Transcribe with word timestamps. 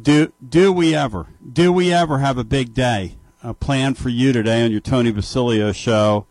Do 0.00 0.32
do 0.46 0.72
we 0.72 0.94
ever? 0.94 1.28
Do 1.50 1.72
we 1.72 1.92
ever 1.92 2.18
have 2.18 2.36
a 2.36 2.44
big 2.44 2.74
day 2.74 3.16
uh, 3.42 3.52
planned 3.52 3.96
for 3.96 4.08
you 4.08 4.32
today 4.32 4.64
on 4.64 4.72
your 4.72 4.80
Tony 4.80 5.12
Basilio 5.12 5.72
show? 5.72 6.26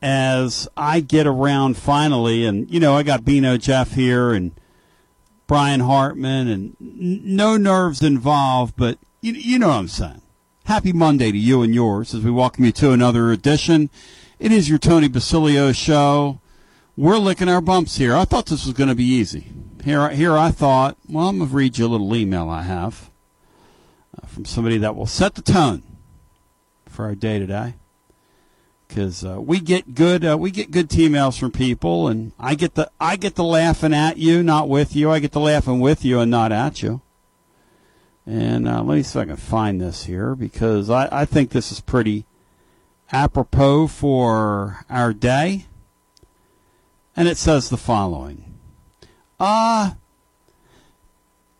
As 0.00 0.68
I 0.76 1.00
get 1.00 1.26
around 1.26 1.76
finally, 1.76 2.44
and 2.44 2.70
you 2.70 2.80
know, 2.80 2.94
I 2.94 3.02
got 3.02 3.24
Bino 3.24 3.56
Jeff 3.56 3.92
here 3.92 4.32
and 4.32 4.52
Brian 5.46 5.80
Hartman, 5.80 6.48
and 6.48 6.76
n- 6.80 7.20
no 7.24 7.56
nerves 7.56 8.02
involved, 8.02 8.74
but 8.76 8.98
you, 9.20 9.32
you 9.32 9.58
know 9.58 9.68
what 9.68 9.74
I'm 9.76 9.88
saying. 9.88 10.22
Happy 10.64 10.92
Monday 10.92 11.30
to 11.30 11.38
you 11.38 11.62
and 11.62 11.74
yours 11.74 12.14
as 12.14 12.22
we 12.22 12.30
welcome 12.30 12.64
you 12.64 12.72
to 12.72 12.92
another 12.92 13.30
edition. 13.32 13.90
It 14.38 14.52
is 14.52 14.68
your 14.68 14.78
Tony 14.78 15.08
Basilio 15.08 15.72
show. 15.72 16.40
We're 16.96 17.18
licking 17.18 17.48
our 17.48 17.60
bumps 17.60 17.96
here. 17.96 18.14
I 18.16 18.24
thought 18.24 18.46
this 18.46 18.64
was 18.64 18.74
going 18.74 18.88
to 18.88 18.94
be 18.94 19.04
easy. 19.04 19.48
Here, 19.84 20.08
here 20.08 20.34
I 20.34 20.50
thought, 20.50 20.96
well, 21.10 21.28
I'm 21.28 21.36
going 21.36 21.50
to 21.50 21.54
read 21.54 21.76
you 21.76 21.84
a 21.84 21.88
little 21.88 22.16
email 22.16 22.48
I 22.48 22.62
have 22.62 23.10
uh, 24.16 24.26
from 24.26 24.46
somebody 24.46 24.78
that 24.78 24.96
will 24.96 25.04
set 25.04 25.34
the 25.34 25.42
tone 25.42 25.82
for 26.88 27.04
our 27.04 27.14
day 27.14 27.38
today. 27.38 27.74
Because 28.88 29.26
uh, 29.26 29.42
we 29.42 29.60
get 29.60 29.94
good, 29.94 30.24
uh, 30.24 30.38
we 30.38 30.50
get 30.50 30.70
good 30.70 30.88
emails 30.88 31.38
from 31.38 31.52
people, 31.52 32.08
and 32.08 32.32
I 32.38 32.54
get 32.54 32.76
the 32.76 32.90
I 32.98 33.16
get 33.16 33.34
the 33.34 33.44
laughing 33.44 33.92
at 33.92 34.16
you, 34.16 34.42
not 34.42 34.70
with 34.70 34.96
you. 34.96 35.10
I 35.10 35.18
get 35.18 35.32
the 35.32 35.40
laughing 35.40 35.80
with 35.80 36.02
you 36.02 36.18
and 36.18 36.30
not 36.30 36.50
at 36.50 36.82
you. 36.82 37.02
And 38.24 38.66
uh, 38.66 38.82
let 38.82 38.94
me 38.96 39.02
see 39.02 39.18
if 39.18 39.22
I 39.24 39.26
can 39.26 39.36
find 39.36 39.82
this 39.82 40.04
here 40.04 40.34
because 40.34 40.88
I, 40.88 41.10
I 41.12 41.24
think 41.26 41.50
this 41.50 41.70
is 41.70 41.80
pretty 41.80 42.24
apropos 43.12 43.88
for 43.88 44.86
our 44.88 45.12
day. 45.12 45.66
And 47.14 47.28
it 47.28 47.36
says 47.36 47.68
the 47.68 47.76
following 47.76 48.53
Uh, 49.38 49.92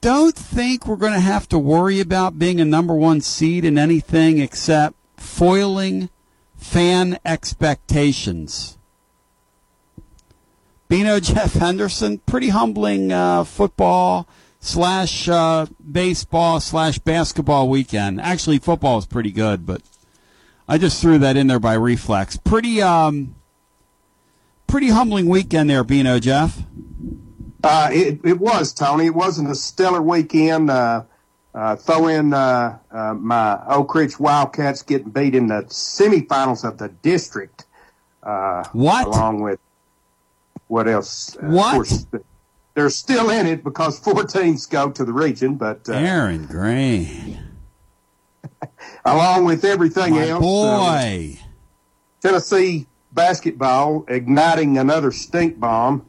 don't 0.00 0.36
think 0.36 0.86
we're 0.86 0.96
going 0.96 1.14
to 1.14 1.20
have 1.20 1.48
to 1.48 1.58
worry 1.58 2.00
about 2.00 2.38
being 2.38 2.60
a 2.60 2.64
number 2.64 2.94
one 2.94 3.20
seed 3.20 3.64
in 3.64 3.78
anything 3.78 4.38
except 4.38 4.96
foiling 5.16 6.10
fan 6.56 7.18
expectations. 7.24 8.76
Bino 10.88 11.20
Jeff 11.20 11.54
Henderson, 11.54 12.18
pretty 12.18 12.50
humbling 12.50 13.12
uh, 13.12 13.44
football 13.44 14.28
slash 14.60 15.28
uh, 15.28 15.66
baseball 15.90 16.60
slash 16.60 16.98
basketball 16.98 17.68
weekend. 17.68 18.20
Actually, 18.20 18.58
football 18.58 18.98
is 18.98 19.06
pretty 19.06 19.30
good, 19.30 19.66
but 19.66 19.82
I 20.68 20.78
just 20.78 21.00
threw 21.00 21.18
that 21.18 21.36
in 21.36 21.46
there 21.46 21.60
by 21.60 21.74
reflex. 21.74 22.36
Pretty 22.36 22.80
um, 22.80 23.34
pretty 24.66 24.88
humbling 24.88 25.28
weekend 25.28 25.68
there, 25.68 25.84
Bino 25.84 26.18
Jeff. 26.18 26.62
Uh, 27.64 27.88
it, 27.92 28.20
it 28.24 28.38
was 28.38 28.72
Tony. 28.72 29.06
It 29.06 29.14
wasn't 29.14 29.50
a 29.50 29.54
stellar 29.54 30.02
weekend. 30.02 30.70
Uh, 30.70 31.04
uh, 31.54 31.76
throw 31.76 32.08
in 32.08 32.34
uh, 32.34 32.78
uh, 32.90 33.14
my 33.14 33.60
Oak 33.68 33.94
Ridge 33.94 34.18
Wildcats 34.18 34.82
getting 34.82 35.10
beat 35.10 35.34
in 35.34 35.46
the 35.46 35.62
semifinals 35.68 36.68
of 36.68 36.78
the 36.78 36.88
district. 36.88 37.64
Uh, 38.22 38.64
What? 38.72 39.06
Along 39.06 39.40
with 39.40 39.60
what 40.66 40.88
else? 40.88 41.36
Uh, 41.36 41.46
What? 41.46 41.74
Course, 41.74 42.06
they're 42.74 42.90
still 42.90 43.30
in 43.30 43.46
it 43.46 43.62
because 43.62 43.98
four 44.06 44.24
teams 44.24 44.66
go 44.66 44.90
to 44.90 45.04
the 45.04 45.12
region, 45.12 45.54
but 45.54 45.88
uh, 45.88 45.92
Aaron 45.92 46.46
Green. 46.46 47.38
along 49.04 49.44
with 49.44 49.64
everything 49.64 50.14
my 50.14 50.28
else, 50.28 50.42
uh, 50.42 50.46
boy. 50.46 51.38
Tennessee 52.20 52.86
basketball 53.12 54.04
igniting 54.08 54.76
another 54.78 55.12
stink 55.12 55.60
bomb, 55.60 56.04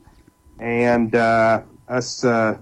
and 0.59 1.15
uh, 1.15 1.61
us 1.87 2.23
uh, 2.23 2.57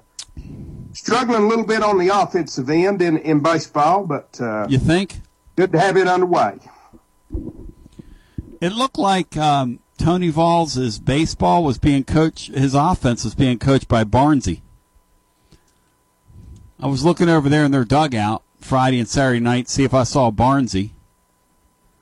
struggling 0.93 1.43
a 1.43 1.47
little 1.47 1.65
bit 1.65 1.83
on 1.83 1.97
the 1.97 2.09
offensive 2.09 2.69
end 2.69 3.01
in, 3.01 3.17
in 3.19 3.39
baseball, 3.41 4.05
but 4.05 4.39
uh, 4.41 4.65
You 4.69 4.77
think? 4.79 5.21
good 5.55 5.71
to 5.73 5.79
have 5.79 5.97
it 5.97 6.07
underway. 6.07 6.57
It 8.61 8.71
looked 8.73 8.97
like 8.97 9.35
um, 9.37 9.79
Tony 9.97 10.31
Valls' 10.31 10.97
baseball 11.03 11.63
was 11.63 11.77
being 11.77 12.03
coached. 12.03 12.53
His 12.53 12.73
offense 12.73 13.23
was 13.23 13.35
being 13.35 13.59
coached 13.59 13.87
by 13.87 14.03
Barnsey. 14.03 14.61
I 16.79 16.87
was 16.87 17.03
looking 17.05 17.29
over 17.29 17.49
there 17.49 17.63
in 17.65 17.71
their 17.71 17.85
dugout 17.85 18.43
Friday 18.59 18.99
and 18.99 19.07
Saturday 19.07 19.39
night, 19.39 19.69
see 19.69 19.83
if 19.83 19.93
I 19.93 20.03
saw 20.03 20.31
Barnsey. 20.31 20.91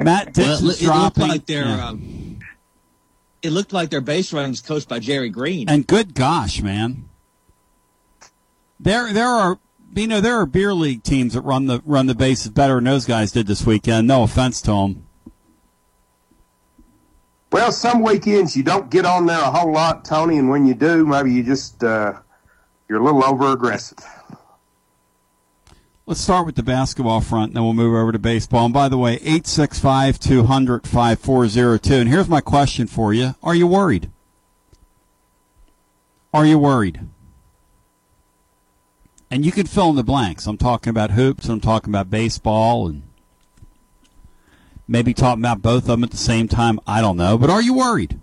Matt 0.00 0.32
Dix 0.32 0.38
Well, 0.38 0.52
is 0.52 0.60
it, 0.60 0.62
it 0.62 0.66
looked 0.66 0.80
dropping. 1.14 1.28
like 1.28 1.46
their 1.46 1.64
Yeah. 1.64 1.88
um, 1.88 2.27
it 3.42 3.50
looked 3.50 3.72
like 3.72 3.90
their 3.90 4.00
base 4.00 4.32
running 4.32 4.50
was 4.50 4.60
coached 4.60 4.88
by 4.88 4.98
Jerry 4.98 5.30
Green. 5.30 5.68
And 5.68 5.86
good 5.86 6.14
gosh, 6.14 6.62
man. 6.62 7.08
There 8.80 9.12
there 9.12 9.28
are 9.28 9.58
you 9.94 10.06
know 10.06 10.20
there 10.20 10.36
are 10.36 10.46
beer 10.46 10.74
league 10.74 11.02
teams 11.02 11.34
that 11.34 11.40
run 11.42 11.66
the 11.66 11.82
run 11.84 12.06
the 12.06 12.14
bases 12.14 12.50
better 12.50 12.76
than 12.76 12.84
those 12.84 13.06
guys 13.06 13.32
did 13.32 13.46
this 13.46 13.66
weekend. 13.66 14.06
No 14.06 14.22
offense 14.22 14.60
to 14.62 14.70
them. 14.72 15.04
Well, 17.50 17.72
some 17.72 18.02
weekends 18.02 18.56
you 18.56 18.62
don't 18.62 18.90
get 18.90 19.06
on 19.06 19.24
there 19.24 19.40
a 19.40 19.50
whole 19.50 19.72
lot, 19.72 20.04
Tony, 20.04 20.36
and 20.36 20.50
when 20.50 20.66
you 20.66 20.74
do, 20.74 21.06
maybe 21.06 21.32
you 21.32 21.42
just 21.42 21.82
uh, 21.82 22.12
you're 22.88 23.00
a 23.00 23.04
little 23.04 23.24
over 23.24 23.52
aggressive. 23.52 23.98
Let's 26.08 26.22
start 26.22 26.46
with 26.46 26.56
the 26.56 26.62
basketball 26.62 27.20
front, 27.20 27.50
and 27.50 27.56
then 27.56 27.64
we'll 27.64 27.74
move 27.74 27.94
over 27.94 28.12
to 28.12 28.18
baseball. 28.18 28.64
And 28.64 28.72
by 28.72 28.88
the 28.88 28.96
way, 28.96 29.16
865 29.16 30.18
200 30.18 30.86
5402. 30.86 31.94
And 31.94 32.08
here's 32.08 32.30
my 32.30 32.40
question 32.40 32.86
for 32.86 33.12
you 33.12 33.34
Are 33.42 33.54
you 33.54 33.66
worried? 33.66 34.10
Are 36.32 36.46
you 36.46 36.58
worried? 36.58 37.00
And 39.30 39.44
you 39.44 39.52
can 39.52 39.66
fill 39.66 39.90
in 39.90 39.96
the 39.96 40.02
blanks. 40.02 40.46
I'm 40.46 40.56
talking 40.56 40.88
about 40.88 41.10
hoops, 41.10 41.46
I'm 41.46 41.60
talking 41.60 41.90
about 41.90 42.08
baseball, 42.08 42.88
and 42.88 43.02
maybe 44.88 45.12
talking 45.12 45.42
about 45.42 45.60
both 45.60 45.82
of 45.82 45.88
them 45.88 46.04
at 46.04 46.10
the 46.10 46.16
same 46.16 46.48
time. 46.48 46.80
I 46.86 47.02
don't 47.02 47.18
know. 47.18 47.36
But 47.36 47.50
are 47.50 47.60
you 47.60 47.74
worried? 47.74 48.18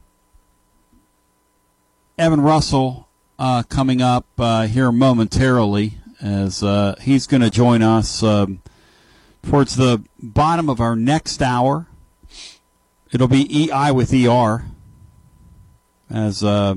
Evan 2.17 2.41
Russell 2.41 3.09
uh, 3.37 3.61
coming 3.69 4.01
up 4.01 4.25
uh, 4.39 4.65
here 4.65 4.91
momentarily 4.91 5.99
as 6.25 6.63
uh, 6.63 6.95
he's 6.99 7.27
going 7.27 7.41
to 7.41 7.51
join 7.51 7.83
us 7.83 8.23
um, 8.23 8.59
towards 9.43 9.75
the 9.75 10.03
bottom 10.19 10.69
of 10.69 10.81
our 10.81 10.95
next 10.95 11.39
hour. 11.39 11.85
It'll 13.11 13.27
be 13.27 13.69
EI 13.71 13.91
with 13.91 14.11
ER 14.11 14.65
as 16.09 16.43
uh, 16.43 16.75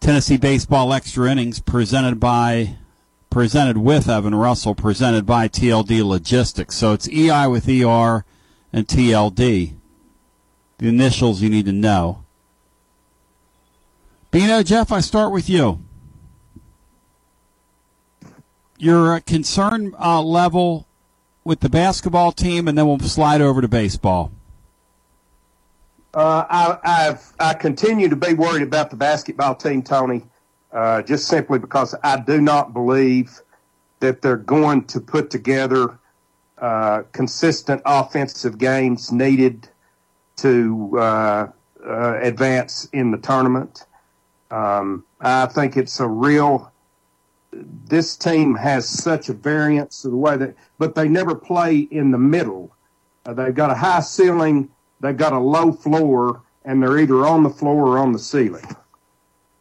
Tennessee 0.00 0.38
Baseball 0.38 0.94
Extra 0.94 1.30
Innings 1.30 1.60
presented 1.60 2.18
by 2.18 2.76
presented 3.28 3.76
with 3.76 4.08
Evan 4.08 4.34
Russell, 4.34 4.74
presented 4.74 5.26
by 5.26 5.48
TLD 5.48 6.02
Logistics. 6.02 6.74
So 6.76 6.94
it's 6.94 7.08
EI 7.08 7.46
with 7.46 7.68
ER 7.68 8.24
and 8.72 8.86
TLD. 8.86 9.74
The 10.78 10.88
initials 10.88 11.42
you 11.42 11.50
need 11.50 11.66
to 11.66 11.72
know. 11.72 12.24
Bino, 14.30 14.62
Jeff, 14.62 14.90
I 14.90 15.00
start 15.00 15.30
with 15.30 15.50
you. 15.50 15.84
Your 18.82 19.14
uh, 19.14 19.20
concern 19.20 19.94
uh, 19.96 20.20
level 20.20 20.88
with 21.44 21.60
the 21.60 21.68
basketball 21.68 22.32
team, 22.32 22.66
and 22.66 22.76
then 22.76 22.84
we'll 22.88 22.98
slide 22.98 23.40
over 23.40 23.60
to 23.60 23.68
baseball. 23.68 24.32
Uh, 26.12 26.44
I, 26.50 26.78
I've, 26.82 27.32
I 27.38 27.54
continue 27.54 28.08
to 28.08 28.16
be 28.16 28.34
worried 28.34 28.64
about 28.64 28.90
the 28.90 28.96
basketball 28.96 29.54
team, 29.54 29.84
Tony, 29.84 30.24
uh, 30.72 31.02
just 31.02 31.28
simply 31.28 31.60
because 31.60 31.94
I 32.02 32.18
do 32.18 32.40
not 32.40 32.72
believe 32.72 33.40
that 34.00 34.20
they're 34.20 34.36
going 34.36 34.86
to 34.86 35.00
put 35.00 35.30
together 35.30 36.00
uh, 36.58 37.04
consistent 37.12 37.82
offensive 37.86 38.58
games 38.58 39.12
needed 39.12 39.68
to 40.38 40.98
uh, 40.98 41.46
uh, 41.86 42.18
advance 42.20 42.88
in 42.92 43.12
the 43.12 43.18
tournament. 43.18 43.86
Um, 44.50 45.04
I 45.20 45.46
think 45.46 45.76
it's 45.76 46.00
a 46.00 46.08
real. 46.08 46.71
This 47.52 48.16
team 48.16 48.54
has 48.54 48.88
such 48.88 49.28
a 49.28 49.34
variance 49.34 50.04
of 50.04 50.10
the 50.10 50.16
way 50.16 50.36
that, 50.36 50.54
but 50.78 50.94
they 50.94 51.08
never 51.08 51.34
play 51.34 51.76
in 51.78 52.10
the 52.10 52.18
middle. 52.18 52.74
Uh, 53.26 53.34
they've 53.34 53.54
got 53.54 53.70
a 53.70 53.74
high 53.74 54.00
ceiling, 54.00 54.70
they've 55.00 55.16
got 55.16 55.32
a 55.32 55.38
low 55.38 55.72
floor, 55.72 56.42
and 56.64 56.82
they're 56.82 56.98
either 56.98 57.26
on 57.26 57.42
the 57.42 57.50
floor 57.50 57.88
or 57.88 57.98
on 57.98 58.12
the 58.12 58.18
ceiling. 58.18 58.64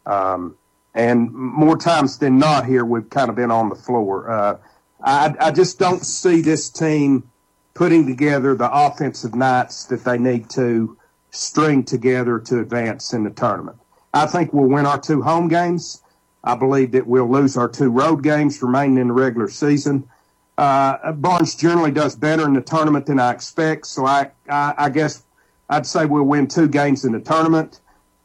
Um, 0.06 0.56
and 0.94 1.32
more 1.32 1.78
times 1.78 2.18
than 2.18 2.38
not, 2.38 2.66
here 2.66 2.86
we've 2.86 3.10
kind 3.10 3.30
of 3.30 3.36
been 3.36 3.52
on 3.52 3.70
the 3.70 3.76
floor. 3.76 4.30
Uh, 4.30 4.58
I, 5.04 5.34
I 5.40 5.52
just 5.52 5.80
don't 5.80 6.06
see 6.06 6.42
this 6.42 6.70
team 6.70 7.30
putting 7.74 8.06
together 8.06 8.56
the 8.56 8.70
offensive 8.72 9.34
nights 9.36 9.86
that 9.86 10.04
they 10.04 10.18
need 10.18 10.50
to 10.52 10.98
string 11.32 11.84
together 11.84 12.40
to 12.40 12.60
advance 12.60 13.14
in 13.14 13.24
the 13.24 13.30
tournament. 13.30 13.78
I 14.14 14.26
think 14.26 14.54
we'll 14.54 14.68
win 14.68 14.86
our 14.86 15.00
two 15.00 15.22
home 15.22 15.48
games. 15.48 16.01
I 16.44 16.56
believe 16.56 16.92
that 16.92 17.06
we'll 17.06 17.30
lose 17.30 17.58
our 17.58 17.70
two 17.70 17.90
road 17.90 18.24
games 18.24 18.62
remaining 18.62 18.98
in 18.98 19.08
the 19.08 19.14
regular 19.14 19.50
season. 19.50 20.10
Uh, 20.58 21.12
Barnes 21.14 21.56
generally 21.56 21.92
does 21.92 22.16
better 22.16 22.46
in 22.46 22.54
the 22.54 22.62
tournament 22.62 23.06
than 23.06 23.20
I 23.20 23.32
expect, 23.32 23.88
so 23.88 24.06
I, 24.06 24.32
I, 24.50 24.74
I 24.78 24.90
guess 24.90 25.24
I'd 25.70 25.88
say 25.88 26.06
we'll 26.06 26.24
win 26.24 26.48
two 26.48 26.68
games 26.68 27.06
in 27.06 27.14
the 27.14 27.20
tournament 27.20 27.80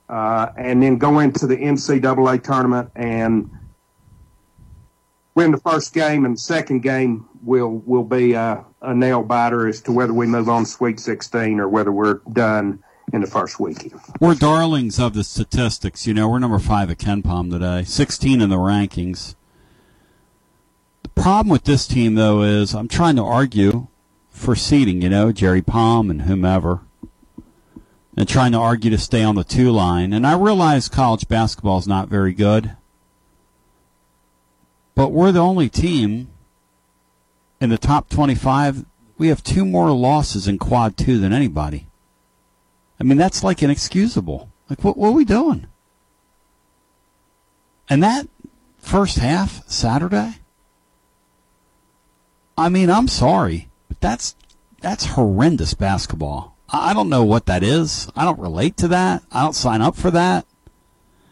uh, 0.09 0.49
and 0.57 0.83
then 0.83 0.99
go 0.99 1.19
into 1.21 1.47
the 1.47 1.57
NCAA 1.57 2.43
tournament 2.43 2.91
and 2.95 3.51
win 5.35 5.51
the 5.51 5.59
first 5.59 5.93
game, 5.93 6.25
and 6.25 6.35
the 6.35 6.41
second 6.41 6.81
game 6.81 7.29
will 7.43 7.83
will 7.87 8.05
be 8.05 8.33
a, 8.33 8.65
a 8.83 8.95
nail 8.95 9.23
biter 9.23 9.69
as 9.69 9.81
to 9.83 9.93
whether 9.93 10.13
we 10.13 10.27
move 10.27 10.49
on 10.49 10.65
to 10.65 10.71
Sweet 10.71 10.99
16 10.99 11.61
or 11.61 11.69
whether 11.69 11.93
we're 11.93 12.21
done 12.33 12.83
in 13.13 13.21
the 13.21 13.27
first 13.27 13.61
weekend. 13.61 14.01
We're 14.21 14.35
darlings 14.35 14.99
of 14.99 15.15
the 15.15 15.25
statistics. 15.25 16.07
You 16.07 16.15
know, 16.15 16.29
we're 16.29 16.39
number 16.39 16.59
five 16.59 16.91
at 16.91 16.99
KenPom 16.99 17.51
today, 17.51 17.85
16 17.85 18.41
in 18.41 18.49
the 18.51 18.57
rankings. 18.57 19.35
The 21.03 21.09
problem 21.11 21.49
with 21.49 21.65
this 21.65 21.87
team, 21.87 22.15
though, 22.15 22.43
is 22.43 22.75
I'm 22.75 22.89
trying 22.89 23.17
to 23.17 23.23
argue 23.23 23.87
for 24.31 24.55
seeding, 24.55 25.03
you 25.03 25.09
know, 25.09 25.33
Jerry 25.33 25.63
Palm 25.63 26.11
and 26.11 26.23
whomever, 26.23 26.81
and 28.17 28.29
trying 28.29 28.53
to 28.53 28.59
argue 28.59 28.91
to 28.91 28.99
stay 28.99 29.23
on 29.23 29.35
the 29.35 29.45
two 29.45 29.71
line. 29.71 30.13
And 30.13 30.27
I 30.27 30.37
realize 30.37 30.89
college 30.89 31.29
basketball 31.29 31.79
is 31.79 31.87
not 31.87 32.09
very 32.09 32.33
good, 32.33 32.77
but 34.95 35.13
we're 35.13 35.33
the 35.33 35.41
only 35.41 35.69
team 35.69 36.29
in 37.61 37.71
the 37.71 37.79
top 37.79 38.09
25. 38.09 38.85
We 39.17 39.29
have 39.29 39.43
two 39.43 39.65
more 39.65 39.91
losses 39.93 40.47
in 40.49 40.59
quad 40.59 40.97
two 40.97 41.19
than 41.19 41.33
anybody. 41.33 41.86
I 42.99 43.05
mean, 43.05 43.19
that's 43.19 43.45
like 43.45 43.63
inexcusable. 43.63 44.51
Like, 44.69 44.83
what, 44.83 44.97
what 44.97 45.09
are 45.09 45.13
we 45.13 45.25
doing? 45.25 45.67
And 47.89 48.03
that 48.03 48.27
first 48.79 49.19
half, 49.19 49.67
Saturday, 49.69 50.37
I 52.59 52.69
mean, 52.69 52.91
I'm 52.91 53.09
sorry, 53.09 53.69
but 53.89 54.01
that's, 54.01 54.35
that's 54.81 55.07
horrendous 55.07 55.75
basketball. 55.75 56.57
I 56.69 56.95
don't 56.95 57.09
know 57.09 57.25
what 57.25 57.47
that 57.47 57.63
is. 57.63 58.11
I 58.17 58.25
don't 58.25 58.41
relate 58.41 58.77
to 58.79 58.89
that. 58.89 59.23
I 59.31 59.43
don't 59.43 59.55
sign 59.55 59.83
up 59.83 59.95
for 59.95 60.11
that. 60.11 60.47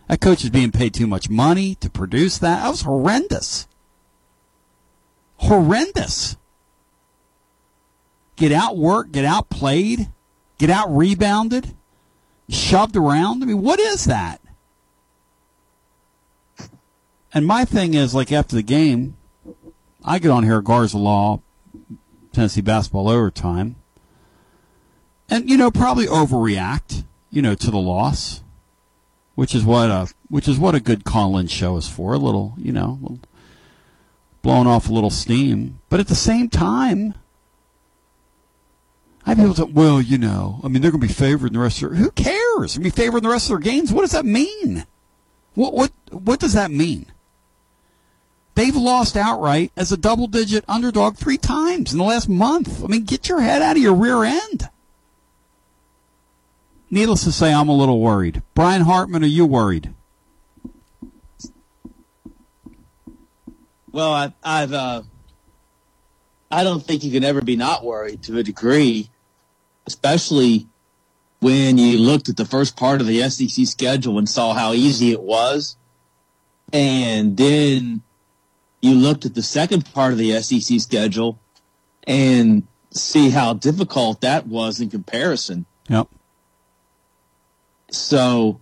That 0.08 0.20
coach 0.20 0.44
is 0.44 0.50
being 0.50 0.70
paid 0.70 0.94
too 0.94 1.06
much 1.06 1.30
money 1.30 1.74
to 1.76 1.90
produce 1.90 2.38
that. 2.38 2.62
That 2.62 2.70
was 2.70 2.82
horrendous. 2.82 3.66
Horrendous. 5.38 6.36
Get 8.36 8.52
out 8.52 8.76
work, 8.76 9.10
get 9.12 9.24
out 9.24 9.48
played 9.48 10.08
get 10.58 10.70
out 10.70 10.94
rebounded, 10.94 11.74
shoved 12.48 12.96
around. 12.96 13.42
I 13.42 13.46
mean, 13.46 13.62
what 13.62 13.80
is 13.80 14.04
that? 14.04 14.40
And 17.32 17.46
my 17.46 17.64
thing 17.64 17.94
is, 17.94 18.14
like 18.14 18.30
after 18.30 18.54
the 18.54 18.62
game, 18.62 19.16
I 20.04 20.18
get 20.18 20.30
on 20.30 20.44
here, 20.44 20.60
Garza 20.62 20.98
Law, 20.98 21.40
Tennessee 22.32 22.60
basketball 22.60 23.08
overtime, 23.08 23.76
and 25.28 25.50
you 25.50 25.56
know 25.56 25.70
probably 25.70 26.06
overreact, 26.06 27.04
you 27.30 27.42
know, 27.42 27.54
to 27.56 27.70
the 27.70 27.78
loss, 27.78 28.42
which 29.34 29.54
is 29.54 29.64
what 29.64 29.90
a 29.90 30.08
which 30.28 30.46
is 30.46 30.58
what 30.58 30.74
a 30.74 30.80
good 30.80 31.04
call-in 31.04 31.48
show 31.48 31.76
is 31.76 31.88
for. 31.88 32.14
A 32.14 32.18
little, 32.18 32.54
you 32.56 32.70
know, 32.70 33.18
blowing 34.42 34.68
off 34.68 34.88
a 34.88 34.92
little 34.92 35.10
steam, 35.10 35.80
but 35.88 35.98
at 35.98 36.06
the 36.06 36.14
same 36.14 36.48
time, 36.48 37.14
I 39.26 39.30
have 39.30 39.38
people 39.38 39.54
say, 39.54 39.72
well, 39.72 40.02
you 40.02 40.18
know, 40.18 40.60
I 40.62 40.68
mean, 40.68 40.82
they're 40.82 40.90
going 40.90 41.00
to 41.00 41.06
be 41.06 41.12
favored 41.12 41.48
in 41.48 41.54
the 41.54 41.60
rest 41.60 41.82
of 41.82 41.90
their, 41.90 41.98
who 41.98 42.10
cares? 42.10 42.76
Be 42.76 42.90
favored 42.90 43.18
in 43.18 43.22
the 43.24 43.30
rest 43.30 43.46
of 43.50 43.60
their 43.60 43.72
games. 43.72 43.92
What 43.92 44.02
does 44.02 44.12
that 44.12 44.26
mean? 44.26 44.86
What, 45.54 45.72
what, 45.72 45.92
what 46.10 46.40
does 46.40 46.52
that 46.52 46.70
mean? 46.70 47.06
They've 48.54 48.76
lost 48.76 49.16
outright 49.16 49.72
as 49.76 49.90
a 49.90 49.96
double 49.96 50.26
digit 50.26 50.64
underdog 50.68 51.16
three 51.16 51.38
times 51.38 51.92
in 51.92 51.98
the 51.98 52.04
last 52.04 52.28
month. 52.28 52.84
I 52.84 52.86
mean, 52.86 53.04
get 53.04 53.28
your 53.28 53.40
head 53.40 53.62
out 53.62 53.76
of 53.76 53.82
your 53.82 53.94
rear 53.94 54.24
end. 54.24 54.68
Needless 56.90 57.24
to 57.24 57.32
say, 57.32 57.52
I'm 57.52 57.68
a 57.68 57.74
little 57.74 58.00
worried. 58.00 58.42
Brian 58.54 58.82
Hartman, 58.82 59.24
are 59.24 59.26
you 59.26 59.46
worried? 59.46 59.92
Well, 63.90 64.12
I, 64.12 64.32
I've, 64.44 64.72
uh, 64.72 65.02
I 66.50 66.62
don't 66.62 66.84
think 66.84 67.02
you 67.02 67.10
can 67.10 67.24
ever 67.24 67.40
be 67.40 67.56
not 67.56 67.84
worried 67.84 68.22
to 68.24 68.38
a 68.38 68.42
degree 68.42 69.10
especially 69.86 70.66
when 71.40 71.76
you 71.76 71.98
looked 71.98 72.28
at 72.28 72.36
the 72.36 72.44
first 72.44 72.76
part 72.76 73.00
of 73.00 73.06
the 73.06 73.28
SEC 73.28 73.66
schedule 73.66 74.18
and 74.18 74.28
saw 74.28 74.54
how 74.54 74.72
easy 74.72 75.12
it 75.12 75.20
was. 75.20 75.76
And 76.72 77.36
then 77.36 78.02
you 78.80 78.94
looked 78.94 79.26
at 79.26 79.34
the 79.34 79.42
second 79.42 79.92
part 79.92 80.12
of 80.12 80.18
the 80.18 80.40
SEC 80.40 80.80
schedule 80.80 81.38
and 82.06 82.66
see 82.90 83.30
how 83.30 83.54
difficult 83.54 84.20
that 84.22 84.46
was 84.46 84.80
in 84.80 84.90
comparison. 84.90 85.66
Yep. 85.88 86.08
So 87.90 88.60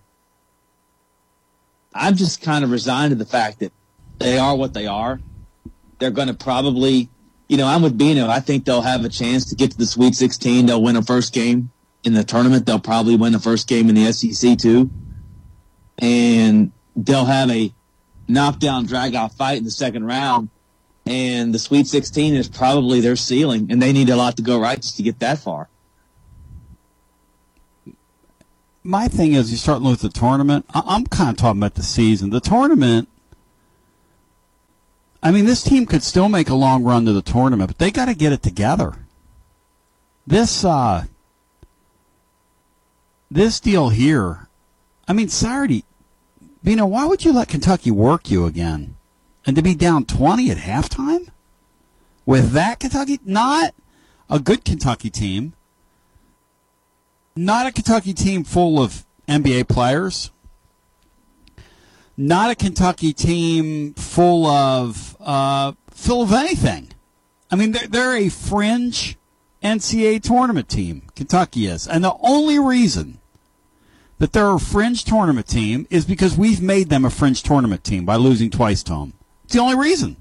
I'm 1.93 2.15
just 2.15 2.41
kind 2.41 2.63
of 2.63 2.71
resigned 2.71 3.11
to 3.11 3.15
the 3.15 3.25
fact 3.25 3.59
that 3.59 3.71
they 4.19 4.37
are 4.37 4.55
what 4.55 4.73
they 4.73 4.87
are. 4.87 5.19
They're 5.99 6.11
going 6.11 6.27
to 6.27 6.33
probably 6.33 7.09
you 7.47 7.57
know, 7.57 7.67
I'm 7.67 7.81
with 7.81 7.97
Bino. 7.97 8.27
I 8.27 8.39
think 8.39 8.65
they'll 8.65 8.81
have 8.81 9.05
a 9.05 9.09
chance 9.09 9.45
to 9.49 9.55
get 9.55 9.71
to 9.71 9.77
the 9.77 9.85
Sweet 9.85 10.15
16. 10.15 10.65
They'll 10.65 10.81
win 10.81 10.95
a 10.95 11.01
first 11.01 11.33
game 11.33 11.71
in 12.03 12.13
the 12.13 12.23
tournament. 12.23 12.65
They'll 12.65 12.79
probably 12.79 13.15
win 13.15 13.33
the 13.33 13.39
first 13.39 13.67
game 13.67 13.89
in 13.89 13.95
the 13.95 14.11
SEC 14.11 14.57
too. 14.57 14.89
And 15.99 16.71
they'll 16.95 17.25
have 17.25 17.49
a 17.49 17.73
knockdown, 18.27 18.85
drag 18.85 19.15
out 19.15 19.33
fight 19.33 19.57
in 19.57 19.63
the 19.63 19.71
second 19.71 20.05
round. 20.05 20.49
And 21.05 21.53
the 21.53 21.59
Sweet 21.59 21.87
16 21.87 22.35
is 22.35 22.47
probably 22.47 23.01
their 23.01 23.17
ceiling, 23.17 23.67
and 23.69 23.81
they 23.81 23.91
need 23.91 24.09
a 24.09 24.15
lot 24.15 24.37
to 24.37 24.41
go 24.41 24.59
right 24.59 24.81
just 24.81 24.95
to 24.97 25.03
get 25.03 25.19
that 25.19 25.37
far. 25.37 25.67
My 28.85 29.07
thing 29.07 29.33
is, 29.33 29.51
you 29.51 29.57
start 29.57 29.83
at 29.83 29.99
the 29.99 30.09
tournament. 30.09 30.65
I'm 30.73 31.05
kind 31.05 31.29
of 31.29 31.37
talking 31.37 31.59
about 31.59 31.75
the 31.75 31.83
season. 31.83 32.29
The 32.29 32.39
tournament 32.39 33.09
I 35.23 35.31
mean, 35.31 35.45
this 35.45 35.63
team 35.63 35.85
could 35.85 36.03
still 36.03 36.27
make 36.27 36.49
a 36.49 36.53
long 36.53 36.83
run 36.83 37.05
to 37.05 37.13
the 37.13 37.21
tournament, 37.21 37.69
but 37.69 37.77
they 37.77 37.91
got 37.91 38.05
to 38.05 38.13
get 38.13 38.33
it 38.33 38.43
together. 38.43 38.93
This 40.27 40.65
uh, 40.65 41.05
this 43.31 43.61
deal 43.61 43.87
here, 43.89 44.49
I 45.07 45.13
mean, 45.13 45.29
Saturday, 45.29 45.85
you 46.61 46.75
know, 46.75 46.85
why 46.85 47.05
would 47.05 47.23
you 47.23 47.31
let 47.31 47.47
Kentucky 47.47 47.89
work 47.89 48.29
you 48.29 48.45
again, 48.45 48.97
and 49.45 49.55
to 49.55 49.61
be 49.61 49.75
down 49.75 50.03
twenty 50.03 50.51
at 50.51 50.57
halftime 50.57 51.29
with 52.25 52.51
that 52.51 52.81
Kentucky, 52.81 53.19
not 53.23 53.73
a 54.29 54.39
good 54.39 54.65
Kentucky 54.65 55.09
team, 55.09 55.53
not 57.33 57.65
a 57.65 57.71
Kentucky 57.71 58.13
team 58.13 58.43
full 58.43 58.81
of 58.81 59.05
NBA 59.29 59.69
players 59.69 60.31
not 62.17 62.51
a 62.51 62.55
Kentucky 62.55 63.13
team 63.13 63.93
full 63.93 64.45
of 64.45 65.17
uh, 65.19 65.73
full 65.89 66.23
of 66.23 66.33
anything. 66.33 66.89
I 67.51 67.55
mean, 67.55 67.71
they're, 67.71 67.87
they're 67.87 68.17
a 68.17 68.29
fringe 68.29 69.17
NCAA 69.63 70.21
tournament 70.21 70.69
team. 70.69 71.03
Kentucky 71.15 71.67
is, 71.67 71.87
and 71.87 72.03
the 72.03 72.15
only 72.21 72.59
reason 72.59 73.19
that 74.19 74.33
they're 74.33 74.53
a 74.53 74.59
fringe 74.59 75.03
tournament 75.03 75.47
team 75.47 75.87
is 75.89 76.05
because 76.05 76.37
we've 76.37 76.61
made 76.61 76.89
them 76.89 77.05
a 77.05 77.09
fringe 77.09 77.43
tournament 77.43 77.83
team 77.83 78.05
by 78.05 78.15
losing 78.15 78.49
twice 78.49 78.83
to 78.83 78.93
them. 78.93 79.13
It's 79.45 79.53
the 79.53 79.59
only 79.59 79.75
reason. 79.75 80.17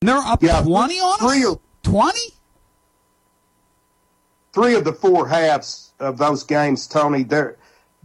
And 0.00 0.08
they're 0.08 0.16
up 0.18 0.42
yeah, 0.42 0.62
twenty 0.62 0.98
on 0.98 1.18
us. 1.20 1.58
Twenty. 1.82 2.34
Three 4.52 4.74
of 4.74 4.84
the 4.84 4.92
four 4.92 5.28
halves 5.28 5.92
of 6.00 6.18
those 6.18 6.42
games, 6.42 6.86
Tony. 6.86 7.22
They're 7.22 7.56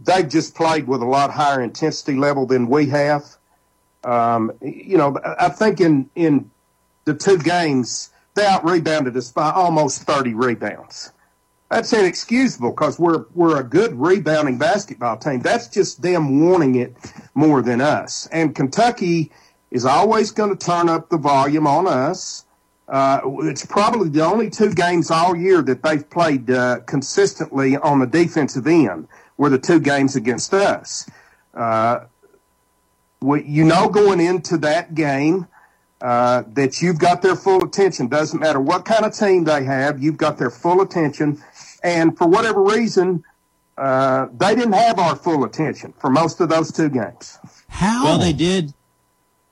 they've 0.04 0.28
just 0.28 0.54
played 0.54 0.86
with 0.86 1.02
a 1.02 1.06
lot 1.06 1.30
higher 1.30 1.60
intensity 1.60 2.14
level 2.14 2.46
than 2.46 2.66
we 2.68 2.86
have. 2.86 3.24
Um, 4.04 4.52
you 4.60 4.98
know, 4.98 5.18
I 5.38 5.48
think 5.48 5.80
in 5.80 6.10
in 6.14 6.50
the 7.04 7.14
two 7.14 7.38
games 7.38 8.10
they 8.34 8.46
out 8.46 8.64
rebounded 8.64 9.16
us 9.16 9.30
by 9.30 9.50
almost 9.50 10.02
30 10.02 10.34
rebounds. 10.34 11.12
That's 11.70 11.92
inexcusable 11.92 12.70
because 12.70 12.98
we're 12.98 13.24
we're 13.34 13.58
a 13.58 13.64
good 13.64 13.94
rebounding 13.94 14.58
basketball 14.58 15.16
team. 15.16 15.40
That's 15.40 15.68
just 15.68 16.02
them 16.02 16.46
wanting 16.46 16.74
it 16.74 16.96
more 17.34 17.62
than 17.62 17.80
us. 17.80 18.28
And 18.30 18.54
Kentucky 18.54 19.30
is 19.70 19.86
always 19.86 20.32
going 20.32 20.56
to 20.56 20.66
turn 20.66 20.88
up 20.88 21.08
the 21.08 21.16
volume 21.16 21.66
on 21.66 21.86
us. 21.86 22.44
Uh, 22.88 23.20
it's 23.44 23.64
probably 23.64 24.10
the 24.10 24.22
only 24.22 24.50
two 24.50 24.74
games 24.74 25.10
all 25.10 25.34
year 25.34 25.62
that 25.62 25.82
they've 25.82 26.08
played 26.10 26.50
uh, 26.50 26.80
consistently 26.80 27.76
on 27.76 28.00
the 28.00 28.06
defensive 28.06 28.66
end 28.66 29.08
were 29.42 29.50
the 29.50 29.58
two 29.58 29.80
games 29.80 30.14
against 30.14 30.54
us. 30.54 31.10
Uh, 31.52 32.04
we, 33.20 33.42
you 33.42 33.64
know, 33.64 33.88
going 33.88 34.20
into 34.20 34.56
that 34.58 34.94
game, 34.94 35.48
uh, 36.00 36.44
that 36.52 36.80
you've 36.80 37.00
got 37.00 37.22
their 37.22 37.34
full 37.34 37.64
attention. 37.64 38.06
Doesn't 38.06 38.38
matter 38.38 38.60
what 38.60 38.84
kind 38.84 39.04
of 39.04 39.12
team 39.12 39.42
they 39.42 39.64
have, 39.64 40.00
you've 40.00 40.16
got 40.16 40.38
their 40.38 40.50
full 40.50 40.80
attention. 40.80 41.42
And 41.82 42.16
for 42.16 42.28
whatever 42.28 42.62
reason, 42.62 43.24
uh, 43.76 44.28
they 44.32 44.54
didn't 44.54 44.74
have 44.74 45.00
our 45.00 45.16
full 45.16 45.42
attention 45.42 45.92
for 45.98 46.08
most 46.08 46.40
of 46.40 46.48
those 46.48 46.70
two 46.70 46.88
games. 46.88 47.36
How? 47.66 48.04
Well, 48.04 48.18
they 48.20 48.32
did. 48.32 48.72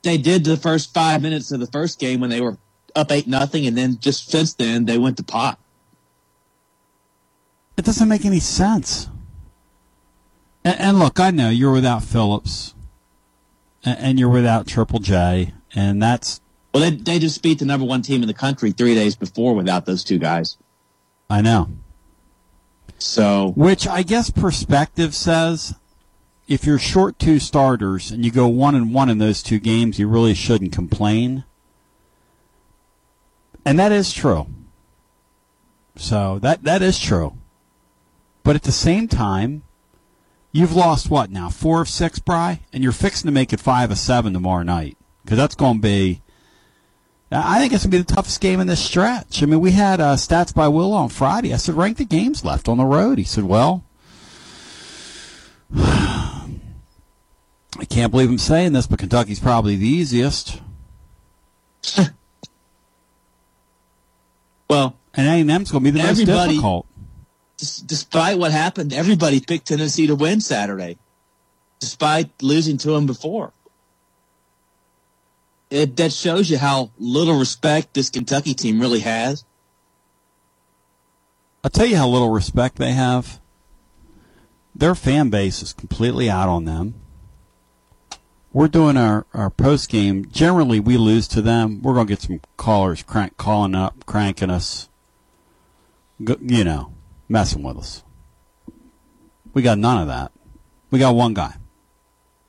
They 0.02 0.18
did 0.18 0.44
the 0.44 0.56
first 0.56 0.94
five 0.94 1.20
minutes 1.20 1.50
of 1.50 1.59
the 1.59 1.66
first 1.66 1.99
game 1.99 2.20
when 2.20 2.30
they 2.30 2.40
were 2.40 2.59
up 2.94 3.11
eight 3.11 3.26
nothing, 3.26 3.66
and 3.66 3.76
then 3.76 3.99
just 3.99 4.30
since 4.30 4.54
then 4.54 4.85
they 4.85 4.99
went 4.99 5.16
to 5.16 5.25
pot. 5.25 5.59
It 7.76 7.85
doesn't 7.85 8.09
make 8.09 8.25
any 8.25 8.38
sense. 8.38 9.09
And, 10.64 10.81
and 10.81 10.99
look, 10.99 11.19
I 11.21 11.31
know 11.31 11.50
you're 11.50 11.73
without 11.73 12.02
Phillips. 12.02 12.75
and 13.85 14.19
you're 14.19 14.29
without 14.29 14.67
Triple 14.67 14.99
J, 14.99 15.55
and 15.75 16.02
that's 16.02 16.40
well, 16.73 16.83
they 16.83 16.97
they 16.97 17.19
just 17.19 17.43
beat 17.43 17.59
the 17.59 17.64
number 17.64 17.87
one 17.87 18.02
team 18.02 18.23
in 18.23 18.29
the 18.29 18.35
country 18.35 18.73
three 18.73 18.95
days 18.95 19.17
before 19.17 19.55
without 19.55 19.87
those 19.87 20.05
two 20.05 20.19
guys. 20.19 20.57
I 21.29 21.40
know. 21.40 21.71
So, 22.99 23.52
which 23.57 23.88
I 23.88 24.02
guess 24.02 24.31
perspective 24.31 25.14
says, 25.14 25.75
if 26.47 26.64
you're 26.64 26.79
short 26.79 27.19
two 27.19 27.38
starters 27.38 28.11
and 28.11 28.25
you 28.25 28.31
go 28.31 28.47
one 28.47 28.75
and 28.75 28.93
one 28.93 29.09
in 29.09 29.19
those 29.19 29.43
two 29.43 29.59
games, 29.59 29.99
you 29.99 30.07
really 30.07 30.35
shouldn't 30.35 30.73
complain. 30.73 31.45
And 33.64 33.79
that 33.79 33.93
is 33.93 34.12
true. 34.12 34.47
So 35.97 36.38
that 36.40 36.64
that 36.64 36.83
is 36.83 36.99
true. 36.99 37.37
But 38.43 38.57
at 38.57 38.62
the 38.62 38.73
same 38.73 39.09
time, 39.09 39.62
you've 40.52 40.75
lost 40.75 41.11
what 41.11 41.30
now? 41.30 41.49
Four 41.49 41.83
of 41.83 41.88
six, 41.88 42.19
Bry, 42.19 42.61
and 42.73 42.83
you're 42.83 42.92
fixing 42.92 43.28
to 43.28 43.33
make 43.33 43.52
it 43.52 43.61
five 43.61 43.90
of 43.90 43.99
seven 43.99 44.33
tomorrow 44.33 44.62
night 44.62 44.97
because 45.25 45.38
that's 45.38 45.54
going 45.54 45.76
to 45.76 45.83
be. 45.83 46.23
I 47.33 47.61
think 47.61 47.73
it's 47.73 47.85
going 47.85 47.92
to 47.92 47.99
be 47.99 48.02
the 48.02 48.12
toughest 48.12 48.40
game 48.40 48.59
in 48.59 48.66
this 48.66 48.85
stretch. 48.85 49.40
I 49.40 49.47
mean, 49.47 49.61
we 49.61 49.71
had 49.71 50.00
uh, 50.00 50.16
stats 50.16 50.52
by 50.52 50.66
Will 50.66 50.92
on 50.92 51.09
Friday. 51.09 51.54
I 51.54 51.59
said, 51.59 51.76
rank 51.76 51.99
the 51.99 52.04
games 52.04 52.45
left 52.45 52.69
on 52.69 52.78
the 52.78 52.85
road. 52.85 53.19
He 53.19 53.25
said, 53.25 53.45
well, 53.45 53.85
I 55.76 56.49
can't 57.88 58.11
believe 58.11 58.30
I'm 58.30 58.38
saying 58.38 58.73
this, 58.73 58.88
but 58.88 58.99
Kentucky's 58.99 59.38
probably 59.38 59.76
the 59.76 59.87
easiest. 59.87 60.61
well, 64.69 64.97
and 65.14 65.49
A&M's 65.49 65.71
going 65.71 65.85
to 65.85 65.92
be 65.92 65.97
the 65.97 66.04
most 66.04 66.25
difficult. 66.25 66.87
Despite 67.87 68.38
what 68.38 68.52
happened, 68.52 68.93
everybody 68.93 69.40
picked 69.40 69.69
Tennessee 69.69 70.07
to 70.07 70.14
win 70.14 70.40
Saturday, 70.40 70.99
despite 71.79 72.31
losing 72.43 72.79
to 72.79 72.93
them 72.93 73.07
before. 73.07 73.52
It, 75.71 75.97
that 75.97 76.12
shows 76.12 76.50
you 76.50 76.59
how 76.59 76.90
little 76.99 77.38
respect 77.38 77.95
this 77.95 78.11
Kentucky 78.11 78.55
team 78.55 78.81
really 78.81 79.00
has. 79.00 79.45
I'll 81.62 81.71
tell 81.71 81.87
you 81.87 81.97
how 81.97 82.09
little 82.09 82.31
respect 82.31 82.76
they 82.76 82.93
have. 82.93 83.40
Their 84.75 84.95
fan 84.95 85.31
base 85.31 85.62
is 85.62 85.73
completely 85.73 86.31
out 86.31 86.49
on 86.49 86.64
them. 86.64 86.95
We're 88.52 88.69
doing 88.69 88.97
our, 88.97 89.26
our 89.33 89.50
post 89.50 89.90
game. 89.90 90.26
Generally, 90.31 90.81
we 90.81 90.97
lose 90.97 91.29
to 91.29 91.43
them. 91.43 91.83
We're 91.83 91.95
going 91.95 92.07
to 92.07 92.12
get 92.12 92.23
some 92.23 92.40
callers 92.57 93.02
crank, 93.02 93.37
calling 93.37 93.76
up, 93.76 94.07
cranking 94.07 94.50
us 94.50 94.88
you 96.21 96.64
know, 96.64 96.93
messing 97.30 97.62
with 97.62 97.78
us. 97.78 98.02
We 99.54 99.62
got 99.62 99.78
none 99.78 100.02
of 100.02 100.08
that. 100.08 100.32
We 100.90 100.99
got 100.99 101.14
one 101.14 101.32
guy. 101.32 101.54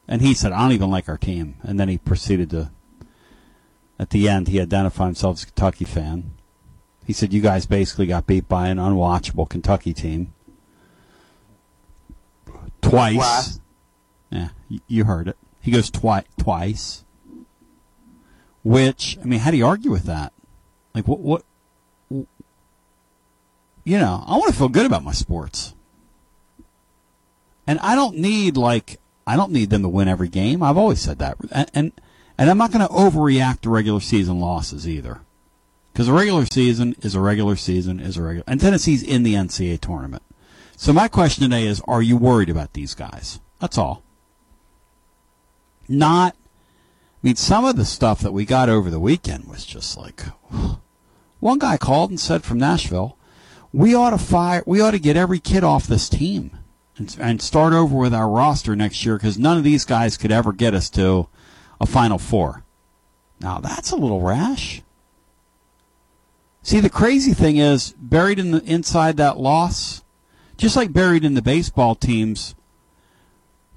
And 0.07 0.21
he 0.21 0.33
said, 0.33 0.51
I 0.51 0.63
don't 0.63 0.73
even 0.73 0.89
like 0.89 1.07
our 1.07 1.17
team. 1.17 1.55
And 1.61 1.79
then 1.79 1.87
he 1.87 1.97
proceeded 1.97 2.49
to, 2.49 2.71
at 3.97 4.09
the 4.09 4.27
end, 4.27 4.47
he 4.47 4.59
identified 4.59 5.07
himself 5.07 5.37
as 5.37 5.43
a 5.43 5.45
Kentucky 5.45 5.85
fan. 5.85 6.31
He 7.05 7.13
said, 7.13 7.33
You 7.33 7.41
guys 7.41 7.65
basically 7.65 8.07
got 8.07 8.27
beat 8.27 8.49
by 8.49 8.67
an 8.67 8.77
unwatchable 8.77 9.47
Kentucky 9.49 9.93
team. 9.93 10.33
Twice. 12.81 13.59
Yeah, 14.31 14.49
you 14.87 15.05
heard 15.05 15.27
it. 15.27 15.37
He 15.61 15.71
goes 15.71 15.91
twi- 15.91 16.25
twice. 16.37 17.05
Which, 18.63 19.17
I 19.21 19.25
mean, 19.25 19.39
how 19.39 19.51
do 19.51 19.57
you 19.57 19.65
argue 19.65 19.91
with 19.91 20.03
that? 20.03 20.33
Like, 20.93 21.07
what, 21.07 21.19
what, 21.19 21.43
you 23.83 23.97
know, 23.97 24.23
I 24.27 24.37
want 24.37 24.51
to 24.51 24.57
feel 24.57 24.69
good 24.69 24.85
about 24.85 25.03
my 25.03 25.11
sports. 25.11 25.73
And 27.65 27.79
I 27.79 27.95
don't 27.95 28.17
need 28.17 28.57
like 28.57 28.99
I 29.25 29.35
don't 29.35 29.51
need 29.51 29.69
them 29.69 29.83
to 29.83 29.89
win 29.89 30.07
every 30.07 30.29
game. 30.29 30.63
I've 30.63 30.77
always 30.77 31.01
said 31.01 31.19
that. 31.19 31.37
And 31.51 31.71
and, 31.73 31.91
and 32.37 32.49
I'm 32.49 32.57
not 32.57 32.71
going 32.71 32.85
to 32.85 32.93
overreact 32.93 33.61
to 33.61 33.69
regular 33.69 33.99
season 33.99 34.39
losses 34.39 34.87
either. 34.87 35.21
Cuz 35.93 36.07
a 36.07 36.13
regular 36.13 36.45
season 36.45 36.95
is 37.01 37.15
a 37.15 37.19
regular 37.19 37.55
season 37.55 37.99
is 37.99 38.17
a 38.17 38.23
regular 38.23 38.43
and 38.47 38.59
Tennessee's 38.59 39.03
in 39.03 39.23
the 39.23 39.35
NCAA 39.35 39.79
tournament. 39.79 40.23
So 40.75 40.93
my 40.93 41.07
question 41.07 41.43
today 41.43 41.65
is 41.65 41.81
are 41.87 42.01
you 42.01 42.17
worried 42.17 42.49
about 42.49 42.73
these 42.73 42.93
guys? 42.95 43.39
That's 43.59 43.77
all. 43.77 44.03
Not 45.87 46.35
I 46.35 47.27
mean 47.27 47.35
some 47.35 47.65
of 47.65 47.75
the 47.75 47.85
stuff 47.85 48.21
that 48.21 48.31
we 48.31 48.45
got 48.45 48.69
over 48.69 48.89
the 48.89 48.99
weekend 48.99 49.45
was 49.45 49.65
just 49.65 49.97
like 49.97 50.23
one 51.39 51.59
guy 51.59 51.77
called 51.77 52.09
and 52.09 52.19
said 52.19 52.43
from 52.43 52.57
Nashville 52.57 53.17
we 53.73 53.95
ought 53.95 54.11
to 54.11 54.17
fire. 54.17 54.63
We 54.65 54.81
ought 54.81 54.91
to 54.91 54.99
get 54.99 55.17
every 55.17 55.39
kid 55.39 55.63
off 55.63 55.87
this 55.87 56.09
team 56.09 56.57
and, 56.97 57.15
and 57.19 57.41
start 57.41 57.73
over 57.73 57.95
with 57.95 58.13
our 58.13 58.29
roster 58.29 58.75
next 58.75 59.05
year 59.05 59.17
because 59.17 59.37
none 59.37 59.57
of 59.57 59.63
these 59.63 59.85
guys 59.85 60.17
could 60.17 60.31
ever 60.31 60.53
get 60.53 60.73
us 60.73 60.89
to 60.91 61.27
a 61.79 61.85
Final 61.85 62.17
Four. 62.17 62.63
Now 63.39 63.59
that's 63.59 63.91
a 63.91 63.95
little 63.95 64.21
rash. 64.21 64.81
See, 66.63 66.79
the 66.79 66.89
crazy 66.89 67.33
thing 67.33 67.57
is 67.57 67.95
buried 67.97 68.37
in 68.37 68.51
the 68.51 68.63
inside 68.63 69.17
that 69.17 69.39
loss, 69.39 70.03
just 70.57 70.75
like 70.75 70.93
buried 70.93 71.25
in 71.25 71.33
the 71.33 71.41
baseball 71.41 71.95
team's 71.95 72.53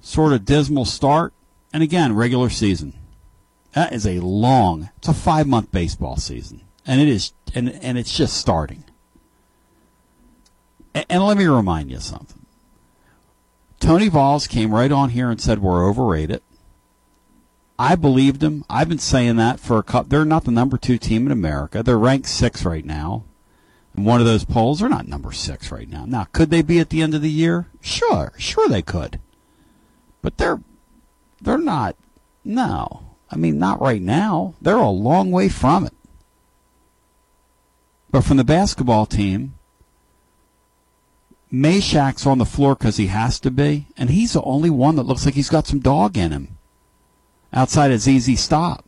sort 0.01 0.33
of 0.33 0.45
dismal 0.45 0.85
start, 0.85 1.33
and 1.73 1.81
again, 1.81 2.13
regular 2.13 2.49
season. 2.49 2.93
That 3.73 3.91
is 3.91 4.05
a 4.05 4.19
long. 4.19 4.91
It's 4.97 5.07
a 5.07 5.13
five 5.13 5.47
month 5.47 5.71
baseball 5.71 6.17
season, 6.17 6.61
and 6.85 7.01
it 7.01 7.07
is, 7.07 7.33
and 7.53 7.69
and 7.81 7.97
it's 7.97 8.15
just 8.15 8.37
starting. 8.37 8.84
And, 10.95 11.05
and 11.09 11.23
let 11.23 11.37
me 11.37 11.45
remind 11.45 11.91
you 11.91 11.99
something. 11.99 12.45
Tony 13.79 14.07
Vols 14.07 14.47
came 14.47 14.73
right 14.73 14.91
on 14.91 15.09
here 15.09 15.29
and 15.29 15.39
said 15.39 15.59
we're 15.61 15.87
overrated. 15.87 16.41
I 17.77 17.95
believed 17.95 18.41
him. 18.41 18.63
I've 18.69 18.87
been 18.87 18.99
saying 18.99 19.35
that 19.35 19.59
for 19.59 19.77
a 19.77 19.83
couple. 19.83 20.09
They're 20.09 20.25
not 20.25 20.45
the 20.45 20.51
number 20.51 20.77
two 20.77 20.97
team 20.97 21.25
in 21.25 21.31
America. 21.31 21.83
They're 21.83 21.99
ranked 21.99 22.27
six 22.27 22.63
right 22.63 22.85
now. 22.85 23.25
In 23.97 24.05
one 24.05 24.21
of 24.21 24.25
those 24.25 24.45
polls, 24.45 24.79
they're 24.79 24.89
not 24.89 25.07
number 25.07 25.33
six 25.33 25.71
right 25.71 25.89
now. 25.89 26.05
Now, 26.05 26.27
could 26.31 26.49
they 26.49 26.61
be 26.61 26.79
at 26.79 26.89
the 26.89 27.01
end 27.01 27.13
of 27.13 27.21
the 27.21 27.29
year? 27.29 27.67
Sure, 27.81 28.31
sure 28.37 28.67
they 28.67 28.81
could. 28.81 29.19
But 30.21 30.37
they're 30.37 30.61
they're 31.41 31.57
not. 31.57 31.95
No, 32.43 33.03
I 33.29 33.35
mean 33.35 33.59
not 33.59 33.81
right 33.81 34.01
now. 34.01 34.55
They're 34.61 34.75
a 34.75 34.89
long 34.89 35.31
way 35.31 35.49
from 35.49 35.85
it. 35.85 35.93
But 38.09 38.21
from 38.21 38.37
the 38.37 38.43
basketball 38.43 39.05
team, 39.05 39.55
Mashack's 41.55 42.25
on 42.25 42.37
the 42.37 42.45
floor 42.45 42.75
because 42.75 42.97
he 42.97 43.07
has 43.07 43.39
to 43.39 43.49
be, 43.49 43.87
and 43.95 44.09
he's 44.09 44.33
the 44.33 44.41
only 44.41 44.69
one 44.69 44.97
that 44.97 45.03
looks 45.03 45.25
like 45.25 45.35
he's 45.35 45.49
got 45.49 45.65
some 45.65 45.79
dog 45.79 46.17
in 46.17 46.31
him. 46.31 46.57
Outside 47.53 47.91
of 47.91 48.01
ZZ 48.01 48.37
Stop. 48.37 48.83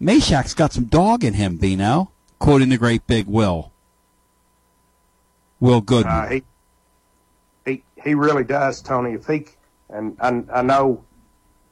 Mashack's 0.00 0.54
got 0.54 0.72
some 0.72 0.86
dog 0.86 1.22
in 1.22 1.34
him, 1.34 1.58
Bino. 1.58 2.10
Quoting 2.40 2.70
the 2.70 2.76
great 2.76 3.06
big 3.06 3.26
Will. 3.26 3.70
Will 5.60 5.80
Goodman. 5.80 6.12
Uh, 6.12 6.28
he, 6.28 6.42
he, 7.64 7.84
he 8.02 8.14
really 8.14 8.44
does, 8.44 8.82
Tony. 8.82 9.12
If 9.12 9.26
he, 9.26 9.46
and 9.88 10.16
I, 10.20 10.42
I 10.52 10.62
know 10.62 11.04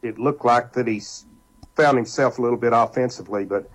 it 0.02 0.18
looked 0.18 0.44
like 0.44 0.72
that 0.74 0.86
he's 0.86 1.26
found 1.74 1.96
himself 1.96 2.38
a 2.38 2.42
little 2.42 2.58
bit 2.58 2.72
offensively, 2.72 3.44
but 3.44 3.68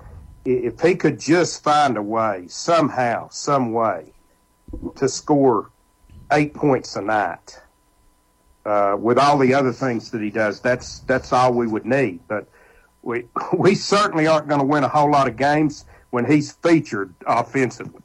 if 0.46 0.80
he 0.80 0.96
could 0.96 1.20
just 1.20 1.64
find 1.64 1.98
a 1.98 2.02
way, 2.02 2.46
somehow, 2.48 3.28
some 3.30 3.74
way, 3.74 4.14
to 4.96 5.10
score 5.10 5.70
eight 6.32 6.54
points 6.54 6.96
a 6.96 7.02
night. 7.02 7.60
Uh, 8.64 8.96
with 9.00 9.18
all 9.18 9.40
the 9.40 9.54
other 9.54 9.74
things 9.74 10.12
that 10.12 10.22
he 10.22 10.30
does, 10.30 10.60
that's 10.60 11.00
that's 11.02 11.34
all 11.34 11.52
we 11.54 11.66
would 11.66 11.86
need. 11.86 12.20
But 12.28 12.48
we 13.02 13.26
we 13.58 13.76
certainly 13.76 14.28
aren't 14.28 14.48
going 14.48 14.62
to 14.62 14.66
win 14.66 14.84
a 14.84 14.88
whole 14.88 15.12
lot 15.12 15.28
of 15.28 15.36
games 15.36 15.86
when 16.12 16.26
he's 16.26 16.52
featured 16.52 17.14
offensively. 17.26 18.02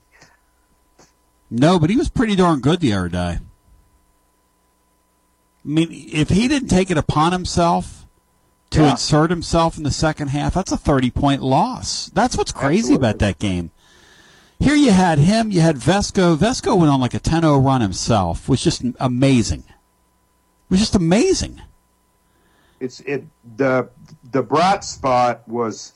No, 1.50 1.78
but 1.78 1.90
he 1.90 1.96
was 1.96 2.08
pretty 2.08 2.34
darn 2.34 2.60
good 2.60 2.80
the 2.80 2.92
other 2.92 3.08
day. 3.08 3.38
I 5.66 5.68
mean, 5.68 5.88
if 5.90 6.30
he 6.30 6.48
didn't 6.48 6.68
take 6.68 6.90
it 6.90 6.96
upon 6.96 7.32
himself 7.32 8.06
to 8.70 8.82
yeah. 8.82 8.92
insert 8.92 9.30
himself 9.30 9.76
in 9.76 9.82
the 9.82 9.90
second 9.90 10.28
half, 10.28 10.54
that's 10.54 10.72
a 10.72 10.76
30 10.76 11.10
point 11.10 11.42
loss. 11.42 12.06
That's 12.10 12.36
what's 12.36 12.52
crazy 12.52 12.78
Absolutely. 12.78 12.96
about 12.96 13.18
that 13.18 13.38
game. 13.38 13.70
Here 14.58 14.74
you 14.74 14.90
had 14.90 15.18
him, 15.18 15.50
you 15.50 15.60
had 15.60 15.76
Vesco. 15.76 16.36
Vesco 16.36 16.76
went 16.76 16.90
on 16.90 17.00
like 17.00 17.14
a 17.14 17.18
10 17.18 17.42
0 17.42 17.58
run 17.58 17.80
himself, 17.80 18.48
was 18.48 18.62
just 18.62 18.82
amazing. 18.98 19.60
It 19.60 20.70
was 20.70 20.80
just 20.80 20.94
amazing. 20.94 21.60
It's 22.80 23.00
it 23.00 23.24
the 23.56 23.88
the 24.30 24.42
bright 24.42 24.84
spot 24.84 25.46
was 25.46 25.94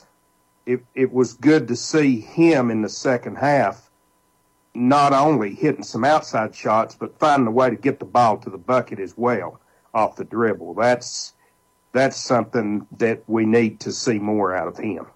it 0.67 0.85
it 0.95 1.13
was 1.13 1.35
good 1.35 1.69
to 1.69 1.77
see 1.77 2.21
him 2.21 2.71
in 2.71 2.83
the 2.83 2.89
second 2.89 3.37
half 3.37 3.91
not 4.75 5.13
only 5.13 5.55
hitting 5.55 5.83
some 5.83 6.05
outside 6.05 6.55
shots 6.55 6.95
but 6.95 7.19
finding 7.19 7.49
a 7.49 7.51
way 7.51 7.71
to 7.71 7.77
get 7.77 7.99
the 7.99 8.05
ball 8.05 8.39
to 8.39 8.51
the 8.51 8.59
bucket 8.59 9.01
as 9.01 9.17
well 9.17 9.61
off 9.93 10.17
the 10.17 10.25
dribble. 10.25 10.75
That's 10.75 11.35
that's 11.93 12.17
something 12.17 12.87
that 12.99 13.25
we 13.27 13.47
need 13.47 13.81
to 13.81 13.93
see 13.93 14.19
more 14.19 14.55
out 14.55 14.69
of 14.69 14.77
him. 14.77 15.07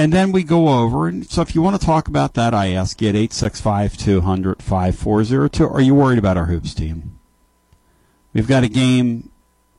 And 0.00 0.14
then 0.14 0.32
we 0.32 0.44
go 0.44 0.68
over, 0.82 1.08
and 1.08 1.28
so 1.28 1.42
if 1.42 1.54
you 1.54 1.60
want 1.60 1.78
to 1.78 1.86
talk 1.86 2.08
about 2.08 2.32
that, 2.32 2.54
I 2.54 2.68
ask 2.68 3.02
you 3.02 3.10
at 3.10 3.14
865 3.14 3.98
200 3.98 4.62
5402. 4.62 5.68
Are 5.68 5.80
you 5.82 5.94
worried 5.94 6.18
about 6.18 6.38
our 6.38 6.46
hoops 6.46 6.72
team? 6.72 7.18
We've 8.32 8.48
got 8.48 8.64
a 8.64 8.68
game 8.70 9.30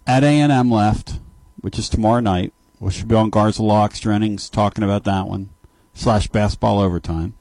at 0.06 0.24
A&M 0.24 0.70
left, 0.70 1.16
which 1.62 1.80
is 1.80 1.90
tomorrow 1.90 2.20
night. 2.20 2.54
We 2.80 2.92
should 2.92 3.08
be 3.08 3.16
on 3.16 3.32
Garza 3.32 3.64
Law 3.64 3.84
Extra 3.84 4.14
talking 4.52 4.84
about 4.84 5.06
that 5.06 5.26
one, 5.26 5.50
slash 5.96 6.28
basketball 6.28 6.80
overtime. 6.82 7.34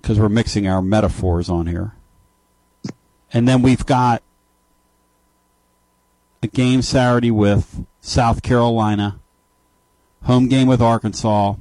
Because 0.00 0.20
we're 0.20 0.28
mixing 0.28 0.68
our 0.68 0.80
metaphors 0.80 1.50
on 1.50 1.66
here. 1.66 1.94
And 3.32 3.48
then 3.48 3.62
we've 3.62 3.84
got 3.84 4.22
a 6.44 6.46
game 6.46 6.80
Saturday 6.82 7.32
with 7.32 7.84
South 8.00 8.44
Carolina, 8.44 9.18
home 10.22 10.48
game 10.48 10.66
with 10.68 10.80
Arkansas, 10.80 11.54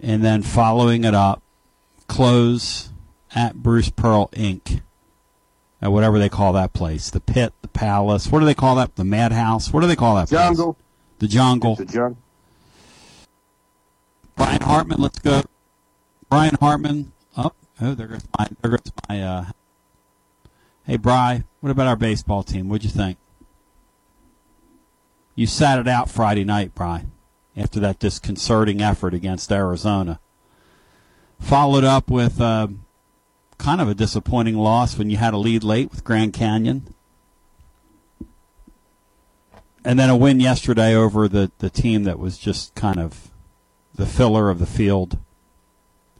and 0.00 0.24
then 0.24 0.42
following 0.42 1.04
it 1.04 1.14
up, 1.14 1.42
close 2.08 2.90
at 3.34 3.56
Bruce 3.56 3.90
Pearl 3.90 4.28
Inc. 4.32 4.80
At 5.80 5.90
whatever 5.90 6.20
they 6.20 6.28
call 6.28 6.52
that 6.52 6.72
place, 6.72 7.10
the 7.10 7.18
pit, 7.18 7.52
the 7.60 7.66
palace. 7.66 8.30
What 8.30 8.38
do 8.38 8.44
they 8.46 8.54
call 8.54 8.76
that? 8.76 8.94
The 8.94 9.04
madhouse. 9.04 9.72
What 9.72 9.80
do 9.80 9.88
they 9.88 9.96
call 9.96 10.14
that? 10.14 10.28
Jungle. 10.28 10.74
Place? 10.74 10.84
The 11.18 11.26
jungle. 11.26 11.74
The 11.74 11.84
jungle. 11.84 12.18
Brian 14.36 14.60
Hartman, 14.60 15.00
let's 15.00 15.18
go. 15.18 15.42
Brian 16.30 16.54
Hartman. 16.60 17.12
Oh, 17.36 17.52
oh, 17.80 17.94
there 17.94 18.06
goes 18.06 18.22
my, 18.38 18.48
there 18.60 18.70
goes 18.70 18.92
my. 19.08 19.22
Uh, 19.22 19.44
hey, 20.84 20.96
Bry, 20.98 21.42
what 21.60 21.70
about 21.70 21.88
our 21.88 21.96
baseball 21.96 22.44
team? 22.44 22.68
What'd 22.68 22.84
you 22.84 22.90
think? 22.90 23.18
You 25.34 25.46
sat 25.46 25.78
it 25.78 25.88
out 25.88 26.10
Friday 26.10 26.44
night, 26.44 26.74
Brian, 26.74 27.12
after 27.56 27.80
that 27.80 27.98
disconcerting 27.98 28.80
effort 28.80 29.14
against 29.14 29.50
Arizona. 29.50 30.20
Followed 31.40 31.84
up 31.84 32.10
with. 32.10 32.40
Uh, 32.40 32.68
kind 33.62 33.80
of 33.80 33.88
a 33.88 33.94
disappointing 33.94 34.56
loss 34.56 34.98
when 34.98 35.08
you 35.08 35.16
had 35.16 35.32
a 35.32 35.38
lead 35.38 35.62
late 35.62 35.90
with 35.90 36.02
Grand 36.02 36.32
Canyon. 36.32 36.92
And 39.84 39.98
then 39.98 40.10
a 40.10 40.16
win 40.16 40.40
yesterday 40.40 40.94
over 40.94 41.28
the, 41.28 41.52
the 41.58 41.70
team 41.70 42.02
that 42.02 42.18
was 42.18 42.38
just 42.38 42.74
kind 42.74 42.98
of 42.98 43.30
the 43.94 44.06
filler 44.06 44.50
of 44.50 44.58
the 44.58 44.66
field. 44.66 45.16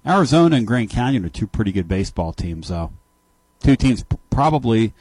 Arizona 0.06 0.56
and 0.56 0.66
Grand 0.66 0.90
Canyon 0.90 1.24
are 1.24 1.28
two 1.28 1.48
pretty 1.48 1.72
good 1.72 1.88
baseball 1.88 2.32
teams, 2.32 2.68
though. 2.68 2.92
Two 3.60 3.76
teams 3.76 4.04
probably 4.30 4.92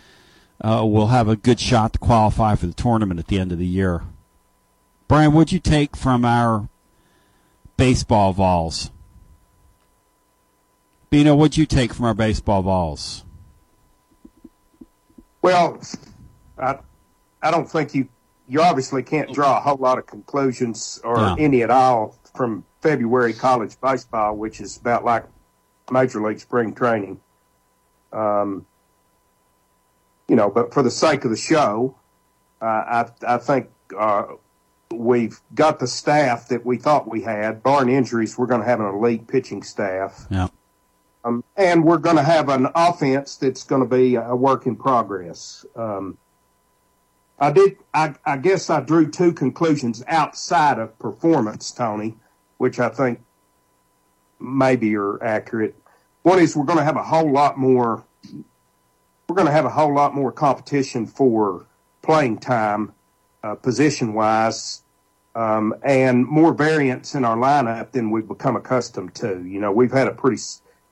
uh, 0.63 0.85
will 0.85 1.07
have 1.07 1.27
a 1.27 1.35
good 1.35 1.59
shot 1.59 1.93
to 1.93 1.99
qualify 1.99 2.55
for 2.55 2.67
the 2.67 2.73
tournament 2.73 3.19
at 3.19 3.27
the 3.27 3.39
end 3.39 3.51
of 3.51 3.57
the 3.57 3.65
year. 3.65 4.03
Brian, 5.07 5.33
what'd 5.33 5.51
you 5.51 5.59
take 5.59 5.95
from 5.95 6.23
our 6.23 6.69
baseball 7.77 8.31
Vols? 8.33 8.91
Bino, 11.09 11.35
what'd 11.35 11.57
you 11.57 11.65
take 11.65 11.93
from 11.93 12.05
our 12.05 12.13
baseball 12.13 12.61
Vols? 12.61 13.25
Well, 15.41 15.81
I, 16.57 16.77
I 17.41 17.51
don't 17.51 17.69
think 17.69 17.93
you 17.93 18.07
you 18.47 18.61
obviously 18.61 19.01
can't 19.01 19.33
draw 19.33 19.57
a 19.57 19.61
whole 19.61 19.77
lot 19.77 19.97
of 19.97 20.05
conclusions 20.05 20.99
or 21.03 21.15
No. 21.15 21.35
any 21.39 21.63
at 21.63 21.69
all 21.69 22.15
from 22.35 22.65
February 22.81 23.33
college 23.33 23.79
baseball, 23.79 24.35
which 24.35 24.59
is 24.59 24.77
about 24.77 25.05
like 25.05 25.23
major 25.89 26.21
league 26.21 26.39
spring 26.39 26.73
training. 26.73 27.19
Um, 28.11 28.65
you 30.31 30.37
know, 30.37 30.49
but 30.49 30.73
for 30.73 30.81
the 30.81 30.89
sake 30.89 31.25
of 31.25 31.29
the 31.29 31.35
show, 31.35 31.93
uh, 32.61 32.65
I 32.65 33.05
I 33.27 33.37
think 33.37 33.67
uh, 33.99 34.23
we've 34.89 35.37
got 35.53 35.79
the 35.79 35.87
staff 35.87 36.47
that 36.47 36.65
we 36.65 36.77
thought 36.77 37.05
we 37.05 37.21
had. 37.21 37.61
Barring 37.61 37.89
injuries, 37.89 38.37
we're 38.37 38.45
going 38.45 38.61
to 38.61 38.65
have 38.65 38.79
an 38.79 38.85
elite 38.85 39.27
pitching 39.27 39.61
staff. 39.61 40.27
Yeah. 40.31 40.47
Um, 41.25 41.43
and 41.57 41.83
we're 41.83 41.97
going 41.97 42.15
to 42.15 42.23
have 42.23 42.47
an 42.47 42.69
offense 42.73 43.35
that's 43.35 43.65
going 43.65 43.81
to 43.81 43.87
be 43.87 44.15
a 44.15 44.33
work 44.33 44.65
in 44.65 44.77
progress. 44.77 45.65
Um, 45.75 46.17
I 47.37 47.51
did. 47.51 47.75
I, 47.93 48.15
I 48.23 48.37
guess 48.37 48.69
I 48.69 48.79
drew 48.79 49.11
two 49.11 49.33
conclusions 49.33 50.01
outside 50.07 50.79
of 50.79 50.97
performance, 50.97 51.71
Tony, 51.73 52.15
which 52.57 52.79
I 52.79 52.87
think 52.87 53.19
maybe 54.39 54.95
are 54.95 55.21
accurate. 55.21 55.75
One 56.21 56.39
is 56.39 56.55
we're 56.55 56.63
going 56.63 56.79
to 56.79 56.85
have 56.85 56.95
a 56.95 57.03
whole 57.03 57.29
lot 57.29 57.57
more. 57.57 58.05
We're 59.31 59.35
going 59.35 59.47
to 59.47 59.53
have 59.53 59.63
a 59.63 59.69
whole 59.69 59.93
lot 59.93 60.13
more 60.13 60.33
competition 60.33 61.07
for 61.07 61.65
playing 62.01 62.39
time, 62.39 62.91
uh, 63.41 63.55
position 63.55 64.13
wise, 64.13 64.81
um, 65.35 65.73
and 65.83 66.25
more 66.25 66.53
variance 66.53 67.15
in 67.15 67.23
our 67.23 67.37
lineup 67.37 67.93
than 67.93 68.11
we've 68.11 68.27
become 68.27 68.57
accustomed 68.57 69.15
to. 69.15 69.41
You 69.45 69.61
know, 69.61 69.71
we've 69.71 69.93
had 69.93 70.09
a 70.09 70.11
pretty 70.11 70.41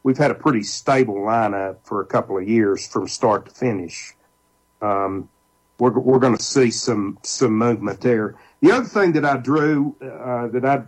we've 0.04 0.18
had 0.18 0.32
a 0.32 0.36
pretty 0.36 0.64
stable 0.64 1.16
lineup 1.16 1.80
for 1.84 2.00
a 2.00 2.06
couple 2.06 2.38
of 2.38 2.48
years 2.48 2.88
from 2.88 3.10
start 3.10 3.48
to 3.48 3.52
finish. 3.52 4.16
Um, 4.82 5.28
we're 5.78 6.00
we're 6.00 6.20
going 6.20 6.38
to 6.38 6.42
see 6.42 6.72
some 6.72 7.18
some 7.24 7.58
movement 7.58 8.00
there. 8.00 8.36
The 8.62 8.72
other 8.72 8.86
thing 8.86 9.12
that 9.12 9.26
I 9.26 9.36
drew 9.36 9.98
uh, 10.02 10.48
that 10.48 10.64
I'd 10.64 10.88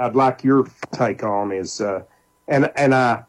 I'd 0.00 0.16
like 0.16 0.42
your 0.42 0.66
take 0.90 1.22
on 1.22 1.52
is, 1.52 1.80
uh, 1.80 2.02
and 2.48 2.72
and 2.74 2.92
I 2.92 3.22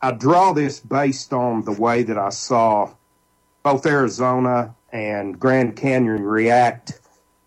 I 0.00 0.12
draw 0.12 0.52
this 0.52 0.78
based 0.80 1.32
on 1.32 1.64
the 1.64 1.72
way 1.72 2.04
that 2.04 2.18
I 2.18 2.28
saw 2.30 2.94
both 3.62 3.84
Arizona 3.84 4.74
and 4.92 5.38
Grand 5.38 5.76
Canyon 5.76 6.22
react 6.22 7.00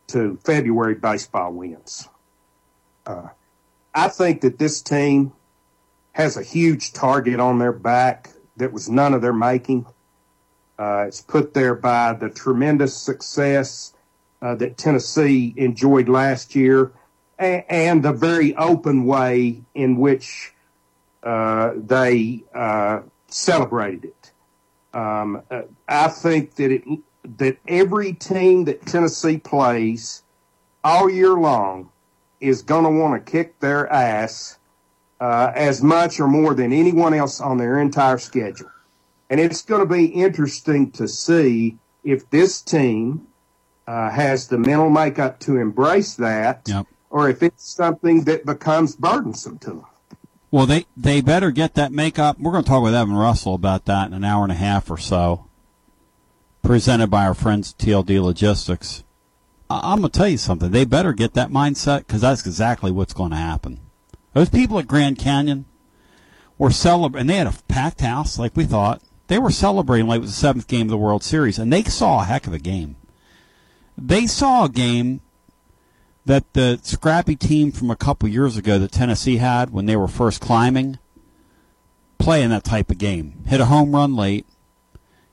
to 0.08 0.38
February 0.44 0.96
baseball 0.96 1.54
wins. 1.54 2.10
Uh, 3.06 3.30
I 3.96 4.10
think 4.10 4.42
that 4.42 4.60
this 4.60 4.82
team 4.82 5.32
has 6.12 6.36
a 6.36 6.44
huge 6.44 6.92
target 6.92 7.40
on 7.40 7.58
their 7.60 7.72
back 7.72 8.30
that 8.58 8.74
was 8.74 8.90
none 8.90 9.14
of 9.14 9.22
their 9.22 9.34
making. 9.34 9.86
Uh, 10.78 11.06
it's 11.08 11.22
put 11.22 11.54
there 11.54 11.76
by 11.76 12.14
the 12.14 12.30
tremendous 12.30 12.96
success 12.96 13.94
uh, 14.42 14.56
that 14.56 14.78
Tennessee 14.78 15.54
enjoyed 15.56 16.10
last 16.10 16.54
year 16.56 16.92
and, 17.40 17.64
and 17.70 18.04
the 18.04 18.12
very 18.12 18.56
open 18.56 19.06
way 19.06 19.62
in 19.74 19.98
which 19.98 20.54
uh, 21.24 21.74
they 21.76 22.44
uh, 22.54 23.02
celebrated 23.28 24.06
it. 24.06 24.32
Um, 24.94 25.42
uh, 25.50 25.62
I 25.88 26.08
think 26.10 26.56
that 26.56 26.72
it 26.72 26.84
that 27.38 27.58
every 27.68 28.14
team 28.14 28.66
that 28.66 28.86
Tennessee 28.86 29.38
plays 29.38 30.24
all 30.84 31.10
year 31.10 31.34
long 31.34 31.92
is 32.40 32.64
going 32.64 32.84
to 32.84 32.90
want 32.90 33.26
to 33.26 33.32
kick 33.32 33.60
their 33.60 33.92
ass 33.92 34.58
uh, 35.20 35.52
as 35.54 35.84
much 35.84 36.20
or 36.20 36.28
more 36.28 36.56
than 36.56 36.74
anyone 36.74 37.14
else 37.14 37.40
on 37.40 37.58
their 37.58 37.80
entire 37.80 38.18
schedule. 38.18 38.72
And 39.30 39.40
it's 39.40 39.62
going 39.62 39.82
to 39.82 39.86
be 39.94 40.06
interesting 40.06 40.92
to 40.94 41.08
see 41.08 41.78
if 42.04 42.28
this 42.32 42.62
team 42.62 43.28
uh, 43.88 44.10
has 44.10 44.48
the 44.48 44.58
mental 44.58 44.90
makeup 44.90 45.40
to 45.42 45.58
embrace 45.58 46.16
that, 46.16 46.64
Yep. 46.66 46.88
or 47.12 47.30
if 47.30 47.44
it's 47.44 47.64
something 47.70 48.24
that 48.24 48.46
becomes 48.46 48.96
burdensome 48.96 49.60
to 49.60 49.70
them. 49.70 49.86
Well, 50.52 50.66
they, 50.66 50.86
they 50.98 51.22
better 51.22 51.50
get 51.50 51.76
that 51.76 51.94
makeup. 51.94 52.38
We're 52.38 52.52
going 52.52 52.66
to 52.66 52.70
talk 52.70 52.84
with 52.84 52.94
Evan 52.94 53.16
Russell 53.16 53.56
about 53.56 53.86
that 53.86 54.08
in 54.08 54.14
an 54.14 54.26
hour 54.26 54.44
and 54.44 54.52
a 54.52 54.56
half 54.56 54.92
or 54.92 54.98
so. 54.98 55.48
Presented 56.62 57.08
by 57.08 57.26
our 57.26 57.34
friends 57.34 57.74
at 57.74 57.86
TLD 57.86 58.22
Logistics. 58.22 59.06
I- 59.70 59.94
I'm 59.94 60.02
going 60.02 60.12
to 60.12 60.18
tell 60.18 60.28
you 60.28 60.38
something. 60.38 60.72
They 60.72 60.84
better 60.84 61.14
get 61.14 61.34
that 61.36 61.50
mindset 61.50 62.00
because 62.00 62.22
that's 62.22 62.46
exactly 62.46 62.92
what's 62.92 63.14
going 63.14 63.32
to 63.32 63.38
happen. 63.38 63.80
Those 64.34 64.50
people 64.50 64.78
at 64.78 64.88
Grand 64.88 65.18
Canyon 65.18 65.66
were 66.58 66.72
celebrating, 66.72 67.22
and 67.22 67.30
they 67.30 67.38
had 67.38 67.48
a 67.48 67.64
packed 67.70 68.02
house 68.02 68.38
like 68.38 68.56
we 68.56 68.66
thought. 68.66 69.02
They 69.28 69.40
were 69.40 69.52
celebrating 69.52 70.08
like 70.08 70.18
it 70.18 70.22
was 70.22 70.32
the 70.32 70.38
seventh 70.38 70.68
game 70.68 70.88
of 70.88 70.92
the 70.92 70.98
World 70.98 71.24
Series, 71.24 71.58
and 71.58 71.72
they 71.72 71.84
saw 71.84 72.22
a 72.22 72.26
heck 72.26 72.46
of 72.46 72.54
a 72.54 72.60
game. 72.60 72.98
They 73.98 74.28
saw 74.28 74.66
a 74.66 74.70
game 74.70 75.22
that 76.26 76.54
the 76.54 76.80
scrappy 76.84 77.36
team 77.36 77.72
from 77.72 77.90
a 77.90 77.96
couple 77.96 78.30
years 78.30 78.58
ago 78.58 78.78
that 78.80 78.92
Tennessee 78.92 79.38
had 79.38 79.72
when 79.72 79.86
they 79.86 79.96
were 79.96 80.08
first 80.08 80.40
climbing 80.42 81.00
play 82.20 82.44
in 82.44 82.52
that 82.52 82.64
type 82.64 82.92
of 82.92 82.98
game. 83.00 83.44
Hit 83.48 83.60
a 83.60 83.66
home 83.66 83.94
run 83.94 84.16
late, 84.16 84.46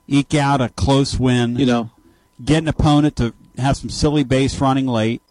eke 0.07 0.33
out 0.35 0.61
a 0.61 0.69
close 0.69 1.19
win, 1.19 1.57
You 1.57 1.65
know, 1.67 1.91
get 2.43 2.59
an 2.63 2.67
opponent 2.67 3.15
to 3.17 3.33
have 3.57 3.77
some 3.77 3.89
silly 3.89 4.23
base 4.23 4.59
running 4.59 4.87
late. 4.87 5.21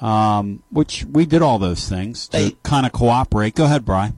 Um, 0.00 0.62
which 0.70 1.04
we 1.04 1.26
did 1.26 1.42
all 1.42 1.58
those 1.58 1.86
things 1.86 2.26
to 2.28 2.56
kind 2.62 2.86
of 2.86 2.92
cooperate. 2.92 3.54
Go 3.54 3.66
ahead, 3.66 3.84
Bry. 3.84 4.14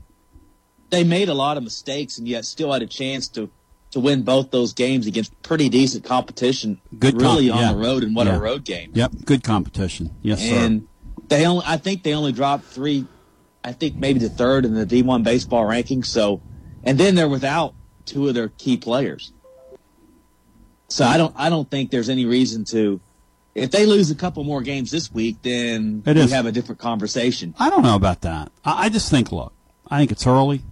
they 0.91 1.03
made 1.03 1.29
a 1.29 1.35
lot 1.35 1.57
of 1.57 1.65
mistakes 1.65 2.19
and 2.19 2.29
yet 2.29 2.45
still 2.45 2.73
had 2.73 2.83
a 2.83 2.87
chance 2.87 3.27
to 3.31 3.51
to 3.93 4.01
win 4.01 4.23
both 4.23 4.51
those 4.51 4.73
games 4.73 5.07
against 5.07 5.41
pretty 5.43 5.69
decent 5.69 6.05
competition. 6.05 6.81
Good 6.99 7.13
comp- 7.15 7.23
really 7.23 7.51
on 7.51 7.59
yeah. 7.59 7.73
the 7.73 7.79
road 7.79 8.03
and 8.03 8.15
what 8.17 8.27
Yeah. 8.27 8.37
a 8.37 8.41
road 8.41 8.65
game. 8.65 8.91
Yep, 8.95 9.13
good 9.25 9.43
competition. 9.45 10.11
Yes, 10.23 10.41
sir. 10.41 10.55
and 10.55 10.89
they 11.29 11.47
only 11.47 11.65
I 11.67 11.77
think 11.77 12.03
they 12.03 12.15
only 12.15 12.33
dropped 12.33 12.65
three 12.65 13.07
I 13.65 13.73
think 13.73 13.95
maybe 13.97 14.19
the 14.19 14.29
third 14.29 14.65
in 14.65 14.75
the 14.75 14.85
D 14.87 15.03
one 15.03 15.23
baseball 15.23 15.65
rankings. 15.65 16.07
So 16.07 16.41
and 16.83 16.99
then 16.99 17.15
they're 17.15 17.29
without 17.29 17.75
two 18.07 18.29
of 18.29 18.35
their 18.35 18.49
key 18.49 18.77
players. 18.77 19.33
So 20.89 21.05
I 21.05 21.17
don't 21.17 21.35
I 21.37 21.49
don't 21.51 21.71
think 21.71 21.91
there's 21.91 22.09
any 22.09 22.27
reason 22.27 22.65
to 22.67 23.01
if 23.55 23.71
they 23.71 23.85
lose 23.85 24.11
a 24.11 24.15
couple 24.15 24.43
more 24.45 24.63
games 24.63 24.91
this 24.91 25.13
week, 25.13 25.37
then 25.43 26.03
It 26.07 26.17
we 26.17 26.23
is. 26.23 26.33
have 26.33 26.47
a 26.47 26.53
different 26.53 26.81
conversation. 26.81 27.55
I 27.59 27.69
don't 27.69 27.83
know 27.83 27.95
about 27.97 28.23
that. 28.23 28.51
I, 28.65 28.87
I 28.87 28.89
just 28.89 29.11
think, 29.11 29.31
look, 29.31 29.53
I 29.91 29.99
think 29.99 30.11
it's 30.11 30.27
early. 30.27 30.63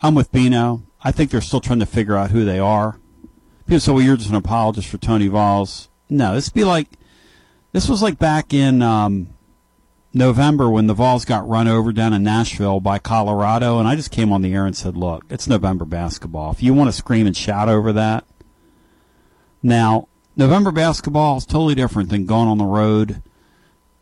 I'm 0.00 0.14
with 0.14 0.32
Bino. 0.32 0.82
I 1.02 1.12
think 1.12 1.30
they're 1.30 1.40
still 1.40 1.60
trying 1.60 1.80
to 1.80 1.86
figure 1.86 2.16
out 2.16 2.30
who 2.30 2.44
they 2.44 2.58
are. 2.58 2.98
People 3.66 3.80
say, 3.80 3.92
well, 3.92 4.02
you're 4.02 4.16
just 4.16 4.30
an 4.30 4.36
apologist 4.36 4.88
for 4.88 4.98
Tony 4.98 5.28
Vols. 5.28 5.88
No, 6.08 6.34
this 6.34 6.48
be 6.48 6.64
like, 6.64 6.88
this 7.72 7.88
was 7.88 8.02
like 8.02 8.18
back 8.18 8.54
in 8.54 8.82
um, 8.82 9.28
November 10.14 10.70
when 10.70 10.86
the 10.86 10.94
Vols 10.94 11.24
got 11.24 11.46
run 11.48 11.68
over 11.68 11.92
down 11.92 12.12
in 12.12 12.22
Nashville 12.22 12.80
by 12.80 12.98
Colorado, 12.98 13.78
and 13.78 13.86
I 13.86 13.94
just 13.94 14.10
came 14.10 14.32
on 14.32 14.42
the 14.42 14.54
air 14.54 14.64
and 14.66 14.76
said, 14.76 14.96
look, 14.96 15.24
it's 15.28 15.46
November 15.46 15.84
basketball. 15.84 16.50
If 16.50 16.62
you 16.62 16.72
want 16.72 16.88
to 16.88 16.96
scream 16.96 17.26
and 17.26 17.36
shout 17.36 17.68
over 17.68 17.92
that, 17.92 18.24
now, 19.62 20.08
November 20.36 20.70
basketball 20.70 21.36
is 21.36 21.44
totally 21.44 21.74
different 21.74 22.10
than 22.10 22.26
going 22.26 22.48
on 22.48 22.58
the 22.58 22.64
road 22.64 23.22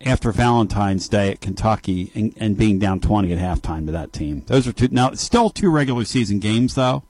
after 0.01 0.31
Valentine's 0.31 1.09
Day 1.09 1.33
at 1.33 1.41
Kentucky 1.41 2.13
and, 2.15 2.35
and 2.37 2.57
being 2.57 2.79
down 2.79 3.01
20 3.01 3.33
at 3.33 3.39
halftime 3.39 3.87
to 3.87 3.93
that 3.93 4.13
team. 4.13 4.43
Those 4.47 4.67
are 4.67 4.73
two. 4.73 4.89
Now, 4.91 5.11
it's 5.11 5.23
still 5.23 5.51
two 5.51 5.71
regular 5.71 6.05
season 6.05 6.39
games, 6.39 6.75
though. 6.75 7.03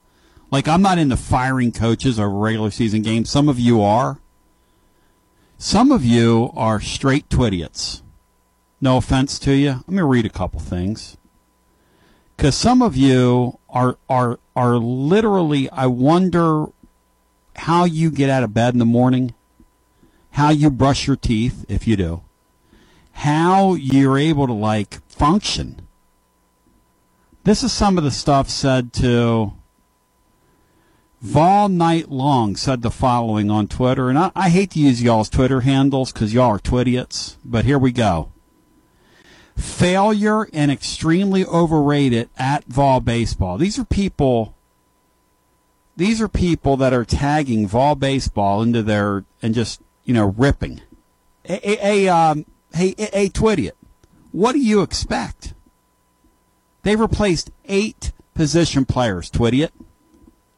Like, 0.49 0.67
I'm 0.67 0.81
not 0.81 0.97
into 0.97 1.17
firing 1.17 1.71
coaches 1.71 2.19
over 2.19 2.29
regular 2.29 2.71
season 2.71 3.01
games. 3.01 3.29
Some 3.29 3.49
of 3.49 3.59
you 3.59 3.81
are. 3.81 4.19
Some 5.57 5.91
of 5.91 6.05
you 6.05 6.51
are 6.55 6.79
straight 6.79 7.27
twidiots. 7.29 8.01
No 8.79 8.97
offense 8.97 9.39
to 9.39 9.53
you. 9.53 9.71
Let 9.71 9.89
me 9.89 10.01
read 10.01 10.25
a 10.25 10.29
couple 10.29 10.59
things. 10.59 11.17
Because 12.35 12.55
some 12.55 12.81
of 12.81 12.95
you 12.95 13.57
are, 13.67 13.97
are, 14.07 14.39
are 14.55 14.77
literally, 14.77 15.69
I 15.71 15.87
wonder 15.87 16.67
how 17.55 17.85
you 17.85 18.11
get 18.11 18.29
out 18.29 18.43
of 18.43 18.53
bed 18.53 18.75
in 18.75 18.79
the 18.79 18.85
morning, 18.85 19.33
how 20.31 20.51
you 20.51 20.69
brush 20.69 21.07
your 21.07 21.15
teeth, 21.15 21.65
if 21.67 21.87
you 21.87 21.95
do, 21.95 22.21
how 23.17 23.73
you're 23.73 24.17
able 24.17 24.45
to, 24.45 24.53
like, 24.53 25.01
function. 25.09 25.87
This 27.43 27.63
is 27.63 27.73
some 27.73 27.97
of 27.97 28.03
the 28.03 28.11
stuff 28.11 28.49
said 28.49 28.93
to 28.93 29.53
Vol 31.21 31.69
Night 31.69 32.09
Long 32.11 32.55
said 32.55 32.83
the 32.83 32.91
following 32.91 33.49
on 33.49 33.67
Twitter, 33.67 34.09
and 34.09 34.19
I, 34.19 34.31
I 34.35 34.49
hate 34.49 34.71
to 34.71 34.79
use 34.79 35.01
y'all's 35.01 35.29
Twitter 35.29 35.61
handles 35.61 36.11
because 36.11 36.31
y'all 36.31 36.51
are 36.51 36.59
twidiots, 36.59 37.37
but 37.43 37.65
here 37.65 37.79
we 37.79 37.91
go. 37.91 38.31
Failure 39.55 40.47
and 40.53 40.69
extremely 40.69 41.43
overrated 41.43 42.29
at 42.37 42.65
Vol 42.65 42.99
Baseball. 42.99 43.57
These 43.57 43.79
are 43.79 43.85
people. 43.85 44.53
These 45.95 46.21
are 46.21 46.27
people 46.27 46.77
that 46.77 46.93
are 46.93 47.05
tagging 47.05 47.67
Vol 47.67 47.95
Baseball 47.95 48.61
into 48.61 48.83
their 48.83 49.25
and 49.41 49.55
just 49.55 49.81
you 50.03 50.13
know 50.13 50.35
ripping. 50.37 50.81
A, 51.49 51.67
a, 51.67 52.05
a 52.05 52.13
um, 52.15 52.45
hey, 52.73 52.95
a 52.97 53.29
twidiot. 53.29 53.77
What 54.31 54.53
do 54.53 54.59
you 54.59 54.81
expect? 54.81 55.53
They 56.83 56.95
replaced 56.95 57.51
eight 57.65 58.11
position 58.33 58.85
players. 58.85 59.29
Twidiot. 59.29 59.73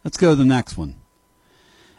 Let's 0.04 0.17
go 0.17 0.32
to 0.32 0.36
the 0.36 0.45
next 0.45 0.78
one. 0.78 0.95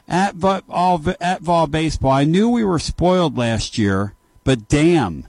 At 0.09 0.35
Vol, 0.35 1.03
at 1.21 1.41
Vol 1.41 1.67
Baseball, 1.69 2.11
I 2.11 2.25
knew 2.25 2.49
we 2.49 2.65
were 2.65 2.81
spoiled 2.81 3.39
last 3.39 3.79
year, 3.79 4.15
but 4.43 4.69
damn, 4.69 5.27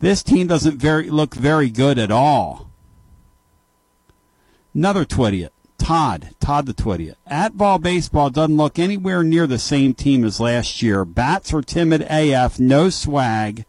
this 0.00 0.22
team 0.22 0.46
doesn't 0.46 0.76
very 0.76 1.08
look 1.08 1.34
very 1.34 1.70
good 1.70 1.98
at 1.98 2.10
all. 2.10 2.70
Another 4.74 5.04
Twittiot, 5.04 5.50
Todd, 5.78 6.34
Todd 6.38 6.66
the 6.66 6.74
Twittiot. 6.74 7.16
At 7.26 7.54
Vol 7.54 7.78
Baseball 7.78 8.30
doesn't 8.30 8.56
look 8.56 8.78
anywhere 8.78 9.22
near 9.22 9.46
the 9.46 9.58
same 9.58 9.94
team 9.94 10.24
as 10.24 10.38
last 10.38 10.82
year. 10.82 11.04
Bats 11.04 11.52
are 11.54 11.62
timid 11.62 12.06
AF, 12.10 12.60
no 12.60 12.90
swag, 12.90 13.64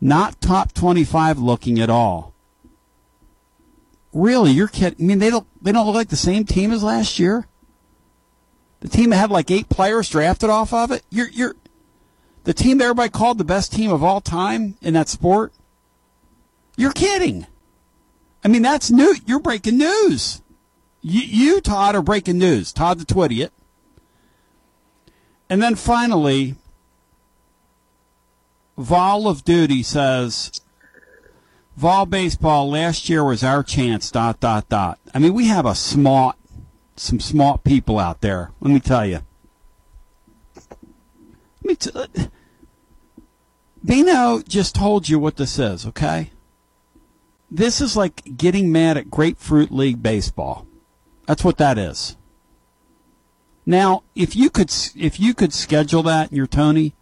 not 0.00 0.40
top 0.40 0.72
25 0.72 1.38
looking 1.38 1.78
at 1.78 1.90
all. 1.90 2.34
Really, 4.12 4.50
you're 4.50 4.68
kidding? 4.68 5.04
I 5.04 5.06
mean, 5.06 5.18
they 5.18 5.30
don't 5.30 5.46
they 5.62 5.70
don't 5.70 5.86
look 5.86 5.94
like 5.94 6.08
the 6.08 6.16
same 6.16 6.44
team 6.44 6.72
as 6.72 6.82
last 6.82 7.18
year. 7.18 7.46
The 8.80 8.88
team 8.88 9.10
that 9.10 9.16
had 9.16 9.30
like 9.30 9.50
eight 9.50 9.68
players 9.68 10.08
drafted 10.08 10.50
off 10.50 10.72
of 10.72 10.90
it. 10.90 11.02
You're 11.10 11.28
you're 11.28 11.54
the 12.44 12.54
team 12.54 12.78
that 12.78 12.84
everybody 12.84 13.10
called 13.10 13.38
the 13.38 13.44
best 13.44 13.72
team 13.72 13.92
of 13.92 14.02
all 14.02 14.20
time 14.20 14.76
in 14.80 14.94
that 14.94 15.08
sport. 15.08 15.52
You're 16.76 16.92
kidding. 16.92 17.46
I 18.42 18.48
mean, 18.48 18.62
that's 18.62 18.90
new. 18.90 19.14
You're 19.26 19.38
breaking 19.38 19.76
news. 19.76 20.40
You, 21.02 21.20
you 21.20 21.60
Todd, 21.60 21.94
are 21.94 22.02
breaking 22.02 22.38
news. 22.38 22.72
Todd 22.72 22.98
the 22.98 23.04
Twittiot. 23.04 23.50
And 25.48 25.62
then 25.62 25.74
finally, 25.74 26.54
Vol 28.80 29.28
of 29.28 29.44
Duty 29.44 29.82
says, 29.82 30.60
Vol 31.76 32.06
Baseball 32.06 32.70
last 32.70 33.08
year 33.08 33.24
was 33.24 33.44
our 33.44 33.62
chance, 33.62 34.10
dot, 34.10 34.40
dot, 34.40 34.68
dot. 34.68 34.98
I 35.14 35.18
mean, 35.18 35.34
we 35.34 35.46
have 35.46 35.66
a 35.66 35.74
smart 35.74 36.36
some 36.96 37.20
smart 37.20 37.64
people 37.64 37.98
out 37.98 38.20
there. 38.20 38.52
Let 38.60 38.72
me 38.72 38.80
tell 38.80 39.06
you. 39.06 39.20
Let 40.54 41.64
me 41.64 41.74
t- 41.76 41.90
uh, 41.94 42.06
Bino 43.82 44.42
just 44.46 44.74
told 44.74 45.08
you 45.08 45.18
what 45.18 45.36
this 45.36 45.58
is, 45.58 45.86
okay? 45.86 46.30
This 47.50 47.80
is 47.80 47.96
like 47.96 48.36
getting 48.36 48.70
mad 48.70 48.98
at 48.98 49.10
Grapefruit 49.10 49.70
League 49.70 50.02
baseball. 50.02 50.66
That's 51.26 51.42
what 51.42 51.56
that 51.56 51.78
is. 51.78 52.16
Now, 53.64 54.02
if 54.14 54.36
you 54.36 54.50
could 54.50 54.70
if 54.94 55.18
you 55.18 55.32
could 55.32 55.54
schedule 55.54 56.02
that 56.02 56.30
in 56.30 56.36
your 56.36 56.46
Tony, 56.46 56.94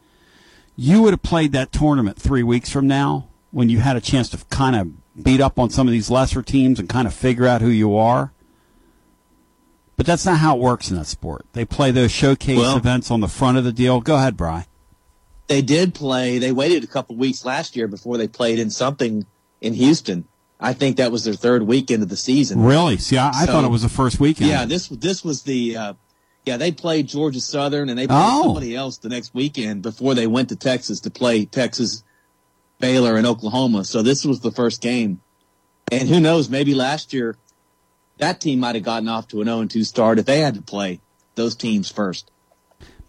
you 0.81 1.03
would 1.03 1.13
have 1.13 1.23
played 1.23 1.51
that 1.53 1.73
tournament 1.73 2.17
3 2.23 2.45
weeks 2.45 2.71
from 2.71 2.87
now 2.87 3.27
when 3.51 3.69
you 3.69 3.81
had 3.81 3.97
a 3.97 4.01
chance 4.01 4.29
to 4.29 4.39
kind 4.49 4.77
of 4.77 5.23
beat 5.25 5.41
up 5.41 5.59
on 5.59 5.71
some 5.71 5.89
of 5.89 5.93
these 5.93 6.09
lesser 6.09 6.41
teams 6.41 6.79
and 6.79 6.89
kind 6.89 7.09
of 7.09 7.13
figure 7.13 7.47
out 7.47 7.61
who 7.61 7.69
you 7.69 7.97
are. 7.97 8.33
But 9.97 10.07
that's 10.07 10.25
not 10.25 10.39
how 10.39 10.55
it 10.55 10.61
works 10.61 10.89
in 10.89 10.97
that 10.97 11.07
sport. 11.07 11.45
They 11.53 11.65
play 11.65 11.91
those 11.91 12.13
showcase 12.13 12.59
well, 12.59 12.77
events 12.77 13.11
on 13.11 13.19
the 13.19 13.27
front 13.27 13.59
of 13.59 13.65
the 13.65 13.73
deal. 13.73 14.01
Go 14.01 14.15
ahead, 14.15 14.37
Bry. 14.37 14.67
They 15.49 15.63
did 15.63 15.95
play. 15.95 16.39
They 16.39 16.53
waited 16.53 16.85
a 16.85 16.87
couple 16.87 17.17
weeks 17.17 17.45
last 17.45 17.75
year 17.75 17.89
before 17.89 18.17
they 18.17 18.29
played 18.29 18.61
in 18.61 18.71
something 18.71 19.27
in 19.61 19.75
Houston. 19.75 20.27
I 20.61 20.75
think 20.75 20.99
that 20.99 21.11
was 21.11 21.25
their 21.25 21.35
third 21.35 21.65
weekend 21.65 22.05
of 22.05 22.09
the 22.09 22.17
season. 22.17 22.63
Really? 22.63 22.99
See, 22.99 23.19
I, 23.19 23.31
I 23.35 23.47
thought 23.47 23.65
it 23.65 23.71
was 23.71 23.83
the 23.83 23.89
first 23.89 24.21
weekend. 24.21 24.51
Yeah, 24.51 24.65
this 24.65 24.87
this 24.89 25.25
was 25.25 25.43
the. 25.43 25.77
Uh, 25.77 25.95
yeah, 26.49 26.57
they 26.57 26.73
played 26.73 27.07
Georgia 27.07 27.41
Southern 27.41 27.89
and 27.89 27.99
they 27.99 28.07
played 28.07 28.19
oh. 28.19 28.43
somebody 28.45 28.75
else 28.75 28.99
the 28.99 29.09
next 29.09 29.35
weekend 29.35 29.83
before 29.83 30.15
they 30.15 30.27
went 30.27 30.49
to 30.49 30.57
Texas 30.57 31.01
to 31.01 31.11
play 31.11 31.45
Texas, 31.45 32.03
Baylor, 32.81 33.17
and 33.17 33.27
Oklahoma. 33.27 33.85
So 33.85 34.03
this 34.03 34.25
was 34.25 34.41
the 34.41 34.51
first 34.51 34.81
game. 34.81 35.21
And 35.93 36.09
who 36.09 36.21
knows? 36.21 36.49
Maybe 36.49 36.75
last 36.75 37.13
year 37.13 37.37
that 38.19 38.41
team 38.41 38.61
might 38.61 38.75
have 38.75 38.85
gotten 38.85 39.09
off 39.09 39.29
to 39.29 39.41
an 39.41 39.47
0-2 39.47 39.85
start 39.85 40.19
if 40.19 40.27
they 40.27 40.41
had 40.41 40.55
to 40.55 40.63
play 40.63 41.01
those 41.35 41.55
teams 41.55 41.91
first. 41.91 42.31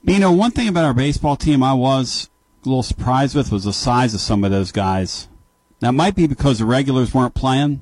You 0.04 0.19
know, 0.19 0.32
one 0.32 0.52
thing 0.52 0.67
about 0.67 0.86
our 0.86 0.93
baseball 0.93 1.36
team 1.36 1.62
I 1.63 1.73
was 1.73 2.30
a 2.63 2.69
little 2.69 2.84
surprised 2.84 3.36
with 3.36 3.52
was 3.52 3.63
the 3.63 3.73
size 3.73 4.13
of 4.13 4.21
some 4.21 4.43
of 4.43 4.52
those 4.52 4.71
guys. 4.71 5.28
Now, 5.82 5.89
it 5.89 5.93
might 5.93 6.15
be 6.15 6.28
because 6.28 6.60
the 6.60 6.65
regulars 6.65 7.13
weren't 7.13 7.34
playing. 7.34 7.82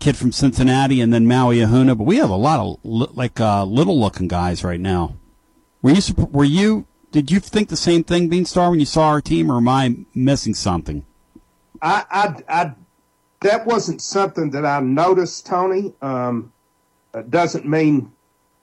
Kid 0.00 0.16
from 0.16 0.32
Cincinnati 0.32 1.00
and 1.00 1.12
then 1.12 1.26
Maui 1.26 1.58
Ahuna, 1.58 1.96
but 1.96 2.04
we 2.04 2.16
have 2.16 2.30
a 2.30 2.36
lot 2.36 2.58
of 2.58 2.78
like 3.14 3.38
uh, 3.38 3.64
little-looking 3.64 4.28
guys 4.28 4.64
right 4.64 4.80
now. 4.80 5.14
Were 5.82 5.92
you 5.92 6.14
were 6.16 6.44
you 6.44 6.86
did 7.12 7.30
you 7.30 7.38
think 7.38 7.68
the 7.68 7.76
same 7.76 8.02
thing, 8.02 8.30
Beanstar, 8.30 8.70
when 8.70 8.80
you 8.80 8.86
saw 8.86 9.08
our 9.08 9.20
team, 9.20 9.50
or 9.50 9.58
am 9.58 9.68
I 9.68 9.96
missing 10.14 10.54
something? 10.54 11.04
I 11.82 12.04
I, 12.10 12.34
I 12.48 12.72
that 13.40 13.66
wasn't 13.66 14.00
something 14.00 14.50
that 14.50 14.64
I 14.64 14.80
noticed, 14.80 15.46
Tony. 15.46 15.92
Um, 16.00 16.52
it 17.14 17.30
doesn't 17.30 17.66
mean 17.66 18.12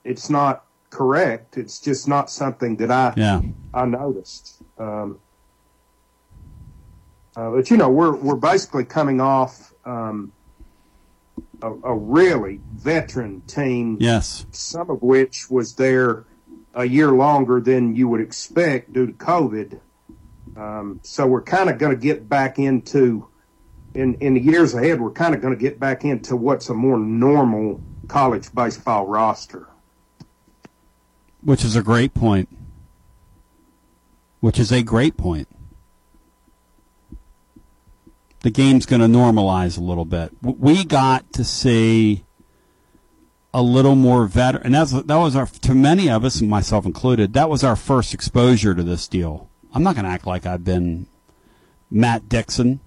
it's 0.04 0.30
not 0.30 0.64
correct. 0.90 1.56
It's 1.56 1.80
just 1.80 2.08
not 2.08 2.30
something 2.30 2.76
that 2.76 2.90
I 2.90 3.12
yeah. 3.16 3.42
I 3.74 3.86
noticed. 3.86 4.62
Um, 4.78 5.20
uh, 7.36 7.50
but 7.50 7.70
you 7.70 7.76
know, 7.76 7.90
we're 7.90 8.16
we're 8.16 8.34
basically 8.34 8.84
coming 8.84 9.20
off 9.20 9.72
um, 9.84 10.32
a, 11.62 11.72
a, 11.72 11.94
really 11.94 12.60
veteran 12.72 13.40
team. 13.42 13.96
Yes, 14.00 14.46
some 14.52 14.90
of 14.90 15.02
which 15.02 15.50
was 15.50 15.74
there 15.74 16.24
a 16.74 16.84
year 16.84 17.10
longer 17.10 17.60
than 17.60 17.96
you 17.96 18.08
would 18.08 18.20
expect 18.20 18.92
due 18.92 19.06
to 19.06 19.12
COVID. 19.12 19.80
Um, 20.56 21.00
so 21.02 21.26
we're 21.26 21.42
kind 21.42 21.70
of 21.70 21.78
going 21.78 21.94
to 21.94 22.00
get 22.00 22.28
back 22.28 22.58
into 22.58 23.28
in 23.94 24.14
in 24.14 24.34
the 24.34 24.40
years 24.40 24.74
ahead, 24.74 25.00
we're 25.00 25.10
kind 25.10 25.34
of 25.34 25.40
going 25.40 25.54
to 25.54 25.60
get 25.60 25.80
back 25.80 26.04
into 26.04 26.36
what's 26.36 26.68
a 26.68 26.74
more 26.74 26.98
normal 26.98 27.80
college 28.06 28.52
baseball 28.54 29.06
roster. 29.06 29.68
Which 31.42 31.64
is 31.64 31.76
a 31.76 31.82
great 31.82 32.14
point. 32.14 32.48
Which 34.40 34.58
is 34.58 34.72
a 34.72 34.82
great 34.82 35.16
point. 35.16 35.48
The 38.48 38.52
game's 38.52 38.86
going 38.86 39.02
to 39.02 39.06
normalize 39.06 39.76
a 39.76 39.82
little 39.82 40.06
bit. 40.06 40.32
We 40.40 40.82
got 40.82 41.34
to 41.34 41.44
see 41.44 42.24
a 43.52 43.60
little 43.60 43.94
more 43.94 44.24
veteran, 44.24 44.64
and 44.64 44.74
that's 44.74 44.92
that 44.92 45.16
was 45.16 45.36
our 45.36 45.44
to 45.44 45.74
many 45.74 46.08
of 46.08 46.24
us, 46.24 46.40
myself 46.40 46.86
included. 46.86 47.34
That 47.34 47.50
was 47.50 47.62
our 47.62 47.76
first 47.76 48.14
exposure 48.14 48.74
to 48.74 48.82
this 48.82 49.06
deal. 49.06 49.50
I'm 49.74 49.82
not 49.82 49.96
going 49.96 50.06
to 50.06 50.10
act 50.10 50.26
like 50.26 50.46
I've 50.46 50.64
been 50.64 51.08
Matt 51.90 52.30
Dixon 52.30 52.80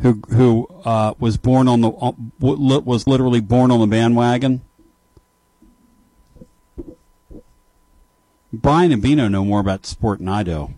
who 0.00 0.20
who 0.30 0.66
uh, 0.84 1.14
was 1.20 1.36
born 1.36 1.68
on 1.68 1.80
the 1.80 1.90
uh, 1.90 2.10
was 2.40 3.06
literally 3.06 3.38
born 3.38 3.70
on 3.70 3.78
the 3.78 3.86
bandwagon. 3.86 4.62
Brian 8.52 8.90
and 8.90 9.00
Bino 9.00 9.28
know 9.28 9.44
more 9.44 9.60
about 9.60 9.86
sport 9.86 10.18
than 10.18 10.28
I 10.28 10.42
do. 10.42 10.74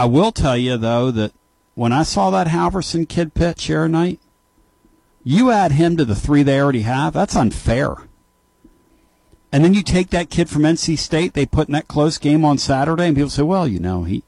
I 0.00 0.06
will 0.06 0.32
tell 0.32 0.56
you 0.56 0.78
though 0.78 1.10
that 1.10 1.34
when 1.74 1.92
I 1.92 2.04
saw 2.04 2.30
that 2.30 2.46
Halvorsen 2.46 3.06
kid 3.06 3.34
pitch 3.34 3.64
here 3.64 3.86
night, 3.86 4.18
you 5.22 5.50
add 5.50 5.72
him 5.72 5.98
to 5.98 6.06
the 6.06 6.14
three 6.14 6.42
they 6.42 6.58
already 6.58 6.80
have. 6.80 7.12
That's 7.12 7.36
unfair. 7.36 8.08
And 9.52 9.62
then 9.62 9.74
you 9.74 9.82
take 9.82 10.08
that 10.08 10.30
kid 10.30 10.48
from 10.48 10.62
NC 10.62 10.96
State 10.96 11.34
they 11.34 11.44
put 11.44 11.68
in 11.68 11.74
that 11.74 11.86
close 11.86 12.16
game 12.16 12.46
on 12.46 12.56
Saturday, 12.56 13.08
and 13.08 13.14
people 13.14 13.28
say, 13.28 13.42
"Well, 13.42 13.68
you 13.68 13.78
know, 13.78 14.04
he 14.04 14.24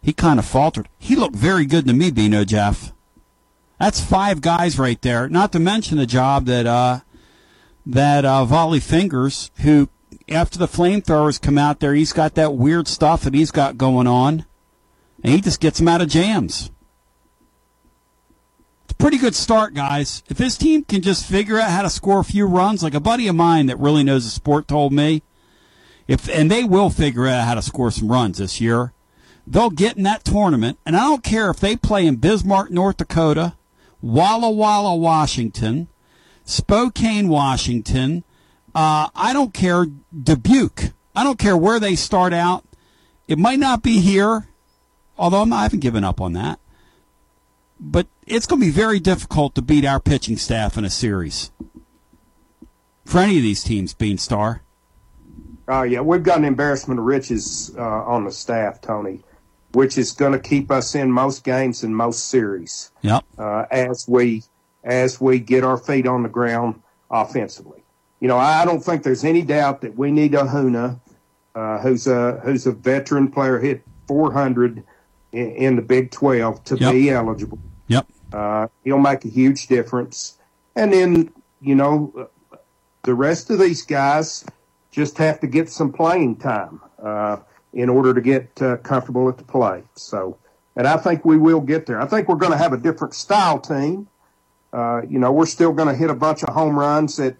he 0.00 0.12
kind 0.12 0.38
of 0.38 0.46
faltered. 0.46 0.88
He 0.96 1.16
looked 1.16 1.34
very 1.34 1.66
good 1.66 1.88
to 1.88 1.92
me, 1.92 2.12
Bino 2.12 2.44
Jeff. 2.44 2.92
That's 3.80 4.00
five 4.00 4.40
guys 4.40 4.78
right 4.78 5.02
there. 5.02 5.28
Not 5.28 5.50
to 5.50 5.58
mention 5.58 5.98
the 5.98 6.06
job 6.06 6.44
that 6.44 6.66
uh, 6.66 7.00
that 7.84 8.24
uh, 8.24 8.44
Volley 8.44 8.78
Fingers, 8.78 9.50
who 9.62 9.88
after 10.28 10.56
the 10.56 10.68
flamethrowers 10.68 11.42
come 11.42 11.58
out 11.58 11.80
there, 11.80 11.94
he's 11.94 12.12
got 12.12 12.36
that 12.36 12.54
weird 12.54 12.86
stuff 12.86 13.22
that 13.22 13.34
he's 13.34 13.50
got 13.50 13.76
going 13.76 14.06
on, 14.06 14.46
and 15.22 15.32
he 15.32 15.40
just 15.40 15.60
gets 15.60 15.78
them 15.78 15.88
out 15.88 16.02
of 16.02 16.08
jams. 16.08 16.70
It's 18.84 18.92
a 18.92 18.96
pretty 18.96 19.18
good 19.18 19.34
start, 19.34 19.74
guys. 19.74 20.22
If 20.28 20.36
this 20.36 20.56
team 20.56 20.84
can 20.84 21.02
just 21.02 21.26
figure 21.26 21.58
out 21.58 21.70
how 21.70 21.82
to 21.82 21.90
score 21.90 22.20
a 22.20 22.24
few 22.24 22.46
runs, 22.46 22.82
like 22.82 22.94
a 22.94 23.00
buddy 23.00 23.26
of 23.28 23.34
mine 23.34 23.66
that 23.66 23.78
really 23.78 24.04
knows 24.04 24.24
the 24.24 24.30
sport 24.30 24.68
told 24.68 24.92
me, 24.92 25.22
if 26.06 26.28
and 26.28 26.50
they 26.50 26.62
will 26.62 26.90
figure 26.90 27.26
out 27.26 27.46
how 27.46 27.54
to 27.54 27.62
score 27.62 27.90
some 27.90 28.10
runs 28.10 28.38
this 28.38 28.60
year, 28.60 28.92
they'll 29.46 29.70
get 29.70 29.96
in 29.96 30.04
that 30.04 30.24
tournament. 30.24 30.78
And 30.86 30.96
I 30.96 31.00
don't 31.00 31.24
care 31.24 31.50
if 31.50 31.58
they 31.58 31.76
play 31.76 32.06
in 32.06 32.16
Bismarck, 32.16 32.70
North 32.70 32.98
Dakota, 32.98 33.54
Walla 34.00 34.50
Walla, 34.50 34.94
Washington, 34.94 35.88
Spokane, 36.44 37.28
Washington. 37.28 38.22
Uh, 38.74 39.08
I 39.14 39.32
don't 39.32 39.52
care 39.52 39.86
Dubuque. 39.86 40.92
I 41.14 41.24
don't 41.24 41.38
care 41.38 41.56
where 41.56 41.80
they 41.80 41.96
start 41.96 42.32
out. 42.32 42.64
It 43.26 43.38
might 43.38 43.58
not 43.58 43.82
be 43.82 44.00
here, 44.00 44.46
although 45.18 45.42
I'm 45.42 45.48
not, 45.48 45.56
I 45.56 45.62
haven't 45.64 45.80
given 45.80 46.04
up 46.04 46.20
on 46.20 46.32
that. 46.34 46.58
But 47.78 48.06
it's 48.26 48.46
going 48.46 48.60
to 48.60 48.66
be 48.66 48.72
very 48.72 49.00
difficult 49.00 49.54
to 49.54 49.62
beat 49.62 49.84
our 49.84 50.00
pitching 50.00 50.36
staff 50.36 50.78
in 50.78 50.84
a 50.84 50.90
series 50.90 51.50
for 53.06 53.20
any 53.20 53.36
of 53.36 53.42
these 53.42 53.62
teams, 53.62 53.94
Beanstar. 53.94 54.60
Oh 55.68 55.82
yeah, 55.82 56.00
we've 56.00 56.22
got 56.22 56.38
an 56.38 56.44
embarrassment 56.44 57.00
of 57.00 57.06
riches 57.06 57.74
uh, 57.76 57.82
on 57.82 58.24
the 58.24 58.30
staff, 58.30 58.80
Tony, 58.80 59.22
which 59.72 59.98
is 59.98 60.12
going 60.12 60.32
to 60.32 60.38
keep 60.38 60.70
us 60.70 60.94
in 60.94 61.10
most 61.10 61.44
games 61.44 61.82
and 61.82 61.96
most 61.96 62.28
series. 62.28 62.92
Yep. 63.02 63.24
Uh, 63.38 63.64
as 63.70 64.06
we 64.08 64.42
as 64.84 65.20
we 65.20 65.40
get 65.40 65.64
our 65.64 65.76
feet 65.76 66.06
on 66.06 66.22
the 66.22 66.28
ground 66.28 66.80
offensively. 67.10 67.82
You 68.20 68.28
know, 68.28 68.38
I 68.38 68.64
don't 68.64 68.80
think 68.80 69.02
there's 69.02 69.24
any 69.24 69.42
doubt 69.42 69.80
that 69.80 69.96
we 69.96 70.10
need 70.10 70.32
Ahuna, 70.32 71.00
uh, 71.54 71.78
who's 71.78 72.06
a 72.06 72.40
who's 72.44 72.66
a 72.66 72.72
veteran 72.72 73.30
player, 73.30 73.58
hit 73.58 73.82
400 74.06 74.84
in, 75.32 75.50
in 75.52 75.76
the 75.76 75.82
Big 75.82 76.10
12 76.10 76.64
to 76.64 76.76
Yep. 76.76 76.92
be 76.92 77.10
eligible. 77.10 77.58
Yep. 77.88 78.06
Uh, 78.32 78.68
he'll 78.84 78.98
make 78.98 79.24
a 79.24 79.28
huge 79.28 79.66
difference. 79.68 80.36
And 80.74 80.92
then, 80.92 81.32
you 81.60 81.74
know, 81.74 82.28
the 83.02 83.14
rest 83.14 83.50
of 83.50 83.58
these 83.58 83.82
guys 83.82 84.44
just 84.90 85.18
have 85.18 85.40
to 85.40 85.46
get 85.46 85.70
some 85.70 85.92
playing 85.92 86.36
time 86.36 86.80
uh, 87.02 87.36
in 87.72 87.88
order 87.88 88.12
to 88.14 88.20
get 88.20 88.50
uh, 88.62 88.76
comfortable 88.78 89.28
at 89.28 89.38
the 89.38 89.44
plate. 89.44 89.84
So, 89.94 90.38
and 90.74 90.86
I 90.86 90.96
think 90.96 91.24
we 91.24 91.36
will 91.38 91.60
get 91.60 91.86
there. 91.86 92.00
I 92.00 92.06
think 92.06 92.28
we're 92.28 92.36
going 92.36 92.52
to 92.52 92.58
have 92.58 92.72
a 92.72 92.78
different 92.78 93.14
style 93.14 93.58
team. 93.58 94.08
Uh, 94.72 95.02
you 95.08 95.18
know, 95.18 95.32
we're 95.32 95.46
still 95.46 95.72
going 95.72 95.88
to 95.88 95.94
hit 95.94 96.10
a 96.10 96.14
bunch 96.14 96.42
of 96.42 96.52
home 96.52 96.78
runs 96.78 97.18
at 97.20 97.36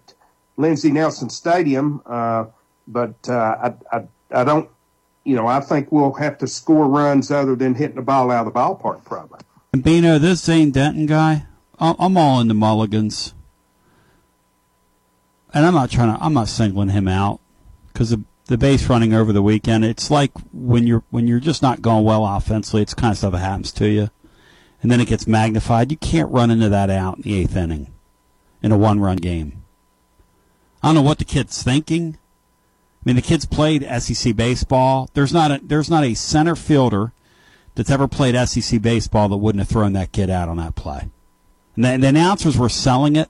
Lindsey 0.55 0.91
Nelson 0.91 1.29
Stadium, 1.29 2.01
uh, 2.05 2.45
but 2.87 3.15
uh, 3.29 3.73
I, 3.91 3.97
I, 3.97 4.03
I 4.31 4.43
don't, 4.43 4.69
you 5.27 5.35
know, 5.35 5.45
I 5.45 5.59
think 5.59 5.91
we'll 5.91 6.13
have 6.13 6.37
to 6.37 6.47
score 6.47 6.87
runs 6.87 7.31
other 7.31 7.53
than 7.53 7.75
hitting 7.75 7.97
the 7.97 8.01
ball 8.01 8.31
out 8.31 8.47
of 8.47 8.53
the 8.53 8.57
ballpark, 8.57 9.03
probably. 9.03 9.41
And 9.73 9.83
Bino, 9.83 10.17
this 10.17 10.41
Zane 10.41 10.71
Denton 10.71 11.05
guy, 11.05 11.45
I'm 11.77 12.15
all 12.15 12.39
into 12.39 12.53
mulligans. 12.53 13.33
And 15.53 15.65
I'm 15.65 15.73
not 15.73 15.91
trying 15.91 16.15
to, 16.15 16.23
I'm 16.23 16.33
not 16.33 16.47
singling 16.47 16.89
him 16.89 17.09
out 17.09 17.41
because 17.91 18.11
the, 18.11 18.23
the 18.45 18.57
base 18.57 18.87
running 18.87 19.13
over 19.13 19.33
the 19.33 19.41
weekend, 19.41 19.83
it's 19.83 20.09
like 20.09 20.31
when 20.53 20.87
you're, 20.87 21.03
when 21.09 21.27
you're 21.27 21.41
just 21.41 21.61
not 21.61 21.81
going 21.81 22.05
well 22.05 22.25
offensively, 22.25 22.81
it's 22.81 22.93
kind 22.93 23.11
of 23.11 23.17
stuff 23.17 23.33
that 23.33 23.39
happens 23.39 23.73
to 23.73 23.89
you. 23.89 24.09
And 24.81 24.89
then 24.89 25.01
it 25.01 25.09
gets 25.09 25.27
magnified. 25.27 25.91
You 25.91 25.97
can't 25.97 26.31
run 26.31 26.51
into 26.51 26.69
that 26.69 26.89
out 26.89 27.17
in 27.17 27.23
the 27.23 27.37
eighth 27.37 27.57
inning 27.57 27.91
in 28.63 28.71
a 28.71 28.77
one 28.77 29.01
run 29.01 29.17
game. 29.17 29.63
I 30.81 30.87
don't 30.87 30.95
know 30.95 31.01
what 31.01 31.17
the 31.17 31.25
kid's 31.25 31.61
thinking. 31.61 32.17
I 33.01 33.09
mean, 33.09 33.15
the 33.15 33.21
kid's 33.21 33.45
played 33.45 33.87
SEC 34.01 34.35
baseball. 34.35 35.09
There's 35.13 35.33
not 35.33 35.51
a, 35.51 35.59
there's 35.63 35.89
not 35.89 36.03
a 36.03 36.13
center 36.13 36.55
fielder 36.55 37.13
that's 37.75 37.91
ever 37.91 38.07
played 38.07 38.35
SEC 38.47 38.81
baseball 38.81 39.29
that 39.29 39.37
wouldn't 39.37 39.61
have 39.61 39.69
thrown 39.69 39.93
that 39.93 40.11
kid 40.11 40.29
out 40.29 40.49
on 40.49 40.57
that 40.57 40.75
play. 40.75 41.09
And 41.75 41.85
the, 41.85 41.97
the 41.97 42.07
announcers 42.07 42.57
were 42.57 42.69
selling 42.69 43.15
it 43.15 43.29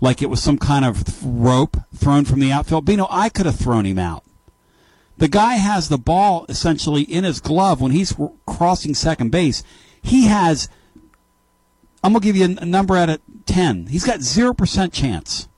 like 0.00 0.22
it 0.22 0.30
was 0.30 0.42
some 0.42 0.58
kind 0.58 0.84
of 0.84 1.24
rope 1.24 1.76
thrown 1.94 2.24
from 2.24 2.40
the 2.40 2.52
outfield. 2.52 2.84
Bino, 2.84 3.06
I 3.10 3.28
could 3.28 3.46
have 3.46 3.56
thrown 3.56 3.84
him 3.84 3.98
out. 3.98 4.24
The 5.16 5.28
guy 5.28 5.54
has 5.54 5.88
the 5.88 5.98
ball 5.98 6.46
essentially 6.48 7.02
in 7.02 7.24
his 7.24 7.40
glove 7.40 7.80
when 7.80 7.92
he's 7.92 8.16
crossing 8.46 8.94
second 8.94 9.30
base. 9.30 9.62
He 10.02 10.26
has, 10.26 10.68
I'm 12.02 12.12
going 12.12 12.20
to 12.20 12.26
give 12.26 12.36
you 12.36 12.56
a 12.58 12.64
number 12.64 12.96
out 12.96 13.10
of 13.10 13.20
10. 13.46 13.86
He's 13.86 14.04
got 14.04 14.20
0% 14.20 14.92
chance 14.92 15.48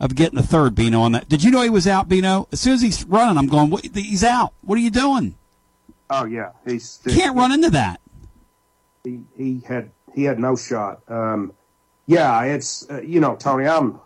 of 0.00 0.14
getting 0.14 0.36
the 0.36 0.46
third, 0.46 0.74
Bino, 0.74 1.00
on 1.00 1.12
that. 1.12 1.28
Did 1.28 1.42
you 1.42 1.50
know 1.50 1.62
he 1.62 1.70
was 1.70 1.86
out, 1.86 2.08
Bino? 2.08 2.48
As 2.52 2.60
soon 2.60 2.74
as 2.74 2.82
he's 2.82 3.04
running, 3.04 3.38
I'm 3.38 3.46
going, 3.46 3.70
"What- 3.70 3.84
he's 3.84 4.24
out. 4.24 4.52
What 4.62 4.76
are 4.76 4.80
you 4.82 4.90
doing? 4.90 5.34
Oh 6.10 6.24
yeah, 6.24 6.50
he's 6.66 7.00
Can't 7.08 7.36
run 7.36 7.52
into 7.52 7.70
that. 7.70 8.00
He, 9.04 9.20
he 9.36 9.60
had 9.66 9.90
he 10.14 10.24
had 10.24 10.38
no 10.38 10.56
shot. 10.56 11.00
Um, 11.08 11.52
yeah, 12.06 12.42
it's 12.42 12.88
uh, 12.90 13.00
you 13.00 13.20
know 13.20 13.36
Tony, 13.36 13.66
I'm 13.66 14.00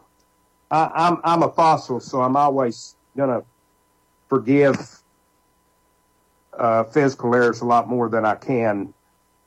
I, 0.70 0.90
I'm 0.94 1.18
I'm 1.24 1.42
a 1.42 1.50
fossil, 1.50 2.00
so 2.00 2.22
I'm 2.22 2.36
always 2.36 2.94
gonna 3.16 3.42
forgive 4.28 4.76
uh, 6.56 6.84
physical 6.84 7.34
errors 7.34 7.60
a 7.60 7.64
lot 7.64 7.88
more 7.88 8.08
than 8.08 8.24
I 8.24 8.34
can 8.34 8.92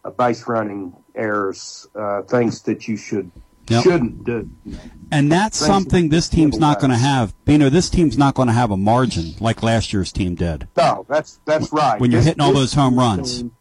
uh, 0.04 0.10
base 0.10 0.48
running 0.48 0.94
errors, 1.16 1.88
uh, 1.96 2.22
things 2.24 2.62
that 2.64 2.88
you 2.88 2.98
should 2.98 3.30
Yep. 3.70 3.84
shouldn't 3.84 4.24
do. 4.26 4.50
And 5.12 5.32
that's 5.32 5.60
Thanks. 5.60 5.74
something 5.74 6.10
this 6.10 6.28
team's 6.30 6.58
not 6.58 6.80
going 6.80 6.90
to 6.92 6.96
Otherwise. 6.96 7.30
have. 7.32 7.46
Bino, 7.46 7.70
this 7.70 7.90
team's 7.90 8.18
not 8.18 8.34
going 8.34 8.48
to 8.48 8.54
have 8.54 8.72
a 8.72 8.78
margin 8.78 9.34
like 9.40 9.62
last 9.64 9.94
year's 9.94 10.12
team 10.12 10.36
did. 10.36 10.68
No, 10.78 11.06
that's 11.10 11.40
that's 11.46 11.72
right. 11.72 12.00
When 12.00 12.12
you're 12.12 12.20
This- 12.20 12.28
hitting 12.28 12.42
all 12.42 12.54
those 12.54 12.74
home 12.74 12.98
runs. 12.98 13.38
team- 13.40 13.52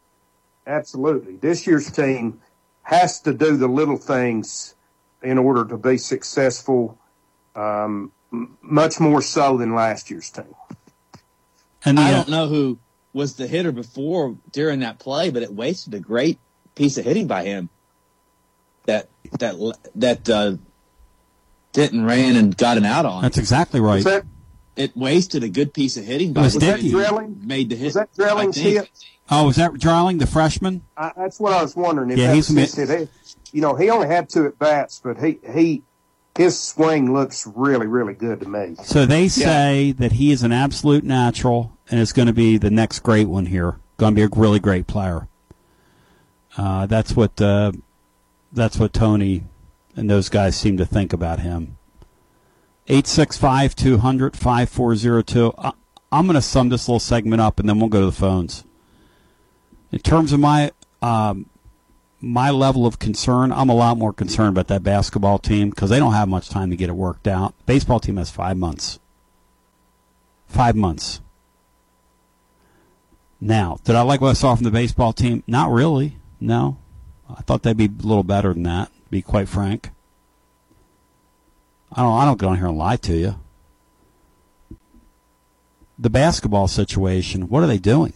absolutely, 0.66 1.36
this 1.36 1.66
year's 1.66 1.90
team 1.90 2.40
has 2.82 3.20
to 3.22 3.32
do 3.34 3.56
the 3.56 3.68
little 3.68 3.96
things 3.96 4.74
in 5.22 5.38
order 5.38 5.64
to 5.64 5.76
be 5.76 5.96
successful. 5.98 6.98
Um, 7.54 8.12
much 8.62 9.00
more 9.00 9.20
so 9.20 9.56
than 9.56 9.74
last 9.74 10.08
year's 10.10 10.30
team. 10.30 10.54
And 11.84 11.98
the, 11.98 12.02
I 12.02 12.12
uh, 12.12 12.16
don't 12.18 12.28
know 12.28 12.46
who 12.46 12.78
was 13.12 13.34
the 13.34 13.48
hitter 13.48 13.72
before 13.72 14.36
during 14.52 14.80
that 14.80 15.00
play, 15.00 15.30
but 15.30 15.42
it 15.42 15.52
wasted 15.52 15.94
a 15.94 15.98
great 16.00 16.38
piece 16.76 16.96
of 16.96 17.04
hitting 17.04 17.26
by 17.26 17.44
him. 17.44 17.68
That 18.86 19.08
that 19.38 19.54
that 19.96 20.28
uh, 20.28 20.56
Denton 21.72 22.04
ran 22.04 22.36
and 22.36 22.56
got 22.56 22.76
an 22.76 22.84
out 22.84 23.06
on. 23.06 23.22
that's 23.22 23.38
exactly 23.38 23.80
right. 23.80 23.96
Was 23.96 24.04
that 24.04 24.24
It 24.76 24.96
wasted 24.96 25.44
a 25.44 25.48
good 25.48 25.72
piece 25.74 25.96
of 25.96 26.04
hitting 26.04 26.32
by 26.32 26.42
was 26.42 26.54
him. 26.54 26.60
Dickey. 26.60 26.92
Was 26.94 27.04
that 27.04 27.10
Dreiling? 27.10 27.46
Made 27.46 27.68
the 27.70 27.76
hit. 27.76 27.84
Was 27.86 27.94
that 27.94 28.12
Dreiling's 28.14 28.58
I 28.58 28.62
think. 28.62 28.76
hit? 28.78 28.90
Oh, 29.30 29.46
was 29.46 29.56
that 29.56 29.72
Dreiling, 29.74 30.18
the 30.18 30.26
freshman? 30.26 30.82
I, 30.96 31.12
that's 31.16 31.38
what 31.38 31.52
I 31.52 31.62
was 31.62 31.76
wondering. 31.76 32.10
If 32.10 32.18
Yeah, 32.18 32.34
he's 32.34 32.50
was 32.50 32.74
his 32.74 32.88
hit. 32.88 33.00
He- 33.00 33.08
You 33.52 33.60
know, 33.60 33.74
he 33.74 33.90
only 33.90 34.06
had 34.08 34.28
two 34.28 34.46
at 34.46 34.58
bats, 34.58 35.00
but 35.04 35.18
he 35.18 35.38
he 35.52 35.82
his 36.38 36.58
swing 36.58 37.12
looks 37.12 37.46
really 37.54 37.86
really 37.86 38.14
good 38.14 38.40
to 38.40 38.48
me. 38.48 38.76
So 38.84 39.04
they 39.06 39.28
say 39.28 39.92
that 39.98 40.12
he 40.12 40.30
is 40.32 40.42
an 40.42 40.52
absolute 40.52 41.04
natural 41.04 41.76
and 41.90 42.00
is 42.00 42.12
going 42.12 42.26
to 42.28 42.32
be 42.32 42.56
the 42.58 42.70
next 42.70 43.00
great 43.00 43.28
one 43.28 43.46
here. 43.46 43.76
Going 43.98 44.14
to 44.14 44.16
be 44.16 44.22
a 44.22 44.28
really 44.40 44.58
great 44.60 44.86
player. 44.86 45.28
Uh, 46.56 46.86
that's 46.86 47.14
what 47.14 47.40
uh, 47.40 47.72
that's 48.52 48.78
what 48.78 48.92
Tony 48.92 49.44
and 49.96 50.08
those 50.08 50.28
guys 50.28 50.56
seem 50.56 50.76
to 50.76 50.86
think 50.86 51.12
about 51.12 51.40
him. 51.40 51.76
865 52.86 53.76
200 53.76 54.36
5402. 54.36 55.52
I'm 56.12 56.26
going 56.26 56.34
to 56.34 56.42
sum 56.42 56.70
this 56.70 56.88
little 56.88 56.98
segment 57.00 57.40
up 57.40 57.60
and 57.60 57.68
then 57.68 57.78
we'll 57.78 57.88
go 57.88 58.00
to 58.00 58.06
the 58.06 58.12
phones. 58.12 58.64
In 59.92 60.00
terms 60.00 60.32
of 60.32 60.40
my 60.40 60.72
um, 61.02 61.46
my 62.20 62.50
level 62.50 62.86
of 62.86 62.98
concern, 62.98 63.52
I'm 63.52 63.68
a 63.68 63.74
lot 63.74 63.96
more 63.96 64.12
concerned 64.12 64.50
about 64.50 64.68
that 64.68 64.82
basketball 64.82 65.38
team 65.38 65.70
because 65.70 65.90
they 65.90 65.98
don't 65.98 66.12
have 66.12 66.28
much 66.28 66.48
time 66.48 66.70
to 66.70 66.76
get 66.76 66.90
it 66.90 66.94
worked 66.94 67.26
out. 67.26 67.54
Baseball 67.66 68.00
team 68.00 68.16
has 68.16 68.30
five 68.30 68.56
months. 68.56 68.98
Five 70.46 70.76
months. 70.76 71.20
Now, 73.40 73.78
did 73.84 73.96
I 73.96 74.02
like 74.02 74.20
what 74.20 74.30
I 74.30 74.34
saw 74.34 74.54
from 74.54 74.64
the 74.64 74.70
baseball 74.70 75.12
team? 75.12 75.42
Not 75.46 75.70
really. 75.70 76.18
No. 76.40 76.78
I 77.36 77.42
thought 77.42 77.62
they'd 77.62 77.76
be 77.76 77.86
a 77.86 78.06
little 78.06 78.22
better 78.22 78.52
than 78.52 78.64
that, 78.64 78.86
to 78.86 79.10
be 79.10 79.22
quite 79.22 79.48
frank. 79.48 79.90
I 81.92 82.02
don't 82.02 82.20
I 82.20 82.24
don't 82.24 82.38
go 82.38 82.48
on 82.48 82.56
here 82.56 82.66
and 82.66 82.78
lie 82.78 82.96
to 82.96 83.16
you. 83.16 83.34
the 86.00 86.10
basketball 86.10 86.66
situation, 86.66 87.48
what 87.48 87.62
are 87.62 87.66
they 87.66 87.78
doing? 87.78 88.14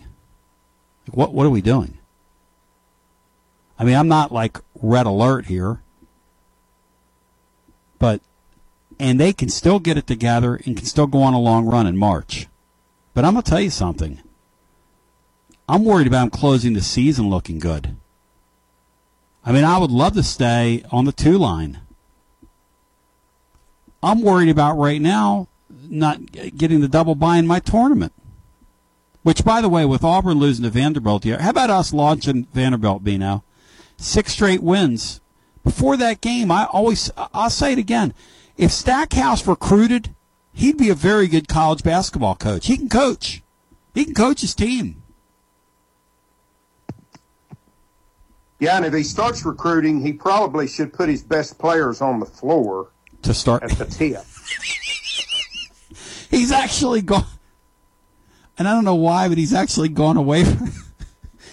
Like, 1.06 1.16
what 1.16 1.34
what 1.34 1.44
are 1.44 1.50
we 1.50 1.60
doing? 1.60 1.98
I 3.78 3.84
mean, 3.84 3.94
I'm 3.94 4.08
not 4.08 4.32
like 4.32 4.58
red 4.80 5.04
alert 5.04 5.46
here, 5.46 5.82
but 7.98 8.22
and 8.98 9.20
they 9.20 9.34
can 9.34 9.50
still 9.50 9.80
get 9.80 9.98
it 9.98 10.06
together 10.06 10.54
and 10.64 10.76
can 10.76 10.86
still 10.86 11.06
go 11.06 11.22
on 11.22 11.34
a 11.34 11.40
long 11.40 11.66
run 11.66 11.86
in 11.86 11.96
March. 11.96 12.46
But 13.12 13.26
I'm 13.26 13.34
gonna 13.34 13.42
tell 13.42 13.60
you 13.60 13.70
something. 13.70 14.22
I'm 15.68 15.84
worried 15.84 16.06
about 16.06 16.20
them 16.20 16.30
closing 16.30 16.72
the 16.72 16.80
season 16.80 17.28
looking 17.28 17.58
good. 17.58 17.96
I 19.44 19.52
mean, 19.52 19.64
I 19.64 19.78
would 19.78 19.90
love 19.90 20.14
to 20.14 20.22
stay 20.22 20.82
on 20.90 21.04
the 21.04 21.12
two 21.12 21.36
line. 21.36 21.80
I'm 24.02 24.22
worried 24.22 24.48
about 24.48 24.76
right 24.76 25.00
now 25.00 25.48
not 25.88 26.32
getting 26.32 26.80
the 26.80 26.88
double 26.88 27.14
bye 27.14 27.38
in 27.38 27.46
my 27.46 27.58
tournament. 27.58 28.12
Which, 29.22 29.44
by 29.44 29.60
the 29.60 29.68
way, 29.68 29.86
with 29.86 30.04
Auburn 30.04 30.38
losing 30.38 30.64
to 30.64 30.70
Vanderbilt 30.70 31.24
here, 31.24 31.38
how 31.38 31.50
about 31.50 31.70
us 31.70 31.94
launching 31.94 32.46
Vanderbilt, 32.52 33.02
Bino? 33.02 33.42
Six 33.96 34.32
straight 34.32 34.62
wins. 34.62 35.20
Before 35.62 35.96
that 35.96 36.20
game, 36.20 36.50
I 36.50 36.66
always, 36.66 37.10
I'll 37.16 37.48
say 37.48 37.72
it 37.72 37.78
again. 37.78 38.12
If 38.58 38.70
Stackhouse 38.70 39.46
recruited, 39.46 40.14
he'd 40.52 40.76
be 40.76 40.90
a 40.90 40.94
very 40.94 41.26
good 41.26 41.48
college 41.48 41.82
basketball 41.82 42.36
coach. 42.36 42.66
He 42.66 42.76
can 42.76 42.90
coach. 42.90 43.42
He 43.94 44.04
can 44.04 44.14
coach 44.14 44.42
his 44.42 44.54
team. 44.54 45.02
Yeah, 48.64 48.78
and 48.78 48.86
if 48.86 48.94
he 48.94 49.02
starts 49.02 49.44
recruiting, 49.44 50.00
he 50.00 50.14
probably 50.14 50.66
should 50.66 50.94
put 50.94 51.10
his 51.10 51.22
best 51.22 51.58
players 51.58 52.00
on 52.00 52.18
the 52.18 52.24
floor 52.24 52.88
to 53.20 53.34
start 53.34 53.62
at 53.62 53.72
the 53.72 53.84
tip. 53.84 54.24
he's 56.30 56.50
actually 56.50 57.02
gone, 57.02 57.26
and 58.56 58.66
I 58.66 58.72
don't 58.72 58.86
know 58.86 58.94
why, 58.94 59.28
but 59.28 59.36
he's 59.36 59.52
actually 59.52 59.90
gone 59.90 60.16
away 60.16 60.44
from. 60.44 60.72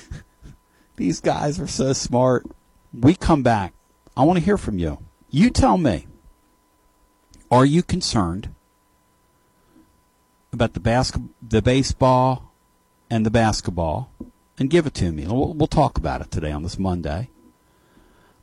These 0.96 1.20
guys 1.20 1.60
are 1.60 1.68
so 1.68 1.92
smart. 1.92 2.46
We 2.94 3.14
come 3.14 3.44
back. 3.44 3.74
I 4.16 4.24
want 4.24 4.40
to 4.40 4.46
hear 4.46 4.58
from 4.58 4.80
you. 4.80 5.00
You 5.30 5.50
tell 5.50 5.78
me. 5.78 6.08
Are 7.52 7.66
you 7.66 7.84
concerned 7.84 8.56
about 10.54 10.76
the 10.76 10.80
basket, 10.80 11.24
the 11.46 11.62
baseball, 11.62 12.54
and 13.10 13.26
the 13.26 13.32
basketball? 13.32 14.10
And 14.62 14.70
give 14.70 14.86
it 14.86 14.94
to 14.94 15.12
me. 15.12 15.26
We'll, 15.26 15.56
we'll 15.56 15.66
talk 15.66 15.98
about 15.98 16.22
it 16.22 16.30
today 16.30 16.52
on 16.52 16.62
this 16.62 16.78
Monday. 16.78 17.32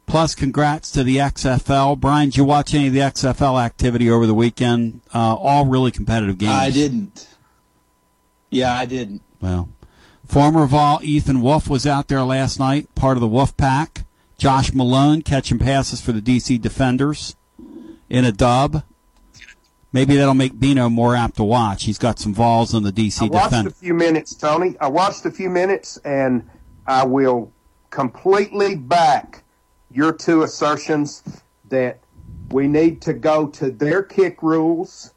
Plus, 0.06 0.34
congrats 0.34 0.90
to 0.90 1.04
the 1.04 1.18
XFL. 1.18 1.96
Brian, 1.96 2.30
did 2.30 2.38
you 2.38 2.44
watch 2.44 2.74
any 2.74 2.88
of 2.88 2.92
the 2.92 2.98
XFL 2.98 3.64
activity 3.64 4.10
over 4.10 4.26
the 4.26 4.34
weekend? 4.34 5.00
Uh, 5.14 5.36
all 5.36 5.66
really 5.66 5.92
competitive 5.92 6.36
games. 6.36 6.50
I 6.50 6.70
didn't. 6.70 7.28
Yeah, 8.50 8.74
I 8.74 8.84
didn't. 8.84 9.22
Well, 9.40 9.68
former 10.26 10.66
Vol 10.66 10.98
Ethan 11.04 11.40
Wolf 11.40 11.70
was 11.70 11.86
out 11.86 12.08
there 12.08 12.24
last 12.24 12.58
night, 12.58 12.92
part 12.96 13.16
of 13.16 13.20
the 13.20 13.28
Wolf 13.28 13.56
Pack. 13.56 14.04
Josh 14.38 14.72
Malone 14.72 15.22
catching 15.22 15.60
passes 15.60 16.00
for 16.00 16.10
the 16.10 16.20
DC 16.20 16.60
Defenders 16.60 17.36
in 18.10 18.24
a 18.24 18.32
dub. 18.32 18.82
Maybe 19.92 20.16
that'll 20.16 20.34
make 20.34 20.58
Bino 20.58 20.88
more 20.88 21.16
apt 21.16 21.36
to 21.36 21.44
watch. 21.44 21.84
He's 21.84 21.98
got 21.98 22.18
some 22.18 22.34
Vols 22.34 22.74
on 22.74 22.82
the 22.82 22.92
DC 22.92 23.22
I 23.22 23.26
watched 23.26 23.50
Defenders. 23.50 23.72
a 23.72 23.76
few 23.76 23.94
minutes, 23.94 24.34
Tony. 24.34 24.76
I 24.80 24.88
watched 24.88 25.24
a 25.24 25.30
few 25.30 25.48
minutes, 25.48 25.96
and 26.04 26.48
I 26.86 27.04
will 27.04 27.52
completely 27.90 28.76
back 28.76 29.44
your 29.90 30.12
two 30.12 30.42
assertions 30.42 31.22
that 31.70 32.00
we 32.50 32.66
need 32.66 33.00
to 33.02 33.14
go 33.14 33.46
to 33.46 33.70
their 33.70 34.02
kick 34.02 34.42
rules 34.42 35.12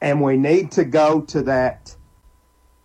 and 0.00 0.20
we 0.20 0.36
need 0.36 0.70
to 0.72 0.84
go 0.84 1.20
to 1.22 1.42
that 1.42 1.96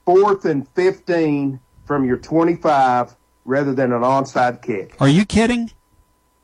fourth 0.06 0.46
and 0.46 0.68
15 0.70 1.60
from 1.86 2.06
your 2.06 2.18
25 2.18 3.16
rather 3.46 3.74
than 3.74 3.92
an 3.92 4.02
onside 4.02 4.62
kick. 4.62 4.96
Are 5.00 5.10
you 5.10 5.26
kidding? 5.26 5.72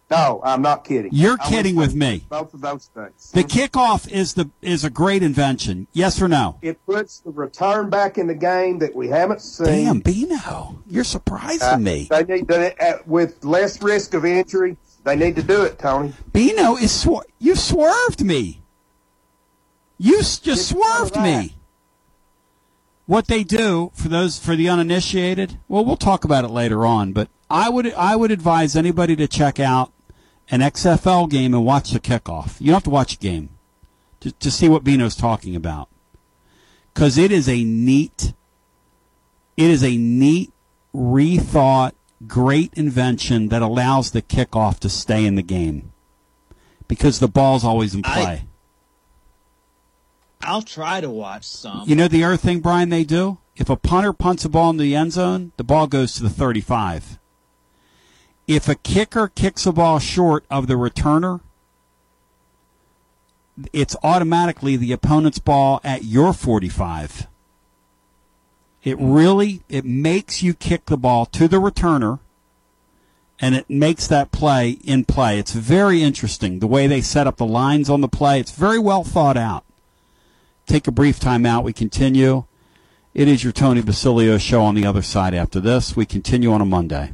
No, 0.09 0.39
I'm 0.43 0.61
not 0.61 0.85
kidding. 0.85 1.11
You're 1.13 1.37
I 1.41 1.49
kidding 1.49 1.75
with 1.75 1.93
me. 1.93 2.23
Both 2.29 2.53
of 2.53 2.61
those 2.61 2.89
things. 2.93 3.31
The 3.33 3.43
kickoff 3.43 4.09
is 4.09 4.35
the 4.35 4.49
is 4.61 4.85
a 4.85 4.89
great 4.89 5.21
invention. 5.21 5.87
Yes 5.91 6.21
or 6.21 6.29
no? 6.29 6.59
It 6.61 6.83
puts 6.85 7.19
the 7.19 7.31
return 7.31 7.89
back 7.89 8.17
in 8.17 8.27
the 8.27 8.35
game 8.35 8.79
that 8.79 8.95
we 8.95 9.09
haven't 9.09 9.41
seen. 9.41 9.65
Damn, 9.65 9.99
Bino, 9.99 10.81
you're 10.87 11.03
surprising 11.03 11.67
Uh, 11.67 11.77
me. 11.77 12.07
They 12.09 12.23
need 12.23 12.47
to, 12.47 12.81
uh, 12.81 12.99
with 13.05 13.43
less 13.43 13.81
risk 13.81 14.13
of 14.13 14.23
injury. 14.23 14.77
They 15.03 15.17
need 15.17 15.35
to 15.35 15.43
do 15.43 15.63
it, 15.63 15.77
Tony. 15.77 16.13
Bino 16.31 16.77
is 16.77 17.05
you 17.39 17.55
swerved 17.55 18.23
me. 18.23 18.61
You 19.97 20.19
s- 20.19 20.39
just 20.39 20.71
of 20.71 20.77
swerved 20.77 21.17
me. 21.21 21.55
What 23.07 23.27
they 23.27 23.43
do 23.43 23.91
for 23.93 24.07
those 24.07 24.37
for 24.39 24.55
the 24.55 24.69
uninitiated, 24.69 25.59
well, 25.67 25.83
we'll 25.83 25.95
talk 25.97 26.23
about 26.23 26.45
it 26.45 26.49
later 26.49 26.85
on. 26.85 27.11
But 27.13 27.27
I 27.49 27.69
would 27.69 27.93
I 27.93 28.15
would 28.15 28.31
advise 28.31 28.75
anybody 28.77 29.15
to 29.17 29.27
check 29.27 29.59
out 29.59 29.91
an 30.49 30.61
XFL 30.61 31.29
game 31.29 31.53
and 31.53 31.65
watch 31.65 31.91
the 31.91 31.99
kickoff. 31.99 32.59
You 32.59 32.67
don't 32.67 32.75
have 32.75 32.83
to 32.83 32.89
watch 32.89 33.15
a 33.15 33.17
game 33.17 33.49
to, 34.21 34.31
to 34.31 34.51
see 34.51 34.69
what 34.69 34.83
Bino's 34.83 35.15
talking 35.15 35.55
about, 35.55 35.89
because 36.93 37.17
it 37.17 37.31
is 37.31 37.47
a 37.49 37.63
neat, 37.63 38.33
it 39.55 39.69
is 39.69 39.83
a 39.83 39.97
neat, 39.97 40.51
rethought, 40.95 41.91
great 42.27 42.73
invention 42.75 43.49
that 43.49 43.61
allows 43.61 44.11
the 44.11 44.21
kickoff 44.21 44.79
to 44.79 44.89
stay 44.89 45.25
in 45.25 45.35
the 45.35 45.43
game, 45.43 45.91
because 46.87 47.19
the 47.19 47.27
ball's 47.27 47.63
always 47.63 47.93
in 47.93 48.01
I- 48.05 48.13
play. 48.13 48.43
I'll 50.41 50.61
try 50.61 51.01
to 51.01 51.09
watch 51.09 51.45
some. 51.45 51.83
You 51.87 51.95
know 51.95 52.07
the 52.07 52.23
other 52.23 52.37
thing, 52.37 52.59
Brian, 52.59 52.89
they 52.89 53.03
do? 53.03 53.39
If 53.55 53.69
a 53.69 53.75
punter 53.75 54.13
punts 54.13 54.45
a 54.45 54.49
ball 54.49 54.69
in 54.69 54.77
the 54.77 54.95
end 54.95 55.13
zone, 55.13 55.51
the 55.57 55.63
ball 55.63 55.87
goes 55.87 56.13
to 56.13 56.23
the 56.23 56.29
35. 56.29 57.17
If 58.47 58.69
a 58.69 58.75
kicker 58.75 59.27
kicks 59.27 59.65
a 59.65 59.71
ball 59.71 59.99
short 59.99 60.45
of 60.49 60.67
the 60.67 60.75
returner, 60.75 61.41
it's 63.73 63.95
automatically 64.03 64.77
the 64.77 64.91
opponent's 64.91 65.39
ball 65.39 65.81
at 65.83 66.05
your 66.05 66.31
45. 66.31 67.27
It 68.83 68.97
really 68.99 69.63
it 69.67 69.83
makes 69.83 70.41
you 70.41 70.53
kick 70.53 70.85
the 70.85 70.97
ball 70.97 71.25
to 71.27 71.47
the 71.47 71.57
returner 71.57 72.19
and 73.39 73.53
it 73.53 73.69
makes 73.69 74.07
that 74.07 74.31
play 74.31 74.71
in 74.83 75.03
play. 75.03 75.37
It's 75.39 75.51
very 75.51 76.01
interesting 76.01 76.59
the 76.59 76.67
way 76.67 76.87
they 76.87 77.01
set 77.01 77.27
up 77.27 77.37
the 77.37 77.45
lines 77.45 77.89
on 77.89 78.01
the 78.01 78.07
play. 78.07 78.39
It's 78.39 78.51
very 78.51 78.79
well 78.79 79.03
thought 79.03 79.37
out 79.37 79.65
take 80.67 80.87
a 80.87 80.91
brief 80.91 81.19
time 81.19 81.45
out. 81.45 81.63
We 81.63 81.73
continue. 81.73 82.43
It 83.13 83.27
is 83.27 83.43
your 83.43 83.53
Tony 83.53 83.81
Basilio 83.81 84.37
show 84.37 84.61
on 84.61 84.75
the 84.75 84.85
other 84.85 85.01
side 85.01 85.33
after 85.33 85.59
this. 85.59 85.95
We 85.95 86.05
continue 86.05 86.51
on 86.51 86.61
a 86.61 86.65
Monday. 86.65 87.13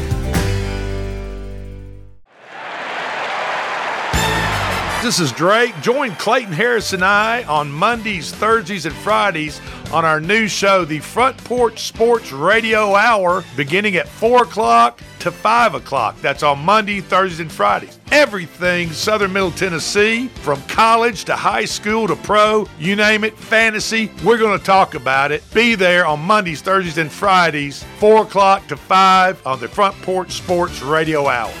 This 5.01 5.19
is 5.19 5.31
Drake. 5.31 5.73
Join 5.81 6.11
Clayton 6.11 6.53
Harris 6.53 6.93
and 6.93 7.03
I 7.03 7.41
on 7.45 7.71
Mondays, 7.71 8.31
Thursdays, 8.31 8.85
and 8.85 8.93
Fridays 8.93 9.59
on 9.91 10.05
our 10.05 10.21
new 10.21 10.47
show, 10.47 10.85
the 10.85 10.99
Front 10.99 11.43
Porch 11.43 11.87
Sports 11.87 12.31
Radio 12.31 12.93
Hour, 12.93 13.43
beginning 13.57 13.95
at 13.95 14.07
4 14.07 14.43
o'clock 14.43 15.01
to 15.21 15.31
5 15.31 15.73
o'clock. 15.73 16.21
That's 16.21 16.43
on 16.43 16.59
Monday, 16.59 17.01
Thursdays, 17.01 17.39
and 17.39 17.51
Fridays. 17.51 17.99
Everything 18.11 18.91
Southern 18.91 19.33
Middle 19.33 19.49
Tennessee, 19.49 20.27
from 20.27 20.61
college 20.67 21.25
to 21.25 21.35
high 21.35 21.65
school 21.65 22.07
to 22.07 22.15
pro, 22.17 22.67
you 22.77 22.95
name 22.95 23.23
it, 23.23 23.35
fantasy, 23.35 24.11
we're 24.23 24.37
going 24.37 24.57
to 24.57 24.63
talk 24.63 24.93
about 24.93 25.31
it. 25.31 25.43
Be 25.51 25.73
there 25.73 26.05
on 26.05 26.19
Mondays, 26.19 26.61
Thursdays, 26.61 26.99
and 26.99 27.11
Fridays, 27.11 27.83
4 27.97 28.21
o'clock 28.21 28.67
to 28.67 28.77
5 28.77 29.47
on 29.47 29.59
the 29.59 29.67
Front 29.67 29.99
Porch 30.03 30.33
Sports 30.33 30.83
Radio 30.83 31.27
Hour. 31.27 31.51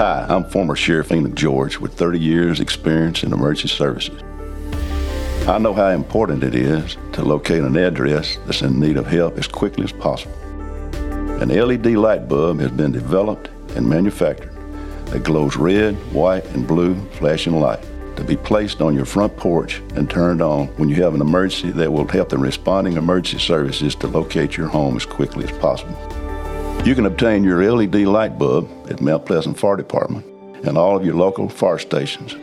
Hi, 0.00 0.24
I'm 0.30 0.44
former 0.44 0.76
Sheriff 0.76 1.12
Enoch 1.12 1.34
George 1.34 1.76
with 1.76 1.92
30 1.92 2.18
years 2.18 2.60
experience 2.60 3.22
in 3.22 3.34
emergency 3.34 3.68
services. 3.68 4.18
I 5.46 5.58
know 5.58 5.74
how 5.74 5.88
important 5.88 6.42
it 6.42 6.54
is 6.54 6.96
to 7.12 7.22
locate 7.22 7.62
an 7.62 7.76
address 7.76 8.38
that's 8.46 8.62
in 8.62 8.80
need 8.80 8.96
of 8.96 9.06
help 9.06 9.36
as 9.36 9.46
quickly 9.46 9.84
as 9.84 9.92
possible. 9.92 10.32
An 11.42 11.50
LED 11.50 11.84
light 11.96 12.30
bulb 12.30 12.60
has 12.60 12.70
been 12.70 12.92
developed 12.92 13.48
and 13.76 13.86
manufactured 13.86 14.56
that 15.08 15.22
glows 15.22 15.58
red, 15.58 15.96
white, 16.14 16.46
and 16.54 16.66
blue 16.66 16.94
flashing 17.10 17.60
light 17.60 17.82
to 18.16 18.24
be 18.24 18.38
placed 18.38 18.80
on 18.80 18.94
your 18.94 19.04
front 19.04 19.36
porch 19.36 19.82
and 19.96 20.08
turned 20.08 20.40
on 20.40 20.68
when 20.78 20.88
you 20.88 20.94
have 21.02 21.14
an 21.14 21.20
emergency 21.20 21.72
that 21.72 21.92
will 21.92 22.08
help 22.08 22.30
the 22.30 22.38
responding 22.38 22.96
emergency 22.96 23.38
services 23.38 23.94
to 23.96 24.06
locate 24.06 24.56
your 24.56 24.68
home 24.68 24.96
as 24.96 25.04
quickly 25.04 25.44
as 25.44 25.52
possible. 25.58 26.19
You 26.84 26.94
can 26.94 27.04
obtain 27.04 27.44
your 27.44 27.62
LED 27.70 28.06
light 28.06 28.38
bulb 28.38 28.66
at 28.90 29.02
Mount 29.02 29.26
Pleasant 29.26 29.58
Fire 29.58 29.76
Department 29.76 30.24
and 30.64 30.78
all 30.78 30.96
of 30.96 31.04
your 31.04 31.14
local 31.14 31.46
fire 31.46 31.78
stations. 31.78 32.34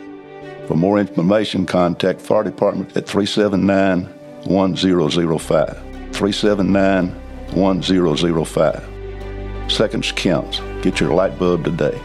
For 0.68 0.76
more 0.76 1.00
information, 1.00 1.66
contact 1.66 2.20
Fire 2.20 2.44
Department 2.44 2.96
at 2.96 3.08
379 3.08 4.04
1005. 4.44 5.68
379 6.12 7.08
1005. 7.52 9.72
Seconds 9.72 10.12
counts. 10.12 10.60
Get 10.82 11.00
your 11.00 11.14
light 11.14 11.36
bulb 11.36 11.64
today. 11.64 12.00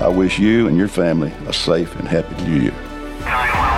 I 0.00 0.08
wish 0.08 0.38
you 0.38 0.68
and 0.68 0.76
your 0.76 0.88
family 0.88 1.32
a 1.46 1.52
safe 1.54 1.96
and 1.96 2.06
happy 2.06 2.44
new 2.44 2.60
year. 2.60 3.77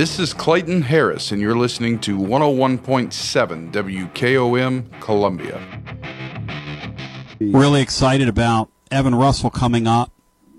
This 0.00 0.18
is 0.18 0.32
Clayton 0.32 0.80
Harris, 0.80 1.30
and 1.30 1.42
you're 1.42 1.54
listening 1.54 1.98
to 1.98 2.16
101.7 2.16 3.70
WKOM 3.70 4.98
Columbia. 4.98 5.60
Really 7.38 7.82
excited 7.82 8.26
about 8.26 8.70
Evan 8.90 9.14
Russell 9.14 9.50
coming 9.50 9.86
up 9.86 10.10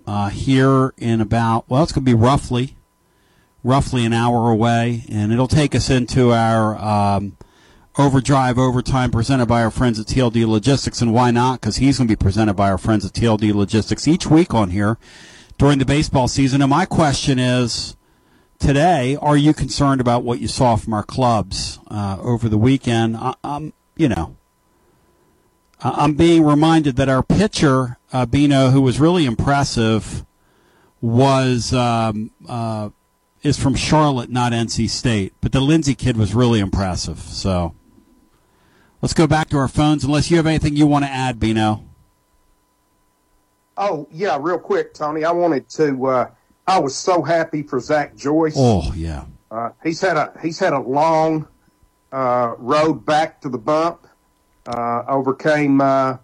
uh, 0.06 0.30
here 0.30 0.94
in 0.96 1.22
about, 1.22 1.68
well, 1.68 1.82
it's 1.82 1.92
going 1.92 2.06
to 2.06 2.12
be 2.12 2.14
roughly, 2.14 2.76
roughly 3.64 4.06
an 4.06 4.14
hour 4.14 4.52
away, 4.52 5.06
and 5.10 5.34
it'll 5.34 5.48
take 5.48 5.74
us 5.74 5.90
into 5.90 6.32
our 6.32 6.78
um, 6.78 7.36
overdrive 7.98 8.60
overtime 8.60 9.10
presented 9.10 9.48
by 9.48 9.64
our 9.64 9.72
friends 9.72 10.00
at 10.00 10.06
TLD 10.06 10.46
Logistics. 10.46 11.02
And 11.02 11.16
why 11.16 11.32
not? 11.32 11.62
Because 11.62 11.78
he's 11.78 11.98
going 11.98 12.08
to 12.08 12.16
be 12.16 12.24
presented 12.24 12.54
by 12.54 12.70
our 12.70 12.78
friends 12.78 13.08
at 13.08 13.14
TLD 13.14 13.56
Logistics 13.56 14.08
each 14.08 14.28
week 14.28 14.54
on 14.54 14.70
here 14.70 15.00
during 15.58 15.80
the 15.80 15.86
baseball 15.86 16.28
season. 16.28 16.62
And 16.62 16.70
my 16.70 16.86
question 16.86 17.40
is 17.40 17.98
today, 18.62 19.18
are 19.22 19.36
you 19.36 19.54
concerned 19.54 20.00
about 20.00 20.24
what 20.24 20.40
you 20.40 20.48
saw 20.48 20.76
from 20.76 20.94
our 20.94 21.04
clubs 21.04 21.80
uh, 21.90 22.18
over 22.22 22.48
the 22.48 22.58
weekend? 22.58 23.18
I, 23.18 23.34
am 23.44 23.74
you 23.98 24.08
know, 24.08 24.38
I'm 25.82 26.14
being 26.14 26.44
reminded 26.44 26.96
that 26.96 27.10
our 27.10 27.24
pitcher, 27.24 27.98
uh, 28.14 28.26
Bino, 28.26 28.70
who 28.70 28.82
was 28.82 29.00
really 29.00 29.26
impressive, 29.26 30.26
was 31.02 31.74
um, 31.74 32.32
uh, 32.48 32.90
is 33.42 33.60
from 33.60 33.76
Charlotte, 33.76 34.30
not 34.30 34.54
NC 34.54 34.90
State. 34.90 35.34
But 35.42 35.52
the 35.52 35.60
Lindsay 35.60 35.96
kid 35.96 36.16
was 36.16 36.36
really 36.36 36.60
impressive. 36.60 37.20
So 37.20 37.74
let's 39.02 39.14
go 39.14 39.26
back 39.26 39.50
to 39.50 39.58
our 39.58 39.68
phones. 39.68 40.04
Unless 40.04 40.30
you 40.30 40.38
have 40.38 40.46
anything 40.48 40.76
you 40.76 40.86
want 40.86 41.04
to 41.06 41.12
add, 41.12 41.40
Bino. 41.40 41.84
Oh 43.76 44.08
yeah, 44.12 44.38
real 44.40 44.60
quick, 44.60 44.94
Tony. 44.94 45.26
I 45.26 45.32
wanted 45.32 45.68
to. 45.70 46.32
I 46.68 46.80
was 46.80 46.96
so 46.96 47.22
happy 47.22 47.64
for 47.64 47.80
Zach 47.80 48.16
Joyce. 48.16 48.54
Oh 48.58 48.92
yeah. 48.96 49.26
Uh, 49.50 49.72
he's 49.84 50.00
had 50.02 50.16
a 50.18 50.34
he's 50.42 50.60
had 50.60 50.74
a 50.74 50.80
long 50.80 51.48
uh, 52.12 52.54
road 52.58 53.06
back 53.06 53.42
to 53.42 53.50
the 53.50 53.58
bump. 53.58 54.08
Uh, 54.66 55.04
overcame 55.08 55.82
uh, 55.82 56.18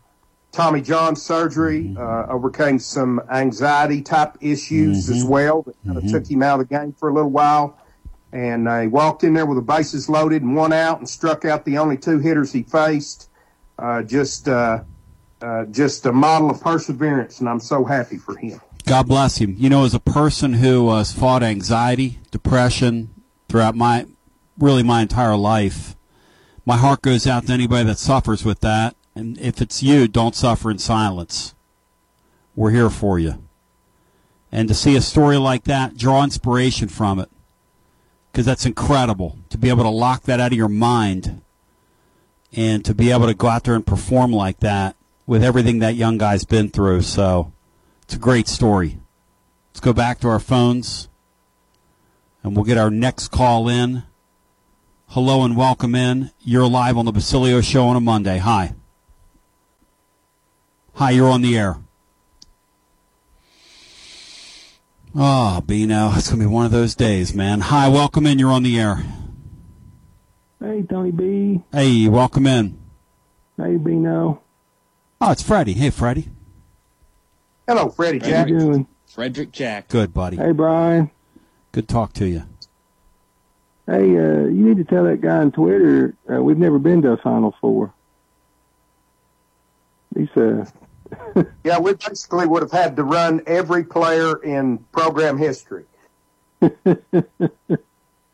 Tommy 0.52 0.82
John 0.82 1.16
surgery. 1.16 1.94
Uh, 1.98 2.28
overcame 2.30 2.80
some 2.80 3.22
anxiety 3.32 4.02
type 4.02 4.38
issues 4.42 5.06
Mm-hmm. 5.10 5.14
as 5.18 5.26
well 5.26 5.62
that 5.64 5.76
kind 5.86 5.98
of 5.98 6.04
Mhm. 6.04 6.12
took 6.12 6.28
him 6.32 6.44
out 6.44 6.60
of 6.62 6.68
the 6.70 6.76
game 6.78 6.94
for 6.94 7.10
a 7.10 7.14
little 7.14 7.32
while. 7.32 7.78
And 8.32 8.68
uh, 8.68 8.82
he 8.82 8.88
walked 8.88 9.24
in 9.24 9.34
there 9.34 9.46
with 9.46 9.58
the 9.58 9.62
bases 9.62 10.08
loaded 10.10 10.44
and 10.44 10.56
one 10.56 10.74
out, 10.74 11.00
and 11.00 11.08
struck 11.10 11.46
out 11.46 11.66
the 11.66 11.78
only 11.78 11.98
two 11.98 12.20
hitters 12.20 12.52
he 12.52 12.62
faced. 12.64 13.30
Uh, 13.80 14.04
just 14.04 14.48
uh, 14.48 14.80
uh, 15.42 15.66
just 15.66 16.06
a 16.06 16.12
model 16.12 16.50
of 16.52 16.60
perseverance, 16.62 17.40
and 17.40 17.48
I'm 17.50 17.60
so 17.60 17.84
happy 17.86 18.18
for 18.18 18.36
him. 18.38 18.60
God 18.88 19.10
bless 19.10 19.38
him. 19.40 19.54
You 19.58 19.70
know, 19.70 19.84
as 19.84 19.94
a 19.94 20.00
person 20.00 20.54
who 20.54 20.90
has 20.96 21.12
fought 21.12 21.44
anxiety, 21.44 22.20
depression 22.32 23.10
throughout 23.50 23.76
my 23.76 24.06
really 24.58 24.82
my 24.82 25.02
entire 25.02 25.36
life, 25.36 25.98
my 26.66 26.78
heart 26.78 27.02
goes 27.02 27.28
out 27.28 27.48
to 27.48 27.54
anybody 27.54 27.84
that 27.84 28.00
suffers 28.00 28.46
with 28.46 28.62
that. 28.62 28.96
And 29.14 29.38
if 29.40 29.62
it's 29.62 29.84
you, 29.84 30.08
don't 30.08 30.36
suffer 30.36 30.72
in 30.72 30.78
silence. 30.78 31.54
We're 32.56 32.72
here 32.72 32.90
for 32.90 33.20
you. 33.20 33.44
And 34.54 34.70
to 34.70 34.74
see 34.74 34.96
a 34.96 35.02
story 35.02 35.36
like 35.36 35.66
that, 35.66 35.98
draw 35.98 36.24
inspiration 36.24 36.88
from 36.88 37.20
it. 37.20 37.30
Because 38.32 38.46
that's 38.46 38.66
incredible 38.66 39.38
to 39.50 39.58
be 39.58 39.68
able 39.68 39.84
to 39.84 39.90
lock 39.90 40.24
that 40.24 40.40
out 40.40 40.54
of 40.54 40.58
your 40.58 40.70
mind 40.70 41.42
and 42.54 42.86
to 42.86 42.96
be 42.96 43.12
able 43.12 43.28
to 43.28 43.34
go 43.34 43.48
out 43.48 43.66
there 43.66 43.76
and 43.76 43.86
perform 43.86 44.32
like 44.32 44.62
that 44.62 44.96
with 45.26 45.44
everything 45.44 45.80
that 45.80 45.96
young 45.96 46.18
guy's 46.18 46.46
been 46.46 46.70
through. 46.70 47.02
So 47.02 47.52
it's 48.08 48.16
a 48.16 48.20
great 48.20 48.48
story. 48.48 49.00
Let's 49.70 49.82
go 49.82 49.92
back 49.92 50.22
to 50.22 50.30
our 50.30 50.40
phones 50.40 51.10
and 52.42 52.56
we'll 52.56 52.64
get 52.64 52.78
our 52.78 52.90
next 52.90 53.28
call 53.28 53.68
in. 53.68 54.04
Hello 55.08 55.44
and 55.44 55.58
welcome 55.58 55.94
in. 55.94 56.32
You're 56.40 56.70
live 56.70 56.98
on 56.98 57.04
the 57.04 57.12
Basilio 57.12 57.60
Show 57.60 57.86
on 57.88 57.98
a 57.98 58.00
Monday. 58.00 58.38
Hi. 58.38 58.76
Hi, 60.94 61.12
you're 61.12 61.30
on 61.30 61.42
the 61.42 61.58
air. 61.58 61.80
Ah, 65.14 65.58
oh, 65.58 65.62
Bino, 65.62 66.14
it's 66.16 66.30
going 66.30 66.40
to 66.40 66.48
be 66.48 66.54
one 66.54 66.66
of 66.66 66.72
those 66.72 66.96
days, 66.96 67.34
man. 67.34 67.60
Hi, 67.60 67.90
welcome 67.90 68.26
in. 68.26 68.40
You're 68.40 68.52
on 68.52 68.64
the 68.64 68.80
air. 68.80 69.04
Hey, 70.62 70.82
Tony 70.90 71.12
B. 71.12 71.62
Hey, 71.74 72.08
welcome 72.08 72.48
in. 72.48 72.80
Hey, 73.58 73.76
Bino. 73.76 74.42
Oh, 75.20 75.32
it's 75.32 75.44
Freddie. 75.44 75.74
Hey, 75.74 75.90
Freddie. 75.90 76.30
Hello, 77.68 77.90
Freddie 77.90 78.20
How 78.20 78.46
you 78.46 78.60
doing? 78.60 78.88
Frederick 79.08 79.52
Jack. 79.52 79.90
Good, 79.90 80.14
buddy. 80.14 80.38
Hey, 80.38 80.52
Brian. 80.52 81.12
Good 81.72 81.88
talk 81.88 82.14
to 82.14 82.28
you. 82.28 82.44
Hey, 83.86 84.18
uh, 84.18 84.46
you 84.46 84.68
need 84.68 84.78
to 84.78 84.84
tell 84.84 85.04
that 85.06 85.22
guy 85.22 85.38
on 85.38 85.52
Twitter 85.52 86.16
uh, 86.32 86.42
we've 86.42 86.58
never 86.58 86.80
been 86.80 87.02
to 87.04 87.12
a 87.12 87.18
Final 87.18 87.56
Four. 87.62 87.94
He's 90.16 90.30
uh, 90.36 90.66
Yeah, 91.64 91.80
we 91.80 91.94
basically 91.94 92.48
would 92.48 92.64
have 92.64 92.72
had 92.72 92.96
to 92.96 93.04
run 93.04 93.42
every 93.48 93.84
player 93.84 94.42
in 94.42 94.80
program 94.92 95.38
history. 95.38 95.86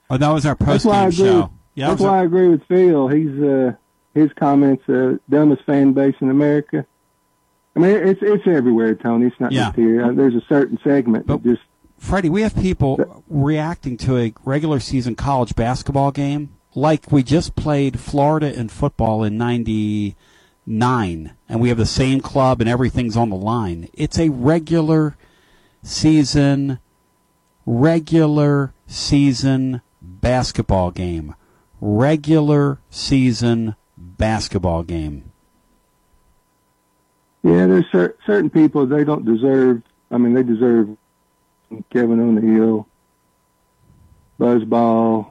Oh, 0.09 0.17
that 0.17 0.29
was 0.29 0.45
our 0.45 0.53
that's 0.53 0.83
post 0.83 0.85
game 0.85 1.11
show. 1.11 1.51
Yeah, 1.73 1.87
that's 1.87 2.01
that 2.01 2.05
was 2.05 2.11
why 2.11 2.19
I 2.19 2.23
agree 2.23 2.49
with 2.49 2.67
Phil. 2.67 3.07
He's 3.07 3.41
uh, 3.41 3.73
his 4.13 4.31
comments 4.33 4.87
uh, 4.87 5.17
dumbest 5.27 5.63
fan 5.63 5.93
base 5.93 6.13
in 6.19 6.29
America. 6.29 6.85
I 7.75 7.79
mean, 7.79 7.91
it's 7.91 8.19
it's 8.21 8.43
everywhere, 8.47 8.93
Tony. 8.95 9.27
It's 9.27 9.39
not 9.39 9.51
Yeah. 9.51 9.65
just 9.65 9.75
here. 9.77 10.05
Uh, 10.05 10.11
There's 10.13 10.35
a 10.35 10.43
certain 10.47 10.77
segment 10.83 11.27
that 11.27 11.43
just 11.43 11.61
Freddie, 11.97 12.29
we 12.29 12.41
have 12.41 12.55
people 12.55 13.23
reacting 13.29 13.95
to 13.97 14.17
a 14.17 14.33
regular 14.43 14.79
season 14.79 15.15
college 15.15 15.55
basketball 15.55 16.11
game 16.11 16.49
like 16.75 17.11
we 17.11 17.23
just 17.23 17.55
played 17.55 17.99
Florida 17.99 18.53
in 18.53 18.67
football 18.67 19.23
in 19.23 19.37
99 19.37 20.15
and 21.47 21.59
we 21.61 21.69
have 21.69 21.77
the 21.77 21.85
same 21.85 22.19
club 22.19 22.59
and 22.61 22.69
everything's 22.69 23.15
on 23.15 23.29
the 23.29 23.35
line. 23.37 23.87
It's 23.93 24.19
a 24.19 24.29
regular 24.29 25.15
season 25.81 26.79
regular 27.65 28.73
season 28.87 29.81
basketball 30.01 30.91
game. 30.91 31.35
Regular 31.79 32.79
season 32.89 33.75
basketball 33.97 34.83
game. 34.83 35.31
Yeah, 37.43 37.67
there's 37.67 37.85
cer- 37.91 38.15
certain 38.25 38.49
people 38.49 38.85
they 38.85 39.03
don't 39.03 39.25
deserve. 39.25 39.81
I 40.09 40.17
mean, 40.17 40.33
they 40.33 40.43
deserve 40.43 40.95
Kevin 41.91 42.19
O'Neill, 42.19 42.87
Buzz 44.37 44.63
Ball. 44.63 45.29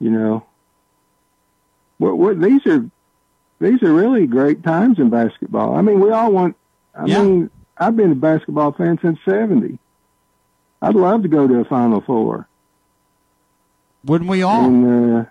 You 0.00 0.10
know, 0.10 0.46
what? 1.98 2.16
What? 2.18 2.40
These 2.40 2.66
are 2.66 2.84
these 3.60 3.82
are 3.82 3.92
really 3.92 4.26
great 4.26 4.62
times 4.64 4.98
in 4.98 5.10
basketball. 5.10 5.76
I 5.76 5.82
mean, 5.82 6.00
we 6.00 6.10
all 6.10 6.32
want. 6.32 6.56
I 6.94 7.04
Yeah. 7.06 7.22
mean, 7.22 7.50
I've 7.76 7.96
been 7.96 8.12
a 8.12 8.16
basketball 8.16 8.72
fan 8.72 8.98
since 9.02 9.18
'70. 9.24 9.78
I'd 10.82 10.94
love 10.94 11.22
to 11.22 11.28
go 11.28 11.46
to 11.46 11.60
a 11.60 11.64
Final 11.66 12.00
Four. 12.00 12.48
Wouldn't 14.06 14.30
we 14.30 14.42
all? 14.42 14.64
And 14.64 15.18
uh, 15.18 15.24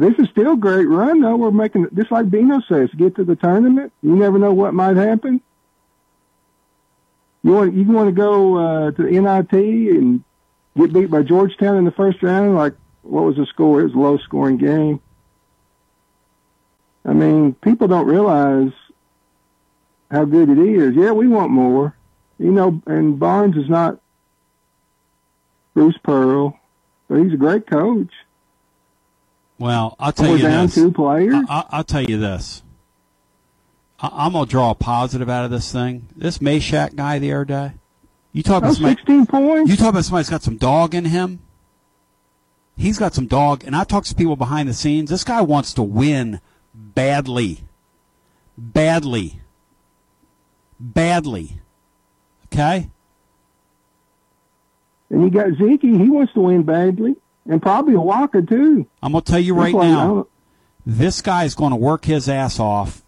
this 0.00 0.18
is 0.18 0.28
still 0.30 0.54
a 0.54 0.56
great 0.56 0.86
run, 0.88 1.20
though. 1.20 1.36
We're 1.36 1.50
making 1.50 1.88
just 1.94 2.10
like 2.10 2.30
Bino 2.30 2.60
says, 2.68 2.88
get 2.96 3.16
to 3.16 3.24
the 3.24 3.36
tournament. 3.36 3.92
You 4.02 4.16
never 4.16 4.38
know 4.38 4.52
what 4.52 4.72
might 4.74 4.96
happen. 4.96 5.40
You 7.42 7.52
want 7.52 7.74
you 7.74 7.84
want 7.84 8.08
to 8.08 8.12
go 8.12 8.56
uh, 8.56 8.90
to 8.92 9.02
the 9.02 9.10
NIT 9.10 9.52
and 9.52 10.24
get 10.76 10.92
beat 10.92 11.10
by 11.10 11.22
Georgetown 11.22 11.76
in 11.76 11.84
the 11.84 11.90
first 11.90 12.22
round? 12.22 12.54
Like 12.54 12.74
what 13.02 13.24
was 13.24 13.36
the 13.36 13.46
score? 13.46 13.80
It 13.80 13.84
was 13.84 13.94
a 13.94 13.98
low 13.98 14.18
scoring 14.18 14.56
game. 14.56 15.00
I 17.04 17.12
mean, 17.12 17.54
people 17.54 17.88
don't 17.88 18.06
realize 18.06 18.72
how 20.10 20.24
good 20.24 20.50
it 20.50 20.58
is. 20.58 20.94
Yeah, 20.94 21.12
we 21.12 21.26
want 21.26 21.50
more. 21.50 21.94
You 22.38 22.52
know, 22.52 22.80
and 22.86 23.18
Barnes 23.18 23.56
is 23.56 23.68
not 23.68 24.00
Bruce 25.74 25.98
Pearl, 26.02 26.58
but 27.08 27.22
he's 27.22 27.32
a 27.32 27.36
great 27.36 27.66
coach. 27.66 28.12
Well, 29.60 29.94
I'll 30.00 30.10
tell 30.10 30.30
We're 30.30 30.36
you 30.38 30.42
down 30.44 30.66
this. 30.66 30.74
two 30.74 30.90
players. 30.90 31.34
I, 31.48 31.64
will 31.76 31.84
tell 31.84 32.02
you 32.02 32.18
this. 32.18 32.62
I, 34.00 34.08
I'm 34.10 34.32
gonna 34.32 34.46
draw 34.46 34.70
a 34.70 34.74
positive 34.74 35.28
out 35.28 35.44
of 35.44 35.50
this 35.50 35.70
thing. 35.70 36.08
This 36.16 36.38
Mashack 36.38 36.96
guy 36.96 37.18
the 37.18 37.30
other 37.34 37.44
day, 37.44 37.72
You 38.32 38.42
talk 38.42 38.58
about 38.62 38.70
Oh, 38.70 38.74
somebody, 38.74 38.96
16 38.96 39.26
points. 39.26 39.70
You 39.70 39.76
talk 39.76 39.90
about 39.90 40.04
somebody's 40.06 40.30
got 40.30 40.42
some 40.42 40.56
dog 40.56 40.94
in 40.94 41.04
him. 41.04 41.40
He's 42.74 42.98
got 42.98 43.12
some 43.12 43.26
dog, 43.26 43.62
and 43.66 43.76
I 43.76 43.84
talk 43.84 44.04
to 44.04 44.14
people 44.14 44.34
behind 44.36 44.66
the 44.66 44.72
scenes. 44.72 45.10
This 45.10 45.24
guy 45.24 45.42
wants 45.42 45.74
to 45.74 45.82
win 45.82 46.40
badly, 46.72 47.60
badly, 48.56 49.40
badly. 50.80 51.58
Okay. 52.46 52.88
And 55.10 55.22
you 55.24 55.30
got 55.30 55.52
Zeke. 55.58 55.82
He 55.82 56.08
wants 56.08 56.32
to 56.32 56.40
win 56.40 56.62
badly, 56.62 57.16
and 57.46 57.60
probably 57.60 57.94
a 57.94 58.00
Walker 58.00 58.42
too. 58.42 58.86
I'm 59.02 59.12
gonna 59.12 59.22
tell 59.22 59.40
you 59.40 59.54
right 59.54 59.74
why 59.74 59.86
I 59.86 59.88
now, 59.88 60.26
this 60.86 61.20
guy 61.22 61.44
is 61.44 61.54
going 61.54 61.70
to 61.70 61.76
work 61.76 62.04
his 62.04 62.28
ass 62.28 62.58
off, 62.58 63.04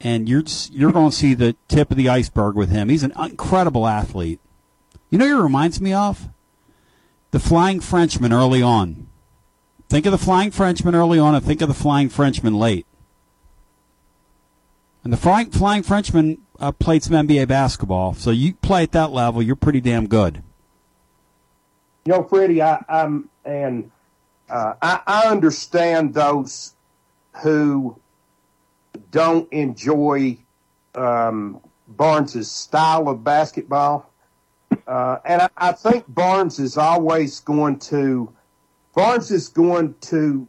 and 0.00 0.28
you're 0.28 0.44
you're 0.70 0.92
going 0.92 1.10
to 1.10 1.16
see 1.16 1.34
the 1.34 1.56
tip 1.68 1.90
of 1.90 1.96
the 1.96 2.08
iceberg 2.08 2.54
with 2.54 2.70
him. 2.70 2.88
He's 2.88 3.02
an 3.02 3.12
incredible 3.18 3.86
athlete. 3.86 4.40
You 5.08 5.18
know, 5.18 5.26
who 5.26 5.36
he 5.36 5.42
reminds 5.42 5.80
me 5.80 5.92
of 5.92 6.28
the 7.30 7.40
Flying 7.40 7.80
Frenchman 7.80 8.32
early 8.32 8.62
on. 8.62 9.08
Think 9.88 10.06
of 10.06 10.12
the 10.12 10.18
Flying 10.18 10.50
Frenchman 10.50 10.94
early 10.94 11.18
on, 11.18 11.34
and 11.34 11.44
think 11.44 11.60
of 11.62 11.68
the 11.68 11.74
Flying 11.74 12.08
Frenchman 12.08 12.54
late. 12.54 12.86
And 15.02 15.12
the 15.12 15.16
Flying, 15.16 15.50
Flying 15.50 15.82
Frenchman 15.82 16.42
uh, 16.60 16.72
played 16.72 17.02
some 17.02 17.14
NBA 17.26 17.48
basketball, 17.48 18.14
so 18.14 18.30
you 18.30 18.54
play 18.54 18.82
at 18.82 18.92
that 18.92 19.10
level, 19.10 19.42
you're 19.42 19.56
pretty 19.56 19.80
damn 19.80 20.06
good. 20.06 20.44
You 22.04 22.12
know, 22.12 22.22
Freddie, 22.22 22.62
I, 22.62 22.84
I'm 22.88 23.29
and 23.44 23.90
uh, 24.48 24.74
I, 24.82 25.00
I 25.06 25.28
understand 25.28 26.14
those 26.14 26.74
who 27.42 27.96
don't 29.10 29.50
enjoy 29.52 30.38
um, 30.94 31.60
Barnes's 31.88 32.50
style 32.50 33.08
of 33.08 33.24
basketball, 33.24 34.10
uh, 34.86 35.18
and 35.24 35.42
I, 35.42 35.48
I 35.56 35.72
think 35.72 36.04
Barnes 36.08 36.58
is 36.58 36.76
always 36.76 37.40
going 37.40 37.78
to. 37.80 38.32
Barnes 38.94 39.30
is 39.30 39.48
going 39.48 39.94
to. 40.02 40.48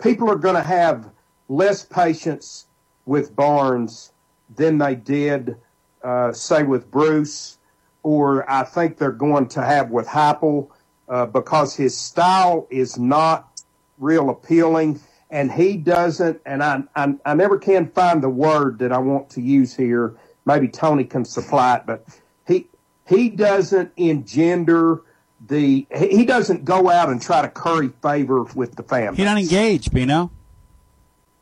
People 0.00 0.30
are 0.30 0.36
going 0.36 0.56
to 0.56 0.62
have 0.62 1.10
less 1.48 1.84
patience 1.84 2.66
with 3.06 3.34
Barnes 3.34 4.12
than 4.56 4.78
they 4.78 4.94
did, 4.94 5.56
uh, 6.02 6.32
say, 6.32 6.62
with 6.62 6.90
Bruce 6.90 7.58
or 8.02 8.48
I 8.50 8.64
think 8.64 8.98
they're 8.98 9.12
going 9.12 9.48
to 9.48 9.62
have 9.62 9.90
with 9.90 10.06
Heupel 10.06 10.68
uh, 11.08 11.26
because 11.26 11.76
his 11.76 11.96
style 11.96 12.66
is 12.70 12.98
not 12.98 13.62
real 13.98 14.30
appealing, 14.30 15.00
and 15.30 15.52
he 15.52 15.76
doesn't. 15.76 16.40
And 16.44 16.62
I, 16.62 16.82
I 16.96 17.14
I 17.24 17.34
never 17.34 17.58
can 17.58 17.88
find 17.90 18.22
the 18.22 18.28
word 18.28 18.78
that 18.80 18.92
I 18.92 18.98
want 18.98 19.30
to 19.30 19.40
use 19.40 19.74
here. 19.74 20.16
Maybe 20.44 20.68
Tony 20.68 21.04
can 21.04 21.24
supply 21.24 21.76
it, 21.76 21.82
but 21.86 22.06
he 22.46 22.66
he 23.06 23.28
doesn't 23.28 23.92
engender 23.96 25.02
the 25.46 25.86
he 25.96 26.24
doesn't 26.24 26.64
go 26.64 26.88
out 26.88 27.08
and 27.08 27.20
try 27.20 27.42
to 27.42 27.48
curry 27.48 27.90
favor 28.02 28.44
with 28.54 28.76
the 28.76 28.82
family. 28.82 29.16
He 29.16 29.24
doesn't 29.24 29.38
engage, 29.38 29.90
Bino. 29.90 30.30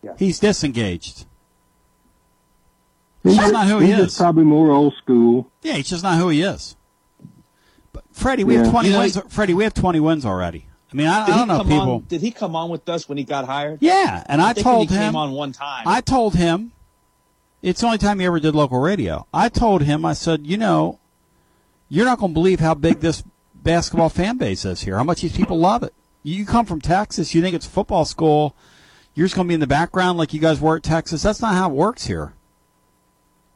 Yeah. 0.03 0.15
He's 0.19 0.39
disengaged. 0.39 1.27
He's, 3.23 3.37
just- 3.37 3.53
not 3.53 3.67
who 3.67 3.79
he 3.79 3.87
he's 3.89 3.99
is. 3.99 4.07
just 4.07 4.19
probably 4.19 4.45
more 4.45 4.71
old 4.71 4.95
school. 5.03 5.51
Yeah, 5.63 5.75
he's 5.75 5.89
just 5.91 6.03
not 6.03 6.19
who 6.19 6.29
he 6.31 6.43
is. 6.43 6.77
But 7.93 8.05
Freddie, 8.13 8.45
we 8.45 8.55
have 8.55 8.71
twenty 8.71 8.89
You 8.89 8.95
know, 8.95 9.01
wins. 9.01 9.19
Freddie, 9.29 9.55
we 9.55 9.65
have 9.65 9.75
twenty 9.75 10.01
wins 10.01 10.25
already. 10.25 10.67
I 10.93 10.97
mean, 10.97 11.07
I, 11.07 11.23
I 11.23 11.27
Did 11.27 11.33
he 11.33 11.39
don't 11.39 11.49
know 11.49 11.57
come 11.59 11.69
people. 11.69 11.91
on? 11.95 12.05
Did 12.09 12.21
he 12.21 12.31
come 12.31 12.57
on 12.57 12.71
with 12.71 12.89
us 12.89 13.09
when 13.09 13.17
he 13.19 13.25
got 13.25 13.45
hired? 13.47 13.79
Yeah, 13.81 14.25
and 14.27 14.41
I, 14.43 14.53
think 14.53 14.65
told 14.65 14.89
when 14.91 14.99
he 14.99 15.05
him 15.05 15.13
came 15.13 15.17
on 15.17 15.33
one 15.33 15.53
time. 15.53 15.87
I 15.87 16.01
told 16.01 16.35
him 16.35 16.73
it's 17.63 17.81
the 17.81 17.87
only 17.87 17.99
time 17.99 18.19
he 18.21 18.27
ever 18.27 18.41
did 18.41 18.55
local 18.55 18.81
radio. 18.81 19.27
I 19.33 19.49
told 19.49 19.83
him, 19.83 20.05
I 20.05 20.15
said, 20.15 20.47
you 20.47 20.57
know, 20.57 20.99
you're 21.89 22.07
not 22.07 22.19
going 22.19 22.33
to 22.33 22.35
believe 22.35 22.59
how 22.61 22.75
big 22.75 23.01
this 23.01 23.23
basketball 23.55 24.09
fan 24.09 24.37
base 24.39 24.65
is 24.65 24.81
here. 24.83 24.97
How 24.97 25.05
much 25.05 25.21
these 25.21 25.37
people 25.37 25.59
love 25.59 25.83
it. 25.85 25.93
You 26.23 26.45
come 26.47 26.67
from 26.67 26.81
Texas, 26.81 27.35
you 27.35 27.43
think 27.43 27.55
it's 27.55 27.67
football 27.67 28.05
school. 28.05 28.57
You're 29.15 29.27
just 29.27 29.37
going 29.37 29.47
to 29.47 29.49
be 29.51 29.55
in 29.55 29.61
the 29.61 29.67
background 29.67 30.19
like 30.19 30.33
you 30.35 30.41
guys 30.41 30.61
were 30.61 30.77
at 30.77 30.83
Texas. 30.83 31.23
That's 31.23 31.41
not 31.43 31.55
how 31.55 31.69
it 31.71 31.75
works 31.75 32.07
here. 32.07 32.35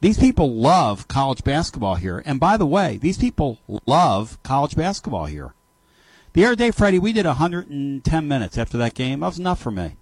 These 0.04 0.18
people 0.18 0.52
love 0.52 1.08
college 1.08 1.42
basketball 1.44 1.94
here. 1.94 2.22
And 2.26 2.38
by 2.38 2.58
the 2.58 2.66
way, 2.66 2.98
these 2.98 3.16
people 3.16 3.58
love 3.86 4.36
college 4.42 4.76
basketball 4.76 5.24
here. 5.24 5.54
The 6.34 6.44
other 6.44 6.56
day, 6.56 6.72
Freddie, 6.72 6.98
we 6.98 7.14
did 7.14 7.24
110 7.24 8.28
minutes 8.28 8.58
after 8.58 8.76
that 8.76 8.92
game. 8.92 9.20
That 9.20 9.28
was 9.28 9.38
enough 9.38 9.62
for 9.62 9.70
me. 9.70 9.96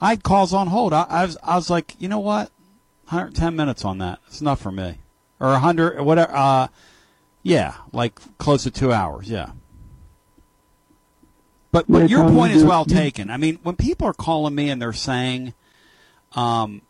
I 0.00 0.10
had 0.10 0.22
calls 0.22 0.54
on 0.54 0.68
hold. 0.68 0.92
I, 0.92 1.06
I 1.08 1.24
was 1.24 1.36
I 1.42 1.56
was 1.56 1.68
like, 1.68 1.96
you 1.98 2.06
know 2.06 2.20
what, 2.20 2.52
110 3.08 3.56
minutes 3.56 3.84
on 3.84 3.98
that. 3.98 4.20
It's 4.28 4.40
enough 4.40 4.60
for 4.60 4.70
me. 4.70 4.98
Or 5.40 5.48
100, 5.48 5.96
or 5.96 6.04
whatever. 6.04 6.32
Uh, 6.32 6.68
yeah, 7.42 7.78
like 7.92 8.20
close 8.38 8.62
to 8.62 8.70
two 8.70 8.92
hours. 8.92 9.28
Yeah. 9.28 9.50
But 11.72 11.86
but 11.88 12.08
your 12.08 12.30
point 12.30 12.52
is 12.52 12.62
well 12.62 12.84
taken. 12.84 13.28
I 13.28 13.38
mean, 13.38 13.58
when 13.64 13.74
people 13.74 14.06
are 14.06 14.14
calling 14.14 14.54
me 14.54 14.70
and 14.70 14.80
they're 14.80 14.92
saying, 14.92 15.54
um, 16.36 16.82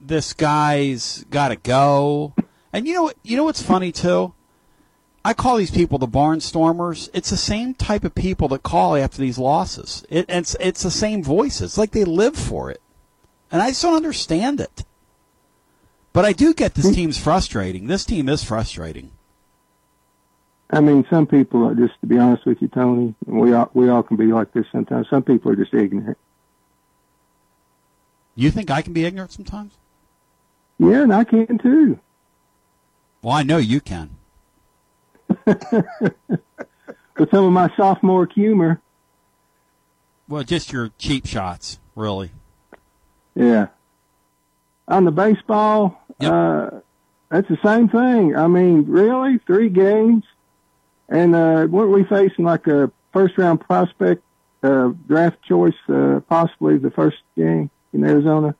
this 0.00 0.32
guy's 0.32 1.24
got 1.30 1.48
to 1.48 1.56
go, 1.56 2.34
and 2.72 2.86
you 2.86 2.94
know 2.94 3.04
what? 3.04 3.16
You 3.22 3.36
know 3.36 3.44
what's 3.44 3.62
funny 3.62 3.92
too. 3.92 4.34
I 5.24 5.34
call 5.34 5.56
these 5.56 5.70
people 5.70 5.98
the 5.98 6.08
barnstormers. 6.08 7.10
It's 7.12 7.30
the 7.30 7.36
same 7.36 7.74
type 7.74 8.04
of 8.04 8.14
people 8.14 8.48
that 8.48 8.62
call 8.62 8.96
after 8.96 9.18
these 9.18 9.38
losses. 9.38 10.04
It, 10.08 10.26
it's 10.28 10.56
it's 10.60 10.82
the 10.82 10.90
same 10.90 11.22
voices. 11.22 11.72
It's 11.72 11.78
like 11.78 11.90
they 11.90 12.04
live 12.04 12.36
for 12.36 12.70
it, 12.70 12.80
and 13.50 13.60
I 13.60 13.68
just 13.68 13.82
don't 13.82 13.96
understand 13.96 14.60
it. 14.60 14.84
But 16.12 16.24
I 16.24 16.32
do 16.32 16.54
get 16.54 16.74
this 16.74 16.86
hmm. 16.86 16.94
team's 16.94 17.18
frustrating. 17.18 17.86
This 17.86 18.04
team 18.04 18.28
is 18.28 18.42
frustrating. 18.42 19.10
I 20.70 20.80
mean, 20.80 21.06
some 21.08 21.26
people 21.26 21.64
are 21.66 21.74
just 21.74 22.00
to 22.00 22.06
be 22.06 22.18
honest 22.18 22.44
with 22.44 22.60
you, 22.60 22.68
Tony. 22.68 23.14
We 23.26 23.52
all 23.52 23.70
we 23.74 23.88
all 23.88 24.02
can 24.02 24.16
be 24.16 24.26
like 24.26 24.52
this 24.52 24.66
sometimes. 24.70 25.08
Some 25.08 25.22
people 25.22 25.52
are 25.52 25.56
just 25.56 25.74
ignorant. 25.74 26.18
You 28.34 28.50
think 28.50 28.70
I 28.70 28.82
can 28.82 28.92
be 28.92 29.04
ignorant 29.04 29.32
sometimes? 29.32 29.72
Yeah, 30.78 31.02
and 31.02 31.12
I 31.14 31.24
can 31.24 31.58
too. 31.58 31.98
Well, 33.22 33.34
I 33.34 33.42
know 33.42 33.58
you 33.58 33.80
can. 33.80 34.10
With 35.46 37.30
some 37.30 37.44
of 37.44 37.52
my 37.52 37.68
sophomore 37.76 38.26
humor, 38.26 38.80
Well, 40.28 40.44
just 40.44 40.72
your 40.72 40.90
cheap 40.98 41.26
shots, 41.26 41.78
really. 41.96 42.30
yeah. 43.34 43.68
On 44.86 45.04
the 45.04 45.10
baseball, 45.10 46.00
uh, 46.20 46.70
that's 47.28 47.48
the 47.48 47.58
same 47.64 47.88
thing. 47.88 48.34
I 48.36 48.46
mean, 48.46 48.84
really, 48.86 49.38
three 49.46 49.68
games, 49.68 50.24
and 51.08 51.34
uh, 51.34 51.66
weren't 51.68 51.90
we 51.92 52.04
facing 52.04 52.44
like 52.44 52.66
a 52.68 52.90
first 53.12 53.36
round 53.36 53.60
prospect 53.60 54.22
uh, 54.62 54.92
draft 55.06 55.42
choice, 55.42 55.74
uh, 55.88 56.20
possibly 56.28 56.78
the 56.78 56.90
first 56.90 57.18
game 57.36 57.68
in 57.92 58.04
Arizona? 58.04 58.54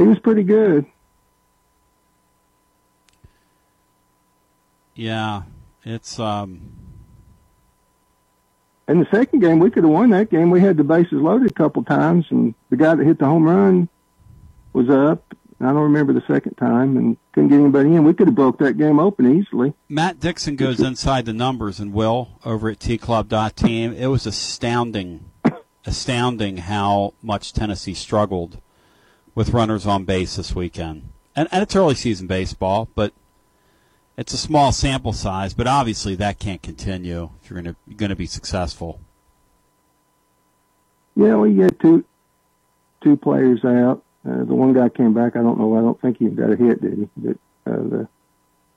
He 0.00 0.06
was 0.06 0.18
pretty 0.18 0.44
good. 0.44 0.86
Yeah, 4.94 5.42
it's 5.84 6.18
um. 6.18 6.60
In 8.88 8.98
the 8.98 9.06
second 9.10 9.40
game, 9.40 9.58
we 9.58 9.70
could 9.70 9.84
have 9.84 9.92
won 9.92 10.08
that 10.10 10.30
game. 10.30 10.50
We 10.50 10.60
had 10.60 10.78
the 10.78 10.84
bases 10.84 11.12
loaded 11.12 11.50
a 11.50 11.54
couple 11.54 11.84
times, 11.84 12.24
and 12.30 12.54
the 12.70 12.76
guy 12.76 12.94
that 12.94 13.04
hit 13.04 13.18
the 13.18 13.26
home 13.26 13.44
run 13.44 13.90
was 14.72 14.88
up. 14.88 15.34
I 15.60 15.66
don't 15.66 15.82
remember 15.82 16.14
the 16.14 16.24
second 16.26 16.54
time, 16.54 16.96
and 16.96 17.18
couldn't 17.32 17.50
get 17.50 17.60
anybody 17.60 17.94
in. 17.94 18.02
We 18.02 18.14
could 18.14 18.28
have 18.28 18.34
broke 18.34 18.58
that 18.60 18.78
game 18.78 18.98
open 18.98 19.38
easily. 19.38 19.74
Matt 19.90 20.18
Dixon 20.18 20.56
goes 20.56 20.80
inside 20.80 21.26
the 21.26 21.34
numbers 21.34 21.78
and 21.78 21.92
will 21.92 22.40
over 22.42 22.70
at 22.70 22.78
tclub.team. 22.78 23.92
It 23.92 24.06
was 24.06 24.24
astounding, 24.24 25.30
astounding 25.84 26.56
how 26.56 27.12
much 27.22 27.52
Tennessee 27.52 27.94
struggled 27.94 28.62
with 29.34 29.50
runners 29.50 29.86
on 29.86 30.04
base 30.04 30.36
this 30.36 30.54
weekend. 30.54 31.08
And, 31.36 31.48
and 31.52 31.62
it's 31.62 31.76
early 31.76 31.94
season 31.94 32.26
baseball, 32.26 32.88
but 32.94 33.12
it's 34.16 34.32
a 34.32 34.36
small 34.38 34.72
sample 34.72 35.12
size. 35.12 35.54
But 35.54 35.66
obviously, 35.66 36.14
that 36.16 36.38
can't 36.38 36.62
continue 36.62 37.30
if 37.42 37.50
you're 37.50 37.62
going 37.62 37.74
to 37.74 37.94
going 37.94 38.10
to 38.10 38.16
be 38.16 38.26
successful. 38.26 39.00
Yeah, 41.16 41.36
we 41.36 41.54
get 41.54 41.78
two 41.80 42.04
two 43.02 43.16
players 43.16 43.64
out. 43.64 44.02
Uh, 44.28 44.44
the 44.44 44.54
one 44.54 44.72
guy 44.72 44.88
came 44.88 45.14
back. 45.14 45.36
I 45.36 45.40
don't 45.42 45.58
know. 45.58 45.76
I 45.76 45.80
don't 45.80 46.00
think 46.00 46.18
he 46.18 46.28
got 46.28 46.50
a 46.52 46.56
hit, 46.56 46.82
did 46.82 46.98
he? 46.98 47.08
But 47.16 47.36
uh, 47.66 47.76
the 47.76 48.08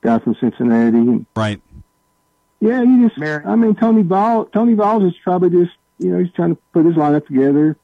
guy 0.02 0.20
from 0.20 0.36
Cincinnati. 0.40 0.98
And, 0.98 1.26
Right. 1.36 1.62
yeah, 2.62 2.82
you 2.82 3.10
just. 3.10 3.22
I 3.22 3.56
mean, 3.56 3.76
Tony 3.76 4.04
Ball. 4.04 4.46
Tony 4.46 4.74
Ball 4.76 5.06
is 5.06 5.14
probably 5.24 5.50
just 5.50 5.76
you 6.00 6.12
know 6.12 6.20
he's 6.20 6.32
trying 6.34 6.56
to 6.56 6.62
put 6.72 6.86
his 6.86 6.96
lineup 6.96 7.28
together, 7.28 7.76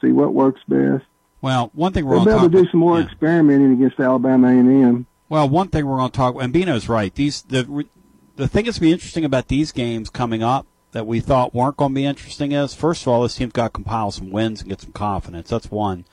see 0.00 0.12
what 0.12 0.32
works 0.32 0.60
best. 0.68 1.04
Well, 1.46 1.70
one 1.74 1.92
thing 1.92 2.04
we're 2.06 2.16
going 2.16 2.24
be 2.24 2.30
to 2.32 2.36
able 2.38 2.42
talk 2.48 2.50
to 2.50 2.64
do 2.64 2.70
some 2.72 2.80
more 2.80 3.00
experimenting 3.00 3.74
against 3.74 4.00
Alabama 4.00 4.48
A 4.48 4.50
and 4.50 4.84
M. 4.84 5.06
Well, 5.28 5.48
one 5.48 5.68
thing 5.68 5.86
we're 5.86 5.98
going 5.98 6.10
to 6.10 6.16
talk, 6.16 6.34
and 6.42 6.52
Bino's 6.52 6.88
right. 6.88 7.14
These 7.14 7.42
the 7.42 7.86
the 8.34 8.48
thing 8.48 8.64
that's 8.64 8.80
be 8.80 8.90
interesting 8.90 9.24
about 9.24 9.46
these 9.46 9.70
games 9.70 10.10
coming 10.10 10.42
up 10.42 10.66
that 10.90 11.06
we 11.06 11.20
thought 11.20 11.54
weren't 11.54 11.76
going 11.76 11.92
to 11.92 11.94
be 11.94 12.04
interesting 12.04 12.50
is 12.50 12.74
first 12.74 13.02
of 13.02 13.08
all, 13.08 13.22
this 13.22 13.36
team's 13.36 13.52
got 13.52 13.66
to 13.66 13.70
compile 13.70 14.10
some 14.10 14.32
wins 14.32 14.60
and 14.60 14.70
get 14.70 14.80
some 14.80 14.90
confidence. 14.90 15.48
That's 15.48 15.70
one. 15.70 16.04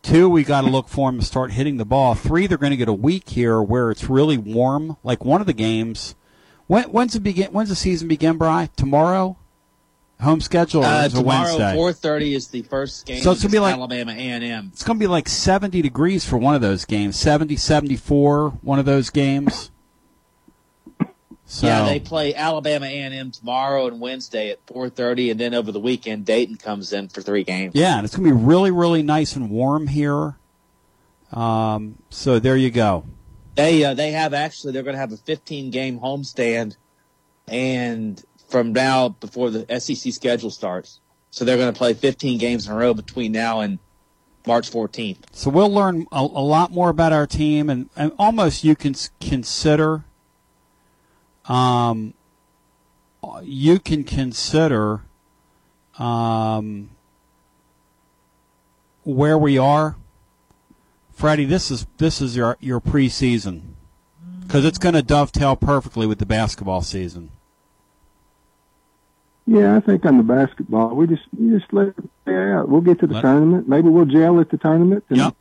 Two, 0.00 0.30
we 0.30 0.44
got 0.44 0.62
to 0.62 0.68
look 0.68 0.88
for 0.88 1.10
them 1.10 1.20
to 1.20 1.26
start 1.26 1.52
hitting 1.52 1.76
the 1.76 1.84
ball. 1.84 2.14
Three, 2.14 2.46
they're 2.46 2.56
going 2.56 2.70
to 2.70 2.78
get 2.78 2.88
a 2.88 2.94
week 2.94 3.28
here 3.28 3.60
where 3.60 3.90
it's 3.90 4.08
really 4.08 4.38
warm. 4.38 4.96
Like 5.02 5.26
one 5.26 5.42
of 5.42 5.46
the 5.46 5.52
games. 5.52 6.14
When, 6.68 6.84
when's 6.84 7.12
the 7.12 7.20
begin? 7.20 7.52
When's 7.52 7.68
the 7.68 7.76
season 7.76 8.08
begin, 8.08 8.38
Bry? 8.38 8.70
Tomorrow. 8.76 9.36
Home 10.24 10.40
schedule 10.40 10.84
Uh, 10.84 11.04
is 11.06 11.14
a 11.14 11.18
tomorrow, 11.18 11.44
Wednesday. 11.56 11.74
four 11.74 11.92
thirty 11.92 12.34
is 12.34 12.48
the 12.48 12.62
first 12.62 13.06
game. 13.06 13.22
So 13.22 13.30
it's 13.30 13.42
gonna 13.42 13.52
be 13.52 13.58
like- 13.60 13.74
Alabama 13.74 14.12
A 14.12 14.14
and 14.16 14.42
M. 14.44 14.70
It's 14.72 14.82
going 14.82 14.98
to 14.98 15.02
be 15.02 15.06
like 15.06 15.28
70 15.28 15.80
degrees 15.82 16.24
for 16.24 16.36
one 16.38 16.54
of 16.54 16.60
those 16.60 16.84
games. 16.84 17.16
70, 17.18 17.56
74, 17.56 18.50
one 18.62 18.78
of 18.78 18.84
those 18.84 19.10
games. 19.10 19.70
So, 21.46 21.66
Yeah, 21.66 21.84
they 21.84 22.00
play 22.00 22.34
Alabama 22.34 22.86
A 22.86 22.98
and 23.02 23.14
M 23.14 23.30
tomorrow 23.30 23.86
and 23.86 24.00
Wednesday 24.00 24.50
at 24.50 24.58
four 24.66 24.88
thirty, 24.88 25.30
and 25.30 25.38
then 25.38 25.52
over 25.54 25.70
the 25.70 25.78
weekend 25.78 26.24
Dayton 26.24 26.56
comes 26.56 26.92
in 26.92 27.08
for 27.08 27.20
three 27.20 27.44
games. 27.44 27.72
yeah, 27.74 27.96
and 27.98 28.04
it's 28.06 28.16
going 28.16 28.28
to 28.28 28.34
be 28.34 28.42
really, 28.44 28.70
really 28.70 29.02
nice 29.02 29.36
and 29.36 29.50
warm 29.50 29.86
here. 29.88 30.36
Um, 31.32 31.96
so 32.08 32.38
there 32.38 32.56
you 32.56 32.70
go. 32.70 33.04
They 33.56 33.84
uh, 33.84 33.92
they 33.94 34.12
have 34.12 34.32
actually 34.32 34.72
they're 34.72 34.82
going 34.82 34.94
to 34.94 35.00
have 35.00 35.12
a 35.12 35.16
15 35.18 35.70
game 35.70 36.00
homestand, 36.00 36.76
and 37.46 38.22
from 38.48 38.72
now 38.72 39.10
before 39.10 39.50
the 39.50 39.80
SEC 39.80 40.12
schedule 40.12 40.50
starts, 40.50 41.00
so 41.30 41.44
they're 41.44 41.56
going 41.56 41.72
to 41.72 41.76
play 41.76 41.94
15 41.94 42.38
games 42.38 42.66
in 42.66 42.72
a 42.72 42.76
row 42.76 42.94
between 42.94 43.32
now 43.32 43.60
and 43.60 43.78
March 44.46 44.70
14th. 44.70 45.18
So 45.32 45.50
we'll 45.50 45.72
learn 45.72 46.06
a, 46.12 46.20
a 46.20 46.44
lot 46.44 46.70
more 46.70 46.90
about 46.90 47.12
our 47.12 47.26
team, 47.26 47.70
and, 47.70 47.88
and 47.96 48.12
almost 48.18 48.64
you 48.64 48.76
can 48.76 48.94
consider, 49.20 50.04
um, 51.46 52.14
you 53.42 53.78
can 53.78 54.04
consider, 54.04 55.02
um, 55.98 56.90
where 59.04 59.38
we 59.38 59.58
are. 59.58 59.96
Freddie, 61.12 61.44
this 61.44 61.70
is 61.70 61.86
this 61.98 62.20
is 62.20 62.36
your 62.36 62.56
your 62.60 62.80
preseason 62.80 63.74
because 64.42 64.64
it's 64.64 64.78
going 64.78 64.94
to 64.94 65.02
dovetail 65.02 65.56
perfectly 65.56 66.06
with 66.06 66.18
the 66.18 66.26
basketball 66.26 66.82
season. 66.82 67.30
Yeah, 69.46 69.76
I 69.76 69.80
think 69.80 70.04
on 70.06 70.16
the 70.16 70.22
basketball, 70.22 70.94
we 70.96 71.06
just 71.06 71.22
you 71.38 71.58
just 71.58 71.72
let 71.72 71.88
it 71.88 71.96
play 72.24 72.52
out. 72.52 72.68
We'll 72.68 72.80
get 72.80 73.00
to 73.00 73.06
the 73.06 73.14
Let- 73.14 73.22
tournament. 73.22 73.68
Maybe 73.68 73.88
we'll 73.88 74.06
gel 74.06 74.40
at 74.40 74.50
the 74.50 74.56
tournament 74.56 75.04
and 75.10 75.18
Yep. 75.18 75.36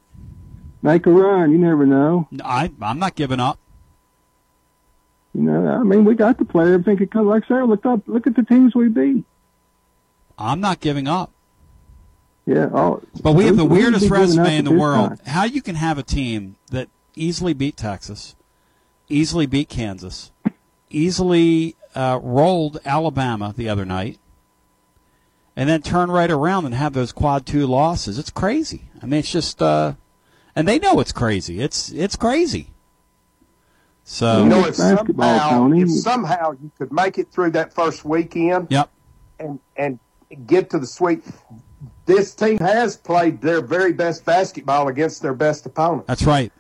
make 0.82 1.06
a 1.06 1.12
run. 1.12 1.52
You 1.52 1.58
never 1.58 1.86
know. 1.86 2.28
I 2.44 2.72
I'm 2.82 3.00
not 3.00 3.16
giving 3.16 3.40
up. 3.40 3.60
You 5.34 5.42
know, 5.42 5.68
I 5.68 5.84
mean, 5.84 6.06
we 6.06 6.16
got 6.16 6.38
the 6.38 6.46
player. 6.46 6.74
Everything 6.74 6.98
could 6.98 7.12
come. 7.12 7.28
Like 7.28 7.46
Sarah 7.48 7.66
looked 7.66 7.86
up. 7.86 8.02
Look 8.08 8.28
at 8.28 8.36
the 8.36 8.44
teams 8.44 8.76
we 8.76 8.90
beat. 8.90 9.24
I'm 10.38 10.60
not 10.60 10.80
giving 10.80 11.08
up. 11.08 11.32
Yeah. 12.46 12.70
All, 12.74 13.02
But 13.24 13.32
we 13.34 13.46
have 13.46 13.56
the 13.58 13.64
weirdest 13.66 14.02
be 14.04 14.10
giving 14.10 14.14
up 14.16 14.20
resume 14.28 14.58
in 14.58 14.66
the 14.66 14.72
world. 14.74 15.10
time. 15.10 15.20
How 15.28 15.46
you 15.46 15.62
can 15.62 15.76
have 15.76 15.98
a 15.98 16.04
team 16.04 16.56
that 16.72 16.90
easily 17.16 17.54
beat 17.54 17.78
Texas, 17.78 18.36
easily 19.08 19.46
beat 19.46 19.70
Kansas, 19.70 20.32
easily 20.90 21.76
uh, 21.96 22.20
rolled 22.22 22.80
Alabama 22.86 23.54
the 23.56 23.70
other 23.70 23.86
night, 23.86 24.20
and 25.56 25.70
then 25.70 25.82
turn 25.82 26.10
right 26.12 26.32
around 26.32 26.66
and 26.66 26.74
have 26.76 26.94
those 26.94 27.12
quad 27.12 27.46
two 27.46 27.66
losses? 27.68 28.18
It's 28.18 28.30
crazy. 28.32 28.90
I 29.02 29.06
mean, 29.06 29.20
it's 29.20 29.32
just, 29.32 29.62
uh, 29.62 29.94
and 30.56 30.68
they 30.68 30.80
know 30.80 31.00
it's 31.00 31.12
crazy. 31.12 31.60
It's 31.60 31.92
it's 31.92 32.16
crazy. 32.16 32.70
So 34.04 34.44
you 34.44 34.50
know, 34.50 34.66
if 34.66 34.76
somehow, 34.76 35.50
Tony. 35.50 35.82
if 35.82 35.90
somehow 35.90 36.52
you 36.52 36.72
could 36.78 36.92
make 36.92 37.18
it 37.18 37.32
through 37.32 37.52
that 37.52 37.74
first 37.74 38.04
weekend, 38.04 38.68
Yep. 38.70 38.90
and 39.40 39.60
and 39.78 40.00
get 40.46 40.70
to 40.72 40.80
the 40.80 40.88
sweet. 40.88 41.24
This 42.06 42.36
team 42.36 42.58
has 42.58 42.98
played 42.98 43.40
their 43.42 43.62
very 43.62 43.94
best 43.94 44.26
basketball 44.26 44.90
against 44.90 45.22
their 45.22 45.34
best 45.34 45.66
opponent. 45.66 46.06
That's 46.06 46.24
right. 46.24 46.52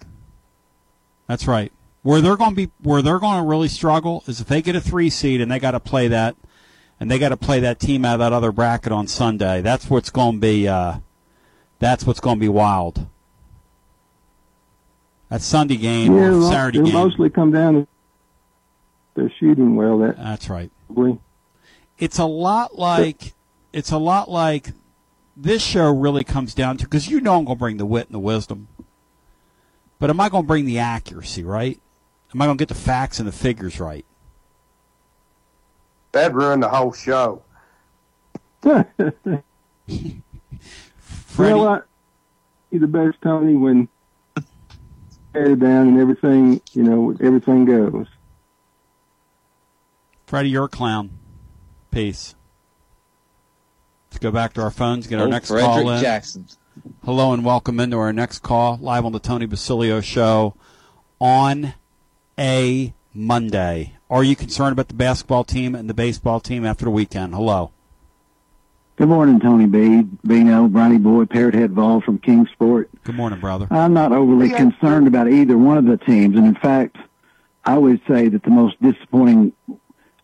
That's 1.27 1.47
right. 1.47 1.71
Where 2.03 2.21
they're 2.21 2.37
going 2.37 2.51
to 2.51 2.55
be, 2.55 2.71
where 2.81 3.01
they're 3.01 3.19
going 3.19 3.41
to 3.41 3.49
really 3.49 3.69
struggle 3.69 4.23
is 4.27 4.39
if 4.41 4.47
they 4.47 4.61
get 4.61 4.75
a 4.75 4.81
three 4.81 5.09
seed 5.09 5.41
and 5.41 5.49
they 5.49 5.59
got 5.59 5.71
to 5.71 5.79
play 5.79 6.07
that, 6.09 6.35
and 6.99 7.09
they 7.09 7.19
got 7.19 7.29
to 7.29 7.37
play 7.37 7.59
that 7.59 7.79
team 7.79 8.05
out 8.05 8.13
of 8.15 8.19
that 8.19 8.33
other 8.33 8.51
bracket 8.51 8.91
on 8.91 9.07
Sunday. 9.07 9.61
That's 9.61 9.89
what's 9.89 10.09
going 10.09 10.35
to 10.35 10.39
be. 10.39 10.67
Uh, 10.67 10.99
that's 11.79 12.05
what's 12.05 12.19
going 12.19 12.37
to 12.37 12.39
be 12.39 12.49
wild. 12.49 13.07
That 15.29 15.41
Sunday 15.41 15.77
game, 15.77 16.15
yeah, 16.15 16.29
or 16.29 16.41
Saturday 16.43 16.81
game. 16.83 16.93
mostly 16.93 17.29
come 17.29 17.51
down 17.51 17.73
to 17.73 17.87
their 19.15 19.31
shooting 19.39 19.75
well. 19.75 19.97
That 19.99 20.17
That's 20.17 20.49
right. 20.49 20.71
probably. 20.87 21.19
It's 21.97 22.19
a 22.19 22.25
lot 22.25 22.77
like 22.77 23.33
it's 23.71 23.91
a 23.91 23.97
lot 23.97 24.29
like 24.29 24.71
this 25.35 25.63
show 25.63 25.91
really 25.91 26.23
comes 26.23 26.53
down 26.53 26.77
to 26.77 26.85
because 26.85 27.09
you 27.09 27.19
know 27.19 27.37
I'm 27.37 27.45
going 27.45 27.57
to 27.57 27.59
bring 27.59 27.77
the 27.77 27.85
wit 27.85 28.07
and 28.07 28.15
the 28.15 28.19
wisdom, 28.19 28.67
but 29.99 30.09
am 30.09 30.19
I 30.19 30.29
going 30.29 30.43
to 30.43 30.47
bring 30.47 30.65
the 30.65 30.79
accuracy 30.79 31.43
right? 31.43 31.79
Am 32.33 32.41
I 32.41 32.45
going 32.45 32.57
to 32.57 32.61
get 32.61 32.69
the 32.69 32.75
facts 32.75 33.19
and 33.19 33.27
the 33.27 33.31
figures 33.31 33.79
right? 33.79 34.05
That 36.13 36.33
ruined 36.33 36.63
the 36.63 36.69
whole 36.69 36.93
show. 36.93 37.43
Freddie, 38.61 38.83
Well, 41.37 41.67
I, 41.67 41.79
he's 42.71 42.81
the 42.81 42.87
best 42.87 43.17
Tony 43.21 43.55
when 43.55 43.87
head 45.33 45.59
down 45.59 45.89
and 45.89 45.99
everything. 45.99 46.61
You 46.73 46.83
know, 46.83 47.15
everything 47.21 47.65
goes. 47.65 48.07
Freddie, 50.27 50.49
you're 50.49 50.65
a 50.65 50.69
clown. 50.69 51.11
Peace. 51.91 52.35
Let's 54.09 54.19
go 54.19 54.31
back 54.31 54.53
to 54.53 54.61
our 54.61 54.71
phones, 54.71 55.07
get 55.07 55.19
our 55.19 55.25
Oh, 55.27 55.29
next 55.29 55.49
Frederick 55.49 55.65
call 55.67 55.89
in. 55.89 56.01
Jackson. 56.01 56.47
Hello 57.05 57.33
and 57.33 57.43
welcome 57.45 57.79
into 57.79 57.97
our 57.97 58.13
next 58.13 58.39
call 58.39 58.77
live 58.81 59.05
on 59.05 59.11
the 59.11 59.19
Tony 59.19 59.45
Basilio 59.45 60.01
show 60.01 60.55
on 61.19 61.73
a 62.37 62.93
Monday. 63.13 63.95
Are 64.09 64.23
you 64.23 64.35
concerned 64.35 64.73
about 64.73 64.87
the 64.87 64.93
basketball 64.93 65.43
team 65.43 65.75
and 65.75 65.89
the 65.89 65.93
baseball 65.93 66.39
team 66.39 66.65
after 66.65 66.85
the 66.85 66.91
weekend? 66.91 67.33
Hello. 67.33 67.71
Good 68.95 69.07
morning, 69.07 69.39
Tony 69.39 69.65
B. 69.65 70.03
Bino, 70.25 70.67
Brownie 70.67 70.99
Boy, 70.99 71.25
Parrot 71.25 71.55
Head 71.55 71.71
Vol 71.71 72.01
from 72.01 72.19
Kingsport. 72.19 72.89
Good 73.03 73.15
morning, 73.15 73.39
brother. 73.39 73.67
I'm 73.71 73.93
not 73.93 74.11
overly 74.11 74.49
concerned 74.49 75.07
about 75.07 75.27
either 75.27 75.57
one 75.57 75.77
of 75.77 75.85
the 75.85 75.97
teams, 75.97 76.37
and 76.37 76.45
in 76.45 76.55
fact, 76.55 76.97
I 77.65 77.77
would 77.77 78.01
say 78.07 78.29
that 78.29 78.43
the 78.43 78.51
most 78.51 78.79
disappointing 78.81 79.53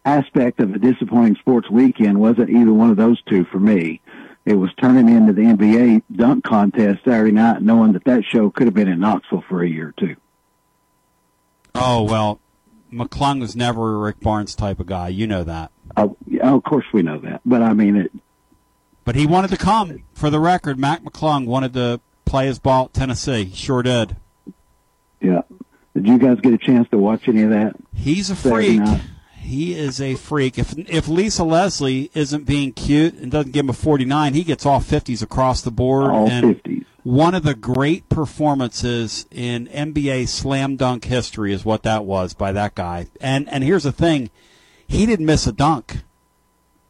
aspect 0.05 0.59
of 0.59 0.73
a 0.75 0.79
disappointing 0.79 1.35
sports 1.35 1.69
weekend 1.69 2.19
wasn't 2.19 2.51
either 2.51 2.71
one 2.71 2.91
of 2.91 2.97
those 2.97 3.21
two 3.23 3.43
for 3.45 3.59
me. 3.59 4.01
It 4.45 4.55
was 4.55 4.69
turning 4.79 5.09
into 5.09 5.33
the 5.33 5.41
NBA 5.41 6.03
dunk 6.15 6.43
contest 6.43 7.03
Saturday 7.05 7.31
night, 7.31 7.61
knowing 7.61 7.93
that 7.93 8.05
that 8.05 8.23
show 8.23 8.49
could 8.49 8.67
have 8.67 8.73
been 8.73 8.87
in 8.87 8.99
Knoxville 8.99 9.43
for 9.49 9.63
a 9.63 9.69
year 9.69 9.89
or 9.89 9.93
two. 9.93 10.15
Oh 11.79 12.03
well, 12.03 12.39
McClung 12.91 13.39
was 13.39 13.55
never 13.55 13.95
a 13.95 13.97
Rick 13.97 14.19
Barnes 14.19 14.55
type 14.55 14.79
of 14.79 14.87
guy. 14.87 15.07
You 15.09 15.27
know 15.27 15.43
that. 15.43 15.71
Oh, 15.97 16.15
yeah, 16.27 16.53
of 16.53 16.63
course 16.63 16.85
we 16.93 17.01
know 17.01 17.19
that, 17.19 17.41
but 17.45 17.61
I 17.61 17.73
mean 17.73 17.95
it. 17.95 18.11
But 19.05 19.15
he 19.15 19.25
wanted 19.25 19.49
to 19.51 19.57
come. 19.57 20.03
For 20.13 20.29
the 20.29 20.39
record, 20.39 20.77
Mac 20.77 21.03
McClung 21.03 21.45
wanted 21.45 21.73
to 21.73 21.99
play 22.25 22.45
his 22.45 22.59
ball 22.59 22.85
at 22.85 22.93
Tennessee. 22.93 23.45
He 23.45 23.55
Sure 23.55 23.81
did. 23.81 24.15
Yeah. 25.19 25.41
Did 25.95 26.07
you 26.07 26.17
guys 26.19 26.39
get 26.41 26.53
a 26.53 26.57
chance 26.57 26.87
to 26.89 26.97
watch 26.97 27.27
any 27.27 27.41
of 27.41 27.49
that? 27.49 27.75
He's 27.93 28.29
a 28.29 28.35
freak. 28.35 28.79
night? 28.79 29.01
He 29.49 29.73
is 29.73 29.99
a 29.99 30.13
freak. 30.13 30.59
If 30.59 30.77
if 30.77 31.07
Lisa 31.07 31.43
Leslie 31.43 32.11
isn't 32.13 32.45
being 32.45 32.71
cute 32.71 33.15
and 33.15 33.31
doesn't 33.31 33.51
give 33.51 33.65
him 33.65 33.71
a 33.71 33.73
49, 33.73 34.35
he 34.35 34.43
gets 34.43 34.63
all 34.63 34.79
50s 34.79 35.23
across 35.23 35.61
the 35.61 35.71
board. 35.71 36.11
All 36.11 36.29
and 36.29 36.61
50s. 36.63 36.85
One 37.01 37.33
of 37.33 37.41
the 37.41 37.55
great 37.55 38.07
performances 38.09 39.25
in 39.31 39.65
NBA 39.67 40.27
slam 40.27 40.75
dunk 40.75 41.05
history 41.05 41.51
is 41.51 41.65
what 41.65 41.81
that 41.81 42.05
was 42.05 42.35
by 42.35 42.51
that 42.51 42.75
guy. 42.75 43.07
And 43.19 43.49
and 43.49 43.63
here's 43.63 43.85
the 43.85 43.91
thing, 43.91 44.29
he 44.87 45.07
didn't 45.07 45.25
miss 45.25 45.47
a 45.47 45.51
dunk. 45.51 46.03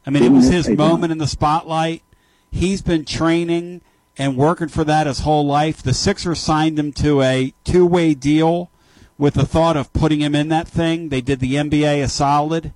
I 0.04 0.10
mean, 0.10 0.22
Didn't 0.22 0.36
it 0.36 0.40
was 0.40 0.48
his 0.48 0.66
a 0.66 0.76
dunk. 0.76 0.78
moment 0.78 1.12
in 1.12 1.18
the 1.18 1.26
spotlight. 1.26 2.02
He's 2.50 2.82
been 2.82 3.06
training 3.06 3.80
and 4.18 4.36
working 4.36 4.68
for 4.68 4.84
that 4.84 5.06
his 5.06 5.20
whole 5.20 5.46
life. 5.46 5.82
The 5.82 5.94
Sixers 5.94 6.40
signed 6.40 6.78
him 6.78 6.92
to 6.94 7.22
a 7.22 7.54
two-way 7.64 8.12
deal 8.12 8.70
with 9.20 9.34
the 9.34 9.44
thought 9.44 9.76
of 9.76 9.92
putting 9.92 10.20
him 10.20 10.34
in 10.34 10.48
that 10.48 10.66
thing. 10.66 11.10
They 11.10 11.20
did 11.20 11.40
the 11.40 11.54
NBA 11.54 12.02
a 12.02 12.08
solid. 12.08 12.72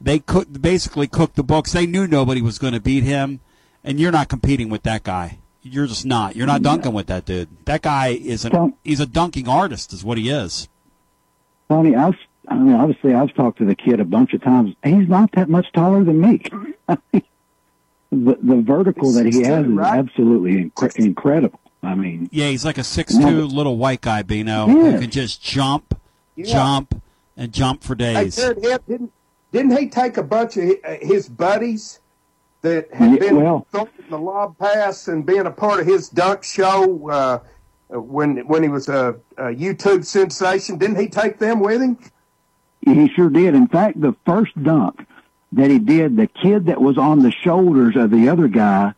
They 0.00 0.18
could 0.18 0.60
basically 0.60 1.06
cooked 1.06 1.36
the 1.36 1.44
books. 1.44 1.72
They 1.72 1.86
knew 1.86 2.06
nobody 2.06 2.42
was 2.42 2.58
going 2.58 2.74
to 2.74 2.80
beat 2.80 3.04
him, 3.04 3.40
and 3.84 4.00
you're 4.00 4.12
not 4.12 4.28
competing 4.28 4.68
with 4.68 4.82
that 4.82 5.04
guy. 5.04 5.38
You're 5.62 5.86
just 5.86 6.04
not. 6.04 6.36
You're 6.36 6.48
not 6.48 6.62
dunking 6.62 6.92
with 6.92 7.06
that 7.06 7.24
dude. 7.24 7.48
That 7.64 7.80
guy 7.80 8.08
is 8.08 8.44
an 8.44 8.74
he's 8.82 9.00
a 9.00 9.06
dunking 9.06 9.48
artist, 9.48 9.94
is 9.94 10.04
what 10.04 10.18
he 10.18 10.28
is. 10.28 10.68
Tony, 11.70 11.96
I've, 11.96 12.18
I 12.48 12.56
mean, 12.56 12.74
obviously 12.74 13.14
I've 13.14 13.32
talked 13.34 13.58
to 13.58 13.64
the 13.64 13.74
kid 13.74 14.00
a 14.00 14.04
bunch 14.04 14.34
of 14.34 14.42
times. 14.42 14.74
He's 14.84 15.08
not 15.08 15.32
that 15.32 15.48
much 15.48 15.72
taller 15.72 16.04
than 16.04 16.20
me. 16.20 16.42
the, 16.88 17.22
the 18.10 18.62
vertical 18.66 19.12
that 19.12 19.24
he 19.24 19.42
has 19.44 19.64
is 19.64 19.78
absolutely 19.78 20.70
incre- 20.70 20.96
incredible. 20.96 21.60
I 21.86 21.94
mean, 21.94 22.28
Yeah, 22.32 22.48
he's 22.48 22.64
like 22.64 22.78
a 22.78 22.84
six-two 22.84 23.46
little 23.46 23.76
white 23.76 24.00
guy, 24.00 24.22
Bino, 24.22 24.66
who 24.66 24.98
can 24.98 25.10
just 25.10 25.42
jump, 25.42 25.98
Yeah. 26.36 26.44
jump, 26.46 27.02
and 27.36 27.52
jump 27.52 27.82
for 27.82 27.94
Hey, 27.94 28.14
days. 28.14 28.36
Jared, 28.36 28.58
Hibb, 28.58 28.80
didn't 28.88 29.12
didn't 29.52 29.76
he 29.78 29.88
take 29.88 30.16
a 30.16 30.22
bunch 30.22 30.56
of 30.56 30.76
his 31.00 31.28
buddies 31.28 32.00
that 32.62 32.92
had 32.92 33.12
Yeah, 33.12 33.18
been 33.18 33.36
well- 33.42 33.66
throwing 33.70 33.88
the 34.10 34.18
lob 34.18 34.58
pass 34.58 35.06
and 35.08 35.24
being 35.24 35.46
a 35.46 35.50
part 35.50 35.80
of 35.80 35.86
his 35.86 36.08
dunk 36.08 36.42
show? 36.42 37.08
Uh, 37.10 37.38
uh, 37.94 38.00
when 38.00 38.38
when 38.48 38.62
he 38.62 38.68
was 38.68 38.88
a, 38.88 39.14
a 39.36 39.42
YouTube 39.44 40.04
sensation. 40.04 40.78
Didn't 40.78 40.98
he 40.98 41.06
take 41.06 41.38
them 41.38 41.60
with 41.60 41.82
him? 41.82 41.98
He 42.80 43.08
sure 43.08 43.28
did. 43.30 43.54
In 43.54 43.68
fact, 43.68 44.00
the 44.00 44.14
first 44.26 44.60
dunk 44.62 45.06
that 45.52 45.70
he 45.70 45.78
did, 45.78 46.16
the 46.16 46.26
kid 46.26 46.66
that 46.66 46.80
was 46.80 46.98
on 46.98 47.20
the 47.20 47.30
shoulders 47.30 47.94
of 47.96 48.10
the 48.10 48.28
other 48.28 48.48
guy 48.48 48.94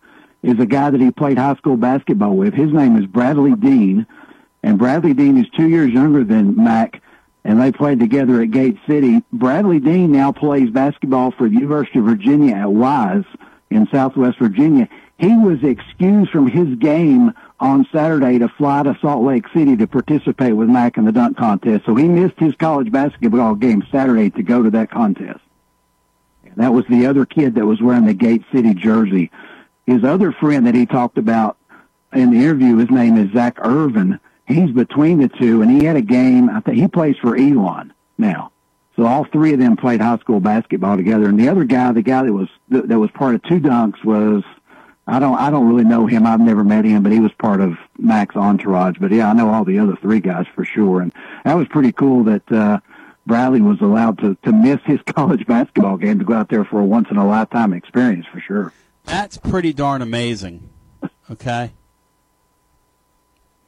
is 0.46 0.60
a 0.60 0.66
guy 0.66 0.90
that 0.90 1.00
he 1.00 1.10
played 1.10 1.38
high 1.38 1.56
school 1.56 1.76
basketball 1.76 2.36
with. 2.36 2.54
His 2.54 2.72
name 2.72 2.96
is 2.96 3.04
Bradley 3.06 3.56
Dean, 3.56 4.06
and 4.62 4.78
Bradley 4.78 5.12
Dean 5.12 5.36
is 5.36 5.46
two 5.56 5.68
years 5.68 5.90
younger 5.92 6.22
than 6.22 6.54
Mac, 6.56 7.02
and 7.44 7.60
they 7.60 7.72
played 7.72 7.98
together 7.98 8.40
at 8.40 8.52
Gate 8.52 8.78
City. 8.86 9.24
Bradley 9.32 9.80
Dean 9.80 10.12
now 10.12 10.30
plays 10.30 10.70
basketball 10.70 11.32
for 11.32 11.48
the 11.48 11.54
University 11.56 11.98
of 11.98 12.04
Virginia 12.04 12.54
at 12.54 12.70
Wise 12.70 13.24
in 13.70 13.88
Southwest 13.92 14.38
Virginia. 14.38 14.88
He 15.18 15.36
was 15.36 15.64
excused 15.64 16.30
from 16.30 16.46
his 16.46 16.78
game 16.78 17.32
on 17.58 17.84
Saturday 17.92 18.38
to 18.38 18.48
fly 18.48 18.84
to 18.84 18.96
Salt 19.00 19.24
Lake 19.24 19.46
City 19.52 19.76
to 19.76 19.88
participate 19.88 20.52
with 20.52 20.68
Mac 20.68 20.96
in 20.96 21.06
the 21.06 21.12
dunk 21.12 21.36
contest. 21.36 21.86
So 21.86 21.96
he 21.96 22.06
missed 22.06 22.38
his 22.38 22.54
college 22.54 22.92
basketball 22.92 23.56
game 23.56 23.82
Saturday 23.90 24.30
to 24.30 24.42
go 24.44 24.62
to 24.62 24.70
that 24.70 24.92
contest. 24.92 25.40
And 26.44 26.54
that 26.56 26.72
was 26.72 26.84
the 26.88 27.06
other 27.06 27.26
kid 27.26 27.56
that 27.56 27.66
was 27.66 27.82
wearing 27.82 28.04
the 28.04 28.14
Gate 28.14 28.44
City 28.52 28.74
jersey. 28.74 29.32
His 29.86 30.04
other 30.04 30.32
friend 30.32 30.66
that 30.66 30.74
he 30.74 30.84
talked 30.86 31.18
about 31.18 31.56
in 32.12 32.30
the 32.30 32.38
interview, 32.38 32.76
his 32.76 32.90
name 32.90 33.16
is 33.16 33.32
Zach 33.32 33.58
Irvin. 33.60 34.18
He's 34.46 34.70
between 34.70 35.18
the 35.18 35.28
two, 35.28 35.62
and 35.62 35.70
he 35.70 35.84
had 35.84 35.96
a 35.96 36.02
game. 36.02 36.50
I 36.50 36.60
think 36.60 36.76
he 36.76 36.88
plays 36.88 37.16
for 37.20 37.36
Elon 37.36 37.92
now. 38.18 38.52
So 38.96 39.04
all 39.04 39.24
three 39.24 39.52
of 39.52 39.58
them 39.58 39.76
played 39.76 40.00
high 40.00 40.18
school 40.18 40.40
basketball 40.40 40.96
together. 40.96 41.28
And 41.28 41.38
the 41.38 41.48
other 41.48 41.64
guy, 41.64 41.92
the 41.92 42.02
guy 42.02 42.22
that 42.24 42.32
was 42.32 42.48
that, 42.70 42.98
was 42.98 43.10
part 43.10 43.34
of 43.34 43.42
two 43.42 43.60
dunks, 43.60 44.02
was 44.04 44.42
I 45.06 45.18
don't 45.18 45.36
I 45.36 45.50
don't 45.50 45.68
really 45.68 45.84
know 45.84 46.06
him. 46.06 46.26
I've 46.26 46.40
never 46.40 46.64
met 46.64 46.84
him, 46.84 47.02
but 47.02 47.12
he 47.12 47.20
was 47.20 47.32
part 47.32 47.60
of 47.60 47.76
Mac's 47.98 48.36
entourage. 48.36 48.96
But 48.98 49.12
yeah, 49.12 49.28
I 49.28 49.34
know 49.34 49.50
all 49.50 49.64
the 49.64 49.78
other 49.78 49.96
three 49.96 50.20
guys 50.20 50.46
for 50.54 50.64
sure. 50.64 51.02
And 51.02 51.12
that 51.44 51.54
was 51.54 51.68
pretty 51.68 51.92
cool 51.92 52.24
that 52.24 52.50
uh, 52.50 52.80
Bradley 53.26 53.60
was 53.60 53.80
allowed 53.82 54.18
to 54.20 54.36
to 54.44 54.52
miss 54.52 54.80
his 54.84 55.00
college 55.06 55.46
basketball 55.46 55.98
game 55.98 56.18
to 56.18 56.24
go 56.24 56.34
out 56.34 56.48
there 56.48 56.64
for 56.64 56.80
a 56.80 56.84
once 56.84 57.08
in 57.10 57.18
a 57.18 57.26
lifetime 57.26 57.74
experience 57.74 58.26
for 58.32 58.40
sure. 58.40 58.72
That's 59.06 59.36
pretty 59.38 59.72
darn 59.72 60.02
amazing. 60.02 60.68
Okay. 61.30 61.72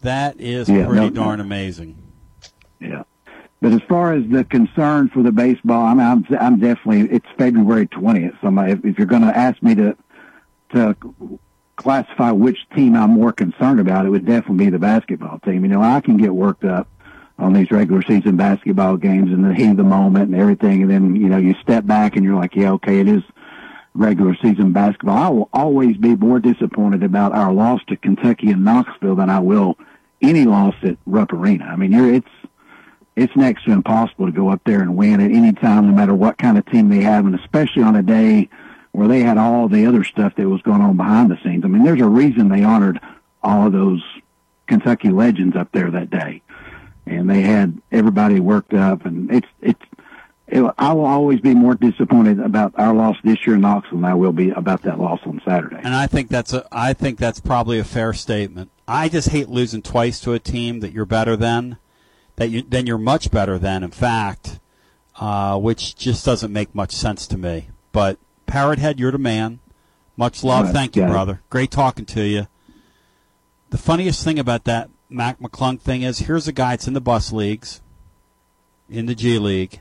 That 0.03 0.41
is 0.41 0.68
Yeah, 0.68 0.86
pretty 0.86 1.01
no- 1.07 1.11
darn 1.11 1.41
amazing. 1.41 1.97
Yeah. 2.80 3.03
But 3.61 3.72
as 3.72 3.80
far 3.89 4.12
as 4.12 4.22
the 4.30 4.45
concern 4.45 5.09
for 5.09 5.22
the 5.24 5.32
baseball, 5.32 5.84
I 5.84 5.95
mean, 5.95 6.07
I'm, 6.07 6.24
I'm 6.41 6.61
definitely, 6.61 7.11
it's 7.14 7.26
February 7.36 7.89
20th. 7.89 8.41
So 8.41 8.51
my, 8.53 8.68
if, 8.70 8.84
if 8.84 8.99
you're 8.99 9.07
going 9.09 9.22
to 9.22 9.36
ask 9.36 9.61
me 9.62 9.74
to, 9.74 9.97
to 10.74 10.97
classify 11.74 12.30
which 12.30 12.59
team 12.76 12.95
I'm 12.95 13.11
more 13.11 13.32
concerned 13.32 13.80
about, 13.80 14.07
it 14.07 14.11
would 14.11 14.26
definitely 14.26 14.66
be 14.66 14.70
the 14.70 14.78
basketball 14.78 15.41
team. 15.41 15.64
You 15.64 15.70
know, 15.70 15.82
I 15.82 16.01
can 16.01 16.16
get 16.16 16.32
worked 16.32 16.64
up 16.64 16.86
on 17.36 17.53
these 17.53 17.70
regular 17.72 18.03
season 18.03 18.36
basketball 18.36 18.97
games 18.97 19.32
and 19.32 19.45
the 19.45 19.55
heat 19.55 19.70
of 19.70 19.76
the 19.76 19.82
moment 19.84 20.30
and 20.30 20.41
everything. 20.41 20.82
And 20.82 20.91
then, 20.91 21.16
you 21.16 21.28
know, 21.28 21.39
you 21.39 21.55
step 21.61 21.84
back 21.84 22.14
and 22.14 22.24
you're 22.24 22.36
like, 22.36 22.55
yeah, 22.55 22.70
okay, 22.74 23.01
it 23.01 23.09
is 23.09 23.22
regular 23.99 24.36
season 24.40 24.72
basketball. 24.72 25.18
I 25.18 25.28
will 25.28 25.49
always 25.53 25.96
be 25.96 26.14
more 26.14 26.38
disappointed 26.38 27.03
about 27.03 27.32
our 27.32 27.53
loss 27.53 27.80
to 27.88 27.96
Kentucky 27.96 28.51
and 28.51 28.64
Knoxville 28.64 29.16
than 29.16 29.28
I 29.28 29.40
will 29.40 29.76
any 30.22 30.44
loss 30.44 30.74
at 30.82 30.96
Rupp 31.07 31.32
Arena. 31.32 31.64
I 31.64 31.76
mean, 31.76 31.92
it's, 31.92 32.28
it's 33.16 33.36
next 33.36 33.64
to 33.64 33.72
impossible 33.72 34.26
to 34.26 34.32
go 34.32 34.49
up 34.49 34.62
there 34.64 34.80
and 34.80 34.96
win 34.96 35.20
at 35.20 35.30
any 35.30 35.53
time, 35.53 35.86
no 35.86 35.92
matter 35.92 36.14
what 36.14 36.38
kind 36.38 36.59
of 36.59 36.66
team 36.66 36.88
they 36.88 37.03
have, 37.03 37.26
and 37.26 37.34
especially 37.34 37.82
on 37.82 37.96
a 37.96 38.03
day 38.03 38.49
where 38.92 39.09
they 39.09 39.20
had 39.20 39.38
all 39.38 39.68
the 39.68 39.86
other 39.86 40.05
stuff 40.05 40.34
that 40.36 40.49
was 40.49 40.62
going 40.62 40.80
on 40.80 40.96
behind 40.96 41.30
the 41.30 41.38
scenes. 41.42 41.64
I 41.64 41.68
mean, 41.68 41.84
there's 41.84 42.01
a 42.01 42.09
reason 42.09 42.49
they 42.49 42.64
honored 42.64 43.01
all 43.42 43.66
of 43.66 43.72
those 43.72 44.03
Kentucky 44.66 45.11
legends 45.11 45.57
up 45.57 45.70
there 45.72 45.90
that 45.90 46.11
day, 46.11 46.42
and 47.07 47.28
they 47.28 47.42
had 47.42 47.80
everybody 47.92 48.40
worked 48.40 48.74
up, 48.74 49.05
and 49.05 49.30
it's 49.32 49.49
it's. 49.61 49.80
I 50.51 50.92
will 50.92 51.05
always 51.05 51.40
be 51.40 51.55
more 51.55 51.74
disappointed 51.74 52.40
about 52.40 52.72
our 52.76 52.94
loss 52.94 53.16
this 53.22 53.46
year 53.46 53.57
in 53.57 53.62
Knoxville 53.62 53.99
than 53.99 54.05
I 54.05 54.14
will 54.14 54.32
be 54.32 54.51
about 54.51 54.82
that 54.82 54.99
loss 54.99 55.20
on 55.26 55.42
Saturday. 55.44 55.80
And 55.82 55.94
I 55.94 56.07
think 56.07 56.28
that's 56.30 56.53
a 56.53 56.66
I 56.72 56.94
think 56.94 57.18
that's 57.18 57.40
probably 57.40 57.78
a 57.78 57.84
fair 57.84 58.12
statement. 58.14 58.70
I 58.86 59.09
just 59.09 59.28
hate 59.28 59.49
losing 59.49 59.82
twice 59.82 60.20
to 60.20 60.32
a 60.32 60.38
team 60.38 60.80
that 60.80 60.92
you're 60.92 61.05
better 61.05 61.36
than, 61.36 61.76
that 62.36 62.49
you 62.49 62.62
then 62.62 62.86
you're 62.86 62.96
much 62.96 63.30
better 63.30 63.59
than. 63.59 63.82
In 63.82 63.90
fact, 63.90 64.59
uh, 65.20 65.59
which 65.59 65.94
just 65.96 66.24
doesn't 66.24 66.53
make 66.53 66.74
much 66.74 66.92
sense 66.92 67.26
to 67.26 67.36
me. 67.36 67.68
But 67.92 68.18
Parrothead, 68.46 68.99
you're 68.99 69.12
the 69.12 69.18
man. 69.18 69.61
Much 70.16 70.42
love. 70.42 70.66
Right, 70.66 70.74
Thank 70.74 70.96
you, 70.96 71.05
it. 71.05 71.09
brother. 71.09 71.42
Great 71.51 71.70
talking 71.70 72.07
to 72.07 72.22
you. 72.22 72.46
The 73.70 73.78
funniest 73.78 74.24
thing 74.24 74.38
about 74.38 74.64
that 74.64 74.88
Mac 75.11 75.40
McClung 75.40 75.78
thing 75.78 76.03
is 76.03 76.20
here's 76.20 76.49
a 76.49 76.53
guy 76.53 76.70
that's 76.70 76.88
in 76.88 76.94
the 76.94 77.01
bus 77.03 77.32
leagues, 77.32 77.82
in 78.88 79.05
the 79.07 79.14
G 79.14 79.38
League, 79.38 79.80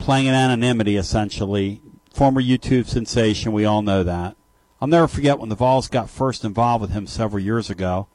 playing 0.00 0.26
in 0.26 0.34
anonymity 0.34 0.96
essentially. 0.96 1.80
Former 2.12 2.42
YouTube 2.42 2.86
sensation, 2.86 3.52
we 3.52 3.64
all 3.64 3.82
know 3.82 4.02
that. 4.02 4.36
I'll 4.80 4.88
never 4.88 5.06
forget 5.06 5.38
when 5.38 5.48
the 5.48 5.54
Vols 5.54 5.88
got 5.88 6.10
first 6.10 6.44
involved 6.44 6.82
with 6.82 6.90
him 6.90 7.06
several 7.06 7.42
years 7.42 7.70
ago. 7.70 8.08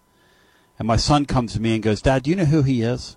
And 0.77 0.87
my 0.87 0.97
son 0.97 1.25
comes 1.25 1.53
to 1.53 1.61
me 1.61 1.75
and 1.75 1.83
goes, 1.83 2.01
Dad, 2.01 2.23
do 2.23 2.29
you 2.29 2.35
know 2.35 2.45
who 2.45 2.63
he 2.63 2.81
is? 2.81 3.15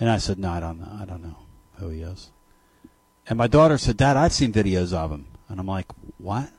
And 0.00 0.10
I 0.10 0.16
said, 0.16 0.38
No, 0.38 0.50
I 0.50 0.60
don't 0.60 0.80
know. 0.80 0.98
I 1.00 1.04
don't 1.04 1.22
know 1.22 1.36
who 1.76 1.90
he 1.90 2.00
is. 2.00 2.30
And 3.28 3.38
my 3.38 3.46
daughter 3.46 3.78
said, 3.78 3.96
Dad, 3.96 4.16
I've 4.16 4.32
seen 4.32 4.52
videos 4.52 4.92
of 4.92 5.12
him. 5.12 5.26
And 5.48 5.60
I'm 5.60 5.66
like, 5.66 5.86
What? 6.18 6.50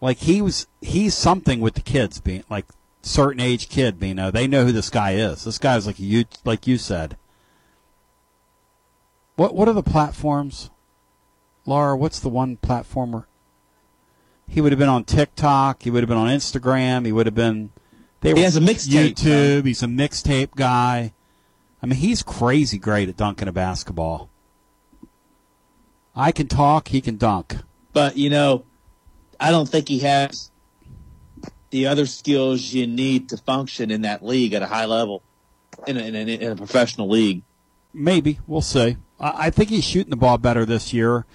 Like 0.00 0.18
he 0.18 0.42
was 0.42 0.66
he's 0.80 1.14
something 1.14 1.60
with 1.60 1.74
the 1.74 1.80
kids 1.80 2.20
being 2.20 2.44
like 2.50 2.66
certain 3.02 3.40
age 3.40 3.68
kid, 3.68 3.96
you 4.00 4.10
uh, 4.10 4.14
know, 4.14 4.30
they 4.30 4.46
know 4.46 4.64
who 4.64 4.72
this 4.72 4.90
guy 4.90 5.12
is. 5.12 5.44
This 5.44 5.58
guy 5.58 5.76
is 5.76 5.86
like 5.86 5.98
you 5.98 6.24
like 6.44 6.66
you 6.66 6.78
said. 6.78 7.16
What 9.38 9.54
what 9.54 9.68
are 9.68 9.72
the 9.72 9.84
platforms? 9.84 10.68
Laura, 11.64 11.96
what's 11.96 12.18
the 12.18 12.28
one 12.28 12.56
platformer? 12.56 13.26
He 14.48 14.60
would 14.60 14.72
have 14.72 14.80
been 14.80 14.88
on 14.88 15.04
TikTok. 15.04 15.84
He 15.84 15.92
would 15.92 16.02
have 16.02 16.08
been 16.08 16.18
on 16.18 16.26
Instagram. 16.26 17.06
He 17.06 17.12
would 17.12 17.26
have 17.26 17.36
been. 17.36 17.70
They 18.20 18.34
He 18.34 18.42
has 18.42 18.56
a 18.56 18.60
mixtape, 18.60 19.14
YouTube. 19.14 19.64
He's 19.64 19.80
a 19.84 19.86
mixtape 19.86 20.56
guy. 20.56 21.12
I 21.80 21.86
mean, 21.86 22.00
he's 22.00 22.24
crazy 22.24 22.78
great 22.78 23.08
at 23.08 23.16
dunking 23.16 23.46
a 23.46 23.52
basketball. 23.52 24.28
I 26.16 26.32
can 26.32 26.48
talk. 26.48 26.88
He 26.88 27.00
can 27.00 27.16
dunk. 27.16 27.58
But 27.92 28.16
you 28.16 28.30
know, 28.30 28.64
I 29.38 29.52
don't 29.52 29.68
think 29.68 29.86
he 29.86 30.00
has 30.00 30.50
the 31.70 31.86
other 31.86 32.06
skills 32.06 32.72
you 32.72 32.88
need 32.88 33.28
to 33.28 33.36
function 33.36 33.92
in 33.92 34.02
that 34.02 34.24
league 34.24 34.52
at 34.54 34.62
a 34.62 34.66
high 34.66 34.86
level, 34.86 35.22
in 35.86 35.96
a, 35.96 36.00
in 36.00 36.16
a, 36.16 36.18
in 36.18 36.50
a 36.50 36.56
professional 36.56 37.08
league. 37.08 37.44
Maybe 37.92 38.38
we'll 38.46 38.60
see. 38.60 38.96
I, 39.18 39.46
I 39.46 39.50
think 39.50 39.70
he's 39.70 39.84
shooting 39.84 40.10
the 40.10 40.16
ball 40.16 40.38
better 40.38 40.64
this 40.64 40.92
year. 40.92 41.26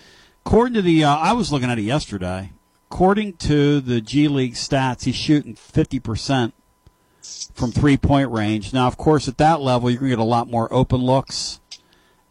According 0.45 0.74
to 0.76 0.82
the, 0.82 1.04
uh, 1.04 1.16
I 1.16 1.34
was 1.34 1.51
looking 1.51 1.70
at 1.70 1.80
it 1.80 1.84
yesterday. 1.84 2.51
According 2.91 3.34
to 3.38 3.80
the 3.80 4.01
G 4.01 4.28
League 4.28 4.54
stats, 4.54 5.06
he's 5.06 5.16
shooting 5.16 5.56
fifty 5.56 5.99
percent 5.99 6.54
from 7.54 7.72
three 7.72 7.97
point 7.97 8.30
range. 8.30 8.72
Now, 8.72 8.88
of 8.88 8.97
course, 8.97 9.28
at 9.28 9.38
that 9.39 9.62
level, 9.62 9.89
you're 9.89 9.99
going 9.99 10.12
to 10.12 10.18
get 10.18 10.22
a 10.22 10.26
lot 10.26 10.47
more 10.47 10.72
open 10.72 11.01
looks 11.01 11.60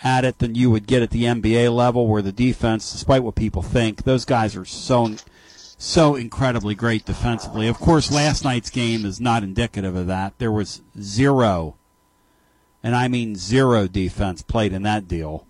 at 0.04 0.24
it 0.24 0.38
than 0.38 0.54
you 0.54 0.70
would 0.70 0.86
get 0.86 1.02
at 1.02 1.10
the 1.10 1.24
NBA 1.24 1.74
level, 1.74 2.06
where 2.06 2.22
the 2.22 2.32
defense, 2.32 2.92
despite 2.92 3.22
what 3.22 3.34
people 3.34 3.62
think, 3.62 4.04
those 4.04 4.24
guys 4.24 4.54
are 4.54 4.64
so 4.64 5.16
so 5.78 6.14
incredibly 6.14 6.76
great 6.76 7.04
defensively. 7.04 7.66
Of 7.66 7.78
course, 7.78 8.12
last 8.12 8.44
night's 8.44 8.70
game 8.70 9.04
is 9.04 9.20
not 9.20 9.42
indicative 9.42 9.96
of 9.96 10.06
that. 10.06 10.38
There 10.38 10.52
was 10.52 10.80
zero, 11.00 11.74
and 12.82 12.96
I 12.96 13.08
mean 13.08 13.36
zero 13.36 13.86
defense 13.86 14.42
played 14.42 14.72
in 14.72 14.82
that 14.82 15.08
deal. 15.08 15.46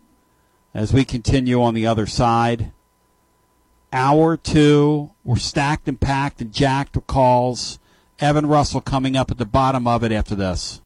As 0.74 0.92
we 0.92 1.04
continue 1.04 1.62
on 1.62 1.74
the 1.74 1.86
other 1.86 2.06
side, 2.06 2.72
hour 3.92 4.36
two, 4.36 5.10
we're 5.24 5.36
stacked 5.36 5.88
and 5.88 6.00
packed 6.00 6.40
and 6.40 6.52
jacked 6.52 6.96
with 6.96 7.06
calls. 7.06 7.78
Evan 8.18 8.46
Russell 8.46 8.80
coming 8.80 9.16
up 9.16 9.30
at 9.30 9.38
the 9.38 9.44
bottom 9.44 9.86
of 9.86 10.04
it 10.04 10.12
after 10.12 10.34
this. 10.34 10.80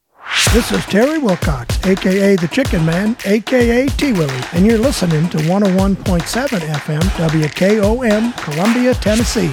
This 0.53 0.73
is 0.73 0.85
Terry 0.87 1.19
Wilcox, 1.19 1.85
aka 1.87 2.37
the 2.37 2.49
Chicken 2.49 2.85
Man, 2.85 3.17
aka 3.25 3.87
T 3.87 4.13
Willie, 4.13 4.41
and 4.53 4.67
you're 4.67 4.79
listening 4.79 5.29
to 5.31 5.39
101.7 5.39 5.97
FM 6.01 7.01
WKOM, 7.01 8.37
Columbia, 8.43 8.95
Tennessee. 8.95 9.53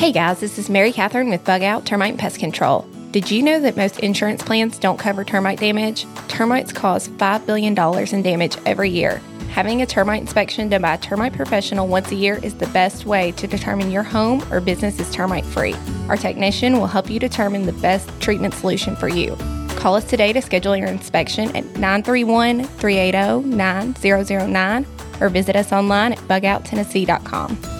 Hey 0.00 0.12
guys, 0.12 0.40
this 0.40 0.58
is 0.58 0.70
Mary 0.70 0.92
Catherine 0.92 1.28
with 1.28 1.44
Bug 1.44 1.62
Out 1.62 1.84
Termite 1.84 2.12
and 2.12 2.18
Pest 2.18 2.38
Control. 2.38 2.86
Did 3.10 3.30
you 3.30 3.42
know 3.42 3.60
that 3.60 3.76
most 3.76 4.00
insurance 4.00 4.42
plans 4.42 4.78
don't 4.78 4.98
cover 4.98 5.24
termite 5.24 5.60
damage? 5.60 6.06
Termites 6.26 6.72
cause 6.72 7.06
$5 7.06 7.44
billion 7.44 7.76
in 8.08 8.22
damage 8.22 8.56
every 8.64 8.88
year. 8.88 9.18
Having 9.50 9.82
a 9.82 9.86
termite 9.86 10.22
inspection 10.22 10.70
done 10.70 10.80
by 10.80 10.94
a 10.94 10.98
termite 10.98 11.34
professional 11.34 11.86
once 11.86 12.10
a 12.12 12.14
year 12.14 12.40
is 12.42 12.54
the 12.54 12.66
best 12.68 13.04
way 13.04 13.32
to 13.32 13.46
determine 13.46 13.90
your 13.90 14.02
home 14.02 14.42
or 14.50 14.62
business 14.62 14.98
is 14.98 15.12
termite 15.12 15.44
free. 15.44 15.74
Our 16.08 16.16
technician 16.16 16.78
will 16.78 16.86
help 16.86 17.10
you 17.10 17.20
determine 17.20 17.66
the 17.66 17.74
best 17.74 18.08
treatment 18.22 18.54
solution 18.54 18.96
for 18.96 19.08
you. 19.08 19.36
Call 19.76 19.96
us 19.96 20.04
today 20.04 20.32
to 20.32 20.40
schedule 20.40 20.74
your 20.74 20.88
inspection 20.88 21.54
at 21.54 21.66
931 21.76 22.64
380 22.64 23.46
9009 23.54 24.86
or 25.20 25.28
visit 25.28 25.56
us 25.56 25.72
online 25.72 26.14
at 26.14 26.20
bugouttennessee.com. 26.20 27.79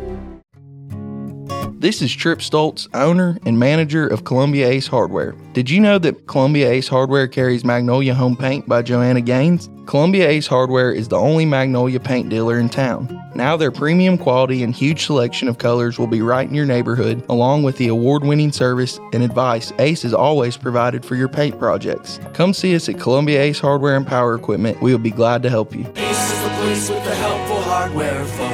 This 1.81 2.03
is 2.03 2.13
Trip 2.13 2.37
Stoltz, 2.37 2.87
owner 2.93 3.39
and 3.43 3.57
manager 3.57 4.07
of 4.07 4.23
Columbia 4.23 4.69
Ace 4.69 4.85
Hardware. 4.85 5.31
Did 5.53 5.67
you 5.67 5.79
know 5.79 5.97
that 5.97 6.27
Columbia 6.27 6.69
Ace 6.69 6.87
Hardware 6.87 7.27
carries 7.27 7.65
Magnolia 7.65 8.13
Home 8.13 8.35
Paint 8.35 8.69
by 8.69 8.83
Joanna 8.83 9.19
Gaines? 9.19 9.67
Columbia 9.87 10.29
Ace 10.29 10.45
Hardware 10.45 10.91
is 10.91 11.07
the 11.07 11.17
only 11.17 11.43
Magnolia 11.43 11.99
paint 11.99 12.29
dealer 12.29 12.59
in 12.59 12.69
town. 12.69 13.19
Now 13.33 13.57
their 13.57 13.71
premium 13.71 14.19
quality 14.19 14.61
and 14.61 14.75
huge 14.75 15.07
selection 15.07 15.47
of 15.47 15.57
colors 15.57 15.97
will 15.97 16.05
be 16.05 16.21
right 16.21 16.47
in 16.47 16.53
your 16.53 16.67
neighborhood, 16.67 17.25
along 17.29 17.63
with 17.63 17.77
the 17.77 17.87
award-winning 17.87 18.51
service 18.51 18.99
and 19.11 19.23
advice 19.23 19.73
Ace 19.79 20.03
has 20.03 20.13
always 20.13 20.57
provided 20.57 21.03
for 21.03 21.15
your 21.15 21.29
paint 21.29 21.57
projects. 21.57 22.19
Come 22.33 22.53
see 22.53 22.75
us 22.75 22.89
at 22.89 22.99
Columbia 22.99 23.41
Ace 23.41 23.59
Hardware 23.59 23.95
and 23.95 24.05
Power 24.05 24.35
Equipment. 24.35 24.79
We 24.83 24.91
will 24.91 24.99
be 24.99 25.09
glad 25.09 25.41
to 25.41 25.49
help 25.49 25.73
you. 25.73 25.91
Ace 25.95 26.31
is 26.31 26.43
the 26.43 26.49
place 26.49 26.89
with 26.91 27.03
the 27.03 27.15
helpful 27.15 27.61
hardware. 27.63 28.50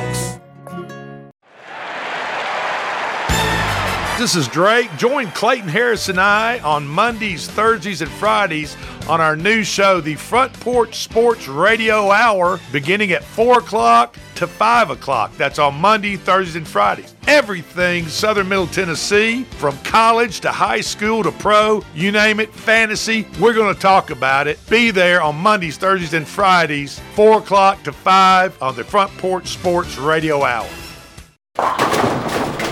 This 4.18 4.36
is 4.36 4.48
Drake. 4.48 4.90
Join 4.98 5.28
Clayton 5.28 5.70
Harris 5.70 6.10
and 6.10 6.20
I 6.20 6.58
on 6.60 6.88
Mondays, 6.88 7.48
Thursdays, 7.48 8.02
and 8.02 8.10
Fridays 8.10 8.76
on 9.08 9.22
our 9.22 9.36
new 9.36 9.64
show, 9.64 10.02
the 10.02 10.16
Front 10.16 10.54
Porch 10.54 11.04
Sports 11.04 11.48
Radio 11.48 12.10
Hour, 12.10 12.60
beginning 12.72 13.12
at 13.12 13.24
4 13.24 13.60
o'clock 13.60 14.18
to 14.34 14.48
5 14.48 14.90
o'clock. 14.90 15.38
That's 15.38 15.60
on 15.60 15.76
Monday, 15.76 16.16
Thursdays, 16.16 16.56
and 16.56 16.68
Fridays. 16.68 17.14
Everything 17.28 18.08
Southern 18.08 18.50
Middle 18.50 18.66
Tennessee, 18.66 19.44
from 19.44 19.78
college 19.84 20.40
to 20.40 20.52
high 20.52 20.82
school 20.82 21.22
to 21.22 21.32
pro, 21.34 21.84
you 21.94 22.12
name 22.12 22.40
it, 22.40 22.52
fantasy, 22.52 23.28
we're 23.40 23.54
going 23.54 23.74
to 23.74 23.80
talk 23.80 24.10
about 24.10 24.48
it. 24.48 24.58
Be 24.68 24.90
there 24.90 25.22
on 25.22 25.36
Mondays, 25.36 25.78
Thursdays, 25.78 26.16
and 26.16 26.28
Fridays, 26.28 27.00
4 27.14 27.38
o'clock 27.38 27.84
to 27.84 27.92
5 27.92 28.64
on 28.64 28.76
the 28.76 28.84
Front 28.84 29.16
Porch 29.20 29.50
Sports 29.50 29.96
Radio 30.00 30.44
Hour. 30.44 30.68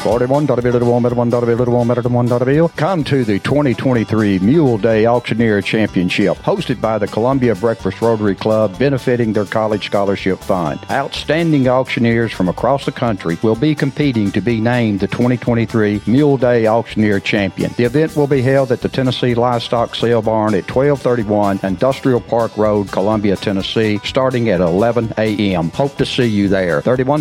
41 0.00 0.46
Come 0.46 0.56
to 3.04 3.22
the 3.22 3.38
2023 3.38 4.38
Mule 4.38 4.78
Day 4.78 5.04
Auctioneer 5.04 5.60
Championship, 5.60 6.38
hosted 6.38 6.80
by 6.80 6.96
the 6.96 7.06
Columbia 7.06 7.54
Breakfast 7.54 8.00
Rotary 8.00 8.34
Club, 8.34 8.78
benefiting 8.78 9.34
their 9.34 9.44
college 9.44 9.84
scholarship 9.84 10.38
fund. 10.38 10.80
Outstanding 10.90 11.68
auctioneers 11.68 12.32
from 12.32 12.48
across 12.48 12.86
the 12.86 12.92
country 12.92 13.36
will 13.42 13.56
be 13.56 13.74
competing 13.74 14.32
to 14.32 14.40
be 14.40 14.58
named 14.58 15.00
the 15.00 15.06
2023 15.06 16.00
Mule 16.06 16.38
Day 16.38 16.66
Auctioneer 16.66 17.20
Champion. 17.20 17.70
The 17.76 17.84
event 17.84 18.16
will 18.16 18.26
be 18.26 18.40
held 18.40 18.72
at 18.72 18.80
the 18.80 18.88
Tennessee 18.88 19.34
Livestock 19.34 19.94
Sale 19.94 20.22
Barn 20.22 20.54
at 20.54 20.74
1231 20.74 21.60
Industrial 21.62 22.22
Park 22.22 22.56
Road, 22.56 22.90
Columbia, 22.90 23.36
Tennessee, 23.36 24.00
starting 24.02 24.48
at 24.48 24.62
11 24.62 25.12
a.m. 25.18 25.68
Hope 25.70 25.98
to 25.98 26.06
see 26.06 26.24
you 26.24 26.48
there. 26.48 26.80
31 26.80 27.20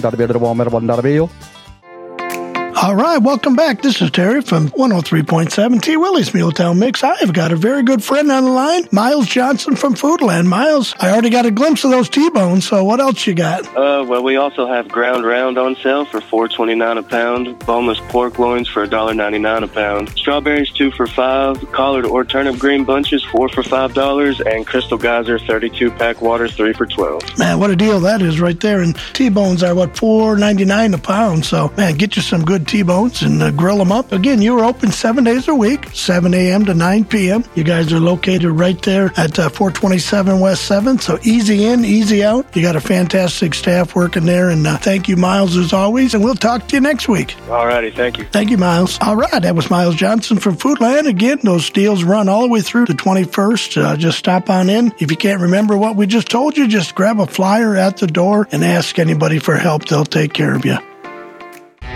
All 2.82 2.96
right, 2.96 3.18
welcome 3.18 3.58
back. 3.58 3.82
This 3.82 4.02
is 4.02 4.10
Terry 4.10 4.40
from 4.42 4.70
103.7 4.70 5.82
T. 5.82 5.98
Willie's 5.98 6.30
Muletown 6.30 6.78
Mix. 6.78 7.04
I've 7.04 7.34
got 7.34 7.52
a 7.52 7.58
very 7.58 7.84
good 7.84 8.02
friend 8.02 8.32
on 8.32 8.46
the 8.46 8.52
line, 8.52 8.88
Miles 8.94 9.28
Johnson 9.28 9.76
from 9.76 9.96
Foodland. 9.96 10.48
Miles, 10.48 10.96
I 10.98 11.12
already 11.12 11.30
got 11.30 11.46
a 11.46 11.52
glimpse 11.52 11.84
of 11.84 11.92
those 11.92 12.08
T-bones, 12.08 12.66
so 12.66 12.86
what 12.86 13.02
else 13.02 13.28
you 13.28 13.34
got? 13.34 13.68
Uh, 13.76 14.06
well, 14.08 14.24
we 14.24 14.38
also 14.38 14.66
have 14.66 14.88
ground 14.88 15.26
round 15.26 15.58
on 15.58 15.76
sale 15.76 16.06
for 16.06 16.22
four 16.22 16.48
twenty 16.48 16.74
nine 16.74 16.98
a 16.98 17.04
pound. 17.04 17.60
Boneless 17.66 18.00
pork 18.08 18.40
loins 18.40 18.70
for 18.70 18.88
$1.99 18.88 19.64
a 19.64 19.68
pound. 19.68 20.10
Strawberries 20.12 20.72
two 20.72 20.90
for 20.92 21.06
five. 21.06 21.60
Collard 21.74 22.06
or 22.06 22.24
turnip 22.24 22.58
green 22.58 22.86
bunches 22.86 23.26
four 23.26 23.50
for 23.50 23.62
five 23.62 23.94
dollars, 23.94 24.40
and 24.40 24.66
Crystal 24.66 24.98
Geyser 24.98 25.38
thirty 25.38 25.70
two 25.70 25.92
pack 25.92 26.22
water 26.22 26.48
three 26.48 26.72
for 26.72 26.86
twelve. 26.86 27.38
Man, 27.38 27.60
what 27.60 27.72
a 27.72 27.76
deal 27.76 28.00
that 28.00 28.22
is 28.22 28.40
right 28.40 28.58
there. 28.58 28.82
And 28.82 28.96
T-bones 29.12 29.64
are 29.64 29.76
what 29.76 29.98
four 29.98 30.38
ninety 30.38 30.64
nine 30.64 30.94
a 30.94 30.98
pound. 30.98 31.44
So 31.44 31.74
man, 31.76 31.96
get 31.96 32.16
you 32.16 32.22
some 32.22 32.46
good 32.46 32.69
T-bones 32.70 33.24
and 33.24 33.42
uh, 33.42 33.50
grill 33.50 33.78
them 33.78 33.92
up. 33.92 34.12
Again, 34.12 34.44
you're 34.44 34.64
open 34.64 34.92
seven 34.92 35.24
days 35.24 35.48
a 35.48 35.56
week, 35.56 35.86
seven 35.92 36.36
a.m. 36.36 36.66
to 36.66 36.76
nine 36.76 37.04
p.m. 37.04 37.44
You 37.56 37.64
guys 37.64 37.92
are 37.92 38.00
located 38.00 38.52
right 38.52 38.80
there 38.84 39.12
at 39.18 39.40
uh, 39.40 39.50
four 39.50 39.72
twenty 39.72 39.98
seven 39.98 40.40
West 40.40 40.66
Seventh. 40.66 41.02
So 41.02 41.18
easy 41.24 41.66
in, 41.66 41.84
easy 41.84 42.24
out. 42.24 42.46
You 42.56 42.62
got 42.62 42.76
a 42.76 42.82
fantastic 42.82 43.56
staff 43.56 43.96
working 43.96 44.26
there, 44.26 44.50
and 44.50 44.68
uh, 44.68 44.78
thank 44.78 45.08
you, 45.08 45.18
Miles, 45.18 45.58
as 45.58 45.74
always. 45.74 46.14
And 46.14 46.24
we'll 46.24 46.36
talk 46.36 46.68
to 46.68 46.76
you 46.76 46.82
next 46.82 47.08
week. 47.10 47.30
Alrighty, 47.48 47.92
thank 47.92 48.20
you. 48.20 48.26
Thank 48.26 48.52
you, 48.52 48.58
Miles. 48.60 49.00
All 49.02 49.16
right, 49.16 49.42
that 49.42 49.56
was 49.56 49.72
Miles 49.72 49.96
Johnson 49.96 50.38
from 50.38 50.56
Foodland. 50.56 51.08
Again, 51.08 51.40
those 51.42 51.72
deals 51.72 52.04
run 52.04 52.30
all 52.30 52.44
the 52.44 52.50
way 52.50 52.62
through 52.62 52.86
the 52.86 52.94
21st. 52.94 53.84
Uh, 53.84 53.98
just 53.98 54.20
stop 54.20 54.50
on 54.50 54.70
in. 54.70 54.94
If 55.00 55.10
you 55.10 55.18
can't 55.18 55.42
remember 55.42 55.76
what 55.76 55.96
we 55.96 56.06
just 56.06 56.30
told 56.30 56.56
you, 56.56 56.68
just 56.68 56.94
grab 56.94 57.20
a 57.20 57.26
flyer 57.26 57.76
at 57.76 57.98
the 57.98 58.08
door 58.08 58.48
and 58.52 58.64
ask 58.64 59.00
anybody 59.00 59.40
for 59.40 59.56
help. 59.56 59.86
They'll 59.86 60.06
take 60.06 60.34
care 60.34 60.56
of 60.56 60.66
you. 60.66 60.78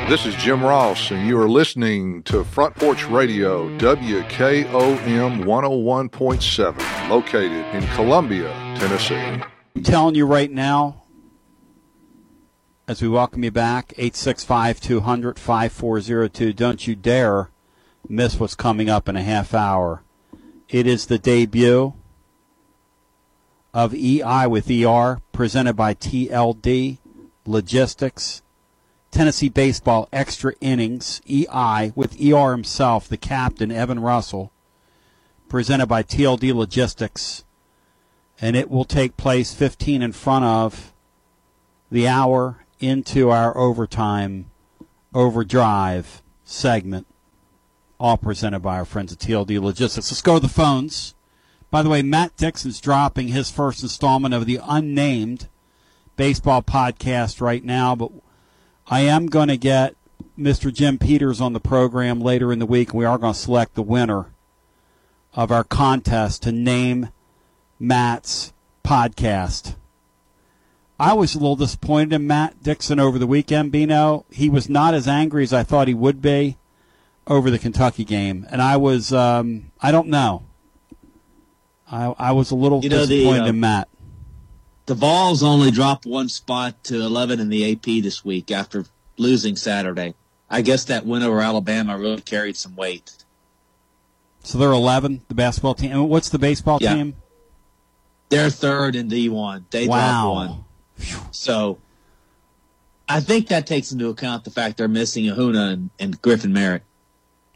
This 0.10 0.26
is 0.26 0.36
Jim 0.36 0.62
Ross, 0.62 1.12
and 1.12 1.26
you 1.26 1.39
are 1.39 1.49
listening 1.49 2.24
to 2.24 2.43
Front 2.43 2.76
Porch 2.76 3.08
Radio, 3.08 3.70
WKOM 3.80 5.45
101.7, 5.45 7.10
located 7.10 7.66
in 7.74 7.88
Columbia, 7.95 8.49
Tennessee. 8.78 9.41
I'm 9.76 9.84
telling 9.84 10.16
you 10.16 10.26
right 10.26 10.51
now, 10.51 11.04
as 12.86 13.01
we 13.01 13.08
welcome 13.08 13.45
you 13.45 13.49
back, 13.49 13.93
865 13.93 14.82
200 14.82 15.39
5402, 15.39 16.51
don't 16.51 16.86
you 16.86 16.95
dare 16.95 17.49
miss 18.08 18.38
what's 18.38 18.56
coming 18.56 18.89
up 18.89 19.08
in 19.08 19.16
a 19.16 19.24
half 19.24 19.54
hour. 19.54 20.04
It 20.68 20.86
is 20.86 21.06
the 21.06 21.18
debut 21.18 21.93
of 23.74 23.95
EI 23.95 24.47
with 24.47 24.70
ER, 24.70 25.22
presented 25.32 25.74
by 25.74 25.93
TLD 25.95 26.97
Logistics. 27.45 28.43
Tennessee 29.14 29.49
Baseball 29.49 30.09
Extra 30.11 30.53
Innings, 30.59 31.22
EI, 31.30 31.93
with 31.95 32.20
ER 32.20 32.51
himself, 32.51 33.07
the 33.07 33.16
captain, 33.16 33.72
Evan 33.72 33.99
Russell, 33.99 34.51
presented 35.47 35.86
by 35.86 36.01
TLD 36.01 36.53
Logistics. 36.53 37.43
And 38.41 38.55
it 38.55 38.72
will 38.72 38.86
take 38.86 39.16
place 39.16 39.53
15 39.53 40.01
in 40.01 40.11
front 40.14 40.45
of 40.45 40.93
the 41.91 42.07
hour 42.07 42.66
into 42.80 43.30
our 43.30 43.55
overtime 43.55 44.49
overdrive 45.14 46.24
segment, 46.43 47.05
all 47.99 48.18
presented 48.18 48.61
by 48.61 48.78
our 48.78 48.86
friends 48.86 49.14
at 49.14 49.20
TLD 49.20 49.61
Logistics. 49.61 50.11
Let's 50.11 50.24
go 50.24 50.36
to 50.36 50.39
the 50.39 50.49
phones. 50.49 51.14
By 51.70 51.84
the 51.84 51.89
way, 51.89 52.01
Matt 52.01 52.36
Dixon's 52.36 52.82
dropping 52.82 53.28
his 53.28 53.51
first 53.51 53.84
installment 53.84 54.34
of 54.34 54.47
the 54.47 54.59
unnamed 54.64 55.49
baseball 56.16 56.64
podcast 56.64 57.41
right 57.41 57.64
now, 57.64 57.95
but 57.95 58.11
I 58.88 59.02
am 59.02 59.28
going 59.28 59.48
to 59.48 59.58
get 59.58 59.96
Mr. 60.38 60.74
Jim 60.74 60.98
Peters 60.98 61.40
on 61.40 61.54
the 61.54 61.60
program 61.60 62.20
later 62.20 62.52
in 62.52 62.60
the 62.60 62.66
week, 62.66 62.90
and 62.90 63.00
we 63.00 63.06
are 63.06 63.18
going 63.18 63.34
to 63.34 63.40
select 63.40 63.76
the 63.76 63.82
winner 63.82 64.28
of 65.34 65.52
our 65.52 65.64
contest 65.64 66.44
to 66.44 66.52
name 66.52 67.10
Matt's 67.80 68.54
podcast. 68.84 69.76
I 71.00 71.14
was 71.14 71.34
a 71.34 71.40
little 71.40 71.56
disappointed 71.56 72.14
in 72.14 72.28
Matt 72.28 72.62
Dixon 72.62 73.00
over 73.00 73.18
the 73.18 73.28
weekend, 73.28 73.72
Bino. 73.72 74.26
He 74.30 74.50
was 74.50 74.70
not 74.70 74.94
as 74.94 75.08
angry 75.08 75.44
as 75.44 75.54
I 75.54 75.64
thought 75.64 75.88
he 75.88 75.94
would 75.94 76.22
be 76.22 76.58
over 77.26 77.50
the 77.50 77.60
Kentucky 77.60 78.04
game, 78.04 78.46
and 78.50 78.62
I 78.62 78.78
was, 78.78 79.14
um, 79.14 79.72
I 79.82 79.92
don't 79.92 80.08
know. 80.10 80.44
I, 81.90 82.14
I 82.18 82.32
was 82.32 82.52
a 82.52 82.56
little 82.56 82.82
You 82.82 82.90
know, 82.90 83.06
the, 83.06 83.18
disappointed 83.18 83.44
uh, 83.44 83.48
in 83.48 83.60
Matt. 83.60 83.88
The 84.86 84.96
Vols 84.96 85.44
only 85.44 85.72
dropped 85.72 86.06
one 86.06 86.28
spot 86.30 86.84
to 86.86 87.00
11 87.02 87.40
in 87.40 87.50
the 87.50 87.72
AP 87.72 87.84
this 88.04 88.26
week 88.26 88.52
after 88.52 88.86
losing 89.18 89.56
Saturday. 89.56 90.14
I 90.50 90.62
guess 90.62 90.84
that 90.86 91.06
win 91.06 91.24
over 91.24 91.40
Alabama 91.42 91.98
really 91.98 92.22
carried 92.22 92.58
some 92.58 92.76
weight. 92.76 93.24
So 94.44 94.58
they're 94.58 94.72
11, 94.72 95.22
the 95.30 95.36
basketball 95.36 95.74
team. 95.74 95.92
And 95.92 96.10
what's 96.10 96.30
the 96.30 96.38
baseball 96.40 96.80
Yeah. 96.82 96.96
team? 96.96 97.16
They're 98.30 98.50
third 98.50 98.96
in 98.96 99.08
D1. 99.08 99.66
They 99.72 99.88
Wow. 99.88 100.34
dropped 100.34 100.50
one. 100.50 101.26
So 101.32 101.78
I 103.08 103.20
think 103.22 103.48
that 103.48 103.66
takes 103.66 103.92
into 103.92 104.10
account 104.10 104.44
the 104.44 104.52
fact 104.52 104.78
they're 104.78 104.88
missing 104.88 105.26
Ahuna 105.26 105.72
and, 105.74 105.90
and 106.00 106.22
Griffin 106.22 106.52
Merritt. 106.54 106.84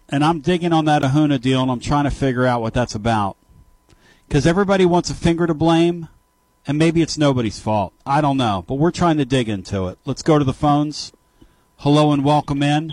and 0.09 0.23
I'm 0.23 0.39
digging 0.39 0.71
on 0.71 0.85
that 0.85 1.01
Ahuna 1.01 1.41
deal, 1.41 1.61
and 1.61 1.69
I'm 1.69 1.81
trying 1.81 2.05
to 2.05 2.09
figure 2.11 2.45
out 2.45 2.61
what 2.61 2.73
that's 2.73 2.95
about. 2.95 3.35
Because 4.25 4.47
everybody 4.47 4.85
wants 4.85 5.09
a 5.09 5.13
finger 5.13 5.45
to 5.45 5.53
blame, 5.53 6.07
and 6.67 6.77
maybe 6.77 7.01
it's 7.01 7.17
nobody's 7.17 7.59
fault. 7.59 7.93
I 8.05 8.19
don't 8.21 8.37
know, 8.37 8.63
but 8.67 8.75
we're 8.75 8.91
trying 8.91 9.17
to 9.17 9.25
dig 9.25 9.47
into 9.47 9.87
it. 9.87 9.97
Let's 10.05 10.21
go 10.21 10.37
to 10.37 10.43
the 10.43 10.53
phones. 10.53 11.13
Hello 11.77 12.11
and 12.11 12.25
welcome 12.25 12.61
in, 12.61 12.91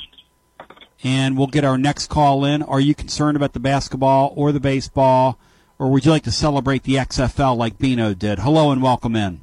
and 1.03 1.37
we'll 1.37 1.49
get 1.49 1.65
our 1.65 1.77
next 1.77 2.09
call 2.09 2.45
in. 2.45 2.63
Are 2.63 2.81
you 2.81 2.95
concerned 2.95 3.37
about 3.37 3.53
the 3.53 3.61
basketball 3.61 4.33
or 4.37 4.53
the 4.53 4.61
baseball, 4.61 5.39
or 5.79 5.91
would 5.91 6.05
you 6.05 6.11
like 6.13 6.23
to 6.25 6.31
celebrate 6.31 6.85
the 6.85 6.95
XFL 6.95 7.57
like 7.57 7.79
Bino 7.79 8.15
did? 8.15 8.39
Hello 8.41 8.71
and 8.71 8.83
welcome 8.83 9.17
in. 9.17 9.41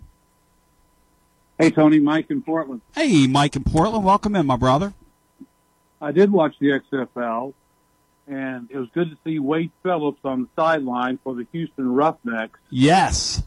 Hey, 1.58 1.72
Tony, 1.72 2.00
Mike 2.00 2.28
in 2.30 2.42
Portland. 2.42 2.82
Hey, 2.96 3.28
Mike 3.28 3.56
in 3.56 3.64
Portland, 3.64 4.06
welcome 4.06 4.36
in, 4.36 4.46
my 4.46 4.56
brother. 4.56 4.94
I 6.00 6.12
did 6.12 6.32
watch 6.32 6.56
the 6.60 6.80
XFL, 6.92 7.54
and 8.28 8.70
it 8.72 8.78
was 8.78 8.90
good 8.94 9.12
to 9.12 9.18
see 9.24 9.38
Wade 9.40 9.72
Phillips 9.84 10.22
on 10.24 10.44
the 10.44 10.48
sideline 10.56 11.20
for 11.24 11.36
the 11.36 11.46
Houston 11.52 11.94
Roughnecks, 11.94 12.60
Yes. 12.70 13.44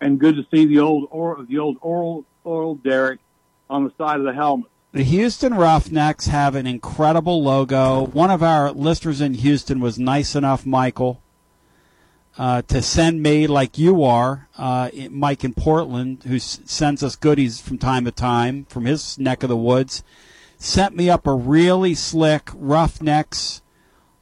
And 0.00 0.18
good 0.18 0.36
to 0.36 0.46
see 0.50 0.66
the 0.66 0.78
old 0.78 1.08
or, 1.10 1.44
the 1.48 1.58
old 1.58 1.76
Oral 1.80 2.24
Oral 2.44 2.76
Derrick 2.76 3.20
on 3.68 3.84
the 3.84 3.92
side 3.98 4.18
of 4.18 4.24
the 4.24 4.32
helmet. 4.32 4.70
The 4.92 5.02
Houston 5.02 5.54
Roughnecks 5.54 6.28
have 6.28 6.54
an 6.54 6.66
incredible 6.66 7.42
logo. 7.42 8.06
One 8.06 8.30
of 8.30 8.42
our 8.42 8.70
listeners 8.72 9.20
in 9.20 9.34
Houston 9.34 9.80
was 9.80 9.98
nice 9.98 10.34
enough, 10.34 10.64
Michael, 10.64 11.20
uh, 12.38 12.62
to 12.62 12.80
send 12.80 13.22
me, 13.22 13.46
like 13.46 13.76
you 13.78 14.02
are, 14.04 14.48
uh, 14.56 14.90
Mike 15.10 15.44
in 15.44 15.52
Portland, 15.54 16.22
who 16.26 16.36
s- 16.36 16.60
sends 16.64 17.02
us 17.02 17.16
goodies 17.16 17.60
from 17.60 17.78
time 17.78 18.04
to 18.04 18.10
time 18.10 18.66
from 18.68 18.84
his 18.84 19.18
neck 19.18 19.42
of 19.42 19.48
the 19.48 19.56
woods, 19.56 20.02
sent 20.56 20.96
me 20.96 21.10
up 21.10 21.26
a 21.26 21.34
really 21.34 21.94
slick 21.94 22.50
Roughnecks 22.54 23.60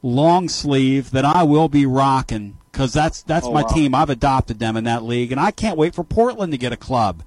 long 0.01 0.49
sleeve 0.49 1.11
that 1.11 1.25
I 1.25 1.43
will 1.43 1.69
be 1.69 1.85
rocking 1.85 2.57
because 2.75 2.91
that's 2.91 3.21
that's 3.23 3.45
Oh, 3.47 3.53
my 3.53 3.61
wow. 3.61 3.67
team. 3.69 3.95
I've 3.95 4.09
adopted 4.09 4.59
them 4.59 4.75
in 4.75 4.83
that 4.83 5.01
league, 5.03 5.31
and 5.31 5.39
I 5.39 5.51
can't 5.51 5.77
wait 5.77 5.95
for 5.95 6.03
Portland 6.03 6.51
to 6.51 6.57
get 6.57 6.73
a 6.73 6.77
club. 6.77 7.23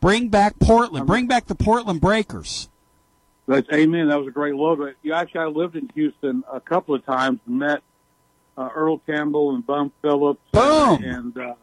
Bring 0.00 0.28
back 0.28 0.58
Portland. 0.58 1.06
Bring 1.06 1.26
back 1.26 1.46
the 1.46 1.54
Portland 1.54 2.00
Breakers. 2.00 2.70
That's 3.46 3.68
amen. 3.70 4.08
That 4.08 4.18
was 4.18 4.28
a 4.28 4.30
great 4.30 4.54
logo. 4.54 4.92
You 5.02 5.12
actually, 5.12 5.40
I 5.40 5.46
lived 5.46 5.76
in 5.76 5.90
Houston 5.94 6.42
a 6.50 6.60
couple 6.60 6.94
of 6.94 7.04
times 7.04 7.40
and 7.46 7.58
met 7.58 7.82
uh, 8.56 8.70
Earl 8.74 8.98
Campbell 9.00 9.54
and 9.54 9.66
Bum 9.66 9.92
Phillips 10.00 10.40
Boom. 10.52 11.02
and 11.04 11.36
uh, 11.36 11.54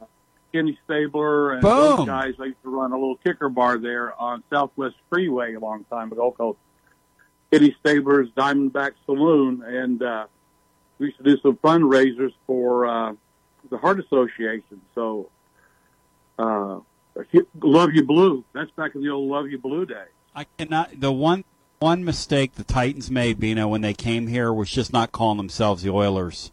Kenny 0.53 0.77
Stabler 0.85 1.53
and 1.53 1.61
Boom. 1.61 1.97
those 1.97 2.05
guys. 2.05 2.33
I 2.39 2.45
used 2.45 2.61
to 2.63 2.69
run 2.69 2.91
a 2.91 2.95
little 2.95 3.17
kicker 3.17 3.49
bar 3.49 3.77
there 3.79 4.13
on 4.21 4.43
Southwest 4.51 4.95
Freeway 5.09 5.53
a 5.55 5.59
long 5.59 5.83
time 5.85 6.11
ago 6.11 6.31
called 6.31 6.57
Kenny 7.51 7.75
Stabler's 7.79 8.29
Diamondback 8.37 8.91
Saloon, 9.05 9.63
and 9.65 10.01
uh, 10.03 10.25
we 10.99 11.07
used 11.07 11.17
to 11.17 11.23
do 11.23 11.37
some 11.41 11.57
fundraisers 11.57 12.33
for 12.47 12.85
uh, 12.85 13.13
the 13.69 13.77
Heart 13.77 13.99
Association. 13.99 14.81
So, 14.93 15.29
uh, 16.39 16.79
Luv 17.61 17.93
Ya 17.93 18.03
Blue. 18.03 18.43
That's 18.53 18.71
back 18.71 18.95
in 18.95 19.01
the 19.01 19.09
old 19.09 19.29
Luv 19.29 19.49
Ya 19.49 19.57
Blue 19.57 19.85
days. 19.85 20.07
I 20.35 20.45
cannot. 20.57 20.99
The 20.99 21.11
one 21.11 21.43
one 21.79 22.03
mistake 22.03 22.55
the 22.55 22.63
Titans 22.63 23.11
made, 23.11 23.39
Bino, 23.39 23.67
when 23.67 23.81
they 23.81 23.93
came 23.93 24.27
here 24.27 24.51
was 24.53 24.71
just 24.71 24.93
not 24.93 25.11
calling 25.11 25.37
themselves 25.37 25.83
the 25.83 25.91
Oilers. 25.91 26.51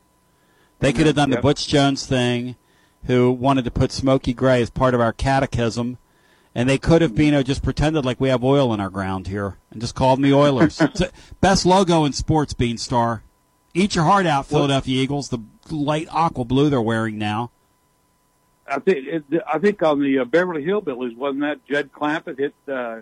They 0.81 0.93
could 0.93 1.07
have 1.07 1.15
done 1.15 1.31
the 1.31 1.41
Butch 1.41 1.69
Jones 1.69 2.07
thing, 2.07 2.57
who 3.05 3.31
wanted 3.31 3.65
to 3.65 3.71
put 3.71 3.93
Smokey 3.93 4.35
Gray 4.35 4.61
as 4.61 4.69
part 4.69 4.95
of 4.95 5.01
our 5.01 5.13
catechism, 5.13 5.97
and 6.55 6.69
they 6.69 6.79
could 6.79 7.03
have, 7.03 7.15
Bino, 7.15 7.43
just 7.43 7.63
pretended 7.63 8.05
like 8.05 8.21
we 8.21 8.29
have 8.29 8.43
oil 8.45 8.75
in 8.75 8.81
our 8.81 8.91
ground 8.91 9.29
here 9.29 9.57
and 9.71 9.81
just 9.81 9.95
called 9.95 10.19
them 10.19 10.25
the 10.25 10.35
Oilers. 10.35 10.83
Best 11.41 11.65
logo 11.65 12.05
in 12.05 12.13
sports, 12.13 12.53
Beanstar. 12.53 13.21
Eat 13.75 13.95
your 13.95 14.05
heart 14.05 14.27
out, 14.27 14.47
Philadelphia 14.47 15.03
Eagles. 15.03 15.29
The 15.31 15.39
light 15.71 16.09
aqua 16.11 16.45
blue 16.45 16.69
they're 16.69 16.81
wearing 16.81 17.19
now. 17.19 17.51
I 18.67 18.79
think 18.79 19.07
it, 19.07 19.25
I 19.51 19.59
think 19.59 19.83
on 19.83 20.01
the 20.01 20.21
uh, 20.21 20.25
Beverly 20.25 20.65
Hillbillies 20.65 21.17
wasn't 21.17 21.41
that 21.43 21.65
Jed 21.67 21.91
Clampett 21.93 22.39
hit 22.39 22.55
uh, 22.69 23.01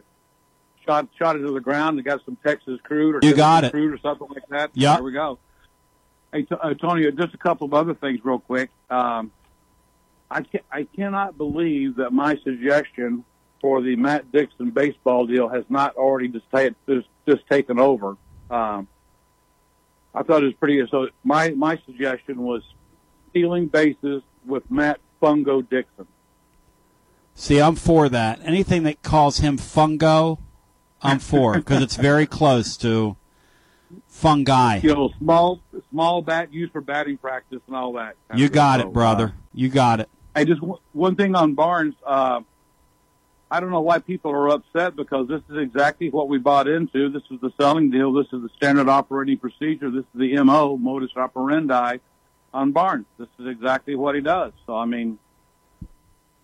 shot 0.86 1.08
shot 1.18 1.36
it 1.36 1.40
to 1.40 1.52
the 1.52 1.60
ground 1.60 1.98
and 1.98 2.04
got 2.04 2.24
some 2.24 2.36
Texas 2.44 2.80
crude 2.82 3.16
or 3.16 3.26
You 3.26 3.34
got 3.34 3.64
it. 3.64 3.72
crude 3.72 3.92
or 3.92 3.98
something 3.98 4.28
like 4.28 4.46
that. 4.48 4.70
Yeah, 4.74 4.94
There 4.94 5.02
we 5.04 5.12
go. 5.12 5.38
Hey 6.32 6.42
T- 6.44 6.54
uh, 6.60 6.74
Tony, 6.74 7.10
just 7.12 7.34
a 7.34 7.38
couple 7.38 7.66
of 7.66 7.74
other 7.74 7.94
things 7.94 8.20
real 8.24 8.38
quick. 8.38 8.70
Um, 8.88 9.32
I 10.30 10.42
can, 10.42 10.60
I 10.70 10.84
cannot 10.84 11.36
believe 11.36 11.96
that 11.96 12.12
my 12.12 12.36
suggestion 12.44 13.24
for 13.60 13.82
the 13.82 13.96
Matt 13.96 14.30
Dixon 14.32 14.70
baseball 14.70 15.26
deal 15.26 15.48
has 15.48 15.64
not 15.68 15.96
already 15.96 16.28
just, 16.28 16.48
ta- 16.50 16.68
just, 16.88 17.08
just 17.28 17.46
taken 17.48 17.78
over. 17.80 18.16
Um, 18.48 18.86
I 20.14 20.22
thought 20.22 20.42
it 20.42 20.46
was 20.46 20.54
pretty. 20.54 20.84
So 20.90 21.08
my 21.24 21.50
my 21.50 21.78
suggestion 21.86 22.42
was 22.42 22.62
stealing 23.30 23.66
bases 23.66 24.22
with 24.44 24.68
Matt 24.70 25.00
Fungo 25.22 25.68
Dixon. 25.68 26.06
See, 27.34 27.60
I'm 27.60 27.76
for 27.76 28.08
that. 28.08 28.40
Anything 28.42 28.82
that 28.82 29.02
calls 29.02 29.38
him 29.38 29.56
fungo, 29.56 30.38
I'm 31.00 31.18
for 31.20 31.54
because 31.54 31.82
it's 31.82 31.96
very 31.96 32.26
close 32.26 32.76
to 32.78 33.16
fungi. 34.08 34.80
You 34.82 34.94
know, 34.94 35.10
small 35.18 35.60
small 35.90 36.22
bat 36.22 36.52
used 36.52 36.72
for 36.72 36.80
batting 36.80 37.16
practice 37.16 37.60
and 37.66 37.76
all 37.76 37.92
that. 37.94 38.16
You 38.34 38.48
got 38.48 38.80
So, 38.80 38.88
it, 38.88 38.92
brother. 38.92 39.34
You 39.54 39.68
got 39.68 40.00
it. 40.00 40.08
Hey, 40.34 40.44
just 40.44 40.60
one- 40.62 40.78
one 40.92 41.16
thing 41.16 41.34
on 41.34 41.54
Barnes. 41.54 41.94
Uh, 42.06 42.40
I 43.50 43.58
don't 43.58 43.70
know 43.70 43.80
why 43.80 43.98
people 43.98 44.30
are 44.30 44.48
upset 44.48 44.94
because 44.94 45.26
this 45.26 45.42
is 45.50 45.56
exactly 45.56 46.08
what 46.08 46.28
we 46.28 46.38
bought 46.38 46.68
into. 46.68 47.08
This 47.10 47.22
is 47.30 47.40
the 47.40 47.52
selling 47.60 47.90
deal. 47.90 48.12
This 48.12 48.26
is 48.32 48.42
the 48.42 48.50
standard 48.56 48.88
operating 48.88 49.38
procedure. 49.38 49.90
This 49.90 50.04
is 50.14 50.20
the 50.20 50.42
MO, 50.44 50.76
modus 50.76 51.10
operandi, 51.16 51.98
on 52.54 52.70
Barnes. 52.70 53.06
This 53.18 53.28
is 53.40 53.48
exactly 53.48 53.96
what 53.96 54.14
he 54.14 54.20
does. 54.20 54.52
So 54.66 54.76
I 54.76 54.84
mean, 54.84 55.18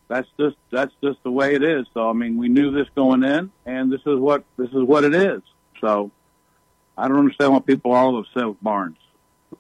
that's 0.09 0.29
just 0.39 0.57
that's 0.73 0.93
just 1.03 1.23
the 1.23 1.31
way 1.31 1.55
it 1.55 1.63
is. 1.63 1.87
So 1.95 2.11
I 2.11 2.13
mean, 2.13 2.39
we 2.39 2.49
knew 2.49 2.73
this 2.73 2.89
going 2.97 3.23
in, 3.23 3.53
and 3.65 3.93
this 3.93 4.03
is 4.05 4.19
what 4.19 4.45
this 4.57 4.71
is 4.71 4.83
what 4.83 5.05
it 5.05 5.15
is. 5.15 5.43
So 5.81 6.11
I 6.99 7.07
don't 7.07 7.19
understand 7.19 7.53
why 7.53 7.61
people 7.61 7.93
are 7.93 7.99
all 7.99 8.19
upset 8.19 8.49
with 8.49 8.63
Barnes. 8.63 8.99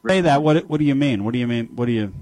Say 0.06 0.20
that. 0.22 0.42
What 0.42 0.68
What 0.68 0.78
do 0.78 0.84
you 0.84 0.96
mean? 0.96 1.22
What 1.22 1.32
do 1.32 1.38
you 1.38 1.46
mean? 1.46 1.66
What 1.76 1.86
do 1.86 1.92
you? 1.92 2.12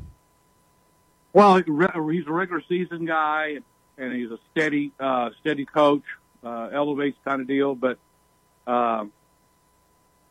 Well, 1.32 1.56
he's 1.56 1.66
a 1.66 2.32
regular 2.32 2.62
season 2.68 3.06
guy, 3.06 3.58
and 3.98 4.12
he's 4.12 4.30
a 4.30 4.38
steady, 4.50 4.92
uh, 4.98 5.30
steady 5.40 5.64
coach, 5.64 6.02
uh, 6.42 6.68
elevates 6.72 7.18
kind 7.24 7.40
of 7.40 7.46
deal. 7.46 7.74
But 7.74 7.98
um, 8.66 9.12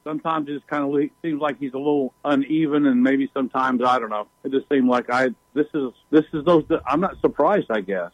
sometimes 0.03 0.49
it 0.49 0.53
just 0.53 0.67
kind 0.67 0.83
of 0.83 0.89
le- 0.89 1.09
seems 1.21 1.41
like 1.41 1.59
he's 1.59 1.73
a 1.73 1.77
little 1.77 2.13
uneven, 2.23 2.85
and 2.85 3.03
maybe 3.03 3.29
sometimes 3.33 3.81
I 3.83 3.99
don't 3.99 4.09
know. 4.09 4.27
It 4.43 4.51
just 4.51 4.67
seemed 4.69 4.87
like 4.87 5.09
I 5.09 5.29
this 5.53 5.67
is 5.73 5.91
this 6.11 6.25
is 6.33 6.45
those. 6.45 6.65
I'm 6.85 7.01
not 7.01 7.19
surprised, 7.21 7.67
I 7.69 7.81
guess. 7.81 8.11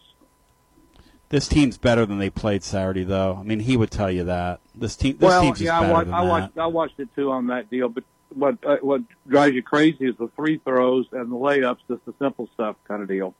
This 1.29 1.47
team's 1.47 1.77
better 1.77 2.07
than 2.07 2.17
they 2.17 2.31
played 2.31 2.63
Saturday, 2.63 3.03
though. 3.03 3.37
I 3.39 3.43
mean, 3.43 3.59
he 3.59 3.77
would 3.77 3.91
tell 3.91 4.09
you 4.09 4.23
that 4.23 4.61
this 4.73 4.95
team. 4.95 5.17
This 5.17 5.27
well, 5.27 5.41
team's 5.41 5.61
yeah, 5.61 5.79
better 5.79 5.91
I 5.91 5.93
watched, 5.93 6.05
than 6.05 6.13
I 6.13 6.23
that. 6.23 6.29
watched, 6.29 6.57
I 6.57 6.65
watched 6.65 6.99
it 6.99 7.09
too 7.15 7.31
on 7.31 7.47
that 7.47 7.69
deal. 7.69 7.89
But 7.89 8.03
what 8.33 8.57
uh, 8.65 8.77
what 8.81 9.01
drives 9.27 9.53
you 9.53 9.61
crazy 9.61 10.05
is 10.05 10.15
the 10.17 10.29
free 10.35 10.59
throws 10.63 11.05
and 11.11 11.31
the 11.31 11.35
layups. 11.35 11.77
Just 11.87 12.03
the 12.05 12.13
simple 12.19 12.49
stuff 12.55 12.77
kind 12.87 13.03
of 13.03 13.07
deal. 13.07 13.35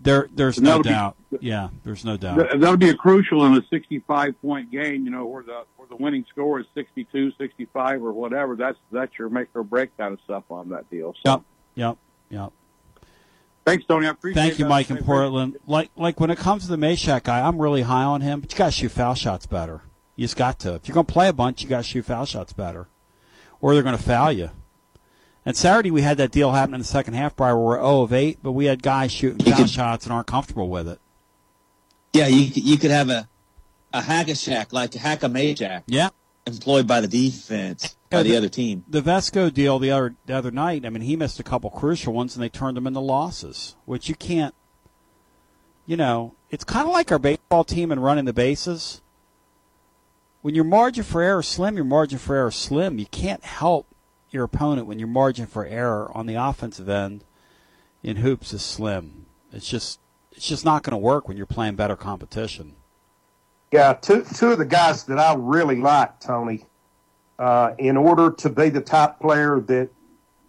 There, 0.00 0.28
there's 0.34 0.60
no 0.60 0.82
be- 0.82 0.90
doubt. 0.90 1.16
yeah, 1.40 1.68
there's 1.84 2.04
no 2.04 2.16
doubt. 2.16 2.36
That 2.60 2.70
would 2.70 2.80
be 2.80 2.90
a 2.90 2.94
crucial 2.96 3.44
in 3.46 3.54
a 3.54 3.62
65 3.70 4.40
point 4.42 4.70
game, 4.70 5.04
you 5.04 5.10
know, 5.10 5.24
where 5.24 5.42
the 5.42 5.64
where 5.76 5.88
the 5.88 5.96
winning 5.96 6.26
score 6.30 6.60
is 6.60 6.66
62, 6.74 7.32
65 7.38 8.02
or 8.02 8.12
whatever. 8.12 8.54
That's 8.56 8.78
that's 8.92 9.12
your 9.18 9.28
make 9.30 9.48
or 9.54 9.62
break 9.62 9.96
kind 9.96 10.12
of 10.12 10.20
stuff 10.24 10.44
on 10.50 10.68
that 10.70 10.90
deal. 10.90 11.14
So 11.24 11.32
Yep, 11.32 11.42
yep, 11.76 11.96
yep. 12.30 12.52
thanks, 13.64 13.84
Tony. 13.86 14.06
I 14.06 14.10
appreciate 14.10 14.42
Thank 14.42 14.58
you, 14.58 14.64
that. 14.64 14.68
Mike 14.68 14.90
in 14.90 14.98
Portland. 15.04 15.56
Like, 15.66 15.90
like 15.96 16.20
when 16.20 16.30
it 16.30 16.38
comes 16.38 16.64
to 16.64 16.68
the 16.70 16.76
Mashack 16.76 17.22
guy, 17.24 17.40
I'm 17.40 17.58
really 17.60 17.82
high 17.82 18.04
on 18.04 18.20
him. 18.20 18.40
But 18.40 18.52
you 18.52 18.58
got 18.58 18.66
to 18.66 18.72
shoot 18.72 18.90
foul 18.90 19.14
shots 19.14 19.46
better. 19.46 19.82
You 20.16 20.24
just 20.24 20.36
got 20.36 20.58
to. 20.60 20.74
If 20.74 20.86
you're 20.88 20.94
going 20.94 21.06
to 21.06 21.12
play 21.12 21.28
a 21.28 21.32
bunch, 21.32 21.62
you 21.62 21.68
got 21.68 21.78
to 21.78 21.82
shoot 21.84 22.04
foul 22.04 22.24
shots 22.26 22.52
better, 22.52 22.88
or 23.60 23.74
they're 23.74 23.82
going 23.82 23.96
to 23.96 24.02
foul 24.02 24.32
you. 24.32 24.50
And 25.46 25.56
Saturday 25.56 25.90
we 25.90 26.02
had 26.02 26.16
that 26.16 26.30
deal 26.30 26.52
happen 26.52 26.74
in 26.74 26.80
the 26.80 26.86
second 26.86 27.14
half, 27.14 27.36
Brian, 27.36 27.56
where 27.56 27.64
we're 27.64 27.76
0 27.76 28.02
of 28.02 28.12
8, 28.12 28.38
but 28.42 28.52
we 28.52 28.64
had 28.64 28.82
guys 28.82 29.12
shooting 29.12 29.44
foul 29.44 29.66
shots 29.66 30.06
and 30.06 30.12
aren't 30.12 30.26
comfortable 30.26 30.68
with 30.68 30.88
it. 30.88 31.00
Yeah, 32.12 32.28
you 32.28 32.50
could- 32.50 32.64
you 32.64 32.78
could 32.78 32.90
have 32.90 33.10
a 33.10 33.28
a 33.92 34.00
hack 34.02 34.28
a 34.28 34.34
shack 34.34 34.72
like 34.72 34.94
a 34.94 34.98
hack 34.98 35.22
a 35.22 35.28
Mashack. 35.28 35.82
Yeah. 35.86 36.08
Employed 36.46 36.86
by 36.86 37.00
the 37.00 37.06
defense 37.08 37.96
by 38.10 38.22
the 38.22 38.36
other 38.36 38.48
team. 38.48 38.84
The 38.88 39.00
Vesco 39.00 39.52
deal 39.52 39.78
the 39.78 39.90
other 39.90 40.14
the 40.26 40.34
other 40.36 40.50
night. 40.50 40.84
I 40.84 40.90
mean, 40.90 41.02
he 41.02 41.16
missed 41.16 41.38
a 41.40 41.44
couple 41.44 41.70
crucial 41.70 42.12
ones, 42.12 42.34
and 42.34 42.42
they 42.42 42.48
turned 42.48 42.76
them 42.76 42.86
into 42.86 43.00
losses, 43.00 43.76
which 43.84 44.08
you 44.08 44.14
can't. 44.14 44.54
You 45.86 45.96
know, 45.96 46.34
it's 46.50 46.64
kind 46.64 46.86
of 46.86 46.92
like 46.92 47.12
our 47.12 47.18
baseball 47.18 47.62
team 47.64 47.92
and 47.92 48.02
running 48.02 48.24
the 48.24 48.32
bases. 48.32 49.00
When 50.42 50.54
your 50.54 50.64
margin 50.64 51.04
for 51.04 51.22
error 51.22 51.40
is 51.40 51.48
slim, 51.48 51.76
your 51.76 51.84
margin 51.84 52.18
for 52.18 52.34
error 52.36 52.48
is 52.48 52.54
slim. 52.56 52.98
You 52.98 53.06
can't 53.06 53.44
help 53.44 53.86
your 54.34 54.44
opponent 54.44 54.86
when 54.86 54.98
your 54.98 55.08
margin 55.08 55.46
for 55.46 55.64
error 55.64 56.10
on 56.12 56.26
the 56.26 56.34
offensive 56.34 56.88
end 56.88 57.24
in 58.02 58.16
hoops 58.16 58.52
is 58.52 58.62
slim. 58.62 59.26
It's 59.52 59.68
just 59.68 60.00
it's 60.32 60.46
just 60.46 60.64
not 60.64 60.82
going 60.82 60.92
to 60.92 60.98
work 60.98 61.28
when 61.28 61.36
you're 61.36 61.46
playing 61.46 61.76
better 61.76 61.96
competition. 61.96 62.74
Yeah, 63.72 63.94
two 63.94 64.24
two 64.24 64.52
of 64.52 64.58
the 64.58 64.66
guys 64.66 65.04
that 65.04 65.18
I 65.18 65.34
really 65.34 65.76
like, 65.76 66.20
Tony, 66.20 66.66
uh, 67.38 67.74
in 67.78 67.96
order 67.96 68.30
to 68.32 68.50
be 68.50 68.68
the 68.68 68.80
top 68.80 69.20
player 69.20 69.60
that 69.60 69.88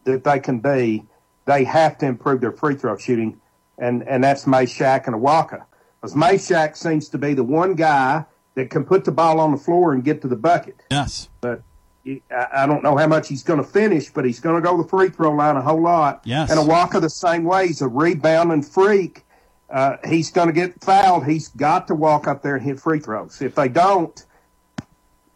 that 0.03 0.23
they 0.23 0.39
can 0.39 0.59
be, 0.59 1.05
they 1.45 1.63
have 1.63 1.97
to 1.99 2.05
improve 2.05 2.41
their 2.41 2.51
free 2.51 2.75
throw 2.75 2.97
shooting, 2.97 3.39
and 3.77 4.07
and 4.07 4.23
that's 4.23 4.45
Mashack 4.45 5.07
and 5.07 5.15
Awaka. 5.15 5.65
Because 6.01 6.15
Mashack 6.15 6.75
seems 6.75 7.09
to 7.09 7.17
be 7.17 7.33
the 7.33 7.43
one 7.43 7.75
guy 7.75 8.25
that 8.55 8.69
can 8.69 8.85
put 8.85 9.05
the 9.05 9.11
ball 9.11 9.39
on 9.39 9.51
the 9.51 9.57
floor 9.57 9.93
and 9.93 10.03
get 10.03 10.21
to 10.21 10.27
the 10.27 10.35
bucket. 10.35 10.75
Yes. 10.91 11.29
But 11.41 11.61
I 12.05 12.47
I 12.53 12.65
don't 12.65 12.83
know 12.83 12.97
how 12.97 13.07
much 13.07 13.27
he's 13.27 13.43
going 13.43 13.61
to 13.61 13.67
finish, 13.67 14.09
but 14.09 14.25
he's 14.25 14.39
going 14.39 14.61
to 14.61 14.67
go 14.67 14.81
the 14.81 14.87
free 14.87 15.09
throw 15.09 15.31
line 15.31 15.55
a 15.55 15.61
whole 15.61 15.81
lot. 15.81 16.21
Yes. 16.23 16.51
And 16.51 16.59
Awaka 16.59 17.01
the 17.01 17.09
same 17.09 17.43
way. 17.43 17.67
He's 17.67 17.81
a 17.81 17.87
rebounding 17.87 18.63
freak. 18.63 19.23
Uh, 19.69 19.97
he's 20.07 20.31
going 20.31 20.47
to 20.47 20.53
get 20.53 20.83
fouled. 20.83 21.25
He's 21.25 21.47
got 21.49 21.87
to 21.87 21.95
walk 21.95 22.27
up 22.27 22.43
there 22.43 22.55
and 22.55 22.63
hit 22.63 22.79
free 22.79 22.99
throws. 22.99 23.41
If 23.41 23.55
they 23.55 23.67
don't, 23.67 24.23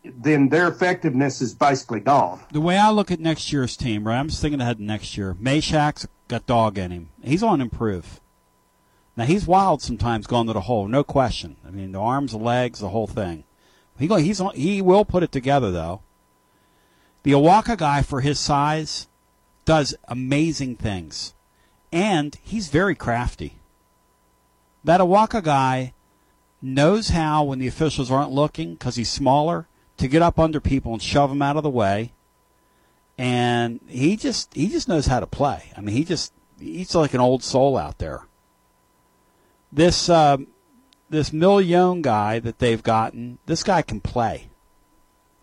then 0.03 0.49
their 0.49 0.67
effectiveness 0.67 1.41
is 1.41 1.53
basically 1.53 1.99
gone. 1.99 2.39
The 2.51 2.61
way 2.61 2.77
I 2.77 2.91
look 2.91 3.11
at 3.11 3.19
next 3.19 3.51
year's 3.51 3.75
team, 3.75 4.07
right? 4.07 4.19
I'm 4.19 4.29
just 4.29 4.41
thinking 4.41 4.61
ahead 4.61 4.77
to 4.77 4.83
next 4.83 5.17
year. 5.17 5.33
Mashack's 5.33 6.07
got 6.27 6.45
dog 6.45 6.77
in 6.77 6.91
him. 6.91 7.09
He's 7.23 7.43
on 7.43 7.59
improve. 7.59 8.19
Now 9.17 9.25
he's 9.25 9.45
wild 9.45 9.81
sometimes 9.81 10.27
going 10.27 10.47
to 10.47 10.53
the 10.53 10.61
hole, 10.61 10.87
no 10.87 11.03
question. 11.03 11.57
I 11.67 11.71
mean, 11.71 11.91
the 11.91 11.99
arms, 11.99 12.31
the 12.31 12.37
legs, 12.37 12.79
the 12.79 12.89
whole 12.89 13.07
thing. 13.07 13.43
He 13.97 14.07
go, 14.07 14.15
he's 14.15 14.39
on, 14.39 14.55
he 14.55 14.81
will 14.81 15.03
put 15.03 15.23
it 15.23 15.31
together 15.31 15.71
though. 15.71 16.01
The 17.23 17.31
Awaka 17.31 17.77
guy 17.77 18.01
for 18.01 18.21
his 18.21 18.39
size 18.39 19.07
does 19.65 19.95
amazing 20.07 20.77
things, 20.77 21.33
and 21.91 22.37
he's 22.41 22.69
very 22.69 22.95
crafty. 22.95 23.55
That 24.83 25.01
Awaka 25.01 25.43
guy 25.43 25.93
knows 26.61 27.09
how, 27.09 27.43
when 27.43 27.59
the 27.59 27.67
officials 27.67 28.09
aren't 28.09 28.31
looking, 28.31 28.73
because 28.73 28.95
he's 28.95 29.09
smaller, 29.09 29.67
to 29.97 30.07
get 30.07 30.21
up 30.21 30.39
under 30.39 30.59
people 30.59 30.93
and 30.93 31.01
shove 31.01 31.29
them 31.29 31.41
out 31.41 31.57
of 31.57 31.63
the 31.63 31.69
way. 31.69 32.13
And 33.17 33.81
he 33.87 34.15
just 34.15 34.53
he 34.53 34.69
just 34.69 34.87
knows 34.87 35.07
how 35.07 35.19
to 35.19 35.27
play. 35.27 35.73
I 35.75 35.81
mean, 35.81 35.93
he 35.93 36.05
just 36.05 36.31
he's 36.57 36.95
like 36.95 37.13
an 37.13 37.19
old 37.19 37.43
soul 37.43 37.77
out 37.77 37.97
there. 37.97 38.21
This 39.73 40.07
um, 40.07 40.47
this 41.09 41.33
Million 41.33 42.01
guy 42.01 42.39
that 42.39 42.59
they've 42.59 42.81
gotten, 42.81 43.39
this 43.45 43.63
guy 43.63 43.81
can 43.81 43.99
play 43.99 44.49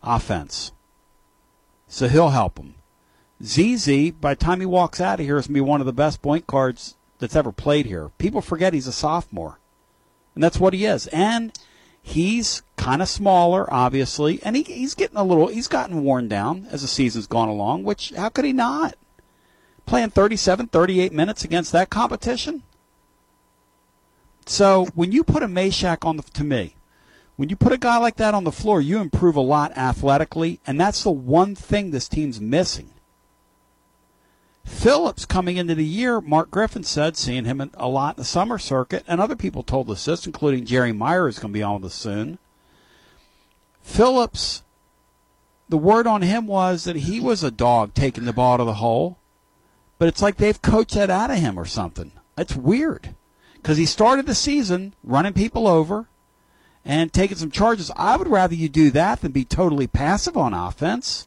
offense, 0.03 0.73
so 1.89 2.09
he'll 2.09 2.31
help 2.31 2.59
him. 2.59 2.75
ZZ, 3.43 4.13
by 4.13 4.35
the 4.35 4.45
time 4.45 4.61
he 4.61 4.67
walks 4.67 5.01
out 5.01 5.21
of 5.21 5.27
here, 5.27 5.37
is 5.37 5.47
going 5.47 5.55
to 5.55 5.63
be 5.65 5.69
one 5.69 5.81
of 5.81 5.87
the 5.87 5.93
best 5.93 6.23
point 6.23 6.47
guards 6.47 6.97
that's 7.19 7.37
ever 7.37 7.53
played 7.53 7.87
here. 7.87 8.11
People 8.19 8.41
forget 8.41 8.73
he's 8.73 8.87
a 8.87 8.93
sophomore, 8.93 9.59
and 10.35 10.43
that's 10.43 10.59
what 10.59 10.75
he 10.75 10.85
is. 10.87 11.07
And 11.09 11.53
he's 12.03 12.63
kind 12.77 13.03
of 13.03 13.09
smaller, 13.09 13.73
obviously, 13.73 14.41
and 14.43 14.57
he, 14.57 14.63
he's 14.63 14.95
getting 14.95 15.17
a 15.17 15.25
little. 15.25 15.49
He's 15.49 15.69
gotten 15.69 16.03
worn 16.03 16.29
down 16.29 16.67
as 16.71 16.83
the 16.83 16.89
season's 16.89 17.27
gone 17.27 17.49
along. 17.49 17.85
Which 17.85 18.11
how 18.17 18.31
could 18.31 18.45
he 18.45 18.53
not? 18.53 18.95
Playing 19.85 20.11
37, 20.11 20.69
38 20.69 21.13
minutes 21.13 21.45
against 21.45 21.73
that 21.73 21.91
competition. 21.91 22.63
So 24.47 24.87
when 24.95 25.13
you 25.13 25.25
put 25.25 25.43
a 25.43 25.49
Mashack 25.49 26.07
on 26.07 26.17
the 26.17 26.23
to 26.23 26.45
me, 26.45 26.76
when 27.37 27.51
you 27.51 27.57
put 27.57 27.73
a 27.73 27.79
guy 27.79 27.99
like 27.99 28.17
that 28.17 28.35
on 28.35 28.45
the 28.45 28.53
floor, 28.53 28.81
you 28.81 28.99
improve 28.99 29.37
a 29.37 29.41
lot 29.41 29.77
athletically, 29.77 30.59
and 30.67 30.81
that's 30.81 31.03
the 31.03 31.11
one 31.11 31.55
thing 31.55 31.91
this 31.91 32.09
team's 32.09 32.41
missing. 32.41 32.91
Phillips 34.65 35.25
coming 35.25 35.59
into 35.59 35.75
the 35.75 35.85
year, 35.85 36.21
Mark 36.21 36.51
Griffin 36.51 36.83
said, 36.83 37.17
seeing 37.17 37.45
him 37.45 37.71
a 37.75 37.89
lot 37.89 38.17
in 38.17 38.23
the 38.23 38.25
summer 38.25 38.59
circuit, 38.59 39.05
and 39.07 39.21
other 39.21 39.37
people 39.37 39.63
told 39.63 39.91
us 39.91 40.05
this, 40.07 40.27
including 40.27 40.65
Jerry 40.65 40.93
Meyer 40.93 41.29
is 41.29 41.39
going 41.39 41.53
to 41.53 41.59
be 41.59 41.63
on 41.63 41.83
with 41.83 41.93
us 41.93 41.95
soon. 41.95 42.39
Phillips, 43.83 44.65
the 45.69 45.79
word 45.79 46.07
on 46.07 46.23
him 46.23 46.47
was 46.47 46.85
that 46.85 46.97
he 46.97 47.21
was 47.21 47.45
a 47.45 47.51
dog 47.51 47.95
taking 47.95 48.25
the 48.25 48.33
ball 48.33 48.59
to 48.59 48.65
the 48.65 48.75
hole, 48.75 49.19
but 49.99 50.09
it's 50.09 50.23
like 50.23 50.37
they've 50.37 50.61
coached 50.61 50.95
that 50.95 51.11
out 51.11 51.31
of 51.31 51.39
him 51.39 51.59
or 51.59 51.65
something. 51.65 52.13
It's 52.37 52.57
weird 52.57 53.15
because 53.55 53.77
he 53.77 53.87
started 53.87 54.27
the 54.27 54.35
season 54.35 54.95
running 55.05 55.33
people 55.33 55.69
over 55.69 56.09
and 56.87 57.13
taking 57.13 57.37
some 57.37 57.51
charges. 57.51 57.91
I 57.97 58.17
would 58.17 58.29
rather 58.29 58.55
you 58.55 58.69
do 58.69 58.91
that 58.93 59.21
than 59.21 59.33
be 59.33 59.45
totally 59.45 59.89
passive 59.89 60.37
on 60.37 60.55
offense. 60.55 61.27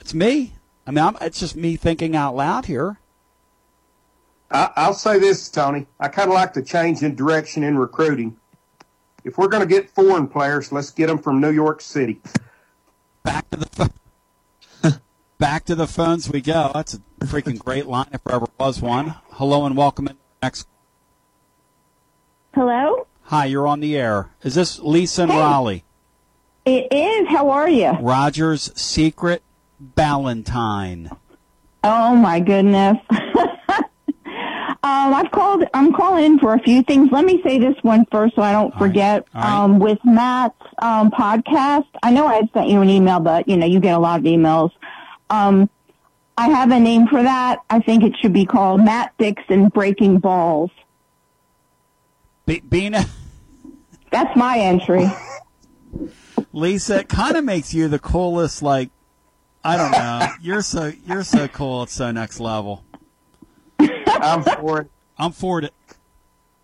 It's 0.00 0.12
me. 0.12 0.54
I 0.84 0.90
mean, 0.90 1.04
I'm, 1.04 1.16
it's 1.20 1.38
just 1.38 1.54
me 1.56 1.76
thinking 1.76 2.16
out 2.16 2.34
loud 2.34 2.66
here. 2.66 2.98
I, 4.50 4.70
I'll 4.76 4.94
say 4.94 5.18
this, 5.18 5.48
Tony. 5.48 5.86
I 6.00 6.08
kind 6.08 6.28
of 6.28 6.34
like 6.34 6.54
the 6.54 6.62
change 6.62 7.02
in 7.02 7.14
direction 7.14 7.62
in 7.62 7.78
recruiting. 7.78 8.36
If 9.24 9.38
we're 9.38 9.48
going 9.48 9.66
to 9.66 9.68
get 9.68 9.90
foreign 9.90 10.26
players, 10.26 10.72
let's 10.72 10.90
get 10.90 11.06
them 11.06 11.18
from 11.18 11.40
New 11.40 11.50
York 11.50 11.80
City. 11.80 12.20
Back 13.22 13.48
to 13.50 13.58
the 13.58 13.66
phone. 13.66 15.00
Back 15.38 15.64
to 15.66 15.74
the 15.74 15.86
phones 15.86 16.30
we 16.30 16.40
go. 16.40 16.72
That's 16.74 16.94
a 16.94 17.00
freaking 17.20 17.58
great 17.58 17.86
line 17.86 18.08
if 18.12 18.22
there 18.24 18.36
ever 18.36 18.46
was 18.58 18.82
one. 18.82 19.14
Hello 19.30 19.66
and 19.66 19.76
welcome 19.76 20.08
in 20.08 20.16
next. 20.42 20.68
Hello? 22.54 23.06
Hi, 23.28 23.46
you're 23.46 23.66
on 23.66 23.80
the 23.80 23.96
air. 23.96 24.30
Is 24.44 24.54
this 24.54 24.78
Lisa 24.78 25.22
and 25.22 25.32
Raleigh? 25.32 25.84
It 26.64 26.92
is. 26.92 27.28
How 27.28 27.50
are 27.50 27.68
you? 27.68 27.90
Roger's 28.00 28.70
secret 28.80 29.42
Valentine. 29.80 31.10
Oh 31.82 32.14
my 32.14 32.38
goodness. 32.38 32.98
um, 33.10 33.88
I've 34.84 35.32
called. 35.32 35.64
I'm 35.74 35.92
calling 35.92 36.24
in 36.24 36.38
for 36.38 36.54
a 36.54 36.60
few 36.60 36.84
things. 36.84 37.08
Let 37.10 37.24
me 37.24 37.42
say 37.42 37.58
this 37.58 37.74
one 37.82 38.06
first, 38.12 38.36
so 38.36 38.42
I 38.42 38.52
don't 38.52 38.72
forget. 38.78 39.26
All 39.34 39.42
right. 39.42 39.52
Um, 39.52 39.80
with 39.80 39.98
Matt's 40.04 40.54
um, 40.78 41.10
podcast, 41.10 41.88
I 42.04 42.12
know 42.12 42.28
I 42.28 42.34
had 42.34 42.48
sent 42.54 42.68
you 42.68 42.80
an 42.80 42.88
email, 42.88 43.18
but 43.18 43.48
you 43.48 43.56
know 43.56 43.66
you 43.66 43.80
get 43.80 43.96
a 43.96 43.98
lot 43.98 44.20
of 44.20 44.24
emails. 44.24 44.70
Um, 45.30 45.68
I 46.38 46.48
have 46.50 46.70
a 46.70 46.78
name 46.78 47.08
for 47.08 47.24
that. 47.24 47.58
I 47.70 47.80
think 47.80 48.04
it 48.04 48.12
should 48.20 48.32
be 48.32 48.46
called 48.46 48.84
Matt 48.84 49.14
Dixon 49.18 49.68
Breaking 49.70 50.18
Balls. 50.20 50.70
Be- 52.46 52.60
Bino, 52.60 53.00
That's 54.10 54.36
my 54.36 54.58
entry. 54.58 55.10
Lisa, 56.52 57.00
it 57.00 57.08
kind 57.08 57.36
of 57.36 57.44
makes 57.44 57.74
you 57.74 57.88
the 57.88 57.98
coolest. 57.98 58.62
Like, 58.62 58.90
I 59.64 59.76
don't 59.76 59.90
know. 59.90 60.28
You're 60.40 60.62
so 60.62 60.92
you're 61.06 61.24
so 61.24 61.48
cool. 61.48 61.82
It's 61.82 61.92
so 61.92 62.12
next 62.12 62.38
level. 62.40 62.84
I'm 63.78 64.42
for 64.42 64.82
it. 64.82 64.90
I'm 65.18 65.32
for 65.32 65.60
it. 65.60 65.74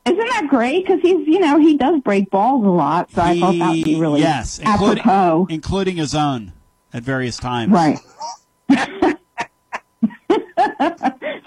Isn't 0.04 0.18
that 0.18 0.46
great? 0.48 0.84
Because 0.84 1.00
he's, 1.00 1.26
you 1.26 1.38
know, 1.40 1.58
he 1.58 1.76
does 1.76 2.00
break 2.00 2.30
balls 2.30 2.64
a 2.64 2.68
lot, 2.68 3.10
so 3.12 3.22
I 3.22 3.38
thought 3.38 3.58
that 3.58 3.70
would 3.70 3.84
be 3.84 4.00
really 4.00 4.20
yes, 4.20 4.58
including, 4.58 5.04
apropos. 5.04 5.46
including 5.48 5.96
his 5.96 6.14
own 6.14 6.52
at 6.92 7.02
various 7.04 7.36
times. 7.36 7.72
Right. 7.72 7.98
so 8.70 9.16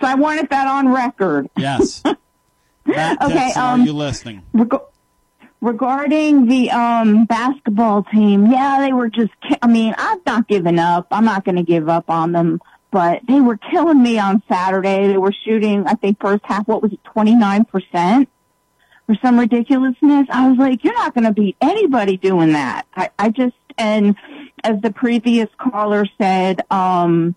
I 0.02 0.16
wanted 0.16 0.50
that 0.50 0.68
on 0.68 0.88
record. 0.90 1.50
Yes. 1.58 2.02
Matt 2.86 3.22
Okay, 3.22 3.52
um, 3.54 3.82
are 3.82 3.86
you 3.86 3.94
listening? 3.94 4.44
Reg- 4.54 4.80
regarding 5.62 6.48
the 6.48 6.72
um 6.72 7.26
basketball 7.26 8.04
team, 8.04 8.52
yeah, 8.52 8.80
they 8.82 8.94
were 8.94 9.10
just. 9.10 9.32
ki- 9.48 9.58
I 9.62 9.68
mean, 9.68 9.96
I've 9.98 10.26
not 10.26 10.48
given 10.48 10.80
up. 10.80 11.08
I'm 11.12 11.26
not 11.26 11.44
going 11.46 11.56
to 11.56 11.64
give 11.64 11.90
up 11.90 12.10
on 12.10 12.32
them, 12.32 12.62
but 12.92 13.22
they 13.28 13.42
were 13.42 13.58
killing 13.58 14.02
me 14.02 14.20
on 14.20 14.44
Saturday. 14.50 15.08
They 15.08 15.18
were 15.18 15.34
shooting. 15.46 15.88
I 15.88 15.94
think 15.96 16.20
first 16.22 16.44
half, 16.46 16.68
what 16.68 16.82
was 16.82 16.94
it, 16.94 17.04
29 17.06 17.66
percent? 17.66 18.30
For 19.08 19.16
some 19.22 19.40
ridiculousness, 19.40 20.28
I 20.32 20.50
was 20.50 20.58
like, 20.58 20.84
"You're 20.84 20.96
not 20.96 21.14
going 21.14 21.26
to 21.26 21.32
beat 21.32 21.58
anybody 21.62 22.18
doing 22.18 22.54
that." 22.54 22.86
I, 22.96 23.10
I 23.20 23.30
just 23.30 23.56
and 23.78 24.16
as 24.64 24.82
the 24.82 24.92
previous 24.92 25.50
caller 25.60 26.06
said, 26.18 26.62
um, 26.72 27.36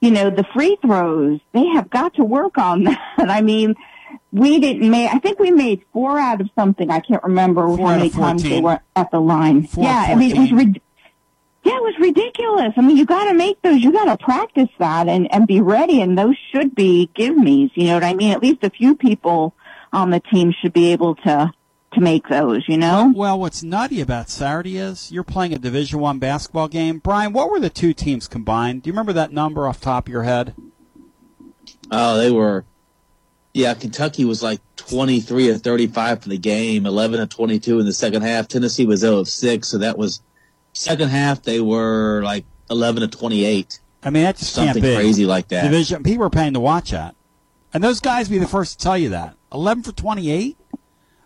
you 0.00 0.10
know, 0.10 0.30
the 0.30 0.44
free 0.54 0.78
throws, 0.80 1.40
they 1.52 1.66
have 1.66 1.90
got 1.90 2.14
to 2.14 2.24
work 2.24 2.56
on 2.56 2.84
that. 2.84 3.00
I 3.18 3.42
mean, 3.42 3.74
we 4.32 4.58
didn't 4.58 4.90
make, 4.90 5.12
I 5.12 5.18
think 5.18 5.38
we 5.38 5.50
made 5.50 5.82
four 5.92 6.18
out 6.18 6.40
of 6.40 6.48
something. 6.54 6.90
I 6.90 7.00
can't 7.00 7.22
remember 7.22 7.66
Four 7.66 7.78
how 7.78 7.94
out 7.94 7.98
many 7.98 8.10
times 8.10 8.42
they 8.42 8.60
were 8.60 8.80
at 8.94 9.10
the 9.10 9.20
line. 9.20 9.66
Four 9.66 9.84
yeah, 9.84 10.04
of 10.04 10.10
I 10.10 10.14
mean, 10.14 10.36
it 10.36 10.38
was 10.38 10.50
14. 10.50 10.56
rid- 10.56 10.80
yeah, 11.66 11.78
it 11.78 11.82
was 11.82 11.94
ridiculous. 11.98 12.74
I 12.76 12.80
mean, 12.80 12.96
you 12.96 13.04
got 13.04 13.24
to 13.24 13.34
make 13.34 13.60
those. 13.62 13.82
You 13.82 13.90
got 13.90 14.04
to 14.04 14.24
practice 14.24 14.68
that 14.78 15.08
and 15.08 15.32
and 15.34 15.48
be 15.48 15.60
ready. 15.60 16.00
And 16.00 16.16
those 16.16 16.36
should 16.52 16.76
be 16.76 17.10
give 17.14 17.36
me's. 17.36 17.72
You 17.74 17.88
know 17.88 17.94
what 17.94 18.04
I 18.04 18.14
mean? 18.14 18.30
At 18.30 18.40
least 18.40 18.62
a 18.62 18.70
few 18.70 18.94
people 18.94 19.52
on 19.92 20.10
the 20.10 20.20
team 20.20 20.54
should 20.60 20.72
be 20.72 20.92
able 20.92 21.16
to 21.16 21.50
to 21.94 22.00
make 22.00 22.28
those. 22.28 22.62
You 22.68 22.78
know? 22.78 23.12
Well, 23.12 23.40
what's 23.40 23.64
nutty 23.64 24.00
about 24.00 24.30
Saturday 24.30 24.76
is 24.76 25.10
you're 25.10 25.24
playing 25.24 25.54
a 25.54 25.58
Division 25.58 25.98
One 25.98 26.20
basketball 26.20 26.68
game. 26.68 26.98
Brian, 26.98 27.32
what 27.32 27.50
were 27.50 27.58
the 27.58 27.68
two 27.68 27.92
teams 27.92 28.28
combined? 28.28 28.84
Do 28.84 28.88
you 28.88 28.92
remember 28.92 29.14
that 29.14 29.32
number 29.32 29.66
off 29.66 29.80
the 29.80 29.86
top 29.86 30.06
of 30.06 30.12
your 30.12 30.22
head? 30.22 30.54
Oh, 31.90 32.16
they 32.16 32.30
were. 32.30 32.64
Yeah, 33.56 33.72
Kentucky 33.72 34.26
was 34.26 34.42
like 34.42 34.60
23 34.76 35.48
or 35.48 35.56
35 35.56 36.22
for 36.22 36.28
the 36.28 36.36
game, 36.36 36.84
11 36.84 37.20
or 37.20 37.26
22 37.26 37.80
in 37.80 37.86
the 37.86 37.92
second 37.94 38.20
half. 38.20 38.48
Tennessee 38.48 38.84
was 38.84 39.00
0 39.00 39.16
of 39.16 39.28
6, 39.28 39.66
so 39.66 39.78
that 39.78 39.96
was 39.96 40.20
second 40.74 41.08
half 41.08 41.42
they 41.42 41.62
were 41.62 42.20
like 42.22 42.44
11 42.68 43.00
to 43.00 43.08
28. 43.08 43.80
I 44.02 44.10
mean, 44.10 44.24
that 44.24 44.36
just 44.36 44.52
Something 44.52 44.74
can't 44.74 44.84
be 44.84 44.94
crazy 44.94 45.24
like 45.24 45.48
that. 45.48 45.62
Division 45.62 46.02
people 46.02 46.26
are 46.26 46.30
paying 46.30 46.52
to 46.52 46.60
watch 46.60 46.90
that, 46.90 47.16
and 47.72 47.82
those 47.82 47.98
guys 47.98 48.28
be 48.28 48.36
the 48.36 48.46
first 48.46 48.78
to 48.78 48.84
tell 48.84 48.98
you 48.98 49.08
that. 49.08 49.34
Eleven 49.50 49.82
for 49.82 49.92
twenty-eight, 49.92 50.58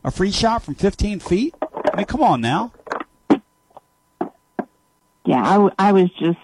a 0.04 0.12
free 0.12 0.30
shot 0.30 0.62
from 0.62 0.76
fifteen 0.76 1.18
feet. 1.18 1.52
I 1.60 1.96
mean, 1.96 2.06
come 2.06 2.22
on 2.22 2.40
now. 2.40 2.72
Yeah, 5.26 5.42
I, 5.44 5.52
w- 5.54 5.74
I 5.78 5.92
was 5.92 6.10
just. 6.12 6.38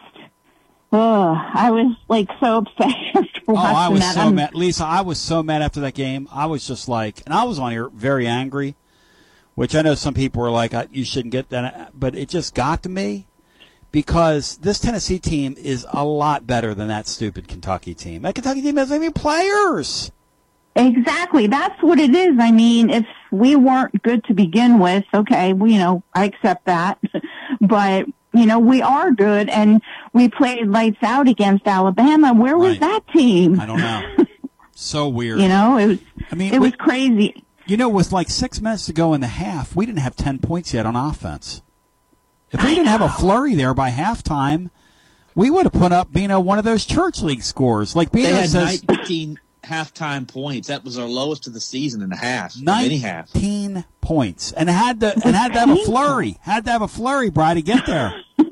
Ugh, 0.92 1.36
I 1.54 1.70
was 1.72 1.96
like 2.08 2.28
so 2.40 2.58
upset 2.58 2.94
after 3.14 3.40
Oh, 3.48 3.56
I 3.56 3.88
was 3.88 4.00
that. 4.00 4.14
so 4.14 4.20
I'm- 4.22 4.34
mad, 4.36 4.54
Lisa. 4.54 4.84
I 4.84 5.00
was 5.02 5.18
so 5.18 5.42
mad 5.42 5.62
after 5.62 5.80
that 5.80 5.94
game. 5.94 6.28
I 6.32 6.46
was 6.46 6.66
just 6.66 6.88
like, 6.88 7.22
and 7.26 7.34
I 7.34 7.44
was 7.44 7.58
on 7.58 7.72
here 7.72 7.88
very 7.88 8.26
angry, 8.26 8.76
which 9.54 9.74
I 9.74 9.82
know 9.82 9.94
some 9.94 10.14
people 10.14 10.42
were 10.42 10.50
like, 10.50 10.72
"You 10.92 11.04
shouldn't 11.04 11.32
get 11.32 11.48
that," 11.50 11.90
but 11.98 12.14
it 12.14 12.28
just 12.28 12.54
got 12.54 12.82
to 12.84 12.88
me 12.88 13.26
because 13.92 14.58
this 14.58 14.78
Tennessee 14.78 15.18
team 15.18 15.54
is 15.58 15.86
a 15.92 16.04
lot 16.04 16.46
better 16.46 16.74
than 16.74 16.88
that 16.88 17.06
stupid 17.08 17.48
Kentucky 17.48 17.94
team. 17.94 18.22
That 18.22 18.34
Kentucky 18.34 18.62
team 18.62 18.76
has 18.76 18.90
any 18.92 19.10
players. 19.10 20.10
Exactly. 20.74 21.46
That's 21.46 21.82
what 21.82 21.98
it 21.98 22.14
is. 22.14 22.36
I 22.38 22.50
mean, 22.52 22.90
if 22.90 23.06
we 23.30 23.56
weren't 23.56 24.02
good 24.02 24.22
to 24.24 24.34
begin 24.34 24.78
with, 24.78 25.04
okay, 25.14 25.54
well, 25.54 25.70
you 25.70 25.78
know, 25.78 26.02
I 26.14 26.24
accept 26.26 26.66
that. 26.66 26.98
but, 27.62 28.04
you 28.38 28.46
know, 28.46 28.58
we 28.58 28.82
are 28.82 29.10
good 29.12 29.48
and 29.48 29.80
we 30.12 30.28
played 30.28 30.66
lights 30.68 31.02
out 31.02 31.28
against 31.28 31.66
Alabama. 31.66 32.32
Where 32.34 32.56
was 32.56 32.72
Right. 32.72 32.80
that 32.80 33.08
team? 33.12 33.60
I 33.60 33.66
don't 33.66 33.78
know. 33.80 34.02
so 34.74 35.08
weird. 35.08 35.40
You 35.40 35.48
know, 35.48 35.76
it 35.78 35.86
was, 35.86 35.98
I 36.30 36.34
mean, 36.34 36.52
it 36.54 36.60
was 36.60 36.72
crazy. 36.76 37.42
You 37.66 37.76
know, 37.76 37.88
with 37.88 38.12
like 38.12 38.30
six 38.30 38.60
minutes 38.60 38.86
to 38.86 38.92
go 38.92 39.12
in 39.14 39.20
the 39.20 39.26
half, 39.26 39.74
we 39.74 39.86
didn't 39.86 39.98
have 39.98 40.14
10 40.16 40.38
points 40.38 40.72
yet 40.72 40.86
on 40.86 40.94
offense. 40.96 41.62
If 42.52 42.62
we 42.62 42.70
didn't 42.74 42.86
have 42.86 43.00
a 43.02 43.08
flurry 43.08 43.54
there 43.56 43.74
by 43.74 43.90
halftime, 43.90 44.70
we 45.34 45.50
would 45.50 45.64
have 45.66 45.72
put 45.72 45.90
up, 45.92 46.08
you 46.14 46.28
know, 46.28 46.38
one 46.40 46.58
of 46.58 46.64
those 46.64 46.86
church 46.86 47.20
league 47.22 47.42
scores. 47.42 47.96
Like 47.96 48.10
They 48.12 48.22
Bino 48.22 48.36
had 48.36 48.48
says, 48.50 48.84
19 48.88 49.38
halftime 49.66 50.26
points. 50.26 50.68
That 50.68 50.84
was 50.84 50.98
our 50.98 51.06
lowest 51.06 51.46
of 51.46 51.52
the 51.52 51.60
season 51.60 52.02
in 52.02 52.12
a 52.12 52.16
half. 52.16 52.54
of 52.54 52.66
Any 52.66 52.98
half. 52.98 53.34
19 53.34 53.84
points. 54.00 54.52
And 54.52 54.68
had 54.70 55.00
to, 55.00 55.12
and 55.24 55.36
had 55.36 55.52
to 55.52 55.60
have 55.60 55.70
a 55.70 55.76
flurry. 55.76 56.36
Had 56.40 56.64
to 56.66 56.70
have 56.70 56.82
a 56.82 56.88
flurry, 56.88 57.30
Bry, 57.30 57.54
to 57.54 57.62
get 57.62 57.86
there. 57.86 58.14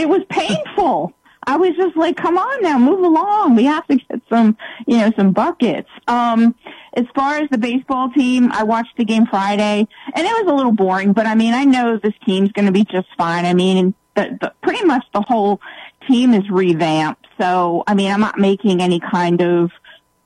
It 0.00 0.08
was 0.08 0.22
painful. 0.30 1.12
I 1.46 1.56
was 1.56 1.74
just 1.76 1.96
like, 1.96 2.16
come 2.16 2.38
on 2.38 2.62
now, 2.62 2.78
move 2.78 3.00
along. 3.00 3.56
We 3.56 3.64
have 3.64 3.86
to 3.88 3.96
get 3.96 4.20
some, 4.28 4.56
you 4.86 4.98
know, 4.98 5.10
some 5.16 5.32
buckets. 5.32 5.88
Um, 6.06 6.54
as 6.94 7.06
far 7.14 7.36
as 7.36 7.48
the 7.50 7.58
baseball 7.58 8.10
team, 8.10 8.50
I 8.52 8.62
watched 8.62 8.96
the 8.96 9.04
game 9.04 9.26
Friday 9.26 9.86
and 10.14 10.26
it 10.26 10.44
was 10.44 10.46
a 10.50 10.54
little 10.54 10.72
boring, 10.72 11.12
but 11.12 11.26
I 11.26 11.34
mean, 11.34 11.54
I 11.54 11.64
know 11.64 11.98
this 11.98 12.14
team's 12.24 12.52
going 12.52 12.66
to 12.66 12.72
be 12.72 12.84
just 12.84 13.08
fine. 13.18 13.44
I 13.44 13.54
mean, 13.54 13.94
the, 14.16 14.38
the, 14.40 14.52
pretty 14.62 14.84
much 14.84 15.04
the 15.12 15.22
whole 15.22 15.60
team 16.08 16.34
is 16.34 16.48
revamped. 16.50 17.19
So, 17.40 17.84
I 17.86 17.94
mean, 17.94 18.10
I'm 18.12 18.20
not 18.20 18.38
making 18.38 18.82
any 18.82 19.00
kind 19.00 19.40
of, 19.40 19.70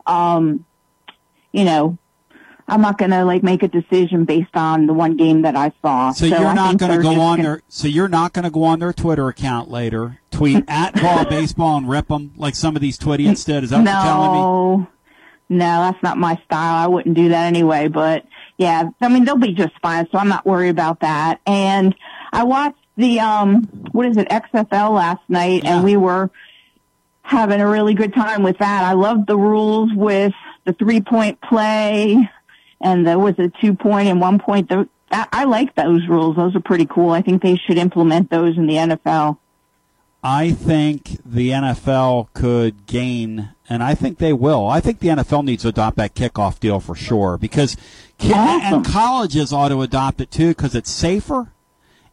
um, 0.06 0.64
you 1.52 1.64
know, 1.64 1.96
I'm 2.66 2.80
not 2.80 2.98
going 2.98 3.10
to 3.12 3.24
like 3.24 3.42
make 3.42 3.62
a 3.62 3.68
decision 3.68 4.24
based 4.24 4.54
on 4.54 4.86
the 4.86 4.92
one 4.94 5.16
game 5.16 5.42
that 5.42 5.54
I 5.54 5.70
saw. 5.80 6.10
So, 6.12 6.26
you're 6.26 6.38
I 6.38 6.54
not 6.54 6.78
going 6.78 6.96
to 6.96 7.02
go 7.02 7.20
on 7.20 7.36
gonna- 7.36 7.42
their, 7.42 7.62
so 7.68 7.86
you're 7.86 8.08
not 8.08 8.32
going 8.32 8.44
to 8.44 8.50
go 8.50 8.64
on 8.64 8.80
their 8.80 8.92
Twitter 8.92 9.28
account 9.28 9.70
later, 9.70 10.18
tweet 10.30 10.64
at 10.68 11.00
ball 11.00 11.24
baseball 11.26 11.76
and 11.76 11.88
rip 11.88 12.08
them 12.08 12.32
like 12.36 12.54
some 12.56 12.74
of 12.74 12.82
these 12.82 12.98
Twittians 12.98 13.44
did. 13.44 13.64
Is 13.64 13.70
that 13.70 13.78
what 13.78 13.84
you're 13.84 14.02
telling 14.02 14.32
me? 14.32 14.38
no, 14.38 14.88
no, 15.50 15.80
that's 15.82 16.02
not 16.02 16.18
my 16.18 16.40
style. 16.46 16.74
I 16.74 16.86
wouldn't 16.88 17.14
do 17.14 17.28
that 17.28 17.46
anyway. 17.46 17.88
But 17.88 18.24
yeah, 18.56 18.88
I 19.00 19.08
mean 19.08 19.24
they'll 19.24 19.36
be 19.36 19.52
just 19.52 19.78
fine, 19.82 20.08
so 20.10 20.18
I'm 20.18 20.28
not 20.28 20.46
worried 20.46 20.70
about 20.70 21.00
that. 21.00 21.40
And 21.46 21.94
I 22.32 22.44
watched 22.44 22.78
the 22.96 23.20
um, 23.20 23.64
what 23.92 24.06
is 24.06 24.16
it, 24.16 24.28
XFL 24.30 24.94
last 24.94 25.20
night, 25.28 25.64
and 25.64 25.84
we 25.84 25.96
were 25.96 26.30
having 27.24 27.60
a 27.60 27.68
really 27.68 27.94
good 27.94 28.14
time 28.14 28.42
with 28.42 28.58
that. 28.58 28.84
I 28.84 28.92
loved 28.92 29.26
the 29.26 29.36
rules 29.36 29.90
with 29.92 30.32
the 30.64 30.72
three 30.72 31.00
point 31.00 31.40
play 31.40 32.30
and 32.80 33.06
there 33.06 33.18
was 33.18 33.34
a 33.38 33.50
two 33.60 33.74
point 33.74 34.08
and 34.08 34.20
one 34.20 34.38
point. 34.38 34.68
The, 34.68 34.88
I, 35.10 35.26
I 35.32 35.44
like 35.44 35.74
those 35.74 36.06
rules. 36.06 36.36
Those 36.36 36.54
are 36.54 36.60
pretty 36.60 36.86
cool. 36.86 37.10
I 37.10 37.22
think 37.22 37.42
they 37.42 37.56
should 37.56 37.78
implement 37.78 38.30
those 38.30 38.56
in 38.56 38.66
the 38.66 38.74
NFL. 38.74 39.38
I 40.22 40.52
think 40.52 41.18
the 41.24 41.50
NFL 41.50 42.28
could 42.32 42.86
gain, 42.86 43.50
and 43.68 43.82
I 43.82 43.94
think 43.94 44.18
they 44.18 44.32
will. 44.32 44.66
I 44.66 44.80
think 44.80 45.00
the 45.00 45.08
NFL 45.08 45.44
needs 45.44 45.62
to 45.62 45.68
adopt 45.68 45.96
that 45.98 46.14
kickoff 46.14 46.60
deal 46.60 46.80
for 46.80 46.94
sure 46.94 47.36
because, 47.36 47.76
ki- 48.16 48.32
and 48.34 48.84
colleges 48.86 49.52
ought 49.52 49.68
to 49.68 49.82
adopt 49.82 50.22
it 50.22 50.30
too 50.30 50.48
because 50.48 50.74
it's 50.74 50.90
safer 50.90 51.52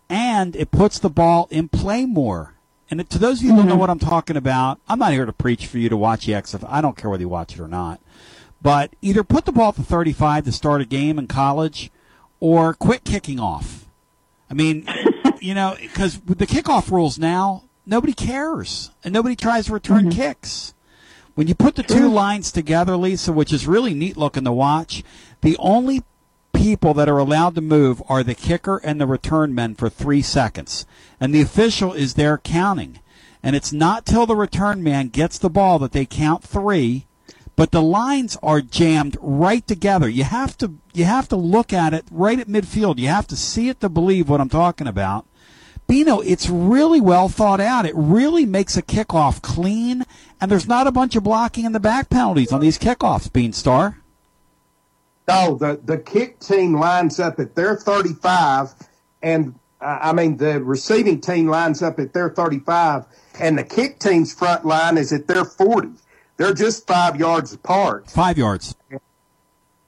and 0.09 0.57
it 0.57 0.71
puts 0.71 0.99
the 0.99 1.09
ball 1.09 1.47
in 1.51 1.69
play 1.69 2.05
more. 2.05 2.53
And 2.91 3.09
to 3.09 3.17
those 3.17 3.39
of 3.39 3.45
you 3.45 3.51
who 3.51 3.57
don't 3.57 3.67
know 3.67 3.71
mm-hmm. 3.71 3.79
what 3.79 3.89
I'm 3.89 3.99
talking 3.99 4.35
about, 4.35 4.81
I'm 4.89 4.99
not 4.99 5.13
here 5.13 5.25
to 5.25 5.31
preach 5.31 5.65
for 5.65 5.77
you 5.77 5.87
to 5.87 5.95
watch 5.95 6.25
the 6.25 6.33
XFL. 6.33 6.67
I 6.69 6.81
don't 6.81 6.97
care 6.97 7.09
whether 7.09 7.21
you 7.21 7.29
watch 7.29 7.53
it 7.53 7.61
or 7.61 7.67
not. 7.69 8.01
But 8.61 8.93
either 9.01 9.23
put 9.23 9.45
the 9.45 9.53
ball 9.53 9.69
at 9.69 9.75
the 9.75 9.83
35 9.83 10.43
to 10.43 10.51
start 10.51 10.81
a 10.81 10.85
game 10.85 11.17
in 11.17 11.27
college 11.27 11.89
or 12.41 12.73
quit 12.73 13.05
kicking 13.05 13.39
off. 13.39 13.85
I 14.49 14.53
mean, 14.53 14.85
you 15.39 15.55
know, 15.55 15.77
because 15.79 16.19
with 16.27 16.37
the 16.37 16.45
kickoff 16.45 16.91
rules 16.91 17.17
now, 17.17 17.63
nobody 17.85 18.13
cares 18.13 18.91
and 19.05 19.13
nobody 19.13 19.37
tries 19.37 19.67
to 19.67 19.73
return 19.73 20.09
mm-hmm. 20.09 20.19
kicks. 20.19 20.73
When 21.33 21.47
you 21.47 21.55
put 21.55 21.75
the 21.75 21.83
two 21.83 22.09
lines 22.09 22.51
together, 22.51 22.97
Lisa, 22.97 23.31
which 23.31 23.53
is 23.53 23.65
really 23.65 23.93
neat 23.93 24.17
looking 24.17 24.43
to 24.43 24.51
watch, 24.51 25.01
the 25.39 25.55
only 25.59 26.03
people 26.61 26.93
that 26.93 27.09
are 27.09 27.17
allowed 27.17 27.55
to 27.55 27.61
move 27.61 28.03
are 28.07 28.23
the 28.23 28.35
kicker 28.35 28.77
and 28.83 29.01
the 29.01 29.07
return 29.07 29.55
men 29.55 29.73
for 29.73 29.89
three 29.89 30.21
seconds. 30.21 30.85
And 31.19 31.33
the 31.33 31.41
official 31.41 31.91
is 31.91 32.13
there 32.13 32.37
counting. 32.37 32.99
And 33.41 33.55
it's 33.55 33.73
not 33.73 34.05
till 34.05 34.27
the 34.27 34.35
return 34.35 34.83
man 34.83 35.07
gets 35.07 35.39
the 35.39 35.49
ball 35.49 35.79
that 35.79 35.91
they 35.91 36.05
count 36.05 36.43
three, 36.43 37.07
but 37.55 37.71
the 37.71 37.81
lines 37.81 38.37
are 38.43 38.61
jammed 38.61 39.17
right 39.19 39.65
together. 39.65 40.07
You 40.07 40.23
have 40.23 40.55
to 40.59 40.75
you 40.93 41.05
have 41.05 41.27
to 41.29 41.35
look 41.35 41.73
at 41.73 41.95
it 41.95 42.05
right 42.11 42.39
at 42.39 42.47
midfield. 42.47 42.99
You 42.99 43.07
have 43.07 43.27
to 43.27 43.35
see 43.35 43.69
it 43.69 43.79
to 43.79 43.89
believe 43.89 44.29
what 44.29 44.39
I'm 44.39 44.49
talking 44.49 44.87
about. 44.87 45.25
Bino, 45.87 46.19
it's 46.19 46.47
really 46.47 47.01
well 47.01 47.27
thought 47.27 47.59
out. 47.59 47.87
It 47.87 47.95
really 47.95 48.45
makes 48.45 48.77
a 48.77 48.83
kickoff 48.83 49.41
clean, 49.41 50.05
and 50.39 50.51
there's 50.51 50.67
not 50.67 50.87
a 50.87 50.91
bunch 50.91 51.15
of 51.15 51.23
blocking 51.23 51.65
in 51.65 51.71
the 51.71 51.79
back 51.79 52.09
penalties 52.09 52.53
on 52.53 52.61
these 52.61 52.77
kickoffs, 52.77 53.29
Beanstar. 53.29 53.95
No, 55.27 55.55
the, 55.55 55.79
the 55.83 55.97
kick 55.97 56.39
team 56.39 56.73
lines 56.73 57.19
up 57.19 57.39
at 57.39 57.55
their 57.55 57.75
35, 57.75 58.73
and 59.21 59.55
I 59.79 60.09
I 60.09 60.13
mean, 60.13 60.37
the 60.37 60.61
receiving 60.63 61.21
team 61.21 61.47
lines 61.47 61.81
up 61.81 61.99
at 61.99 62.13
their 62.13 62.29
35, 62.29 63.05
and 63.39 63.57
the 63.57 63.63
kick 63.63 63.99
team's 63.99 64.33
front 64.33 64.65
line 64.65 64.97
is 64.97 65.13
at 65.13 65.27
their 65.27 65.45
40. 65.45 65.89
They're 66.37 66.53
just 66.53 66.87
five 66.87 67.17
yards 67.17 67.53
apart. 67.53 68.09
Five 68.09 68.37
yards. 68.37 68.75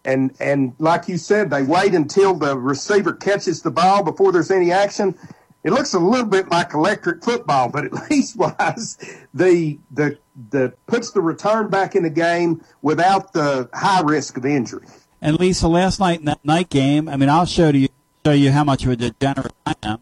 And 0.05 0.35
and 0.39 0.73
like 0.79 1.07
you 1.07 1.17
said, 1.17 1.49
they 1.49 1.63
wait 1.63 1.93
until 1.95 2.35
the 2.35 2.57
receiver 2.57 3.13
catches 3.13 3.61
the 3.61 3.71
ball 3.71 4.03
before 4.03 4.31
there's 4.31 4.51
any 4.51 4.71
action. 4.71 5.15
It 5.63 5.71
looks 5.71 5.93
a 5.93 5.99
little 5.99 6.25
bit 6.25 6.49
like 6.49 6.73
electric 6.73 7.23
football, 7.23 7.69
but 7.69 7.85
at 7.91 8.11
least 8.11 8.35
wise 8.35 8.97
the 9.33 9.79
the 9.91 10.17
the 10.51 10.73
puts 10.87 11.11
the 11.11 11.21
return 11.21 11.69
back 11.69 11.95
in 11.95 12.03
the 12.03 12.09
game 12.09 12.63
without 12.81 13.33
the 13.33 13.69
high 13.73 14.01
risk 14.01 14.37
of 14.37 14.45
injury. 14.45 14.85
And 15.23 15.39
Lisa, 15.39 15.69
last 15.69 16.01
night 16.01 16.19
in 16.19 16.25
that 16.25 16.43
night 16.43 16.69
game, 16.69 17.07
I 17.07 17.15
mean, 17.15 17.29
I'll 17.29 17.45
show 17.45 17.69
you 17.69 17.87
show 18.25 18.33
you 18.33 18.51
how 18.51 18.65
much 18.65 18.83
of 18.83 18.91
a 18.91 18.95
degenerate 18.97 19.53
I 19.65 19.75
am. 19.81 19.99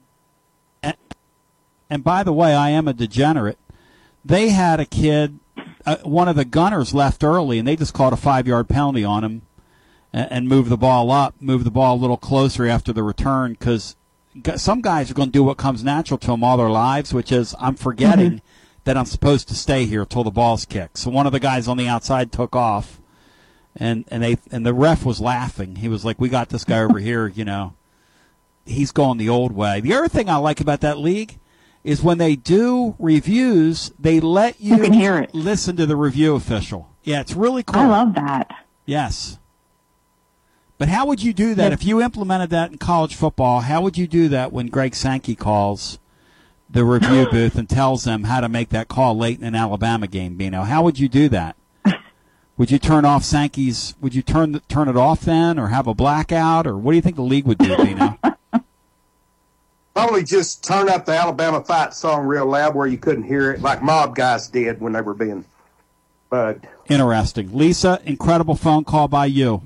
And, 0.81 0.95
and 1.91 2.03
by 2.03 2.23
the 2.23 2.34
way, 2.34 2.56
I 2.56 2.72
am 2.72 2.88
a 2.88 2.93
degenerate. 2.93 3.60
They 4.26 4.49
had 4.49 4.80
a 4.80 4.85
kid, 4.85 5.38
uh, 5.85 5.98
one 6.03 6.27
of 6.27 6.35
the 6.35 6.45
gunners 6.45 6.93
left 6.95 7.23
early, 7.23 7.60
and 7.60 7.68
they 7.68 7.76
just 7.76 7.93
called 7.93 8.14
a 8.14 8.18
five 8.18 8.48
yard 8.48 8.68
penalty 8.68 9.03
on 9.03 9.23
him 9.23 9.41
and, 10.11 10.31
and 10.31 10.48
moved 10.49 10.69
the 10.69 10.77
ball 10.77 11.11
up, 11.11 11.35
moved 11.39 11.65
the 11.68 11.72
ball 11.72 11.95
a 11.98 12.02
little 12.02 12.18
closer 12.18 12.65
after 12.65 12.91
the 12.91 13.03
return 13.03 13.53
because 13.53 13.95
some 14.56 14.81
guys 14.81 15.11
are 15.11 15.15
going 15.15 15.27
to 15.30 15.34
do 15.34 15.43
what 15.43 15.57
comes 15.57 15.84
natural 15.84 16.18
to 16.18 16.27
them 16.27 16.43
all 16.43 16.57
their 16.57 16.69
lives, 16.69 17.14
which 17.14 17.31
is 17.31 17.53
I'm 17.60 17.76
forgetting 17.76 18.31
Mhm. 18.31 18.41
that 18.85 18.98
I'm 18.98 19.06
supposed 19.06 19.48
to 19.49 19.56
stay 19.56 19.85
here 19.85 20.06
till 20.06 20.23
the 20.23 20.31
ball's 20.31 20.65
kicked. 20.65 20.98
So 20.98 21.11
one 21.11 21.27
of 21.27 21.31
the 21.31 21.39
guys 21.39 21.68
on 21.68 21.77
the 21.77 21.88
outside 21.88 22.31
took 22.31 22.56
off 22.56 23.00
and 23.76 24.06
and 24.10 24.23
they 24.23 24.38
and 24.52 24.65
the 24.65 24.73
ref 24.73 25.06
was 25.06 25.19
laughing. 25.19 25.77
He 25.77 25.88
was 25.88 26.03
like, 26.06 26.19
"We 26.19 26.30
got 26.30 26.49
this 26.49 26.64
guy 26.64 26.80
over 26.80 26.99
here, 27.10 27.27
you 27.27 27.45
know. 27.45 27.73
He's 28.65 28.91
going 28.91 29.18
the 29.18 29.30
old 29.30 29.53
way." 29.53 29.80
The 29.81 29.93
other 29.93 30.07
thing 30.07 30.30
I 30.30 30.35
like 30.38 30.61
about 30.61 30.81
that 30.81 30.98
league 30.98 31.39
is 31.84 32.03
when 32.03 32.18
they 32.18 32.35
do 32.35 32.95
reviews, 32.99 33.91
they 33.99 34.19
let 34.19 34.61
you, 34.61 34.77
can 34.77 34.93
hear 34.93 35.18
it. 35.18 35.34
listen 35.34 35.76
to 35.77 35.85
the 35.85 35.95
review 35.95 36.35
official. 36.35 36.89
Yeah, 37.03 37.22
it's 37.22 37.34
really 37.34 37.64
cool. 37.64 37.81
I 37.81 37.88
love 37.88 38.14
that. 38.15 38.65
Yes. 38.85 39.39
But 40.77 40.89
how 40.89 41.06
would 41.06 41.22
you 41.22 41.34
do 41.34 41.53
that 41.56 41.73
if 41.73 41.84
you 41.84 42.02
implemented 42.02 42.49
that 42.52 42.72
in 42.72 42.77
college 42.77 43.15
football? 43.15 43.61
How 43.61 43.81
would 43.81 43.98
you 43.98 44.07
do 44.07 44.30
that 44.30 44.52
when 44.52 44.68
Greg 44.68 44.95
Sankey 44.95 45.35
calls 45.35 45.99
the 46.69 46.84
review 46.84 47.27
booth 47.31 47.56
and 47.56 47.69
tells 47.69 48.03
them 48.03 48.23
how 48.23 48.41
to 48.41 48.49
make 48.49 48.69
that 48.69 48.88
call 48.88 49.18
late 49.18 49.39
in 49.39 49.45
an 49.45 49.56
Alabama 49.56 50.07
game? 50.07 50.38
Bino, 50.38 50.64
how 50.64 50.84
would 50.84 50.99
you 50.99 51.07
do 51.07 51.30
that? 51.30 51.56
Would 52.57 52.69
you 52.69 52.79
turn 52.79 53.05
off 53.05 53.23
Sankey's? 53.23 53.95
Would 54.01 54.13
you 54.13 54.21
turn 54.21 54.51
the, 54.51 54.59
turn 54.61 54.87
it 54.87 54.97
off 54.97 55.21
then, 55.21 55.57
or 55.57 55.67
have 55.67 55.87
a 55.87 55.93
blackout, 55.93 56.67
or 56.67 56.77
what 56.77 56.91
do 56.91 56.95
you 56.95 57.01
think 57.01 57.15
the 57.15 57.21
league 57.21 57.45
would 57.45 57.57
do, 57.57 57.75
Bino? 57.77 58.17
Probably 59.93 60.23
just 60.23 60.63
turn 60.63 60.87
up 60.89 61.05
the 61.05 61.13
Alabama 61.13 61.63
fight 61.63 61.93
song 61.93 62.25
real 62.25 62.45
loud 62.45 62.75
where 62.75 62.87
you 62.87 62.97
couldn't 62.97 63.23
hear 63.23 63.51
it, 63.51 63.61
like 63.61 63.81
mob 63.83 64.15
guys 64.15 64.47
did 64.47 64.79
when 64.79 64.93
they 64.93 65.01
were 65.01 65.13
being 65.13 65.43
bugged. 66.29 66.67
Interesting, 66.87 67.55
Lisa. 67.55 67.99
Incredible 68.05 68.55
phone 68.55 68.83
call 68.83 69.07
by 69.07 69.25
you. 69.25 69.61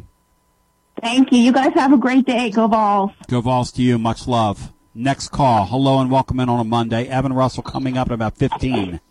Thank 1.01 1.31
you. 1.31 1.39
You 1.39 1.51
guys 1.51 1.73
have 1.73 1.93
a 1.93 1.97
great 1.97 2.25
day. 2.25 2.49
Go 2.49 2.67
Balls. 2.67 3.11
Go 3.27 3.41
balls 3.41 3.71
to 3.73 3.81
you. 3.81 3.97
Much 3.99 4.27
love. 4.27 4.71
Next 4.93 5.29
call. 5.29 5.65
Hello 5.65 5.99
and 5.99 6.09
welcome 6.09 6.39
in 6.39 6.47
on 6.49 6.59
a 6.59 6.63
Monday. 6.63 7.05
Evan 7.07 7.33
Russell 7.33 7.63
coming 7.63 7.97
up 7.97 8.07
in 8.07 8.13
about 8.13 8.37
fifteen. 8.37 9.01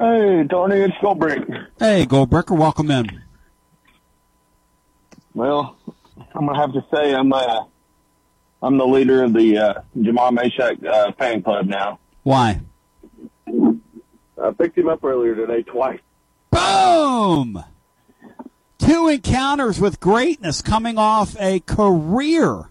Hey, 0.00 0.46
Tony, 0.48 0.76
it's 0.76 0.96
Goldbrick. 0.96 1.66
Hey, 1.78 2.06
Goldbricker, 2.06 2.56
welcome 2.56 2.90
in. 2.90 3.20
Well, 5.34 5.76
I'm 6.34 6.46
gonna 6.46 6.58
have 6.58 6.72
to 6.72 6.82
say 6.90 7.14
I'm 7.14 7.30
uh, 7.30 7.64
I'm 8.62 8.78
the 8.78 8.86
leader 8.86 9.22
of 9.22 9.34
the 9.34 9.58
uh, 9.58 9.74
Jamal 10.00 10.30
Mashack 10.30 10.82
uh, 10.86 11.12
fan 11.18 11.42
club 11.42 11.66
now. 11.66 11.98
Why? 12.22 12.62
I 13.46 14.50
picked 14.58 14.78
him 14.78 14.88
up 14.88 15.04
earlier 15.04 15.34
today 15.34 15.64
twice. 15.64 16.00
Boom! 16.50 17.62
Two 18.78 19.06
encounters 19.06 19.82
with 19.82 20.00
greatness 20.00 20.62
coming 20.62 20.96
off 20.96 21.36
a 21.38 21.60
career, 21.60 22.70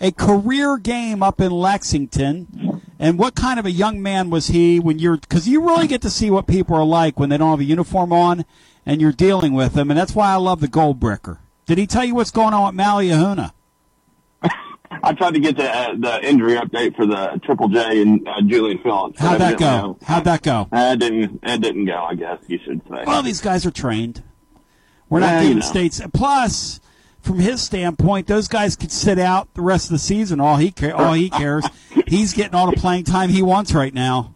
a 0.00 0.10
career 0.10 0.76
game 0.78 1.22
up 1.22 1.40
in 1.40 1.52
Lexington. 1.52 2.73
And 2.98 3.18
what 3.18 3.34
kind 3.34 3.58
of 3.58 3.66
a 3.66 3.70
young 3.70 4.02
man 4.02 4.30
was 4.30 4.48
he 4.48 4.78
when 4.78 4.98
you're, 4.98 5.16
because 5.16 5.48
you 5.48 5.60
really 5.60 5.86
get 5.86 6.00
to 6.02 6.10
see 6.10 6.30
what 6.30 6.46
people 6.46 6.76
are 6.76 6.84
like 6.84 7.18
when 7.18 7.28
they 7.28 7.36
don't 7.36 7.50
have 7.50 7.60
a 7.60 7.64
uniform 7.64 8.12
on 8.12 8.44
and 8.86 9.00
you're 9.00 9.12
dealing 9.12 9.52
with 9.52 9.74
them. 9.74 9.90
And 9.90 9.98
that's 9.98 10.14
why 10.14 10.30
I 10.30 10.36
love 10.36 10.60
the 10.60 10.68
gold 10.68 11.00
bricker. 11.00 11.38
Did 11.66 11.78
he 11.78 11.86
tell 11.86 12.04
you 12.04 12.14
what's 12.14 12.30
going 12.30 12.54
on 12.54 12.66
with 12.66 12.74
Maui 12.74 13.08
Ahuna? 13.08 13.52
I 15.02 15.12
tried 15.12 15.34
to 15.34 15.40
get 15.40 15.56
the 15.56 15.68
uh, 15.68 15.94
the 15.98 16.24
injury 16.26 16.54
update 16.54 16.94
for 16.94 17.04
the 17.06 17.40
Triple 17.44 17.68
J 17.68 18.02
and 18.02 18.26
uh, 18.28 18.40
Julian 18.42 18.78
Phillips. 18.78 19.18
How'd 19.18 19.40
that 19.40 19.58
go? 19.58 19.98
How'd 20.02 20.24
that 20.24 20.42
go? 20.42 20.68
Uh, 20.70 20.92
it 20.94 21.00
didn't. 21.00 21.40
It 21.42 21.60
didn't 21.62 21.86
go. 21.86 21.96
I 21.96 22.14
guess 22.14 22.38
you 22.46 22.58
should 22.64 22.80
say. 22.88 23.02
Well, 23.06 23.22
these 23.22 23.40
guys 23.40 23.66
are 23.66 23.70
trained. 23.70 24.22
We're 25.08 25.20
not 25.20 25.42
Yeah, 25.42 25.48
you 25.48 25.54
know. 25.56 25.60
states. 25.62 26.00
Plus, 26.12 26.80
from 27.24 27.38
his 27.38 27.62
standpoint, 27.62 28.26
those 28.26 28.48
guys 28.48 28.76
could 28.76 28.92
sit 28.92 29.18
out 29.18 29.52
the 29.54 29.62
rest 29.62 29.86
of 29.86 29.92
the 29.92 29.98
season. 29.98 30.40
All 30.40 30.56
he 30.56 30.70
ca- 30.70 30.92
all 30.92 31.14
he 31.14 31.30
cares, 31.30 31.64
he's 32.06 32.32
getting 32.34 32.54
all 32.54 32.70
the 32.70 32.76
playing 32.76 33.04
time 33.04 33.30
he 33.30 33.42
wants 33.42 33.72
right 33.72 33.94
now. 33.94 34.34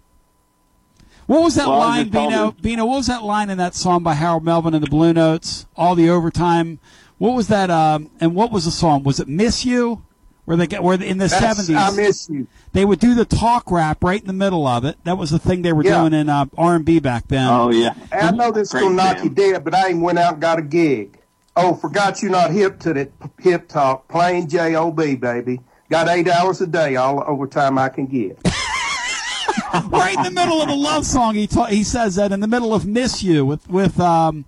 What 1.26 1.42
was 1.42 1.56
that 1.56 1.68
Well, 1.68 1.78
line, 1.78 2.08
Bino? 2.08 2.48
him- 2.48 2.56
Bino, 2.62 2.86
what 2.86 2.96
was 2.96 3.06
that 3.08 3.22
line 3.22 3.50
in 3.50 3.58
that 3.58 3.74
song 3.74 4.02
by 4.02 4.14
Harold 4.14 4.44
Melvin 4.44 4.72
and 4.72 4.82
the 4.82 4.88
Blue 4.90 5.12
Notes? 5.12 5.66
All 5.76 5.94
the 5.94 6.08
overtime. 6.08 6.78
What 7.18 7.34
was 7.34 7.48
that? 7.48 7.70
Um, 7.70 8.10
and 8.20 8.34
what 8.34 8.50
was 8.50 8.64
the 8.64 8.70
song? 8.70 9.02
Was 9.02 9.20
it 9.20 9.28
"Miss 9.28 9.64
You"? 9.66 10.02
Where 10.46 10.56
they 10.56 10.66
get 10.66 10.82
where 10.82 11.00
in 11.00 11.18
the 11.18 11.28
seventies? 11.28 11.76
I 11.76 11.90
Miss 11.90 12.30
You. 12.30 12.46
They 12.72 12.86
would 12.86 13.00
do 13.00 13.14
the 13.14 13.26
talk 13.26 13.70
rap 13.70 14.02
right 14.02 14.18
in 14.20 14.26
the 14.26 14.32
middle 14.32 14.66
of 14.66 14.86
it. 14.86 14.96
That 15.04 15.18
was 15.18 15.30
the 15.30 15.38
thing 15.38 15.60
they 15.60 15.74
were 15.74 15.84
Yeah. 15.84 16.00
doing 16.00 16.14
in 16.14 16.30
uh, 16.30 16.46
R 16.56 16.76
and 16.76 16.84
B 16.86 16.98
back 17.00 17.28
then. 17.28 17.46
Oh 17.50 17.70
yeah. 17.70 17.92
I 18.10 18.30
know 18.30 18.50
this 18.50 18.68
is 18.68 18.72
Great 18.72 18.82
gonna 18.84 18.94
knock 18.94 19.22
you 19.22 19.28
dead, 19.28 19.62
but 19.64 19.74
I 19.74 19.88
ain't 19.88 20.00
went 20.00 20.18
out 20.18 20.34
and 20.34 20.40
got 20.40 20.58
a 20.58 20.62
gig. 20.62 21.17
Oh, 21.60 21.74
forgot 21.74 22.22
you're 22.22 22.30
not 22.30 22.52
hip 22.52 22.78
to 22.80 22.94
that 22.94 23.10
hip 23.40 23.66
talk. 23.66 24.06
Plain 24.06 24.48
J 24.48 24.76
O 24.76 24.92
B, 24.92 25.16
baby. 25.16 25.60
Got 25.90 26.06
eight 26.08 26.28
hours 26.28 26.60
a 26.60 26.68
day, 26.68 26.94
all 26.94 27.16
the 27.16 27.24
overtime 27.24 27.78
I 27.78 27.88
can 27.88 28.06
get. 28.06 28.38
right 29.88 30.14
in 30.16 30.22
the 30.22 30.30
middle 30.30 30.62
of 30.62 30.68
a 30.68 30.74
love 30.74 31.04
song. 31.04 31.34
He 31.34 31.48
ta- 31.48 31.66
he 31.66 31.82
says 31.82 32.14
that 32.14 32.30
in 32.30 32.38
the 32.38 32.46
middle 32.46 32.72
of 32.72 32.86
"Miss 32.86 33.24
You" 33.24 33.44
with 33.44 33.68
with 33.68 33.98
um, 33.98 34.44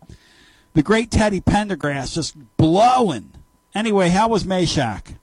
the 0.74 0.84
great 0.84 1.10
Teddy 1.10 1.40
Pendergrass 1.40 2.14
just 2.14 2.36
blowing. 2.56 3.32
Anyway, 3.74 4.10
how 4.10 4.28
was 4.28 4.44
Mashack? 4.44 5.16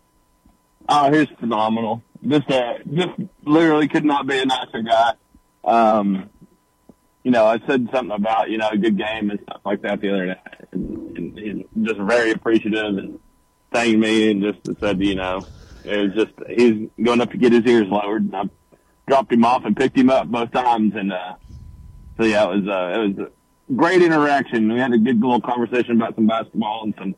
Oh, 0.90 1.12
he's 1.12 1.30
phenomenal. 1.40 2.02
Just, 2.26 2.50
uh, 2.50 2.80
just 2.94 3.12
literally 3.44 3.88
could 3.88 4.06
not 4.06 4.28
be 4.28 4.40
a 4.40 4.46
nicer 4.46 4.82
guy. 4.82 5.14
Um, 5.64 6.30
you 7.28 7.32
know, 7.32 7.46
I 7.46 7.60
said 7.68 7.90
something 7.92 8.16
about 8.16 8.50
you 8.50 8.58
know 8.58 8.70
a 8.70 8.78
good 8.78 8.98
game 8.98 9.30
and 9.32 9.38
stuff 9.42 9.60
like 9.66 9.82
that 9.82 10.00
the 10.00 10.14
other 10.14 10.26
day, 10.28 10.40
and, 10.72 11.18
and 11.18 11.38
he's 11.38 11.66
just 11.82 12.00
very 12.00 12.32
appreciative 12.32 12.98
and 12.98 13.20
thanked 13.74 14.00
me 14.00 14.32
and 14.32 14.42
just 14.42 14.80
said 14.80 15.04
you 15.04 15.16
know 15.16 15.46
it 15.84 15.98
was 15.98 16.14
just 16.14 16.50
he's 16.50 16.88
going 17.04 17.20
up 17.20 17.30
to 17.32 17.38
get 17.38 17.52
his 17.52 17.66
ears 17.66 17.90
lowered. 17.90 18.24
And 18.24 18.34
I 18.34 18.44
dropped 19.10 19.34
him 19.34 19.44
off 19.44 19.66
and 19.66 19.76
picked 19.76 19.98
him 19.98 20.10
up 20.10 20.30
both 20.30 20.54
times, 20.54 20.94
and 20.96 21.12
uh, 21.12 21.36
so 22.16 22.24
yeah, 22.24 22.46
it 22.46 22.62
was 22.62 22.68
uh, 22.70 22.98
it 22.98 23.08
was 23.10 23.28
a 23.28 23.74
great 23.74 24.02
interaction. 24.02 24.72
We 24.72 24.80
had 24.80 24.94
a 24.94 24.98
good 24.98 25.20
little 25.20 25.42
conversation 25.42 25.98
about 25.98 26.16
some 26.16 26.28
basketball 26.28 26.84
and 26.86 26.94
some 26.98 27.14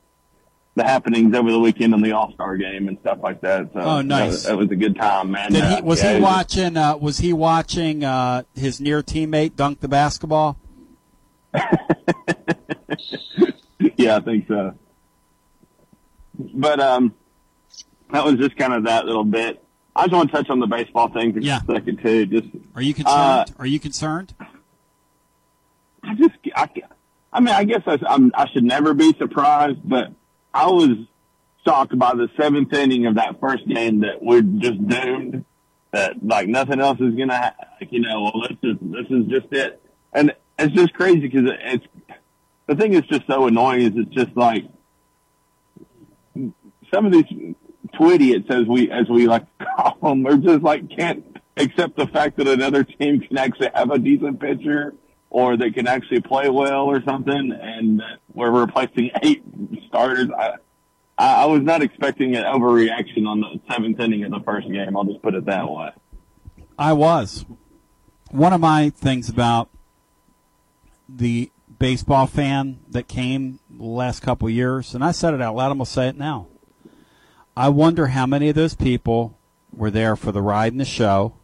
the 0.79 0.85
happenings 0.85 1.35
over 1.35 1.51
the 1.51 1.59
weekend 1.59 1.93
on 1.93 2.01
the 2.01 2.11
All 2.13 2.31
Star 2.33 2.57
game 2.57 2.87
and 2.87 2.97
stuff 3.01 3.19
like 3.21 3.41
that. 3.41 3.69
So 3.73 3.79
Oh, 3.81 4.01
nice. 4.01 4.43
That, 4.43 4.57
was 4.57 4.71
a 4.71 4.75
good 4.75 4.95
time, 4.95 5.31
man. 5.31 5.51
Did 5.51 5.63
Uh, 5.63 5.75
he, 5.77 5.81
was 5.81 6.01
yeah, 6.03 6.15
he 6.15 6.21
watching? 6.21 6.77
Uh, 6.77 6.97
was 6.97 7.17
he 7.19 7.33
watching 7.33 8.03
uh, 8.03 8.43
his 8.55 8.79
near 8.81 9.03
teammate 9.03 9.55
dunk 9.55 9.79
the 9.81 9.87
basketball? 9.87 10.57
yeah, 13.97 14.17
I 14.17 14.19
think 14.21 14.47
so. 14.47 14.73
But 16.53 16.79
um, 16.79 17.13
that 18.11 18.23
was 18.25 18.35
just 18.35 18.55
kind 18.57 18.73
of 18.73 18.85
that 18.85 19.05
little 19.05 19.23
bit. 19.25 19.63
I 19.95 20.03
just 20.03 20.13
want 20.13 20.29
to 20.31 20.35
touch 20.37 20.49
on 20.49 20.59
the 20.59 20.67
baseball 20.67 21.09
thing 21.09 21.33
for 21.33 21.39
Yeah. 21.39 21.59
a 21.67 21.73
second 21.73 21.99
too. 22.01 22.25
Just 22.25 22.47
Are 22.75 22.81
you 22.81 22.93
Uh, 23.05 23.43
concerned? 23.43 23.55
Are 23.59 23.65
you 23.65 23.79
concerned? 23.79 24.33
I 26.03 26.15
just, 26.15 26.31
I, 26.55 26.69
I 27.33 27.39
mean, 27.41 27.53
I 27.53 27.65
guess 27.65 27.81
I, 27.85 27.97
I'm, 28.07 28.31
I 28.33 28.47
should 28.49 28.63
never 28.63 28.93
be 28.93 29.13
surprised, 29.17 29.79
but 29.83 30.13
I 30.53 30.67
was 30.67 30.97
shocked 31.65 31.97
by 31.97 32.13
the 32.13 32.29
seventh 32.39 32.73
inning 32.73 33.05
of 33.05 33.15
that 33.15 33.39
first 33.39 33.67
game 33.67 34.01
that 34.01 34.21
we're 34.21 34.41
just 34.41 34.85
doomed. 34.87 35.45
That 35.91 36.23
like 36.23 36.47
nothing 36.47 36.79
else 36.79 36.99
is 36.99 37.15
gonna, 37.15 37.35
ha- 37.35 37.55
like, 37.81 37.91
you 37.91 38.01
know, 38.01 38.21
well, 38.21 38.47
this 38.47 38.57
is 38.61 38.77
this 38.81 39.05
is 39.09 39.25
just 39.25 39.51
it, 39.51 39.81
and 40.13 40.35
it's 40.59 40.73
just 40.73 40.93
crazy 40.93 41.21
because 41.21 41.49
it's 41.63 41.85
the 42.67 42.75
thing 42.75 42.93
is 42.93 43.01
just 43.03 43.25
so 43.25 43.47
annoying. 43.47 43.81
Is 43.81 43.91
it's 43.95 44.13
just 44.13 44.37
like 44.37 44.65
some 46.93 47.07
of 47.07 47.11
these 47.11 47.25
twidiots, 47.95 48.51
as 48.51 48.67
we 48.67 48.91
as 48.91 49.09
we 49.09 49.27
like 49.27 49.45
call 49.77 49.97
them, 50.01 50.27
are 50.27 50.37
just 50.37 50.61
like 50.61 50.95
can't 50.95 51.25
accept 51.57 51.97
the 51.97 52.07
fact 52.07 52.37
that 52.37 52.47
another 52.47 52.83
team 52.83 53.21
can 53.21 53.37
actually 53.37 53.69
have 53.73 53.89
a 53.89 53.97
decent 53.97 54.39
pitcher 54.39 54.93
or 55.29 55.57
they 55.57 55.71
can 55.71 55.87
actually 55.87 56.21
play 56.21 56.49
well 56.49 56.85
or 56.85 57.03
something, 57.03 57.51
and 57.51 58.01
we're 58.33 58.51
replacing 58.51 59.11
eight 59.23 59.43
starters. 59.87 60.27
I 60.37 60.55
I, 61.19 61.45
was 61.47 61.61
not 61.61 61.81
expecting 61.83 62.35
an 62.37 62.43
overreaction 62.43 63.27
on 63.27 63.41
the 63.41 63.59
seventh 63.69 63.99
inning 63.99 64.23
of 64.23 64.31
the 64.31 64.39
first 64.39 64.71
game. 64.71 64.95
I'll 64.95 65.03
just 65.03 65.21
put 65.21 65.35
it 65.35 65.45
that 65.45 65.69
way. 65.69 65.91
I 66.77 66.93
was. 66.93 67.45
One 68.31 68.53
of 68.53 68.61
my 68.61 68.89
things 68.91 69.27
about 69.27 69.69
the 71.09 71.51
baseball 71.77 72.25
fan 72.25 72.79
that 72.89 73.09
came 73.09 73.59
the 73.69 73.83
last 73.83 74.21
couple 74.21 74.49
years, 74.49 74.95
and 74.95 75.03
I 75.03 75.11
said 75.11 75.33
it 75.33 75.41
out 75.41 75.55
loud, 75.55 75.71
I'm 75.71 75.79
going 75.79 75.85
to 75.85 75.91
say 75.91 76.07
it 76.07 76.17
now. 76.17 76.47
I 77.57 77.67
wonder 77.67 78.07
how 78.07 78.25
many 78.25 78.47
of 78.47 78.55
those 78.55 78.75
people 78.75 79.37
were 79.73 79.91
there 79.91 80.15
for 80.15 80.31
the 80.31 80.41
ride 80.41 80.71
and 80.71 80.79
the 80.79 80.85
show 80.85 81.35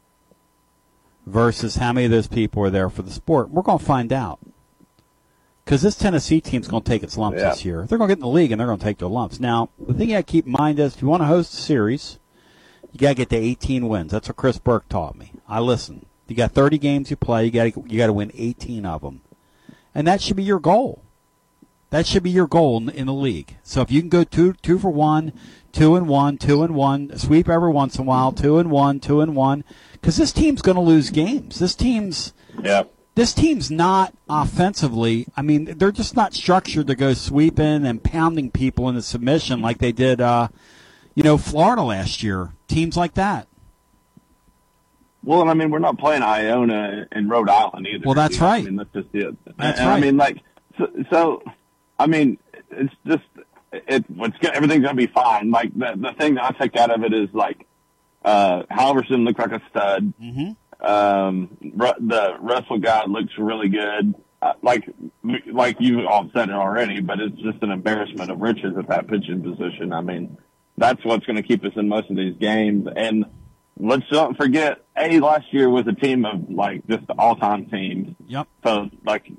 versus 1.25 1.77
how 1.77 1.93
many 1.93 2.05
of 2.05 2.11
those 2.11 2.27
people 2.27 2.63
are 2.63 2.69
there 2.69 2.89
for 2.89 3.01
the 3.01 3.11
sport. 3.11 3.49
We're 3.49 3.61
going 3.61 3.79
to 3.79 3.85
find 3.85 4.13
out. 4.13 4.39
Because 5.63 5.81
this 5.81 5.95
Tennessee 5.95 6.41
team's 6.41 6.67
going 6.67 6.83
to 6.83 6.87
take 6.89 7.01
its 7.01 7.17
lumps 7.17 7.41
Yeah. 7.41 7.49
this 7.49 7.65
year. 7.65 7.85
They're 7.87 7.97
going 7.97 8.07
to 8.09 8.15
get 8.15 8.19
in 8.19 8.27
the 8.27 8.27
league 8.27 8.51
and 8.51 8.59
they're 8.59 8.67
going 8.67 8.77
to 8.79 8.85
take 8.85 8.99
their 8.99 9.09
lumps. 9.09 9.39
Now, 9.39 9.69
the 9.79 9.93
thing 9.93 10.09
you 10.09 10.15
got 10.15 10.27
to 10.27 10.31
keep 10.31 10.45
in 10.45 10.51
mind 10.51 10.79
is 10.79 10.95
if 10.95 11.01
you 11.01 11.07
want 11.07 11.21
to 11.23 11.27
host 11.27 11.53
a 11.53 11.57
series, 11.57 12.19
you 12.91 12.99
got 12.99 13.09
to 13.09 13.15
get 13.15 13.29
to 13.31 13.35
18 13.35 13.87
wins. 13.87 14.11
That's 14.11 14.27
what 14.27 14.37
Chris 14.37 14.59
Burke 14.59 14.87
taught 14.87 15.17
me. 15.17 15.33
I 15.49 15.59
listen. 15.59 16.05
You 16.27 16.35
got 16.35 16.51
30 16.51 16.77
games 16.77 17.09
you 17.09 17.15
play. 17.17 17.45
You 17.45 17.51
got 17.51 17.73
to 17.73 17.83
you 17.87 17.97
got 17.97 18.07
to 18.07 18.13
win 18.13 18.31
18 18.33 18.85
of 18.85 19.01
them, 19.01 19.21
and 19.93 20.07
that 20.07 20.21
should 20.21 20.35
be 20.37 20.43
your 20.43 20.59
goal. 20.59 21.03
That 21.91 22.07
should 22.07 22.23
be 22.23 22.31
your 22.31 22.47
goal 22.47 22.77
in, 22.77 22.89
in 22.89 23.05
the 23.05 23.13
league. 23.13 23.57
So 23.61 23.81
if 23.81 23.91
you 23.91 24.01
can 24.01 24.09
go 24.09 24.23
two 24.23 24.53
two 24.53 24.79
for 24.79 24.89
one, 24.89 25.33
two 25.71 25.95
and 25.95 26.07
one, 26.07 26.37
two 26.37 26.63
and 26.63 26.73
one, 26.73 27.15
sweep 27.17 27.47
every 27.47 27.69
once 27.69 27.95
in 27.97 28.01
a 28.01 28.05
while, 28.05 28.31
two 28.31 28.57
and 28.57 28.71
one, 28.71 28.99
two 28.99 29.21
and 29.21 29.35
one, 29.35 29.63
because 30.05 30.17
this 30.17 30.31
team's 30.31 30.61
going 30.61 30.75
to 30.75 30.81
lose 30.81 31.09
games. 31.09 31.57
This 31.57 31.73
team's 31.73 32.31
Yeah. 32.61 32.83
this 33.15 33.33
team's 33.33 33.71
not 33.71 34.13
offensively. 34.29 35.25
I 35.35 35.41
mean, 35.41 35.65
they're 35.79 35.91
just 35.91 36.15
not 36.15 36.35
structured 36.35 36.85
to 36.85 36.95
go 36.95 37.15
sweeping 37.15 37.87
and 37.87 38.03
pounding 38.03 38.51
people 38.51 38.87
into 38.87 39.01
submission 39.01 39.63
like 39.63 39.79
they 39.79 39.91
did, 39.91 40.21
uh, 40.21 40.49
you 41.15 41.23
know, 41.23 41.39
Florida 41.39 41.81
last 41.81 42.21
year. 42.21 42.51
Teams 42.67 42.95
like 42.95 43.15
that. 43.15 43.47
Well, 45.23 45.41
and 45.41 45.49
I 45.49 45.55
mean, 45.55 45.71
we're 45.71 45.79
not 45.79 45.97
playing 45.97 46.21
Iona 46.21 47.07
and 47.11 47.27
Rhode 47.27 47.49
Island 47.49 47.87
either. 47.87 48.03
Well, 48.05 48.13
that's 48.13 48.35
You 48.35 48.41
know, 48.41 48.47
right. 48.47 48.61
I 48.61 48.65
mean, 48.65 48.75
that's 48.75 48.93
just 48.93 49.07
it. 49.15 49.35
That's 49.57 49.79
and, 49.79 49.89
right. 49.89 49.97
I 49.97 49.99
mean, 49.99 50.17
like, 50.17 50.37
so, 50.77 50.87
so 51.09 51.43
I 51.97 52.05
mean, 52.05 52.37
it's 52.69 52.93
just 53.07 53.23
it. 53.73 54.05
What's 54.11 54.37
everything's 54.43 54.83
gonna 54.83 54.93
be 54.93 55.07
fine. 55.07 55.49
Like 55.49 55.73
the 55.73 55.93
the 55.95 56.13
thing 56.19 56.35
that 56.35 56.43
I 56.43 56.51
take 56.51 56.77
out 56.77 56.91
of 56.91 57.03
it 57.03 57.11
is 57.11 57.29
like, 57.33 57.65
uh, 58.25 58.63
Halvorsen 58.69 59.23
looked 59.23 59.39
like 59.39 59.53
a 59.53 59.61
stud. 59.69 60.13
Mm-hmm. 60.21 60.85
Um, 60.85 61.57
the 61.61 62.35
Russell 62.41 62.79
guy 62.79 63.05
looks 63.05 63.31
really 63.37 63.69
good. 63.69 64.13
Uh, 64.41 64.53
like, 64.61 64.89
like 65.51 65.77
you 65.79 66.05
all 66.07 66.29
said 66.33 66.49
it 66.49 66.55
already, 66.55 66.99
but 66.99 67.19
it's 67.19 67.37
just 67.37 67.63
an 67.63 67.71
embarrassment 67.71 68.29
of 68.29 68.39
riches 68.39 68.75
at 68.77 68.89
that 68.89 69.07
pitching 69.07 69.41
position. 69.41 69.93
I 69.93 70.01
mean, 70.01 70.37
that's 70.77 71.03
what's 71.05 71.25
going 71.25 71.37
to 71.37 71.41
keep 71.41 71.63
us 71.63 71.71
in 71.75 71.87
most 71.87 72.09
of 72.09 72.17
these 72.17 72.35
games. 72.37 72.87
And 72.95 73.25
let's 73.79 74.05
not 74.11 74.37
forget, 74.37 74.83
A, 74.97 75.19
last 75.19 75.51
year 75.51 75.69
was 75.69 75.87
a 75.87 75.93
team 75.93 76.25
of 76.25 76.49
like 76.49 76.85
just 76.87 77.05
all-time 77.17 77.67
teams. 77.67 78.15
Yep. 78.27 78.47
So 78.63 78.89
like, 79.05 79.31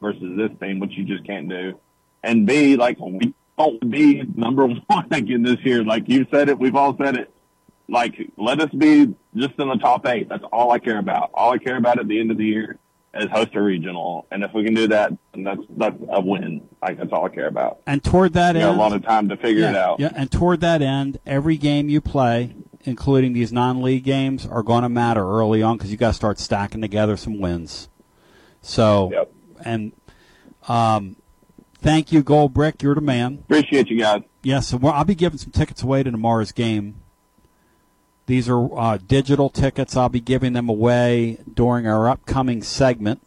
versus 0.00 0.36
this 0.36 0.50
team, 0.60 0.80
which 0.80 0.92
you 0.92 1.04
just 1.04 1.24
can't 1.24 1.48
do. 1.48 1.78
And 2.22 2.46
B, 2.46 2.76
like, 2.76 2.98
we 2.98 3.32
don't 3.58 3.90
be 3.90 4.22
number 4.34 4.66
one 4.86 5.06
again 5.10 5.42
this 5.42 5.58
year. 5.64 5.84
Like 5.84 6.08
you 6.08 6.26
said 6.30 6.48
it, 6.48 6.58
we've 6.58 6.76
all 6.76 6.96
said 6.96 7.16
it 7.16 7.32
like 7.88 8.14
let 8.36 8.60
us 8.60 8.70
be 8.70 9.14
just 9.36 9.58
in 9.58 9.68
the 9.68 9.78
top 9.80 10.06
eight. 10.06 10.28
That's 10.28 10.44
all 10.52 10.70
I 10.72 10.78
care 10.78 10.98
about. 10.98 11.30
All 11.34 11.52
I 11.52 11.58
care 11.58 11.76
about 11.76 11.98
at 11.98 12.08
the 12.08 12.18
end 12.18 12.30
of 12.30 12.38
the 12.38 12.44
year 12.44 12.78
is 13.14 13.28
host 13.30 13.54
a 13.54 13.60
regional, 13.60 14.26
and 14.30 14.42
if 14.42 14.52
we 14.54 14.64
can 14.64 14.74
do 14.74 14.88
that, 14.88 15.12
that's 15.34 15.60
that's 15.76 15.96
a 16.08 16.20
win. 16.20 16.66
Like 16.80 16.98
that's 16.98 17.12
all 17.12 17.26
I 17.26 17.28
care 17.28 17.48
about. 17.48 17.80
And 17.86 18.02
toward 18.02 18.32
that 18.32 18.54
We 18.54 18.62
end, 18.62 18.70
a 18.70 18.78
lot 18.78 18.94
of 18.94 19.04
time 19.04 19.28
to 19.28 19.36
figure 19.36 19.68
it 19.68 19.76
out. 19.76 20.00
Yeah, 20.00 20.12
and 20.14 20.30
toward 20.30 20.60
that 20.62 20.80
end, 20.80 21.18
every 21.26 21.58
game 21.58 21.88
you 21.88 22.00
play, 22.00 22.54
including 22.84 23.34
these 23.34 23.52
non-league 23.52 24.04
games, 24.04 24.46
are 24.46 24.62
going 24.62 24.82
to 24.82 24.88
matter 24.88 25.28
early 25.28 25.62
on 25.62 25.76
because 25.76 25.90
you 25.90 25.98
got 25.98 26.08
to 26.08 26.14
start 26.14 26.38
stacking 26.38 26.80
together 26.80 27.16
some 27.18 27.38
wins. 27.38 27.88
So, 28.62 29.28
and 29.64 29.92
um, 30.68 31.16
thank 31.82 32.12
you, 32.12 32.22
Gold 32.22 32.54
Brick. 32.54 32.82
You're 32.82 32.94
the 32.94 33.00
man. 33.00 33.44
Appreciate 33.44 33.90
you 33.90 33.98
guys. 33.98 34.22
Yes, 34.42 34.68
so 34.68 34.78
I'll 34.86 35.04
be 35.04 35.14
giving 35.14 35.38
some 35.38 35.52
tickets 35.52 35.82
away 35.82 36.02
to 36.02 36.10
tomorrow's 36.10 36.52
game. 36.52 36.96
These 38.26 38.48
are 38.48 38.78
uh, 38.78 38.98
digital 38.98 39.50
tickets. 39.50 39.96
I'll 39.96 40.08
be 40.08 40.20
giving 40.20 40.52
them 40.52 40.68
away 40.68 41.38
during 41.52 41.86
our 41.86 42.08
upcoming 42.08 42.62
segment, 42.62 43.20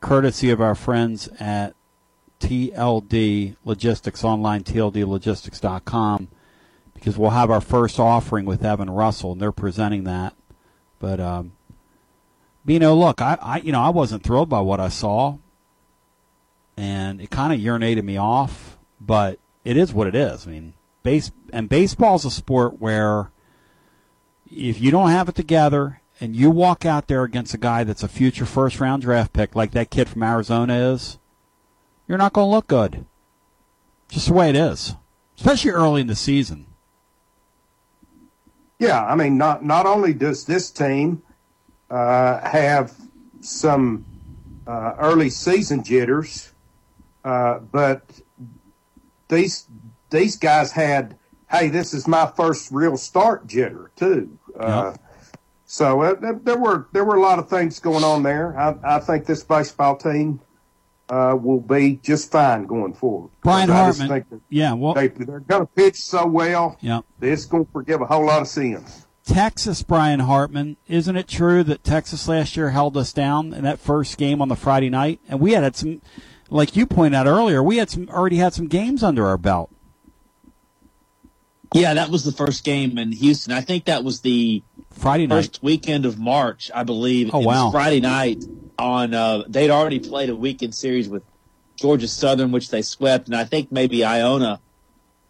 courtesy 0.00 0.50
of 0.50 0.60
our 0.60 0.74
friends 0.74 1.28
at 1.38 1.74
TLD 2.40 3.56
Logistics 3.64 4.24
online, 4.24 4.64
TLDLogistics.com, 4.64 6.28
because 6.92 7.16
we'll 7.16 7.30
have 7.30 7.50
our 7.50 7.60
first 7.60 8.00
offering 8.00 8.44
with 8.44 8.64
Evan 8.64 8.90
Russell, 8.90 9.32
and 9.32 9.40
they're 9.40 9.52
presenting 9.52 10.04
that. 10.04 10.34
But 10.98 11.20
um, 11.20 11.52
know, 12.66 12.96
look, 12.96 13.22
I, 13.22 13.38
I 13.40 13.56
you 13.58 13.72
know 13.72 13.80
I 13.80 13.90
wasn't 13.90 14.24
thrilled 14.24 14.48
by 14.48 14.60
what 14.60 14.80
I 14.80 14.88
saw, 14.88 15.38
and 16.76 17.20
it 17.20 17.30
kind 17.30 17.52
of 17.52 17.60
urinated 17.60 18.04
me 18.04 18.16
off. 18.16 18.78
But 19.00 19.38
it 19.64 19.76
is 19.76 19.92
what 19.92 20.06
it 20.06 20.14
is. 20.14 20.46
I 20.46 20.50
mean, 20.50 20.74
base 21.02 21.32
and 21.52 21.68
baseball's 21.68 22.24
a 22.24 22.30
sport 22.30 22.80
where 22.80 23.30
if 24.50 24.80
you 24.80 24.90
don't 24.90 25.10
have 25.10 25.28
it 25.28 25.34
together 25.34 26.00
and 26.20 26.36
you 26.36 26.50
walk 26.50 26.84
out 26.84 27.08
there 27.08 27.24
against 27.24 27.54
a 27.54 27.58
guy 27.58 27.84
that's 27.84 28.02
a 28.02 28.08
future 28.08 28.46
first 28.46 28.80
round 28.80 29.02
draft 29.02 29.32
pick 29.32 29.56
like 29.56 29.72
that 29.72 29.90
kid 29.90 30.08
from 30.08 30.22
Arizona 30.22 30.92
is, 30.92 31.18
you're 32.06 32.18
not 32.18 32.32
going 32.32 32.46
to 32.46 32.50
look 32.50 32.66
good. 32.66 33.06
Just 34.08 34.28
the 34.28 34.34
way 34.34 34.50
it 34.50 34.56
is, 34.56 34.94
especially 35.36 35.70
early 35.70 36.02
in 36.02 36.06
the 36.06 36.14
season. 36.14 36.66
Yeah, 38.78 39.04
I 39.04 39.14
mean, 39.14 39.38
not 39.38 39.64
not 39.64 39.86
only 39.86 40.12
does 40.12 40.44
this 40.44 40.70
team 40.70 41.22
uh, 41.88 42.40
have 42.40 42.92
some 43.40 44.04
uh, 44.66 44.94
early 44.98 45.30
season 45.30 45.82
jitters, 45.82 46.51
uh, 47.24 47.58
but 47.60 48.02
these 49.28 49.66
these 50.10 50.36
guys 50.36 50.72
had, 50.72 51.16
hey, 51.50 51.68
this 51.68 51.94
is 51.94 52.06
my 52.06 52.30
first 52.36 52.70
real 52.70 52.96
start 52.96 53.46
jitter 53.46 53.88
too. 53.96 54.38
Uh, 54.58 54.94
So 55.64 56.02
uh, 56.02 56.14
there- 56.44 56.58
were 56.58 56.86
there 56.92 57.04
were 57.04 57.16
a 57.16 57.22
lot 57.22 57.38
of 57.38 57.48
things 57.48 57.78
going 57.80 58.04
on 58.04 58.22
there. 58.22 58.58
I, 58.58 58.96
I 58.96 58.98
think 59.00 59.24
this 59.24 59.42
baseball 59.42 59.96
team 59.96 60.40
uh, 61.08 61.36
will 61.40 61.60
be 61.60 61.98
just 62.02 62.30
fine 62.30 62.66
going 62.66 62.92
forward. 62.92 63.30
Brian 63.42 63.70
Hartman. 63.70 64.24
Yeah, 64.50 64.74
well, 64.74 64.92
they, 64.94 65.08
they're 65.08 65.40
going 65.40 65.62
to 65.62 65.72
pitch 65.74 65.96
so 65.96 66.26
well. 66.26 66.76
Yeah. 66.80 67.00
that 67.20 67.32
It's 67.32 67.46
going 67.46 67.64
to 67.64 67.72
forgive 67.72 68.02
a 68.02 68.06
whole 68.06 68.26
lot 68.26 68.42
of 68.42 68.48
sins. 68.48 69.06
Texas, 69.24 69.82
Brian 69.82 70.20
Hartman. 70.20 70.76
Isn't 70.88 71.16
it 71.16 71.28
true 71.28 71.62
that 71.64 71.84
Texas 71.84 72.28
last 72.28 72.56
year 72.56 72.70
held 72.70 72.96
us 72.96 73.12
down 73.12 73.54
in 73.54 73.64
that 73.64 73.78
first 73.78 74.18
game 74.18 74.42
on 74.42 74.48
the 74.48 74.56
Friday 74.56 74.90
night? 74.90 75.20
And 75.28 75.38
we 75.40 75.52
had, 75.52 75.62
had 75.62 75.76
some, 75.76 76.02
like 76.52 76.76
you 76.76 76.86
pointed 76.86 77.16
out 77.16 77.26
earlier, 77.26 77.62
we 77.62 77.78
had 77.78 77.90
some 77.90 78.08
already 78.08 78.36
had 78.36 78.52
some 78.52 78.68
games 78.68 79.02
under 79.02 79.26
our 79.26 79.38
belt. 79.38 79.70
Yeah, 81.74 81.94
that 81.94 82.10
was 82.10 82.24
the 82.24 82.32
first 82.32 82.64
game 82.64 82.98
in 82.98 83.12
Houston. 83.12 83.52
I 83.52 83.62
think 83.62 83.86
that 83.86 84.04
was 84.04 84.20
the 84.20 84.62
Friday 84.90 85.26
night. 85.26 85.36
first 85.36 85.62
weekend 85.62 86.04
of 86.04 86.18
March, 86.18 86.70
I 86.74 86.84
believe. 86.84 87.30
Oh, 87.32 87.40
It 87.40 87.46
was 87.46 87.56
wow. 87.56 87.70
Friday 87.70 88.00
night 88.00 88.44
on. 88.78 89.14
Uh, 89.14 89.44
they'd 89.48 89.70
already 89.70 89.98
played 89.98 90.28
a 90.28 90.36
weekend 90.36 90.74
series 90.74 91.08
with 91.08 91.22
Georgia 91.76 92.08
Southern, 92.08 92.52
which 92.52 92.68
they 92.68 92.82
swept, 92.82 93.26
and 93.26 93.34
I 93.34 93.44
think 93.44 93.72
maybe 93.72 94.04
Iona 94.04 94.60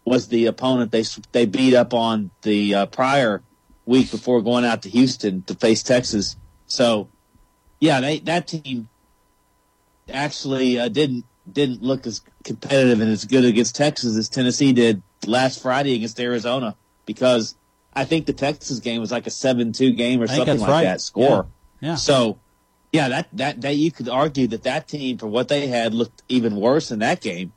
was 0.05 0.27
the 0.27 0.47
opponent 0.47 0.91
they 0.91 1.05
they 1.31 1.45
beat 1.45 1.73
up 1.73 1.93
on 1.93 2.29
the 2.41 2.75
uh, 2.75 2.85
prior 2.87 3.41
week 3.85 4.11
before 4.11 4.41
going 4.41 4.65
out 4.65 4.81
to 4.81 4.89
Houston 4.89 5.43
to 5.43 5.55
face 5.55 5.81
Texas. 5.81 6.35
So, 6.67 7.07
yeah, 7.79 8.01
they, 8.01 8.19
that 8.19 8.47
team 8.47 8.89
actually 10.11 10.79
uh, 10.79 10.87
didn't 10.87 11.25
didn't 11.51 11.81
look 11.81 12.07
as 12.07 12.21
competitive 12.43 13.01
and 13.01 13.11
as 13.11 13.25
good 13.25 13.45
against 13.45 13.75
Texas 13.75 14.15
as 14.15 14.29
Tennessee 14.29 14.73
did 14.73 15.01
last 15.25 15.61
Friday 15.61 15.95
against 15.95 16.19
Arizona 16.19 16.75
because 17.05 17.55
I 17.93 18.05
think 18.05 18.25
the 18.25 18.33
Texas 18.33 18.79
game 18.79 19.01
was 19.01 19.11
like 19.11 19.27
a 19.27 19.29
seven-two 19.29 19.93
game 19.93 20.21
or 20.21 20.27
something 20.27 20.59
like 20.59 20.69
right. 20.69 20.83
that 20.83 21.01
score. 21.01 21.47
Yeah. 21.81 21.89
Yeah. 21.89 21.95
So, 21.95 22.39
yeah, 22.93 23.09
that, 23.09 23.27
that 23.33 23.61
that 23.61 23.75
you 23.75 23.91
could 23.91 24.07
argue 24.07 24.47
that 24.47 24.63
that 24.63 24.87
team 24.87 25.17
for 25.17 25.27
what 25.27 25.49
they 25.49 25.67
had 25.67 25.93
looked 25.93 26.23
even 26.29 26.55
worse 26.55 26.91
in 26.91 26.99
that 26.99 27.19
game 27.19 27.51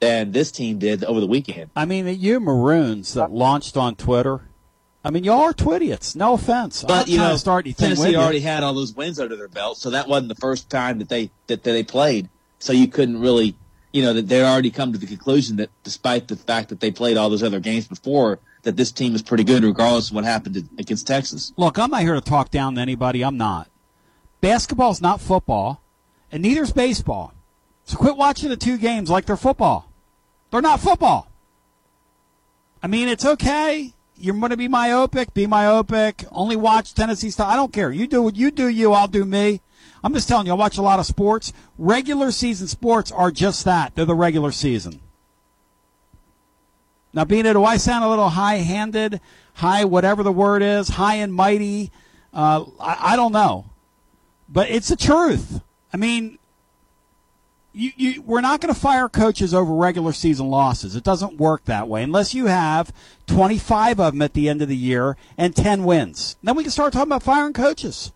than 0.00 0.32
this 0.32 0.52
team 0.52 0.78
did 0.78 1.02
over 1.04 1.20
the 1.20 1.26
weekend. 1.26 1.70
I 1.74 1.86
mean, 1.86 2.06
you 2.20 2.40
Maroons 2.40 3.14
that 3.14 3.30
launched 3.30 3.76
on 3.76 3.94
Twitter. 3.96 4.42
I 5.02 5.10
mean, 5.10 5.24
y'all 5.24 5.40
are 5.42 5.54
twidiots. 5.54 6.14
No 6.14 6.34
offense. 6.34 6.84
But 6.86 7.08
you 7.08 7.18
know, 7.18 7.36
start 7.36 7.64
anything 7.64 7.96
Tennessee 7.96 8.16
already 8.16 8.40
had 8.40 8.62
all 8.62 8.74
those 8.74 8.92
wins 8.92 9.18
under 9.18 9.36
their 9.36 9.48
belt, 9.48 9.78
so 9.78 9.90
that 9.90 10.08
wasn't 10.08 10.28
the 10.28 10.34
first 10.34 10.68
time 10.68 10.98
that 10.98 11.08
they 11.08 11.30
that, 11.46 11.62
that 11.62 11.72
they 11.72 11.82
played. 11.82 12.28
So 12.58 12.74
you 12.74 12.86
couldn't 12.88 13.20
really, 13.20 13.56
you 13.92 14.02
know, 14.02 14.12
that 14.12 14.28
they 14.28 14.44
already 14.44 14.70
come 14.70 14.92
to 14.92 14.98
the 14.98 15.06
conclusion 15.06 15.56
that 15.56 15.70
despite 15.84 16.28
the 16.28 16.36
fact 16.36 16.68
that 16.68 16.80
they 16.80 16.90
played 16.90 17.16
all 17.16 17.30
those 17.30 17.42
other 17.42 17.60
games 17.60 17.88
before, 17.88 18.38
that 18.62 18.76
this 18.76 18.92
team 18.92 19.14
is 19.14 19.22
pretty 19.22 19.44
good 19.44 19.64
regardless 19.64 20.10
of 20.10 20.16
what 20.16 20.24
happened 20.24 20.68
against 20.78 21.06
Texas. 21.06 21.54
Look, 21.56 21.78
I'm 21.78 21.90
not 21.90 22.02
here 22.02 22.14
to 22.14 22.20
talk 22.20 22.50
down 22.50 22.74
to 22.74 22.80
anybody. 22.82 23.24
I'm 23.24 23.38
not. 23.38 23.70
Basketball's 24.42 25.00
not 25.00 25.20
football, 25.20 25.80
and 26.30 26.42
neither 26.42 26.62
is 26.62 26.72
baseball. 26.72 27.32
So 27.84 27.96
quit 27.96 28.16
watching 28.16 28.50
the 28.50 28.56
two 28.56 28.76
games 28.76 29.08
like 29.08 29.24
they're 29.24 29.36
football. 29.36 29.90
They're 30.50 30.60
not 30.60 30.80
football. 30.80 31.28
I 32.82 32.86
mean, 32.86 33.08
it's 33.08 33.24
okay. 33.24 33.94
You're 34.20 34.34
going 34.34 34.50
to 34.50 34.56
be 34.56 34.68
myopic, 34.68 35.32
be 35.32 35.46
myopic. 35.46 36.24
Only 36.30 36.54
watch 36.54 36.92
Tennessee 36.92 37.30
style. 37.30 37.50
I 37.50 37.56
don't 37.56 37.72
care. 37.72 37.90
You 37.90 38.06
do 38.06 38.22
what 38.22 38.36
you 38.36 38.50
do. 38.50 38.68
You, 38.68 38.92
I'll 38.92 39.08
do 39.08 39.24
me. 39.24 39.62
I'm 40.04 40.12
just 40.12 40.28
telling 40.28 40.46
you. 40.46 40.52
I 40.52 40.56
watch 40.56 40.76
a 40.76 40.82
lot 40.82 40.98
of 40.98 41.06
sports. 41.06 41.54
Regular 41.78 42.30
season 42.30 42.68
sports 42.68 43.10
are 43.10 43.30
just 43.30 43.64
that. 43.64 43.94
They're 43.94 44.04
the 44.04 44.14
regular 44.14 44.52
season. 44.52 45.00
Now, 47.12 47.24
Bino, 47.24 47.52
do 47.52 47.64
I 47.64 47.76
sound 47.76 48.04
a 48.04 48.08
little 48.08 48.28
high-handed, 48.28 49.20
high 49.54 49.84
whatever 49.84 50.22
the 50.22 50.32
word 50.32 50.62
is, 50.62 50.90
high 50.90 51.16
and 51.16 51.34
mighty? 51.34 51.90
Uh, 52.32 52.66
I, 52.78 53.12
I 53.12 53.16
don't 53.16 53.32
know, 53.32 53.70
but 54.48 54.70
it's 54.70 54.88
the 54.88 54.96
truth. 54.96 55.60
I 55.92 55.96
mean, 55.96 56.38
you, 57.72 57.92
you, 57.96 58.22
we're 58.22 58.40
not 58.40 58.60
going 58.60 58.72
to 58.74 58.80
fire 58.80 59.08
coaches 59.08 59.54
over 59.54 59.72
regular 59.72 60.12
season 60.12 60.48
losses. 60.48 60.96
It 60.96 61.04
doesn't 61.04 61.38
work 61.38 61.64
that 61.66 61.88
way 61.88 62.02
unless 62.02 62.34
you 62.34 62.46
have 62.46 62.92
25 63.26 64.00
of 64.00 64.12
them 64.12 64.22
at 64.22 64.34
the 64.34 64.48
end 64.48 64.60
of 64.62 64.68
the 64.68 64.76
year 64.76 65.16
and 65.38 65.54
10 65.54 65.84
wins. 65.84 66.36
Then 66.42 66.56
we 66.56 66.64
can 66.64 66.72
start 66.72 66.92
talking 66.92 67.08
about 67.08 67.22
firing 67.22 67.52
coaches 67.52 68.12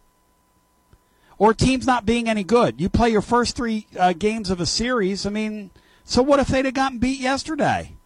or 1.39 1.55
teams 1.55 1.87
not 1.87 2.07
being 2.07 2.29
any 2.29 2.45
good. 2.45 2.81
You 2.81 2.89
play 2.89 3.11
your 3.11 3.23
first 3.23 3.57
three 3.57 3.87
uh, 3.99 4.13
games 4.13 4.51
of 4.51 4.61
a 4.61 4.67
series. 4.67 5.27
I 5.27 5.31
mean, 5.31 5.71
so 6.05 6.23
what 6.23 6.41
if 6.41 6.49
they'd 6.49 6.65
have 6.65 6.75
gotten 6.75 6.99
beat 6.99 7.21
yesterday? 7.21 7.97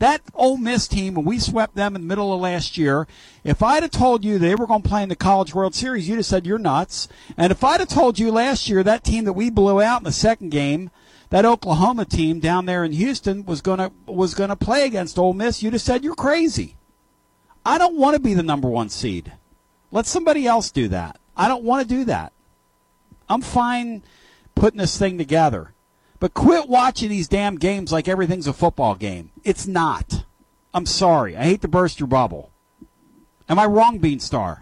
That 0.00 0.22
Ole 0.32 0.56
Miss 0.56 0.88
team, 0.88 1.14
when 1.14 1.26
we 1.26 1.38
swept 1.38 1.74
them 1.74 1.94
in 1.94 2.00
the 2.00 2.08
middle 2.08 2.32
of 2.32 2.40
last 2.40 2.78
year, 2.78 3.06
if 3.44 3.62
I'd 3.62 3.82
have 3.82 3.92
told 3.92 4.24
you 4.24 4.38
they 4.38 4.54
were 4.54 4.66
going 4.66 4.82
to 4.82 4.88
play 4.88 5.02
in 5.02 5.10
the 5.10 5.14
College 5.14 5.54
World 5.54 5.74
Series, 5.74 6.08
you'd 6.08 6.16
have 6.16 6.24
said 6.24 6.46
you're 6.46 6.58
nuts. 6.58 7.06
And 7.36 7.52
if 7.52 7.62
I'd 7.62 7.80
have 7.80 7.90
told 7.90 8.18
you 8.18 8.32
last 8.32 8.66
year 8.66 8.82
that 8.82 9.04
team 9.04 9.24
that 9.26 9.34
we 9.34 9.50
blew 9.50 9.82
out 9.82 10.00
in 10.00 10.04
the 10.04 10.12
second 10.12 10.50
game, 10.50 10.90
that 11.28 11.44
Oklahoma 11.44 12.06
team 12.06 12.40
down 12.40 12.64
there 12.64 12.82
in 12.82 12.92
Houston 12.92 13.44
was 13.44 13.60
going 13.60 13.78
to 13.78 13.92
was 14.06 14.34
to 14.34 14.56
play 14.56 14.86
against 14.86 15.18
Ole 15.18 15.34
Miss, 15.34 15.62
you'd 15.62 15.74
have 15.74 15.82
said 15.82 16.02
you're 16.02 16.14
crazy. 16.14 16.76
I 17.66 17.76
don't 17.76 17.96
want 17.96 18.14
to 18.14 18.22
be 18.22 18.32
the 18.32 18.42
number 18.42 18.68
one 18.68 18.88
seed. 18.88 19.34
Let 19.92 20.06
somebody 20.06 20.46
else 20.46 20.70
do 20.70 20.88
that. 20.88 21.20
I 21.36 21.46
don't 21.46 21.62
want 21.62 21.86
to 21.86 21.94
do 21.94 22.04
that. 22.06 22.32
I'm 23.28 23.42
fine 23.42 24.02
putting 24.54 24.78
this 24.78 24.98
thing 24.98 25.18
together. 25.18 25.74
But 26.20 26.34
quit 26.34 26.68
watching 26.68 27.08
these 27.08 27.28
damn 27.28 27.56
games 27.56 27.90
like 27.90 28.06
everything's 28.06 28.46
a 28.46 28.52
football 28.52 28.94
game. 28.94 29.30
It's 29.42 29.66
not. 29.66 30.24
I'm 30.72 30.86
sorry. 30.86 31.36
I 31.36 31.44
hate 31.44 31.62
to 31.62 31.68
burst 31.68 31.98
your 31.98 32.06
bubble. 32.06 32.50
Am 33.48 33.58
I 33.58 33.64
wrong, 33.64 33.98
Beanstar? 33.98 34.60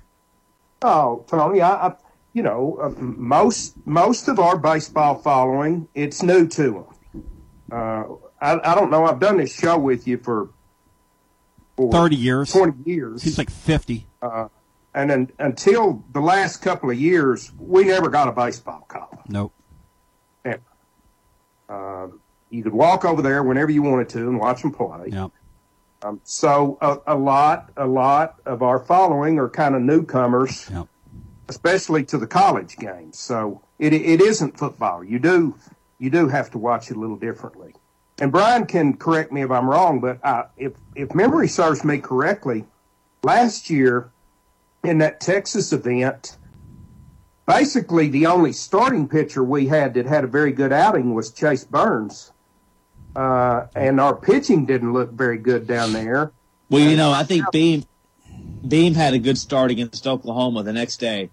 Oh, 0.80 1.24
Tony, 1.28 1.60
I, 1.60 1.88
I 1.88 1.94
you 2.32 2.42
know, 2.42 2.78
uh, 2.80 2.90
most 3.00 3.74
most 3.84 4.28
of 4.28 4.38
our 4.38 4.56
baseball 4.56 5.16
following, 5.16 5.88
it's 5.94 6.22
new 6.22 6.46
to 6.46 6.86
them. 7.12 7.24
Uh, 7.70 8.04
I, 8.40 8.72
I 8.72 8.74
don't 8.76 8.90
know. 8.90 9.04
I've 9.04 9.18
done 9.18 9.38
this 9.38 9.52
show 9.52 9.76
with 9.76 10.06
you 10.06 10.18
for, 10.18 10.50
for 11.76 11.90
30 11.90 12.16
years. 12.16 12.52
20 12.52 12.88
years. 12.88 13.22
Seems 13.22 13.36
like 13.36 13.50
50. 13.50 14.06
Uh, 14.22 14.48
and 14.94 15.10
then, 15.10 15.32
until 15.40 16.04
the 16.12 16.20
last 16.20 16.58
couple 16.58 16.90
of 16.90 16.98
years, 16.98 17.52
we 17.58 17.84
never 17.84 18.08
got 18.08 18.28
a 18.28 18.32
baseball 18.32 18.86
call. 18.88 19.22
Nope. 19.28 19.52
Uh, 21.68 22.08
you 22.50 22.62
could 22.62 22.72
walk 22.72 23.04
over 23.04 23.20
there 23.20 23.42
whenever 23.42 23.70
you 23.70 23.82
wanted 23.82 24.08
to 24.10 24.20
and 24.20 24.38
watch 24.38 24.62
them 24.62 24.72
play. 24.72 25.08
Yep. 25.08 25.30
Um, 26.02 26.20
so 26.24 26.78
a, 26.80 27.14
a 27.14 27.16
lot, 27.16 27.70
a 27.76 27.86
lot 27.86 28.36
of 28.46 28.62
our 28.62 28.78
following 28.78 29.38
are 29.38 29.48
kind 29.48 29.74
of 29.74 29.82
newcomers, 29.82 30.70
yep. 30.72 30.86
especially 31.48 32.04
to 32.04 32.18
the 32.18 32.26
college 32.26 32.76
games. 32.76 33.18
So 33.18 33.62
it 33.78 33.92
it 33.92 34.20
isn't 34.20 34.56
football. 34.56 35.02
You 35.02 35.18
do 35.18 35.56
you 35.98 36.10
do 36.10 36.28
have 36.28 36.50
to 36.52 36.58
watch 36.58 36.90
it 36.90 36.96
a 36.96 37.00
little 37.00 37.16
differently. 37.16 37.74
And 38.20 38.32
Brian 38.32 38.66
can 38.66 38.96
correct 38.96 39.32
me 39.32 39.42
if 39.42 39.50
I'm 39.50 39.68
wrong, 39.68 40.00
but 40.00 40.24
uh, 40.24 40.44
if 40.56 40.72
if 40.94 41.14
memory 41.14 41.48
serves 41.48 41.84
me 41.84 41.98
correctly, 41.98 42.64
last 43.22 43.68
year 43.68 44.10
in 44.84 44.98
that 44.98 45.20
Texas 45.20 45.72
event, 45.72 46.37
basically 47.48 48.08
the 48.08 48.26
only 48.26 48.52
starting 48.52 49.08
pitcher 49.08 49.42
we 49.42 49.66
had 49.66 49.94
that 49.94 50.04
had 50.04 50.22
a 50.22 50.26
very 50.26 50.52
good 50.52 50.72
outing 50.72 51.14
was 51.14 51.32
Chase 51.32 51.64
Burns. 51.64 52.30
Uh, 53.16 53.66
and 53.74 53.98
our 53.98 54.14
pitching 54.14 54.66
didn't 54.66 54.92
look 54.92 55.10
very 55.10 55.38
good 55.38 55.66
down 55.66 55.94
there. 55.94 56.30
Well, 56.68 56.82
you 56.82 56.96
know, 56.96 57.10
I 57.10 57.24
think 57.24 57.50
Beam 57.50 57.84
Beam 58.66 58.94
had 58.94 59.14
a 59.14 59.18
good 59.18 59.38
start 59.38 59.70
against 59.70 60.06
Oklahoma 60.06 60.62
the 60.62 60.74
next 60.74 60.98
day. 60.98 61.30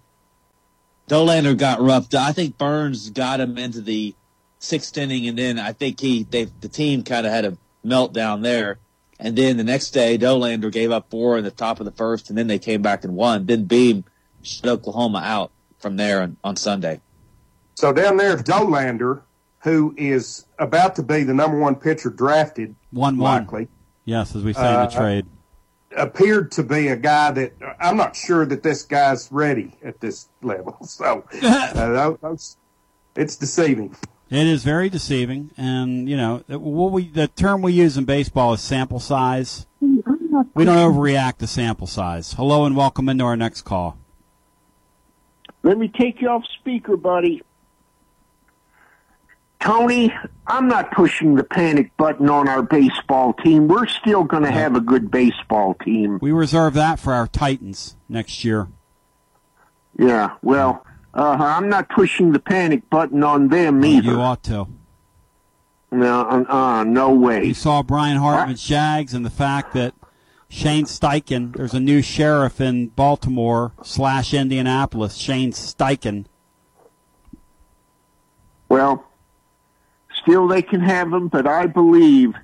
Dollander 1.06 1.56
got 1.56 1.80
roughed. 1.80 2.14
I 2.14 2.32
think 2.32 2.56
Burns 2.56 3.10
got 3.10 3.38
him 3.38 3.58
into 3.58 3.82
the 3.82 4.14
sixth 4.58 4.96
inning, 4.96 5.28
and 5.28 5.36
then 5.38 5.58
I 5.58 5.72
think 5.72 6.00
he 6.00 6.24
they 6.24 6.44
the 6.60 6.68
team 6.68 7.04
kind 7.04 7.26
of 7.26 7.32
had 7.32 7.44
a 7.44 7.58
meltdown 7.84 8.42
there. 8.42 8.78
And 9.20 9.36
then 9.36 9.58
the 9.58 9.64
next 9.64 9.90
day, 9.90 10.16
Dollander 10.18 10.72
gave 10.72 10.90
up 10.90 11.10
four 11.10 11.36
in 11.36 11.44
the 11.44 11.50
top 11.50 11.78
of 11.78 11.84
the 11.84 11.92
first, 11.92 12.30
and 12.30 12.38
then 12.38 12.46
they 12.46 12.58
came 12.58 12.80
back 12.80 13.04
and 13.04 13.14
won. 13.14 13.44
Then 13.44 13.64
Beam 13.64 14.04
shut 14.42 14.66
Oklahoma 14.66 15.20
out 15.22 15.52
from 15.86 15.96
there 15.96 16.20
on, 16.20 16.36
on 16.42 16.56
Sunday. 16.56 17.00
So 17.76 17.92
down 17.92 18.16
there, 18.16 18.36
Dollander, 18.36 19.22
who 19.60 19.94
is 19.96 20.44
about 20.58 20.96
to 20.96 21.02
be 21.04 21.22
the 21.22 21.32
number 21.32 21.56
one 21.56 21.76
pitcher 21.76 22.10
drafted, 22.10 22.74
one 22.90 23.18
likely. 23.18 23.68
Yes, 24.04 24.34
as 24.34 24.42
we 24.42 24.52
say 24.52 24.68
in 24.68 24.80
the 24.80 24.86
trade. 24.88 25.26
Appeared 25.96 26.50
to 26.52 26.64
be 26.64 26.88
a 26.88 26.96
guy 26.96 27.30
that 27.30 27.52
I'm 27.78 27.96
not 27.96 28.16
sure 28.16 28.44
that 28.46 28.64
this 28.64 28.82
guy's 28.82 29.30
ready 29.30 29.74
at 29.84 30.00
this 30.00 30.26
level. 30.42 30.76
So 30.84 31.22
uh, 31.40 32.16
those, 32.20 32.56
it's 33.14 33.36
deceiving. 33.36 33.94
It 34.28 34.48
is 34.48 34.64
very 34.64 34.88
deceiving, 34.88 35.52
and 35.56 36.08
you 36.08 36.16
know 36.16 36.42
what 36.48 36.90
we 36.90 37.06
the 37.06 37.28
term 37.28 37.62
we 37.62 37.74
use 37.74 37.96
in 37.96 38.06
baseball 38.06 38.54
is 38.54 38.60
sample 38.60 38.98
size. 38.98 39.66
We 39.80 40.64
don't 40.64 40.92
overreact 40.94 41.36
to 41.36 41.46
sample 41.46 41.86
size. 41.86 42.32
Hello 42.32 42.64
and 42.64 42.76
welcome 42.76 43.08
into 43.08 43.22
our 43.22 43.36
next 43.36 43.62
call. 43.62 43.96
Let 45.66 45.78
me 45.78 45.88
take 45.88 46.20
you 46.20 46.28
off 46.28 46.44
speaker, 46.60 46.96
buddy. 46.96 47.42
Tony, 49.58 50.14
I'm 50.46 50.68
not 50.68 50.92
pushing 50.92 51.34
the 51.34 51.42
panic 51.42 51.90
button 51.96 52.30
on 52.30 52.46
our 52.48 52.62
baseball 52.62 53.32
team. 53.32 53.66
We're 53.66 53.88
still 53.88 54.22
going 54.22 54.44
to 54.44 54.52
have 54.52 54.76
a 54.76 54.80
good 54.80 55.10
baseball 55.10 55.74
team. 55.74 56.20
We 56.22 56.30
reserve 56.30 56.74
that 56.74 57.00
for 57.00 57.12
our 57.12 57.26
Titans 57.26 57.96
next 58.08 58.44
year. 58.44 58.68
Yeah, 59.98 60.36
well, 60.40 60.86
uh, 61.12 61.36
I'm 61.40 61.68
not 61.68 61.88
pushing 61.88 62.30
the 62.30 62.38
panic 62.38 62.88
button 62.88 63.24
on 63.24 63.48
them 63.48 63.84
either. 63.84 64.12
You 64.12 64.20
ought 64.20 64.44
to. 64.44 64.68
No, 65.90 66.46
uh, 66.48 66.84
no 66.84 67.10
way. 67.10 67.44
You 67.44 67.54
saw 67.54 67.82
Brian 67.82 68.18
Hartman's 68.18 68.62
Jags 68.62 69.14
and 69.14 69.26
the 69.26 69.30
fact 69.30 69.74
that 69.74 69.94
Shane 70.48 70.84
Steichen, 70.84 71.56
there's 71.56 71.74
a 71.74 71.80
new 71.80 72.02
sheriff 72.02 72.60
in 72.60 72.88
Baltimore 72.88 73.72
slash 73.82 74.32
Indianapolis, 74.32 75.16
Shane 75.16 75.52
Steichen. 75.52 76.26
Well, 78.68 79.04
still 80.14 80.48
they 80.48 80.62
can 80.62 80.80
have 80.80 81.12
him, 81.12 81.28
but 81.28 81.46
I 81.46 81.66
believe 81.66 82.34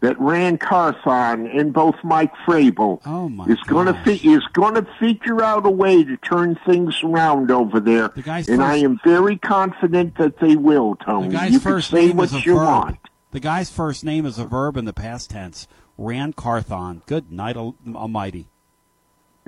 that 0.00 0.18
Ran 0.20 0.58
Carthon 0.58 1.46
and 1.46 1.72
both 1.72 1.96
Mike 2.04 2.32
Vrabel 2.46 3.00
oh 3.04 3.44
is 3.50 3.60
going 3.62 3.92
to 3.92 4.10
is 4.10 4.44
going 4.52 4.74
to 4.74 4.86
figure 4.98 5.42
out 5.42 5.66
a 5.66 5.70
way 5.70 6.04
to 6.04 6.16
turn 6.18 6.56
things 6.66 7.02
around 7.02 7.50
over 7.50 7.80
there, 7.80 8.08
the 8.08 8.22
and 8.30 8.46
first, 8.46 8.60
I 8.60 8.76
am 8.76 9.00
very 9.04 9.36
confident 9.36 10.16
that 10.18 10.38
they 10.38 10.56
will. 10.56 10.96
Tony, 10.96 11.28
the 11.28 11.34
guy's 11.34 11.52
you 11.52 11.60
first 11.60 11.92
name 11.92 12.20
is 12.20 12.32
a 12.32 12.38
verb. 12.40 12.56
want. 12.56 12.98
The 13.30 13.40
guy's 13.40 13.70
first 13.70 14.04
name 14.04 14.24
is 14.24 14.38
a 14.38 14.44
verb 14.44 14.76
in 14.76 14.84
the 14.84 14.92
past 14.92 15.30
tense. 15.30 15.66
Ran 15.98 16.32
Carthon. 16.32 17.02
Good 17.06 17.30
night, 17.30 17.56
Almighty. 17.56 18.48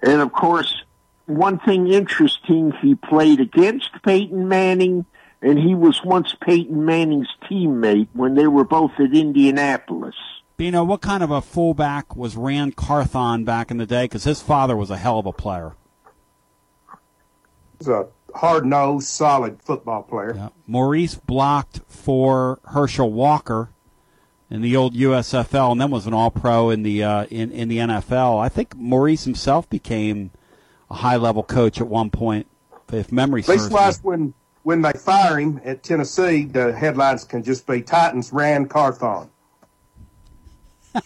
And 0.02 0.20
of 0.20 0.32
course, 0.32 0.82
one 1.26 1.58
thing 1.60 1.86
interesting, 1.86 2.72
he 2.82 2.96
played 2.96 3.40
against 3.40 3.90
Peyton 4.02 4.48
Manning, 4.48 5.06
and 5.40 5.58
he 5.58 5.74
was 5.74 6.02
once 6.04 6.34
Peyton 6.40 6.84
Manning's 6.84 7.28
teammate 7.48 8.08
when 8.12 8.34
they 8.34 8.48
were 8.48 8.64
both 8.64 8.92
at 8.98 9.14
Indianapolis. 9.14 10.16
Bino, 10.56 10.84
what 10.84 11.00
kind 11.00 11.22
of 11.22 11.30
a 11.30 11.40
fullback 11.40 12.14
was 12.14 12.36
Ran 12.36 12.72
Carthon 12.72 13.44
back 13.44 13.70
in 13.70 13.78
the 13.78 13.86
day? 13.86 14.04
Because 14.04 14.24
his 14.24 14.42
father 14.42 14.76
was 14.76 14.90
a 14.90 14.98
hell 14.98 15.18
of 15.18 15.24
a 15.24 15.32
player. 15.32 15.74
He's 17.78 17.88
a 17.88 18.08
hard 18.34 18.66
nosed, 18.66 19.08
solid 19.08 19.62
football 19.62 20.02
player. 20.02 20.34
Yeah. 20.36 20.48
Maurice 20.66 21.14
blocked 21.14 21.80
for 21.88 22.60
Herschel 22.64 23.10
Walker 23.10 23.70
in 24.50 24.62
the 24.62 24.76
old 24.76 24.94
USFL, 24.94 25.72
and 25.72 25.80
then 25.80 25.90
was 25.90 26.06
an 26.06 26.14
All 26.14 26.30
Pro 26.30 26.70
in 26.70 26.82
the 26.82 27.04
uh, 27.04 27.24
in 27.24 27.50
in 27.52 27.68
the 27.68 27.78
NFL. 27.78 28.40
I 28.40 28.48
think 28.48 28.76
Maurice 28.76 29.24
himself 29.24 29.68
became 29.70 30.30
a 30.90 30.94
high 30.94 31.16
level 31.16 31.42
coach 31.42 31.80
at 31.80 31.86
one 31.86 32.10
point, 32.10 32.46
if 32.92 33.12
memory 33.12 33.40
At 33.40 33.46
serves 33.46 33.62
least 33.62 33.72
last 33.72 34.04
when 34.04 34.34
when 34.62 34.82
they 34.82 34.92
fire 34.92 35.38
him 35.38 35.60
at 35.64 35.82
Tennessee, 35.82 36.44
the 36.44 36.72
headlines 36.72 37.24
can 37.24 37.42
just 37.42 37.66
be 37.66 37.80
Titans 37.80 38.32
ran 38.32 38.66
Carthon. 38.66 39.30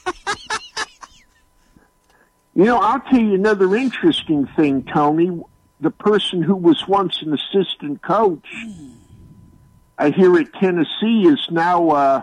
You 2.54 2.64
know, 2.64 2.78
I'll 2.78 3.00
tell 3.00 3.18
you 3.18 3.34
another 3.34 3.74
interesting 3.74 4.46
thing, 4.46 4.84
Tony. 4.84 5.42
The 5.80 5.90
person 5.90 6.40
who 6.40 6.54
was 6.54 6.86
once 6.86 7.20
an 7.20 7.34
assistant 7.34 8.00
coach, 8.02 8.46
I 9.98 10.10
hear 10.10 10.38
at 10.38 10.52
Tennessee, 10.54 11.26
is 11.26 11.48
now 11.50 11.90
uh, 11.90 12.22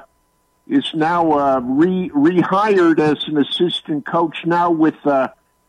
is 0.71 0.89
now 0.93 1.33
uh, 1.33 1.59
re 1.59 2.09
rehired 2.15 2.97
as 2.97 3.27
an 3.27 3.37
assistant 3.37 4.05
coach 4.05 4.45
now 4.45 4.71
with 4.71 4.95
uh, 5.05 5.27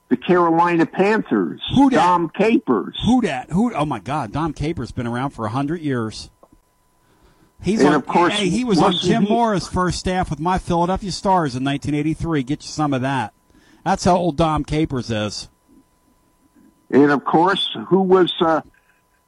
the 0.09 0.17
Carolina 0.17 0.87
Panthers. 0.87 1.61
Who 1.75 1.91
dat? 1.91 1.97
Dom 1.97 2.31
Capers. 2.31 2.97
Who 3.05 3.21
dat? 3.21 3.51
Who? 3.51 3.75
Oh 3.75 3.85
my 3.85 3.99
God, 3.99 4.33
Dom 4.33 4.53
Capers 4.53 4.93
been 4.93 5.09
around 5.09 5.31
for 5.31 5.49
hundred 5.49 5.81
years. 5.81 6.31
He's 7.61 7.81
And 7.81 7.91
on, 7.91 7.95
of 7.97 8.07
course, 8.07 8.35
hey, 8.35 8.49
he 8.49 8.65
was 8.65 8.79
on 8.81 8.93
Jim 8.93 9.25
he- 9.25 9.29
Mora's 9.29 9.67
first 9.69 9.99
staff 9.99 10.31
with 10.31 10.39
my 10.39 10.59
Philadelphia 10.59 11.11
Stars 11.13 11.57
in 11.57 11.65
1983. 11.65 12.45
Get 12.45 12.63
you 12.63 12.69
some 12.69 12.95
of 12.95 13.03
that. 13.03 13.35
That's 13.85 14.05
how 14.05 14.17
old 14.17 14.37
Dom 14.37 14.65
Capers 14.65 15.11
is. 15.11 15.49
And 16.91 17.11
of 17.11 17.25
course, 17.25 17.77
who 17.89 18.03
was 18.03 18.33
uh, 18.41 18.61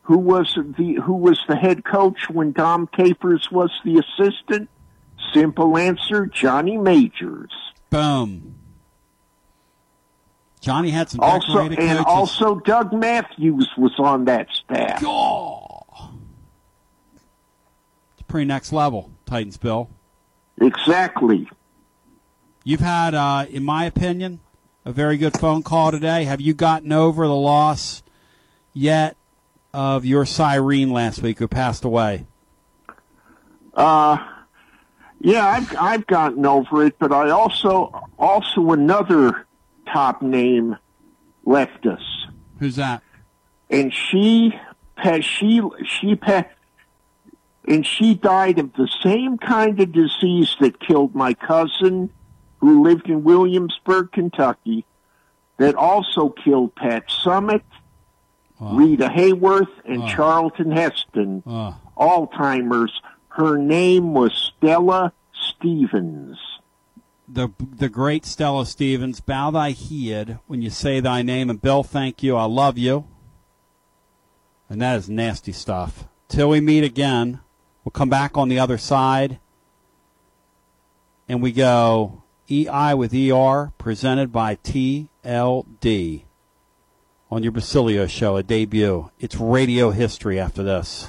who 0.02 0.18
was 0.18 0.56
the 0.78 1.00
who 1.04 1.14
was 1.14 1.40
the 1.48 1.56
head 1.56 1.84
coach 1.84 2.28
when 2.30 2.52
Dom 2.52 2.86
Capers 2.86 3.48
was 3.50 3.72
the 3.84 3.98
assistant? 3.98 4.68
Simple 5.34 5.76
answer: 5.76 6.26
Johnny 6.26 6.78
Majors. 6.78 7.52
Boom. 7.90 8.54
Johnny 10.60 10.90
had 10.90 11.10
some 11.10 11.20
Also, 11.20 11.58
and 11.58 11.76
coaches. 11.76 12.04
also 12.06 12.54
Doug 12.60 12.92
Matthews 12.94 13.68
was 13.76 13.92
on 13.98 14.24
that 14.24 14.48
staff. 14.50 15.02
It's 18.14 18.22
pretty 18.26 18.46
next 18.46 18.72
level, 18.72 19.10
Titans 19.26 19.58
Bill. 19.58 19.90
Exactly. 20.60 21.50
You've 22.62 22.80
had, 22.80 23.14
uh, 23.14 23.44
in 23.50 23.62
my 23.62 23.84
opinion, 23.84 24.40
a 24.86 24.92
very 24.92 25.18
good 25.18 25.38
phone 25.38 25.62
call 25.62 25.90
today. 25.90 26.24
Have 26.24 26.40
you 26.40 26.54
gotten 26.54 26.92
over 26.92 27.26
the 27.26 27.34
loss 27.34 28.02
yet 28.72 29.16
of 29.74 30.06
your 30.06 30.24
siren 30.24 30.90
last 30.90 31.20
week 31.20 31.40
who 31.40 31.48
passed 31.48 31.84
away? 31.84 32.24
Uh, 33.74 34.16
yeah, 35.24 35.46
I've 35.46 35.76
I've 35.76 36.06
gotten 36.06 36.44
over 36.46 36.84
it, 36.84 36.98
but 36.98 37.10
I 37.12 37.30
also 37.30 38.04
also 38.18 38.70
another 38.72 39.46
top 39.92 40.20
name 40.22 40.76
left 41.44 41.86
us, 41.86 42.02
Who's 42.60 42.76
that? 42.76 43.02
and 43.70 43.92
she 43.92 44.54
she 45.22 45.60
she 45.84 46.16
and 47.66 47.86
she 47.86 48.14
died 48.14 48.58
of 48.58 48.72
the 48.74 48.88
same 49.02 49.38
kind 49.38 49.80
of 49.80 49.90
disease 49.92 50.54
that 50.60 50.78
killed 50.80 51.14
my 51.14 51.32
cousin, 51.34 52.10
who 52.58 52.82
lived 52.82 53.08
in 53.08 53.24
Williamsburg, 53.24 54.12
Kentucky, 54.12 54.84
that 55.56 55.74
also 55.74 56.28
killed 56.28 56.74
Pat 56.74 57.08
Summitt, 57.08 57.62
Rita 58.60 59.08
Hayworth, 59.08 59.68
and 59.86 60.06
Charlton 60.08 60.70
Heston, 60.72 61.42
Oh. 61.46 61.74
Alzheimer's. 61.96 62.92
Her 63.36 63.58
name 63.58 64.14
was 64.14 64.52
Stella 64.56 65.12
Stevens. 65.32 66.38
The 67.26 67.48
the 67.58 67.88
great 67.88 68.24
Stella 68.24 68.64
Stevens, 68.64 69.18
bow 69.20 69.50
thy 69.50 69.72
head 69.72 70.38
when 70.46 70.62
you 70.62 70.70
say 70.70 71.00
thy 71.00 71.22
name. 71.22 71.50
And 71.50 71.60
Bill, 71.60 71.82
thank 71.82 72.22
you. 72.22 72.36
I 72.36 72.44
love 72.44 72.78
you. 72.78 73.08
And 74.68 74.80
that 74.80 74.96
is 74.98 75.10
nasty 75.10 75.50
stuff. 75.50 76.04
Till 76.28 76.50
we 76.50 76.60
meet 76.60 76.84
again, 76.84 77.40
we'll 77.84 77.90
come 77.90 78.08
back 78.08 78.36
on 78.36 78.48
the 78.48 78.60
other 78.60 78.78
side. 78.78 79.40
And 81.28 81.42
we 81.42 81.50
go 81.50 82.22
EI 82.48 82.94
with 82.94 83.12
ER, 83.12 83.72
presented 83.78 84.30
by 84.30 84.56
TLD 84.56 86.22
on 87.32 87.42
your 87.42 87.52
Basilio 87.52 88.06
show, 88.06 88.36
a 88.36 88.44
debut. 88.44 89.10
It's 89.18 89.36
radio 89.36 89.90
history 89.90 90.38
after 90.38 90.62
this. 90.62 91.08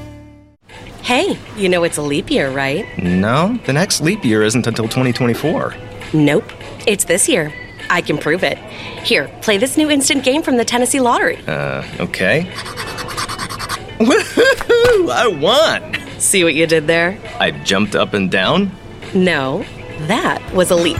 Hey, 1.03 1.37
you 1.57 1.67
know 1.67 1.83
it's 1.83 1.97
a 1.97 2.01
leap 2.01 2.29
year, 2.29 2.51
right? 2.51 2.85
No, 2.97 3.57
the 3.65 3.73
next 3.73 4.01
leap 4.01 4.23
year 4.23 4.43
isn't 4.43 4.67
until 4.67 4.85
2024. 4.85 5.75
Nope, 6.13 6.45
it's 6.87 7.05
this 7.05 7.27
year. 7.27 7.51
I 7.89 8.01
can 8.01 8.17
prove 8.17 8.43
it. 8.43 8.57
Here, 9.03 9.27
play 9.41 9.57
this 9.57 9.77
new 9.77 9.89
instant 9.89 10.23
game 10.23 10.43
from 10.43 10.57
the 10.57 10.65
Tennessee 10.65 10.99
Lottery. 10.99 11.37
Uh, 11.47 11.83
okay. 11.99 12.43
Woohoo! 13.99 15.11
I 15.11 15.27
won! 15.27 16.19
See 16.19 16.43
what 16.43 16.53
you 16.53 16.67
did 16.67 16.87
there? 16.87 17.17
I 17.39 17.51
jumped 17.51 17.95
up 17.95 18.13
and 18.13 18.29
down? 18.29 18.71
No, 19.15 19.65
that 20.07 20.39
was 20.53 20.69
a 20.71 20.75
leap. 20.75 20.99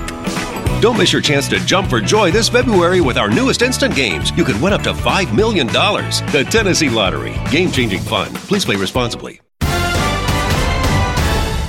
Don't 0.82 0.98
miss 0.98 1.14
your 1.14 1.22
chance 1.22 1.48
to 1.50 1.60
jump 1.60 1.92
for 1.92 2.02
joy 2.02 2.32
this 2.32 2.50
February 2.50 3.02
with 3.02 3.18
our 3.18 3.30
newest 3.30 3.62
instant 3.62 3.96
games. 3.96 4.32
You 4.36 4.44
can 4.44 4.60
win 4.60 4.74
up 4.74 4.82
to 4.82 4.94
$5 4.94 5.36
million. 5.36 5.68
The 5.68 6.48
Tennessee 6.50 6.90
Lottery. 6.90 7.36
Game 7.52 7.72
changing 7.72 8.02
fun. 8.02 8.34
Please 8.34 8.66
play 8.66 8.76
responsibly. 8.76 9.40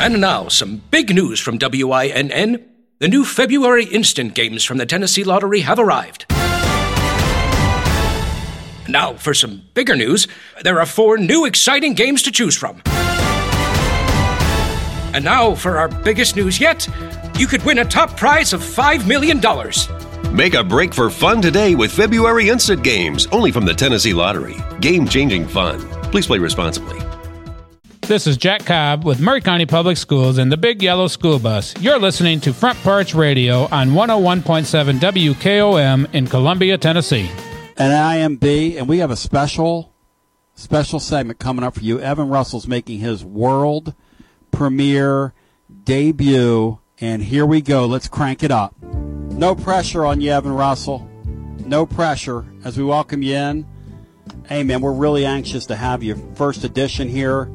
And 0.02 0.20
now, 0.20 0.48
some 0.48 0.82
big 0.90 1.14
news 1.14 1.38
from 1.38 1.58
WINN. 1.58 2.64
The 2.98 3.06
new 3.06 3.24
February 3.24 3.84
instant 3.84 4.34
games 4.34 4.64
from 4.64 4.78
the 4.78 4.84
Tennessee 4.84 5.22
Lottery 5.22 5.60
have 5.60 5.78
arrived. 5.78 6.26
Now, 8.88 9.14
for 9.14 9.32
some 9.32 9.62
bigger 9.74 9.94
news, 9.94 10.26
there 10.64 10.80
are 10.80 10.86
four 10.86 11.18
new 11.18 11.44
exciting 11.44 11.94
games 11.94 12.24
to 12.24 12.32
choose 12.32 12.56
from. 12.56 12.82
And 15.14 15.24
now, 15.24 15.54
for 15.54 15.78
our 15.78 15.86
biggest 15.86 16.34
news 16.34 16.58
yet, 16.58 16.88
you 17.38 17.46
could 17.46 17.64
win 17.64 17.78
a 17.78 17.84
top 17.84 18.16
prize 18.16 18.52
of 18.52 18.60
$5 18.60 19.06
million. 19.06 19.40
Make 20.34 20.54
a 20.54 20.64
break 20.64 20.92
for 20.92 21.10
fun 21.10 21.40
today 21.40 21.76
with 21.76 21.92
February 21.92 22.48
instant 22.48 22.82
games, 22.82 23.28
only 23.30 23.52
from 23.52 23.64
the 23.64 23.74
Tennessee 23.74 24.14
Lottery. 24.14 24.56
Game 24.80 25.06
changing 25.06 25.46
fun. 25.46 25.78
Please 26.10 26.26
play 26.26 26.40
responsibly. 26.40 27.11
This 28.08 28.26
is 28.26 28.36
Jack 28.36 28.66
Cobb 28.66 29.04
with 29.04 29.20
Maury 29.20 29.40
County 29.40 29.64
Public 29.64 29.96
Schools 29.96 30.36
and 30.36 30.50
the 30.50 30.56
Big 30.56 30.82
Yellow 30.82 31.06
School 31.06 31.38
Bus. 31.38 31.72
You're 31.80 32.00
listening 32.00 32.40
to 32.40 32.52
Front 32.52 32.76
Porch 32.80 33.14
Radio 33.14 33.68
on 33.70 33.90
101.7 33.90 34.98
WKOM 34.98 36.12
in 36.12 36.26
Columbia, 36.26 36.76
Tennessee. 36.76 37.30
And 37.76 37.92
I 37.92 38.16
am 38.16 38.36
B, 38.36 38.76
and 38.76 38.88
we 38.88 38.98
have 38.98 39.12
a 39.12 39.16
special, 39.16 39.94
special 40.56 40.98
segment 40.98 41.38
coming 41.38 41.64
up 41.64 41.74
for 41.74 41.80
you. 41.80 42.00
Evan 42.00 42.28
Russell's 42.28 42.66
making 42.66 42.98
his 42.98 43.24
world 43.24 43.94
premiere 44.50 45.32
debut, 45.84 46.80
and 47.00 47.22
here 47.22 47.46
we 47.46 47.60
go. 47.62 47.86
Let's 47.86 48.08
crank 48.08 48.42
it 48.42 48.50
up. 48.50 48.74
No 48.82 49.54
pressure 49.54 50.04
on 50.04 50.20
you, 50.20 50.32
Evan 50.32 50.52
Russell. 50.52 51.08
No 51.64 51.86
pressure 51.86 52.44
as 52.64 52.76
we 52.76 52.82
welcome 52.82 53.22
you 53.22 53.36
in. 53.36 53.66
Hey, 54.48 54.64
man, 54.64 54.80
we're 54.80 54.92
really 54.92 55.24
anxious 55.24 55.66
to 55.66 55.76
have 55.76 56.02
you. 56.02 56.16
First 56.34 56.64
edition 56.64 57.08
here 57.08 57.48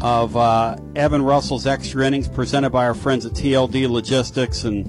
of 0.00 0.36
uh, 0.36 0.76
Evan 0.94 1.22
Russell's 1.22 1.66
Extra 1.66 2.06
Innings, 2.06 2.28
presented 2.28 2.70
by 2.70 2.84
our 2.86 2.94
friends 2.94 3.26
at 3.26 3.32
TLD 3.32 3.88
Logistics 3.88 4.64
and 4.64 4.86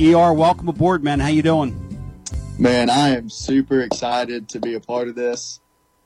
ER. 0.00 0.32
Welcome 0.32 0.68
aboard, 0.68 1.04
man. 1.04 1.20
How 1.20 1.28
you 1.28 1.42
doing? 1.42 1.78
Man, 2.58 2.90
I 2.90 3.16
am 3.16 3.28
super 3.28 3.80
excited 3.80 4.48
to 4.50 4.60
be 4.60 4.74
a 4.74 4.80
part 4.80 5.08
of 5.08 5.14
this. 5.14 5.60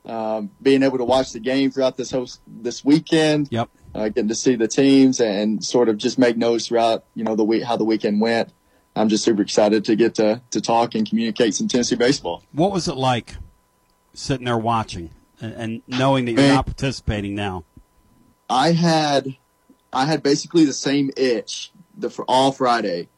Um, 0.05 0.51
being 0.61 0.83
able 0.83 0.97
to 0.97 1.03
watch 1.03 1.33
the 1.33 1.39
game 1.39 1.69
throughout 1.69 1.97
this 1.97 2.11
host 2.11 2.39
this 2.47 2.83
weekend. 2.83 3.49
Yep. 3.51 3.69
Uh, 3.93 4.09
getting 4.09 4.29
to 4.29 4.35
see 4.35 4.55
the 4.55 4.67
teams 4.67 5.19
and 5.19 5.63
sort 5.63 5.89
of 5.89 5.97
just 5.97 6.17
make 6.17 6.37
notes 6.37 6.67
throughout, 6.67 7.05
you 7.15 7.23
know, 7.23 7.35
the 7.35 7.43
week 7.43 7.63
how 7.63 7.75
the 7.75 7.83
weekend 7.83 8.21
went. 8.21 8.51
I'm 8.95 9.09
just 9.09 9.23
super 9.23 9.41
excited 9.41 9.85
to 9.85 9.95
get 9.95 10.15
to 10.15 10.41
to 10.51 10.61
talk 10.61 10.95
and 10.95 11.07
communicate 11.07 11.55
some 11.55 11.67
Tennessee 11.67 11.95
baseball. 11.95 12.43
What 12.51 12.71
was 12.71 12.87
it 12.87 12.95
like 12.95 13.35
sitting 14.13 14.45
there 14.45 14.57
watching 14.57 15.11
and, 15.39 15.53
and 15.53 15.81
knowing 15.87 16.25
that 16.25 16.33
you're 16.33 16.53
not 16.53 16.65
participating 16.65 17.35
now? 17.35 17.63
I 18.49 18.71
had 18.71 19.35
I 19.91 20.05
had 20.05 20.23
basically 20.23 20.65
the 20.65 20.73
same 20.73 21.11
itch 21.15 21.71
the 21.97 22.09
all 22.27 22.51
Friday 22.51 23.09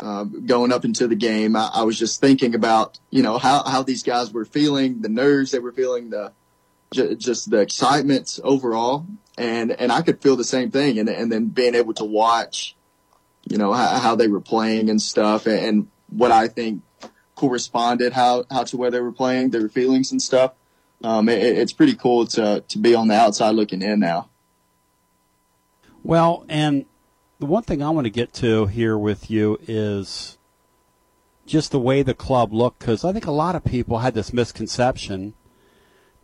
um, 0.00 0.46
going 0.46 0.72
up 0.72 0.84
into 0.84 1.06
the 1.06 1.14
game. 1.14 1.56
I, 1.56 1.70
I, 1.72 1.82
was 1.82 1.98
just 1.98 2.20
thinking 2.20 2.54
about 2.54 2.98
you 3.10 3.22
know 3.22 3.38
how 3.38 3.62
how 3.64 3.82
these 3.82 4.02
guys 4.02 4.32
were 4.32 4.44
feeling, 4.44 5.00
the 5.00 5.08
nerves 5.08 5.50
they 5.50 5.58
were 5.58 5.72
feeling, 5.72 6.10
the 6.10 6.32
j- 6.92 7.14
just 7.14 7.50
the 7.50 7.60
excitement 7.60 8.40
overall, 8.42 9.06
and 9.38 9.70
and 9.70 9.92
I 9.92 10.02
could 10.02 10.20
feel 10.20 10.36
the 10.36 10.44
same 10.44 10.70
thing, 10.70 10.98
and 10.98 11.08
and 11.08 11.30
then 11.30 11.46
being 11.46 11.74
able 11.74 11.94
to 11.94 12.04
watch, 12.04 12.74
you 13.48 13.56
know 13.56 13.72
how, 13.72 13.98
how 13.98 14.14
they 14.14 14.28
were 14.28 14.40
playing 14.40 14.90
and 14.90 15.00
stuff, 15.00 15.46
and, 15.46 15.64
and 15.64 15.88
what 16.10 16.32
I 16.32 16.48
think 16.48 16.82
corresponded 17.36 18.12
how 18.12 18.44
how 18.50 18.64
to 18.64 18.76
where 18.76 18.90
they 18.90 19.00
were 19.00 19.12
playing, 19.12 19.50
their 19.50 19.68
feelings 19.68 20.12
and 20.12 20.20
stuff. 20.20 20.52
Um, 21.02 21.28
it, 21.28 21.42
it's 21.42 21.72
pretty 21.72 21.94
cool 21.94 22.26
to 22.28 22.64
to 22.66 22.78
be 22.78 22.94
on 22.94 23.08
the 23.08 23.14
outside 23.14 23.50
looking 23.50 23.82
in 23.82 24.00
now. 24.00 24.28
Well, 26.04 26.44
and 26.50 26.84
the 27.38 27.46
one 27.46 27.62
thing 27.62 27.82
I 27.82 27.88
want 27.88 28.04
to 28.04 28.10
get 28.10 28.34
to 28.34 28.66
here 28.66 28.96
with 28.96 29.30
you 29.30 29.58
is 29.66 30.36
just 31.46 31.70
the 31.70 31.80
way 31.80 32.02
the 32.02 32.12
club 32.12 32.52
looked, 32.52 32.78
because 32.78 33.06
I 33.06 33.12
think 33.12 33.26
a 33.26 33.30
lot 33.30 33.56
of 33.56 33.64
people 33.64 33.98
had 33.98 34.12
this 34.12 34.32
misconception 34.32 35.32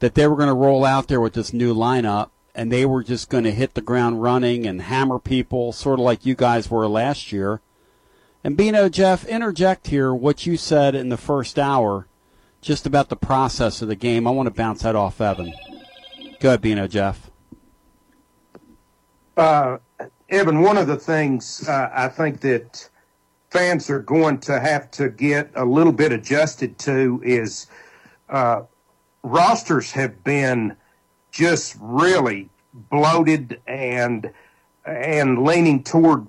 that 0.01 0.15
they 0.15 0.27
were 0.27 0.37
going 0.37 0.49
to 0.49 0.55
roll 0.55 0.85
out 0.85 1.09
there 1.09 1.21
with 1.21 1.33
this 1.33 1.55
new 1.55 1.75
lineup 1.75 2.29
and 2.55 2.71
they 2.71 2.85
were 2.85 3.03
just 3.03 3.31
going 3.31 3.45
to 3.45 3.53
hit 3.53 3.73
the 3.73 3.81
ground 3.81 4.23
running 4.23 4.67
and 4.67 4.83
hammer 4.83 5.19
people, 5.19 5.73
sort 5.73 5.99
of 5.99 6.05
like 6.05 6.27
you 6.27 6.35
guys 6.35 6.71
were 6.71 6.87
last 6.87 7.33
year. 7.33 7.63
And 8.45 8.59
Bino, 8.59 8.91
Jeff, 8.91 9.25
interject 9.27 9.87
here 9.87 10.13
what 10.13 10.45
you 10.45 10.59
said 10.59 10.95
in 10.95 11.09
the 11.09 11.17
first 11.17 11.59
hour 11.59 12.07
just 12.61 12.87
about 12.87 13.09
the 13.09 13.17
process 13.17 13.81
of 13.81 13.89
the 13.89 13.97
game. 13.97 14.27
I 14.27 14.31
want 14.31 14.47
to 14.47 14.55
bounce 14.55 14.83
that 14.83 14.97
off 14.97 15.23
Evan. 15.23 15.55
Go 16.39 16.51
ahead, 16.51 16.61
Bino, 16.61 16.87
Jeff. 16.87 17.30
Uh, 19.41 19.79
Evan, 20.29 20.61
one 20.61 20.77
of 20.77 20.87
the 20.87 20.99
things 20.99 21.67
uh, 21.67 21.91
I 21.95 22.09
think 22.09 22.41
that 22.43 22.91
fans 23.49 23.89
are 23.89 24.01
going 24.01 24.39
to 24.41 24.61
have 24.61 24.91
to 24.91 25.09
get 25.09 25.51
a 25.55 25.65
little 25.65 25.95
bit 25.95 26.13
adjusted 26.13 26.79
to 26.81 27.23
is 27.25 27.67
uh, 28.29 28.65
rosters 29.23 29.93
have 29.93 30.23
been 30.25 30.77
just 31.31 31.75
really 31.81 32.51
bloated 32.75 33.63
and 33.67 34.31
and 34.85 35.43
leaning 35.43 35.85
toward 35.85 36.27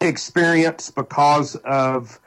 experience 0.00 0.90
because 0.90 1.54
of 1.54 2.18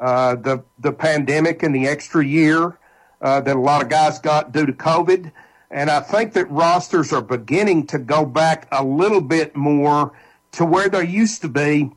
uh, 0.00 0.34
the 0.34 0.64
the 0.80 0.90
pandemic 0.90 1.62
and 1.62 1.72
the 1.72 1.86
extra 1.86 2.24
year. 2.24 2.76
uh, 3.20 3.40
that 3.40 3.54
a 3.54 3.60
lot 3.60 3.80
of 3.80 3.88
guys 3.88 4.18
got 4.18 4.50
due 4.50 4.66
to 4.66 4.72
COVID. 4.72 5.30
And 5.70 5.90
I 5.90 6.00
think 6.00 6.32
that 6.32 6.50
rosters 6.50 7.12
are 7.12 7.20
beginning 7.20 7.86
to 7.88 7.98
go 7.98 8.24
back 8.24 8.68
a 8.72 8.82
little 8.82 9.20
bit 9.20 9.54
more 9.54 10.12
to 10.52 10.64
where 10.64 10.88
they 10.88 11.06
used 11.06 11.42
to 11.42 11.48
be 11.48 11.90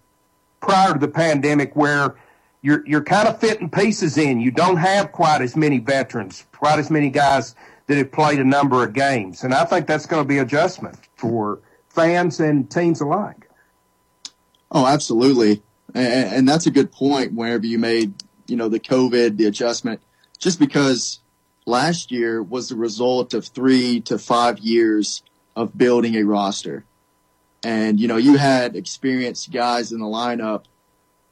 prior 0.60 0.94
to 0.94 1.00
the 1.00 1.08
pandemic, 1.08 1.76
where 1.76 2.16
you're 2.62 2.86
you're 2.86 3.04
kind 3.04 3.28
of 3.28 3.40
fitting 3.40 3.70
pieces 3.70 4.18
in. 4.18 4.40
You 4.42 4.52
don't 4.52 4.78
have 4.78 5.12
quite 5.12 5.42
as 5.42 5.56
many 5.56 5.80
veterans, 5.80 6.46
quite 6.52 6.80
as 6.80 6.92
many 6.92 7.10
guys 7.10 7.56
that 7.88 7.98
have 7.98 8.12
played 8.12 8.40
a 8.40 8.44
number 8.44 8.84
of 8.84 8.94
games, 8.94 9.44
and 9.44 9.54
I 9.54 9.66
think 9.66 9.88
that's 9.88 10.06
going 10.06 10.24
to 10.24 10.28
be 10.28 10.38
adjustment 10.38 10.98
for 11.16 11.60
fans 11.90 12.40
and 12.40 12.70
teams 12.70 13.02
alike. 13.02 13.50
Oh, 14.72 14.86
absolutely, 14.86 15.64
and, 15.96 16.36
and 16.36 16.50
that's 16.50 16.68
a 16.68 16.72
good 16.72 16.92
point. 16.92 17.34
Wherever 17.34 17.66
you 17.66 17.80
made, 17.80 18.14
you 18.48 18.58
know, 18.58 18.70
the 18.70 18.80
COVID, 18.80 19.38
the 19.38 19.46
adjustment, 19.46 20.02
just 20.38 20.60
because 20.60 21.20
last 21.66 22.12
year 22.12 22.42
was 22.42 22.70
the 22.70 22.76
result 22.76 23.34
of 23.34 23.46
three 23.46 24.02
to 24.02 24.18
five 24.18 24.60
years 24.60 25.24
of 25.56 25.78
building 25.78 26.16
a 26.16 26.24
roster. 26.24 26.86
And, 27.64 28.00
you 28.00 28.08
know, 28.08 28.18
you 28.18 28.38
had 28.38 28.76
experienced 28.76 29.52
guys 29.52 29.92
in 29.92 30.00
the 30.00 30.06
lineup 30.06 30.64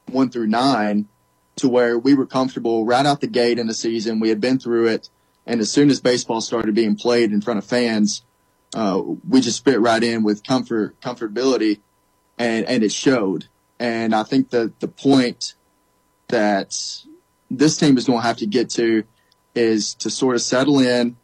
one 0.06 0.30
through 0.30 0.46
nine 0.46 1.08
to 1.56 1.68
where 1.68 1.98
we 1.98 2.14
were 2.14 2.26
comfortable 2.26 2.84
right 2.84 3.04
out 3.04 3.20
the 3.20 3.26
gate 3.26 3.58
in 3.58 3.66
the 3.66 3.74
season. 3.74 4.20
We 4.20 4.28
had 4.28 4.40
been 4.40 4.58
through 4.58 4.86
it. 4.88 5.08
And 5.46 5.60
as 5.60 5.70
soon 5.70 5.90
as 5.90 6.00
baseball 6.00 6.40
started 6.40 6.74
being 6.74 6.96
played 6.96 7.32
in 7.32 7.40
front 7.40 7.58
of 7.58 7.64
fans, 7.64 8.22
uh, 8.74 9.02
we 9.28 9.40
just 9.40 9.64
fit 9.64 9.80
right 9.80 10.02
in 10.02 10.22
with 10.22 10.44
comfort, 10.44 11.00
comfortability 11.00 11.80
and, 12.38 12.64
and 12.66 12.84
it 12.84 12.92
showed. 12.92 13.46
And 13.78 14.14
I 14.14 14.22
think 14.22 14.50
that 14.50 14.78
the 14.80 14.88
point 14.88 15.54
that 16.28 17.04
this 17.50 17.76
team 17.76 17.98
is 17.98 18.06
going 18.06 18.20
to 18.20 18.26
have 18.26 18.36
to 18.38 18.46
get 18.46 18.70
to 18.70 19.04
is 19.54 19.94
to 19.94 20.10
sort 20.10 20.36
of 20.36 20.42
settle 20.42 20.78
in, 20.78 21.16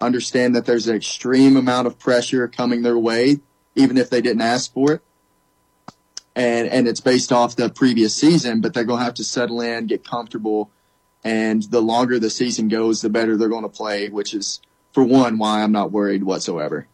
understand 0.00 0.54
that 0.54 0.66
there's 0.66 0.88
an 0.88 0.96
extreme 0.96 1.56
amount 1.56 1.86
of 1.86 1.98
pressure 1.98 2.48
coming 2.48 2.82
their 2.82 2.98
way, 2.98 3.38
even 3.74 3.96
if 3.96 4.10
they 4.10 4.20
didn't 4.20 4.42
ask 4.42 4.72
for 4.72 4.92
it. 4.92 5.02
And, 6.34 6.68
and 6.68 6.86
it's 6.86 7.00
based 7.00 7.32
off 7.32 7.56
the 7.56 7.68
previous 7.68 8.14
season, 8.14 8.60
but 8.60 8.72
they're 8.72 8.84
going 8.84 9.00
to 9.00 9.04
have 9.04 9.14
to 9.14 9.24
settle 9.24 9.60
in, 9.60 9.86
get 9.86 10.04
comfortable. 10.04 10.70
And 11.24 11.64
the 11.64 11.82
longer 11.82 12.18
the 12.18 12.30
season 12.30 12.68
goes, 12.68 13.00
the 13.00 13.10
better 13.10 13.36
they're 13.36 13.48
going 13.48 13.64
to 13.64 13.68
play, 13.68 14.08
which 14.08 14.34
is, 14.34 14.60
for 14.92 15.02
one, 15.02 15.38
why 15.38 15.62
I'm 15.62 15.72
not 15.72 15.90
worried 15.90 16.22
whatsoever. 16.22 16.86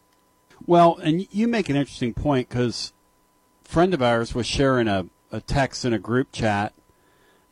Well, 0.65 0.97
and 0.97 1.27
you 1.31 1.47
make 1.47 1.69
an 1.69 1.75
interesting 1.75 2.13
point 2.15 2.49
because 2.49 2.91
friend 3.63 3.93
of 3.93 4.01
ours 4.01 4.33
was 4.33 4.47
sharing 4.47 4.87
a, 4.87 5.05
a 5.31 5.41
text 5.41 5.85
in 5.85 5.93
a 5.93 5.99
group 5.99 6.31
chat, 6.31 6.73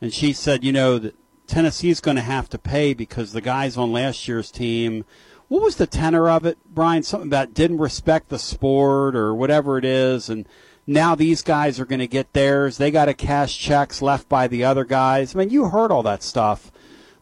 and 0.00 0.12
she 0.12 0.32
said, 0.32 0.64
you 0.64 0.72
know, 0.72 0.98
that 0.98 1.14
Tennessee's 1.46 2.00
going 2.00 2.16
to 2.16 2.22
have 2.22 2.48
to 2.50 2.58
pay 2.58 2.94
because 2.94 3.32
the 3.32 3.40
guys 3.40 3.76
on 3.76 3.92
last 3.92 4.28
year's 4.28 4.50
team– 4.50 5.04
what 5.48 5.62
was 5.62 5.76
the 5.76 5.86
tenor 5.86 6.28
of 6.28 6.46
it, 6.46 6.58
Brian? 6.66 7.02
Something 7.02 7.30
that 7.30 7.54
didn't 7.54 7.78
respect 7.78 8.28
the 8.28 8.38
sport 8.38 9.14
or 9.14 9.34
whatever 9.34 9.78
it 9.78 9.84
is, 9.84 10.28
and 10.28 10.48
now 10.86 11.14
these 11.14 11.42
guys 11.42 11.78
are 11.78 11.84
going 11.84 12.00
to 12.00 12.06
get 12.06 12.32
theirs. 12.32 12.78
They 12.78 12.90
got 12.90 13.04
to 13.04 13.14
cash 13.14 13.58
checks 13.58 14.02
left 14.02 14.28
by 14.28 14.48
the 14.48 14.64
other 14.64 14.84
guys. 14.84 15.34
I 15.34 15.38
mean, 15.38 15.50
you 15.50 15.68
heard 15.68 15.90
all 15.92 16.02
that 16.04 16.22
stuff, 16.22 16.72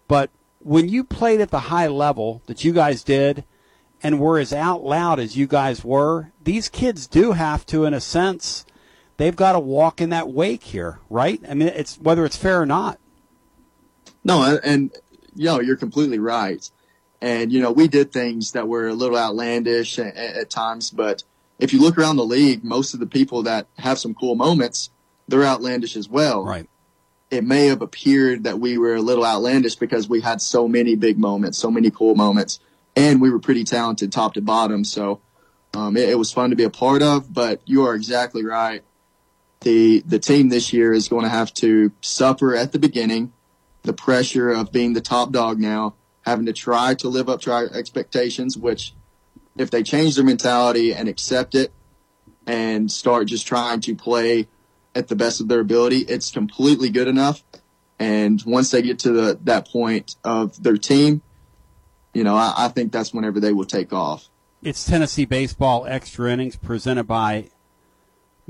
but 0.08 0.30
when 0.60 0.88
you 0.88 1.02
played 1.02 1.40
at 1.40 1.50
the 1.50 1.60
high 1.60 1.88
level 1.88 2.42
that 2.46 2.64
you 2.64 2.72
guys 2.72 3.02
did, 3.02 3.44
and 4.04 4.18
were 4.18 4.38
as 4.38 4.52
out 4.52 4.82
loud 4.82 5.20
as 5.20 5.36
you 5.36 5.46
guys 5.46 5.84
were, 5.84 6.32
these 6.42 6.68
kids 6.68 7.06
do 7.06 7.32
have 7.32 7.64
to, 7.66 7.84
in 7.84 7.94
a 7.94 8.00
sense, 8.00 8.66
they've 9.16 9.36
got 9.36 9.52
to 9.52 9.60
walk 9.60 10.00
in 10.00 10.10
that 10.10 10.28
wake 10.28 10.64
here, 10.64 11.00
right? 11.10 11.40
I 11.48 11.54
mean, 11.54 11.68
it's 11.68 11.98
whether 11.98 12.24
it's 12.24 12.36
fair 12.36 12.60
or 12.60 12.66
not. 12.66 12.98
No, 14.24 14.58
and 14.62 14.92
you 15.34 15.46
know, 15.46 15.60
you're 15.60 15.76
completely 15.76 16.18
right. 16.18 16.68
And, 17.20 17.52
you 17.52 17.60
know, 17.60 17.70
we 17.70 17.88
did 17.88 18.12
things 18.12 18.52
that 18.52 18.66
were 18.66 18.88
a 18.88 18.94
little 18.94 19.16
outlandish 19.16 19.98
at, 19.98 20.16
at, 20.16 20.50
times, 20.50 20.90
but 20.90 21.22
if 21.60 21.72
you 21.72 21.80
look 21.80 21.96
around 21.96 22.16
the 22.16 22.24
league, 22.24 22.64
most 22.64 22.94
of 22.94 23.00
the 23.00 23.06
people 23.06 23.44
that 23.44 23.68
have 23.78 23.98
some 23.98 24.14
cool 24.14 24.34
moments, 24.34 24.90
they're 25.28 25.44
outlandish 25.44 25.96
as 25.96 26.08
well. 26.08 26.44
Right. 26.44 26.68
It 27.30 27.44
may 27.44 27.66
have 27.66 27.80
appeared 27.80 28.44
that 28.44 28.58
we 28.58 28.76
were 28.76 28.96
a 28.96 29.00
little 29.00 29.24
outlandish 29.24 29.76
because 29.76 30.08
we 30.08 30.20
had 30.20 30.42
so 30.42 30.66
many 30.66 30.96
big 30.96 31.16
moments, 31.16 31.58
so 31.58 31.70
many 31.70 31.90
cool 31.90 32.16
moments, 32.16 32.58
and 32.96 33.22
we 33.22 33.30
were 33.30 33.38
pretty 33.38 33.62
talented 33.62 34.10
top 34.10 34.34
to 34.34 34.42
bottom. 34.42 34.84
So 34.84 35.20
um, 35.72 35.96
it, 35.96 36.10
it 36.10 36.18
was 36.18 36.32
fun 36.32 36.50
to 36.50 36.56
be 36.56 36.64
a 36.64 36.70
part 36.70 37.02
of, 37.02 37.32
but 37.32 37.62
you 37.64 37.86
are 37.86 37.94
exactly 37.94 38.44
right. 38.44 38.82
The, 39.60 40.00
the 40.00 40.18
team 40.18 40.48
this 40.48 40.72
year 40.72 40.92
is 40.92 41.08
going 41.08 41.22
to 41.22 41.30
have 41.30 41.54
to 41.54 41.92
suffer 42.00 42.56
at 42.56 42.72
the 42.72 42.80
beginning 42.80 43.32
the 43.82 43.92
pressure 43.92 44.50
of 44.50 44.72
being 44.72 44.92
the 44.92 45.00
top 45.00 45.32
dog 45.32 45.59
now 45.59 45.94
having 46.22 46.46
to 46.46 46.52
try 46.52 46.94
to 46.94 47.09
live 47.09 47.28
up 47.28 47.40
to 47.42 47.52
our 47.52 47.66
expectations, 47.72 48.56
which 48.56 48.94
if 49.56 49.70
they 49.70 49.82
change 49.82 50.14
their 50.14 50.24
mentality 50.24 50.94
and 50.94 51.09
accept 51.09 51.54
it 51.54 51.72
and 52.46 52.90
start 52.90 53.26
just 53.26 53.46
trying 53.46 53.80
to 53.80 53.94
play 53.94 54.48
at 54.94 55.09
the 55.09 55.16
best 55.16 55.40
of 55.40 55.48
their 55.48 55.60
ability, 55.60 55.98
it's 55.98 56.30
completely 56.30 56.90
good 56.90 57.09
enough. 57.09 57.42
And 57.98 58.42
once 58.44 58.70
they 58.70 58.82
get 58.82 58.98
to 59.00 59.12
the, 59.12 59.38
that 59.44 59.68
point 59.68 60.16
of 60.24 60.62
their 60.62 60.76
team, 60.76 61.22
you 62.14 62.24
know, 62.24 62.36
I, 62.36 62.54
I 62.56 62.68
think 62.68 62.92
that's 62.92 63.12
whenever 63.14 63.40
they 63.40 63.52
will 63.52 63.64
take 63.64 63.92
off. 63.92 64.28
It's 64.62 64.84
Tennessee 64.84 65.24
Baseball 65.24 65.86
Extra 65.86 66.30
Innings 66.30 66.56
presented 66.56 67.04
by 67.04 67.48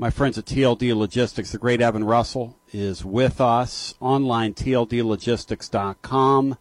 my 0.03 0.09
friends 0.09 0.37
at 0.37 0.43
TLD 0.43 0.93
Logistics. 0.93 1.53
The 1.53 1.57
great 1.57 1.79
Evan 1.79 2.03
Russell 2.03 2.59
is 2.73 3.05
with 3.05 3.39
us. 3.39 3.95
Online, 4.01 4.53
tldlogistics.com. 4.53 6.57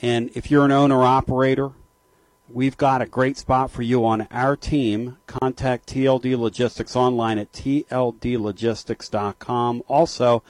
And 0.00 0.30
if 0.34 0.50
you're 0.50 0.64
an 0.64 0.72
owner 0.72 1.02
operator, 1.02 1.72
we've 2.48 2.78
got 2.78 3.02
a 3.02 3.06
great 3.06 3.36
spot 3.36 3.70
for 3.70 3.82
you 3.82 4.06
on 4.06 4.26
our 4.30 4.56
team. 4.56 5.18
Contact 5.26 5.90
TLD 5.90 6.38
Logistics 6.38 6.96
online 6.96 7.36
at 7.36 7.52
tldlogistics.com. 7.52 9.82
Also, 9.86 10.42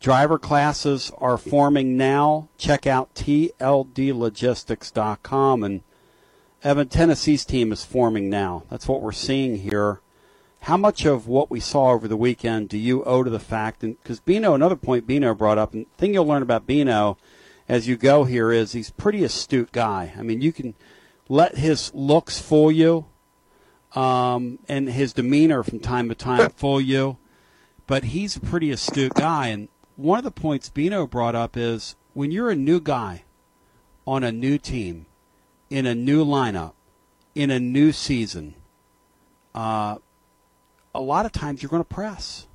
driver 0.00 0.38
classes 0.38 1.10
are 1.16 1.38
forming 1.38 1.96
now. 1.96 2.50
Check 2.58 2.86
out 2.86 3.14
tldlogistics.com. 3.14 5.64
And 5.64 5.80
Evan, 6.62 6.88
Tennessee's 6.88 7.46
team 7.46 7.72
is 7.72 7.86
forming 7.86 8.28
now. 8.28 8.64
That's 8.68 8.86
what 8.86 9.00
we're 9.00 9.12
seeing 9.12 9.56
here. 9.56 10.02
How 10.60 10.76
much 10.76 11.04
of 11.04 11.26
what 11.26 11.50
we 11.50 11.60
saw 11.60 11.90
over 11.90 12.06
the 12.06 12.16
weekend 12.16 12.68
do 12.68 12.78
you 12.78 13.02
owe 13.04 13.22
to 13.22 13.30
the 13.30 13.40
fact, 13.40 13.82
and 13.82 13.98
because 14.02 14.20
Bino, 14.20 14.54
another 14.54 14.76
point 14.76 15.06
Bino 15.06 15.34
brought 15.34 15.58
up, 15.58 15.72
and 15.72 15.86
the 15.86 15.96
thing 15.96 16.14
you'll 16.14 16.26
learn 16.26 16.42
about 16.42 16.66
Bino– 16.66 17.16
as 17.70 17.86
you 17.86 17.96
go 17.96 18.24
here 18.24 18.50
is 18.50 18.72
he's 18.72 18.90
pretty 18.90 19.22
astute 19.22 19.70
guy. 19.70 20.12
I 20.18 20.22
mean, 20.22 20.40
you 20.40 20.52
can 20.52 20.74
let 21.28 21.56
his 21.56 21.94
looks 21.94 22.40
fool 22.40 22.72
you, 22.72 23.06
um, 23.94 24.58
and 24.68 24.88
his 24.88 25.12
demeanor 25.12 25.62
from 25.62 25.78
time 25.78 26.08
to 26.08 26.16
time 26.16 26.50
fool 26.56 26.80
you, 26.80 27.16
but 27.86 28.06
he's 28.06 28.34
a 28.34 28.40
pretty 28.40 28.72
astute 28.72 29.14
guy. 29.14 29.46
And 29.46 29.68
one 29.94 30.18
of 30.18 30.24
the 30.24 30.32
points 30.32 30.68
Bino 30.68 31.06
brought 31.06 31.36
up 31.36 31.56
is 31.56 31.94
when 32.12 32.32
you're 32.32 32.50
a 32.50 32.56
new 32.56 32.80
guy 32.80 33.22
on 34.04 34.24
a 34.24 34.32
new 34.32 34.58
team, 34.58 35.06
in 35.70 35.86
a 35.86 35.94
new 35.94 36.24
lineup, 36.24 36.72
in 37.36 37.52
a 37.52 37.60
new 37.60 37.92
season, 37.92 38.56
uh, 39.54 39.98
a 40.94 41.00
lot 41.00 41.26
of 41.26 41.32
times 41.32 41.62
you're 41.62 41.70
going 41.70 41.84
to 41.84 41.88
press. 41.88 42.46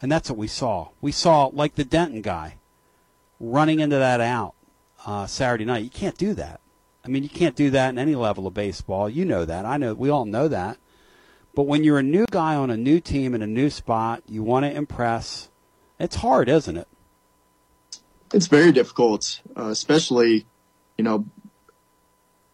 And 0.00 0.10
that's 0.10 0.28
what 0.28 0.38
we 0.38 0.48
saw. 0.48 0.88
We 1.00 1.12
saw, 1.12 1.46
like 1.46 1.76
the 1.76 1.84
Denton 1.84 2.22
guy, 2.22 2.56
running 3.38 3.80
into 3.80 3.96
that 3.96 4.20
out 4.20 4.54
uh, 5.06 5.26
Saturday 5.26 5.64
night. 5.64 5.84
You 5.84 5.90
can't 5.90 6.18
do 6.18 6.34
that. 6.34 6.60
I 7.04 7.08
mean, 7.08 7.22
you 7.22 7.28
can't 7.28 7.56
do 7.56 7.70
that 7.70 7.90
in 7.90 7.98
any 7.98 8.14
level 8.14 8.46
of 8.46 8.54
baseball. 8.54 9.08
You 9.08 9.24
know 9.24 9.44
that. 9.44 9.64
I 9.64 9.76
know. 9.76 9.94
We 9.94 10.10
all 10.10 10.24
know 10.24 10.48
that. 10.48 10.78
But 11.54 11.64
when 11.64 11.84
you're 11.84 11.98
a 11.98 12.02
new 12.02 12.26
guy 12.30 12.54
on 12.54 12.70
a 12.70 12.76
new 12.76 13.00
team 13.00 13.34
in 13.34 13.42
a 13.42 13.46
new 13.46 13.70
spot, 13.70 14.22
you 14.26 14.42
want 14.42 14.64
to 14.64 14.72
impress. 14.72 15.48
It's 15.98 16.16
hard, 16.16 16.48
isn't 16.48 16.76
it? 16.76 16.88
It's 18.32 18.46
very 18.46 18.72
difficult, 18.72 19.40
uh, 19.56 19.66
especially, 19.66 20.46
you 20.96 21.04
know, 21.04 21.26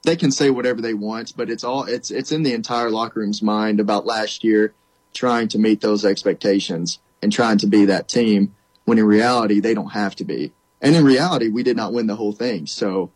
they 0.05 0.17
can 0.17 0.31
say 0.31 0.51
whatever 0.51 0.81
they 0.81 0.95
want, 0.95 1.35
but 1.37 1.51
it's 1.51 1.65
all 1.65 1.85
it's 1.85 2.11
it's 2.11 2.33
in 2.33 2.43
the 2.43 2.55
entire 2.55 2.91
locker 2.91 3.21
room's 3.21 3.43
mind 3.43 3.81
about 3.81 4.07
last 4.07 4.45
year 4.45 4.73
trying 5.13 5.49
to 5.49 5.59
meet 5.59 5.81
those 5.81 6.05
expectations 6.05 6.99
and 7.23 7.33
trying 7.33 7.59
to 7.59 7.67
be 7.67 7.85
that 7.87 8.09
team 8.09 8.55
when 8.85 8.99
in 8.99 9.05
reality 9.05 9.61
they 9.61 9.75
don't 9.75 9.91
have 9.91 10.15
to 10.17 10.25
be. 10.25 10.53
And 10.81 10.95
in 10.95 11.05
reality, 11.05 11.49
we 11.49 11.63
did 11.63 11.77
not 11.77 11.93
win 11.93 12.07
the 12.07 12.17
whole 12.17 12.33
thing. 12.33 12.67
So 12.67 13.11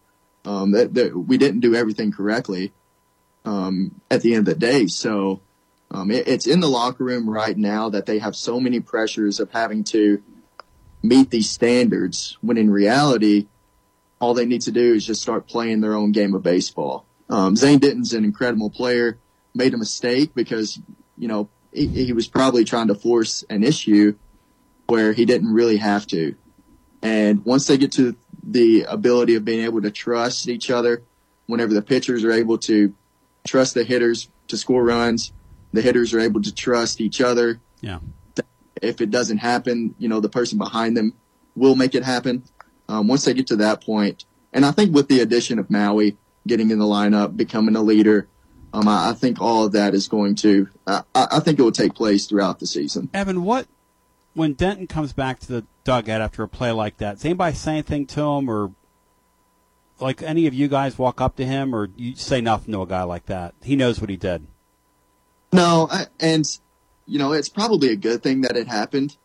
um, 0.44 0.72
that, 0.72 0.94
that 0.94 1.16
we 1.16 1.38
didn't 1.38 1.60
do 1.60 1.74
everything 1.74 2.12
correctly 2.12 2.72
um, 3.44 4.00
at 4.10 4.22
the 4.22 4.34
end 4.34 4.48
of 4.48 4.54
the 4.54 4.60
day. 4.60 4.86
So 4.88 5.40
um, 5.90 6.10
it, 6.10 6.26
it's 6.26 6.46
in 6.46 6.60
the 6.60 6.68
locker 6.68 7.04
room 7.04 7.28
right 7.28 7.56
now 7.56 7.88
that 7.90 8.06
they 8.06 8.18
have 8.18 8.34
so 8.34 8.58
many 8.58 8.80
pressures 8.80 9.38
of 9.38 9.50
having 9.50 9.84
to 9.84 10.22
meet 11.02 11.30
these 11.30 11.50
standards 11.50 12.36
when 12.40 12.56
in 12.56 12.70
reality, 12.70 13.46
all 14.22 14.32
they 14.32 14.46
need 14.46 14.62
to 14.62 14.72
do 14.72 14.94
is 14.94 15.04
just 15.04 15.20
start 15.20 15.46
playing 15.46 15.80
their 15.80 15.94
own 15.94 16.12
game 16.12 16.34
of 16.34 16.42
baseball. 16.42 17.04
Um, 17.28 17.56
Zane 17.56 17.78
Denton's 17.78 18.14
an 18.14 18.24
incredible 18.24 18.70
player, 18.70 19.18
made 19.54 19.74
a 19.74 19.76
mistake 19.76 20.34
because, 20.34 20.80
you 21.18 21.28
know, 21.28 21.50
he, 21.72 21.88
he 21.88 22.12
was 22.12 22.28
probably 22.28 22.64
trying 22.64 22.88
to 22.88 22.94
force 22.94 23.44
an 23.50 23.62
issue 23.62 24.14
where 24.86 25.12
he 25.12 25.24
didn't 25.24 25.52
really 25.52 25.76
have 25.76 26.06
to. 26.06 26.34
And 27.02 27.44
once 27.44 27.66
they 27.66 27.76
get 27.76 27.92
to 27.92 28.16
the 28.42 28.84
ability 28.84 29.34
of 29.34 29.44
being 29.44 29.64
able 29.64 29.82
to 29.82 29.90
trust 29.90 30.48
each 30.48 30.70
other. 30.70 31.02
Whenever 31.46 31.74
the 31.74 31.82
pitchers 31.82 32.24
are 32.24 32.32
able 32.32 32.58
to 32.58 32.94
trust 33.46 33.74
the 33.74 33.84
hitters 33.84 34.28
to 34.48 34.56
score 34.56 34.84
runs, 34.84 35.32
the 35.72 35.82
hitters 35.82 36.12
are 36.14 36.20
able 36.20 36.42
to 36.42 36.54
trust 36.54 37.00
each 37.00 37.20
other. 37.20 37.60
Yeah. 37.80 37.98
If 38.80 39.00
it 39.00 39.10
doesn't 39.10 39.38
happen, 39.38 39.94
you 39.98 40.08
know, 40.08 40.20
the 40.20 40.28
person 40.28 40.58
behind 40.58 40.96
them 40.96 41.14
will 41.54 41.76
make 41.76 41.94
it 41.94 42.02
happen. 42.02 42.42
Um, 42.88 43.08
once 43.08 43.24
they 43.24 43.34
get 43.34 43.46
to 43.48 43.56
that 43.56 43.82
point, 43.82 44.24
and 44.52 44.64
I 44.66 44.70
think 44.70 44.94
with 44.94 45.08
the 45.08 45.20
addition 45.20 45.58
of 45.58 45.70
Maui 45.70 46.16
getting 46.46 46.70
in 46.70 46.78
the 46.78 46.84
lineup, 46.84 47.36
becoming 47.36 47.76
a 47.76 47.82
leader, 47.82 48.28
um, 48.72 48.88
I, 48.88 49.10
I 49.10 49.12
think 49.12 49.40
all 49.40 49.64
of 49.64 49.72
that 49.72 49.94
is 49.94 50.08
going 50.08 50.34
to, 50.36 50.68
uh, 50.86 51.02
I, 51.14 51.28
I 51.32 51.40
think 51.40 51.58
it 51.58 51.62
will 51.62 51.72
take 51.72 51.94
place 51.94 52.26
throughout 52.26 52.58
the 52.58 52.66
season. 52.66 53.08
Evan, 53.14 53.44
what 53.44 53.66
when 54.34 54.54
Denton 54.54 54.86
comes 54.86 55.12
back 55.12 55.40
to 55.40 55.48
the 55.48 55.66
dugout 55.84 56.20
after 56.20 56.42
a 56.42 56.48
play 56.48 56.72
like 56.72 56.98
that? 56.98 57.16
Does 57.16 57.24
anybody 57.24 57.54
say 57.56 57.72
anything 57.72 58.06
to 58.06 58.22
him, 58.22 58.48
or 58.48 58.72
like 60.00 60.22
any 60.22 60.46
of 60.46 60.54
you 60.54 60.68
guys 60.68 60.98
walk 60.98 61.20
up 61.20 61.36
to 61.36 61.44
him, 61.44 61.74
or 61.74 61.90
you 61.96 62.16
say 62.16 62.40
nothing 62.40 62.72
to 62.72 62.82
a 62.82 62.86
guy 62.86 63.02
like 63.02 63.26
that? 63.26 63.54
He 63.62 63.76
knows 63.76 64.00
what 64.00 64.10
he 64.10 64.16
did. 64.16 64.46
No, 65.52 65.88
I, 65.90 66.06
and 66.18 66.46
you 67.06 67.18
know 67.18 67.32
it's 67.32 67.48
probably 67.48 67.90
a 67.90 67.96
good 67.96 68.22
thing 68.22 68.42
that 68.42 68.56
it 68.56 68.68
happened. 68.68 69.16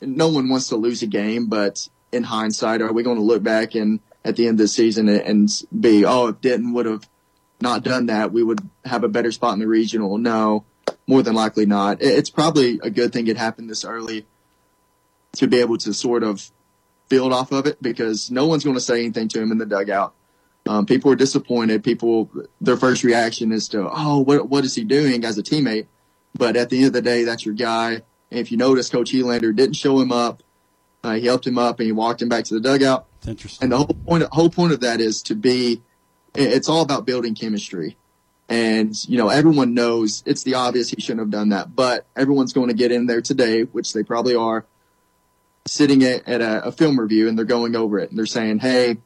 No 0.00 0.28
one 0.28 0.48
wants 0.48 0.68
to 0.68 0.76
lose 0.76 1.02
a 1.02 1.06
game, 1.06 1.46
but 1.46 1.88
in 2.12 2.22
hindsight, 2.24 2.82
are 2.82 2.92
we 2.92 3.02
going 3.02 3.16
to 3.16 3.22
look 3.22 3.42
back 3.42 3.74
and 3.74 4.00
at 4.24 4.36
the 4.36 4.46
end 4.46 4.54
of 4.54 4.64
the 4.64 4.68
season 4.68 5.08
and 5.08 5.50
be, 5.78 6.04
oh, 6.04 6.28
if 6.28 6.40
Denton 6.40 6.72
would 6.74 6.86
have 6.86 7.08
not 7.60 7.82
done 7.82 8.06
that, 8.06 8.32
we 8.32 8.42
would 8.42 8.60
have 8.84 9.04
a 9.04 9.08
better 9.08 9.32
spot 9.32 9.54
in 9.54 9.60
the 9.60 9.66
regional? 9.66 10.18
No, 10.18 10.64
more 11.06 11.22
than 11.22 11.34
likely 11.34 11.66
not. 11.66 12.02
It's 12.02 12.30
probably 12.30 12.80
a 12.82 12.90
good 12.90 13.12
thing 13.12 13.26
it 13.26 13.36
happened 13.36 13.70
this 13.70 13.84
early 13.84 14.26
to 15.36 15.46
be 15.46 15.60
able 15.60 15.78
to 15.78 15.94
sort 15.94 16.22
of 16.22 16.50
build 17.08 17.32
off 17.32 17.52
of 17.52 17.66
it 17.66 17.82
because 17.82 18.30
no 18.30 18.46
one's 18.46 18.64
going 18.64 18.76
to 18.76 18.80
say 18.80 19.00
anything 19.00 19.28
to 19.28 19.40
him 19.40 19.52
in 19.52 19.58
the 19.58 19.66
dugout. 19.66 20.14
Um, 20.66 20.86
people 20.86 21.10
are 21.10 21.16
disappointed. 21.16 21.82
People, 21.82 22.30
their 22.60 22.76
first 22.76 23.02
reaction 23.02 23.50
is 23.52 23.68
to, 23.68 23.88
oh, 23.90 24.20
what, 24.20 24.48
what 24.48 24.64
is 24.64 24.74
he 24.74 24.84
doing 24.84 25.24
as 25.24 25.38
a 25.38 25.42
teammate? 25.42 25.86
But 26.34 26.56
at 26.56 26.70
the 26.70 26.78
end 26.78 26.86
of 26.88 26.92
the 26.92 27.02
day, 27.02 27.24
that's 27.24 27.44
your 27.44 27.54
guy. 27.54 28.02
And 28.30 28.38
if 28.38 28.52
you 28.52 28.58
notice, 28.58 28.88
Coach 28.88 29.12
Elander 29.12 29.52
didn't 29.52 29.74
show 29.74 29.98
him 29.98 30.12
up. 30.12 30.42
Uh, 31.02 31.14
he 31.14 31.26
helped 31.26 31.46
him 31.46 31.58
up 31.58 31.80
and 31.80 31.86
he 31.86 31.92
walked 31.92 32.20
him 32.20 32.28
back 32.28 32.44
to 32.44 32.54
the 32.54 32.60
dugout. 32.60 33.06
It's 33.18 33.28
interesting. 33.28 33.64
And 33.64 33.72
the 33.72 33.76
whole 33.78 33.86
point, 33.86 34.22
whole 34.24 34.50
point 34.50 34.72
of 34.72 34.80
that 34.80 35.00
is 35.00 35.22
to 35.24 35.34
be, 35.34 35.82
it's 36.34 36.68
all 36.68 36.82
about 36.82 37.06
building 37.06 37.34
chemistry. 37.34 37.96
And, 38.48 38.94
you 39.08 39.16
know, 39.16 39.28
everyone 39.28 39.74
knows 39.74 40.22
it's 40.26 40.42
the 40.42 40.54
obvious 40.54 40.90
he 40.90 41.00
shouldn't 41.00 41.20
have 41.20 41.30
done 41.30 41.50
that, 41.50 41.74
but 41.74 42.06
everyone's 42.16 42.52
going 42.52 42.68
to 42.68 42.74
get 42.74 42.90
in 42.90 43.06
there 43.06 43.22
today, 43.22 43.62
which 43.62 43.92
they 43.92 44.02
probably 44.02 44.34
are, 44.34 44.66
sitting 45.66 46.02
at, 46.02 46.26
at 46.28 46.40
a, 46.40 46.66
a 46.66 46.72
film 46.72 46.98
review 46.98 47.28
and 47.28 47.38
they're 47.38 47.44
going 47.44 47.76
over 47.76 47.98
it 47.98 48.10
and 48.10 48.18
they're 48.18 48.26
saying, 48.26 48.58
Hey, 48.58 48.96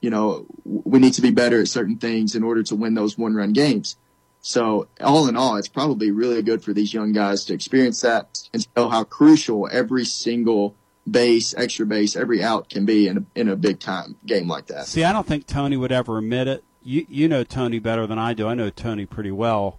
you 0.00 0.10
know, 0.10 0.46
we 0.64 0.98
need 0.98 1.14
to 1.14 1.22
be 1.22 1.30
better 1.30 1.60
at 1.60 1.68
certain 1.68 1.96
things 1.96 2.34
in 2.34 2.42
order 2.42 2.62
to 2.64 2.76
win 2.76 2.94
those 2.94 3.16
one 3.16 3.34
run 3.34 3.52
games. 3.52 3.96
So 4.42 4.88
all 5.00 5.28
in 5.28 5.36
all, 5.36 5.56
it's 5.56 5.68
probably 5.68 6.10
really 6.10 6.42
good 6.42 6.64
for 6.64 6.72
these 6.72 6.94
young 6.94 7.12
guys 7.12 7.44
to 7.46 7.54
experience 7.54 8.00
that 8.00 8.48
and 8.54 8.66
know 8.76 8.88
how 8.88 9.04
crucial 9.04 9.68
every 9.70 10.04
single 10.04 10.74
base, 11.08 11.54
extra 11.56 11.86
base, 11.86 12.16
every 12.16 12.42
out 12.42 12.68
can 12.68 12.84
be 12.84 13.08
in 13.08 13.18
a, 13.18 13.24
in 13.34 13.48
a 13.48 13.56
big 13.56 13.80
time 13.80 14.16
game 14.26 14.48
like 14.48 14.66
that. 14.66 14.86
See, 14.86 15.04
I 15.04 15.12
don't 15.12 15.26
think 15.26 15.46
Tony 15.46 15.76
would 15.76 15.92
ever 15.92 16.18
admit 16.18 16.48
it. 16.48 16.64
You 16.82 17.04
you 17.08 17.28
know 17.28 17.44
Tony 17.44 17.78
better 17.78 18.06
than 18.06 18.18
I 18.18 18.32
do. 18.32 18.48
I 18.48 18.54
know 18.54 18.70
Tony 18.70 19.04
pretty 19.04 19.30
well. 19.30 19.78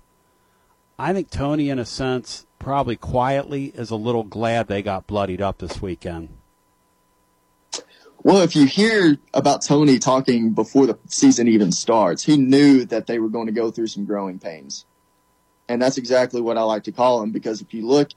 I 0.99 1.13
think 1.13 1.31
Tony, 1.31 1.69
in 1.69 1.79
a 1.79 1.85
sense, 1.85 2.45
probably 2.59 2.95
quietly 2.95 3.71
is 3.75 3.89
a 3.89 3.95
little 3.95 4.23
glad 4.23 4.67
they 4.67 4.83
got 4.83 5.07
bloodied 5.07 5.41
up 5.41 5.57
this 5.57 5.81
weekend. 5.81 6.29
Well, 8.23 8.41
if 8.43 8.55
you 8.55 8.65
hear 8.65 9.17
about 9.33 9.63
Tony 9.63 9.97
talking 9.97 10.53
before 10.53 10.85
the 10.85 10.99
season 11.07 11.47
even 11.47 11.71
starts, 11.71 12.23
he 12.23 12.37
knew 12.37 12.85
that 12.85 13.07
they 13.07 13.17
were 13.17 13.29
going 13.29 13.47
to 13.47 13.51
go 13.51 13.71
through 13.71 13.87
some 13.87 14.05
growing 14.05 14.37
pains. 14.37 14.85
And 15.67 15.81
that's 15.81 15.97
exactly 15.97 16.39
what 16.39 16.57
I 16.57 16.61
like 16.61 16.83
to 16.83 16.91
call 16.91 17.23
him 17.23 17.31
because 17.31 17.61
if 17.61 17.73
you 17.73 17.87
look 17.87 18.09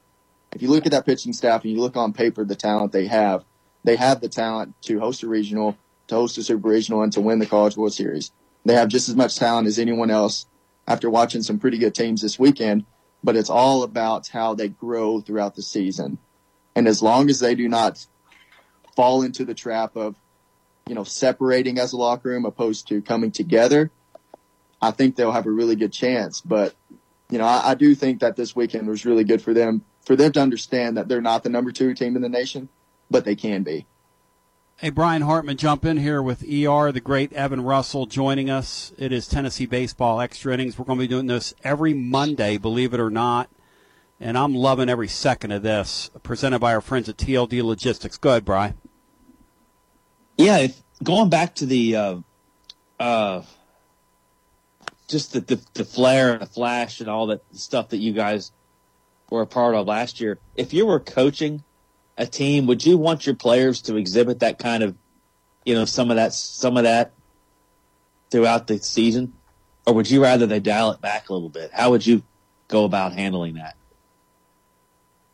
if 0.55 0.61
you 0.61 0.69
look 0.69 0.85
at 0.85 0.93
that 0.93 1.05
pitching 1.05 1.33
staff 1.33 1.63
and 1.63 1.73
you 1.73 1.81
look 1.81 1.97
on 1.97 2.13
paper 2.13 2.45
the 2.45 2.55
talent 2.55 2.93
they 2.93 3.07
have, 3.07 3.43
they 3.83 3.97
have 3.97 4.21
the 4.21 4.29
talent 4.29 4.73
to 4.83 4.99
host 5.01 5.21
a 5.21 5.27
regional, 5.27 5.77
to 6.07 6.15
host 6.15 6.37
a 6.37 6.43
super 6.43 6.69
regional 6.69 7.03
and 7.03 7.11
to 7.11 7.19
win 7.19 7.39
the 7.39 7.45
College 7.45 7.75
World 7.75 7.93
Series. 7.93 8.31
They 8.63 8.73
have 8.73 8.87
just 8.87 9.09
as 9.09 9.17
much 9.17 9.35
talent 9.35 9.67
as 9.67 9.77
anyone 9.77 10.09
else 10.09 10.45
after 10.87 11.09
watching 11.09 11.43
some 11.43 11.59
pretty 11.59 11.77
good 11.77 11.93
teams 11.93 12.21
this 12.21 12.39
weekend, 12.39 12.85
but 13.21 13.35
it's 13.35 13.49
all 13.49 13.83
about 13.83 14.29
how 14.29 14.55
they 14.55 14.69
grow 14.69 15.19
throughout 15.19 15.55
the 15.55 15.61
season. 15.61 16.17
And 16.73 16.87
as 16.87 17.01
long 17.01 17.29
as 17.29 17.41
they 17.41 17.53
do 17.53 17.67
not 17.67 18.05
fall 18.95 19.23
into 19.23 19.43
the 19.43 19.53
trap 19.53 19.97
of, 19.97 20.15
you 20.87 20.95
know, 20.95 21.03
separating 21.03 21.79
as 21.79 21.91
a 21.91 21.97
locker 21.97 22.29
room 22.29 22.45
opposed 22.45 22.87
to 22.87 23.01
coming 23.01 23.31
together, 23.31 23.91
I 24.81 24.91
think 24.91 25.17
they'll 25.17 25.33
have 25.33 25.47
a 25.47 25.51
really 25.51 25.75
good 25.75 25.91
chance. 25.91 26.39
But, 26.39 26.75
you 27.29 27.39
know, 27.39 27.45
I, 27.45 27.71
I 27.71 27.75
do 27.75 27.93
think 27.93 28.21
that 28.21 28.37
this 28.37 28.55
weekend 28.55 28.87
was 28.87 29.05
really 29.05 29.25
good 29.25 29.41
for 29.41 29.53
them, 29.53 29.83
for 30.05 30.15
them 30.15 30.31
to 30.33 30.39
understand 30.39 30.97
that 30.97 31.07
they're 31.07 31.21
not 31.21 31.43
the 31.43 31.49
number 31.49 31.71
two 31.71 31.93
team 31.93 32.15
in 32.15 32.21
the 32.21 32.29
nation, 32.29 32.69
but 33.09 33.25
they 33.25 33.35
can 33.35 33.63
be. 33.63 33.85
Hey, 34.77 34.89
Brian 34.89 35.21
Hartman, 35.21 35.57
jump 35.57 35.85
in 35.85 35.97
here 35.97 36.21
with 36.21 36.43
ER, 36.43 36.91
the 36.91 37.01
great 37.01 37.31
Evan 37.33 37.61
Russell 37.61 38.05
joining 38.05 38.49
us. 38.49 38.91
It 38.97 39.11
is 39.11 39.27
Tennessee 39.27 39.65
Baseball 39.65 40.19
Extra 40.19 40.53
Innings. 40.53 40.77
We're 40.77 40.85
going 40.85 40.99
to 40.99 41.03
be 41.03 41.07
doing 41.07 41.27
this 41.27 41.53
every 41.63 41.93
Monday, 41.93 42.57
believe 42.57 42.93
it 42.93 42.99
or 42.99 43.09
not. 43.09 43.49
And 44.19 44.37
I'm 44.37 44.53
loving 44.53 44.89
every 44.89 45.07
second 45.07 45.51
of 45.51 45.63
this. 45.63 46.09
Presented 46.23 46.59
by 46.59 46.73
our 46.73 46.81
friends 46.81 47.07
at 47.07 47.17
TLD 47.17 47.63
Logistics. 47.63 48.17
Go 48.17 48.31
ahead, 48.31 48.45
Brian. 48.45 48.77
Yeah, 50.37 50.57
if, 50.57 50.83
going 51.01 51.29
back 51.29 51.55
to 51.55 51.65
the, 51.65 51.95
uh, 51.95 52.15
uh, 52.99 53.43
just 55.07 55.33
the, 55.33 55.39
the, 55.39 55.61
the 55.73 55.85
flare 55.85 56.33
and 56.33 56.41
the 56.41 56.47
flash 56.47 56.99
and 56.99 57.09
all 57.09 57.27
that 57.27 57.43
stuff 57.53 57.89
that 57.89 57.97
you 57.97 58.11
guys 58.11 58.51
were 59.35 59.43
a 59.43 59.47
part 59.47 59.75
of 59.75 59.87
last 59.87 60.19
year. 60.19 60.39
If 60.55 60.73
you 60.73 60.85
were 60.85 60.99
coaching 60.99 61.63
a 62.17 62.25
team, 62.25 62.65
would 62.67 62.85
you 62.85 62.97
want 62.97 63.25
your 63.25 63.35
players 63.35 63.81
to 63.83 63.97
exhibit 63.97 64.39
that 64.39 64.57
kind 64.57 64.81
of, 64.81 64.95
you 65.65 65.75
know, 65.75 65.85
some 65.85 66.09
of 66.09 66.15
that, 66.15 66.33
some 66.33 66.77
of 66.77 66.83
that 66.83 67.11
throughout 68.31 68.67
the 68.67 68.79
season? 68.79 69.33
Or 69.85 69.93
would 69.93 70.09
you 70.09 70.23
rather 70.23 70.47
they 70.47 70.59
dial 70.59 70.91
it 70.91 71.01
back 71.01 71.29
a 71.29 71.33
little 71.33 71.49
bit? 71.49 71.71
How 71.71 71.91
would 71.91 72.05
you 72.05 72.23
go 72.67 72.85
about 72.85 73.13
handling 73.13 73.55
that? 73.55 73.75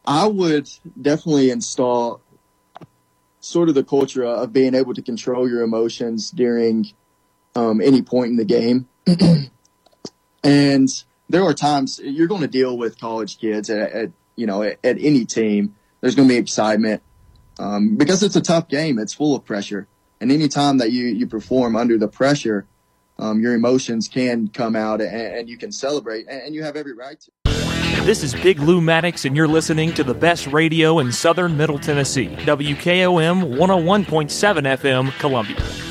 I 0.04 0.28
would 0.28 0.70
definitely 1.00 1.52
install 1.52 2.22
sort 3.40 3.70
of 3.70 3.76
the 3.76 3.84
culture 3.84 4.24
of 4.24 4.52
being 4.52 4.76
able 4.76 4.94
to 4.94 5.02
control 5.02 5.48
your 5.48 5.62
emotions 5.62 6.32
during 6.32 6.92
um, 7.56 7.82
any 7.82 8.02
point 8.02 8.32
in 8.32 8.38
the 8.38 8.46
game. 8.46 8.88
and 10.44 10.90
there 11.32 11.44
are 11.44 11.54
times 11.54 12.00
you're 12.04 12.28
going 12.28 12.42
to 12.42 12.48
deal 12.48 12.78
with 12.78 13.00
college 13.00 13.40
kids 13.40 13.70
at, 13.70 13.92
at 13.92 14.12
you 14.36 14.46
know 14.46 14.64
at, 14.64 14.78
at, 14.84 14.98
any 15.00 15.26
team. 15.26 15.76
There's 16.02 16.16
going 16.16 16.28
to 16.28 16.34
be 16.34 16.38
excitement 16.38 17.02
um, 17.60 17.96
because 17.96 18.24
it's 18.24 18.36
a 18.36 18.42
tough 18.42 18.68
game. 18.68 19.00
It's 19.00 19.14
full 19.14 19.36
of 19.36 19.46
pressure, 19.46 19.88
and 20.20 20.32
any 20.32 20.48
time 20.48 20.78
that 20.80 20.92
you 20.92 21.06
you 21.06 21.28
perform 21.28 21.76
under 21.76 21.98
the 21.98 22.08
pressure, 22.08 22.66
um, 23.18 23.42
your 23.42 23.54
emotions 23.54 24.08
can 24.08 24.48
come 24.50 24.76
out, 24.76 25.02
and, 25.02 25.12
and 25.12 25.50
you 25.50 25.58
can 25.58 25.72
celebrate, 25.72 26.28
and, 26.28 26.42
and 26.42 26.56
you 26.56 26.64
have 26.64 26.76
every 26.76 26.94
right 26.94 27.20
to. 27.20 27.32
This 28.06 28.24
is 28.24 28.34
Big 28.34 28.60
Lou 28.60 28.82
Maddox, 28.82 29.26
and 29.26 29.36
you're 29.36 29.48
listening 29.48 29.94
to 29.94 30.04
the 30.04 30.16
best 30.16 30.48
radio 30.48 31.00
in 31.00 31.12
southern 31.12 31.56
Middle 31.56 31.78
Tennessee. 31.78 32.30
WKOM 32.30 33.56
101.7 33.56 34.78
FM, 34.78 35.20
Columbia. 35.20 35.91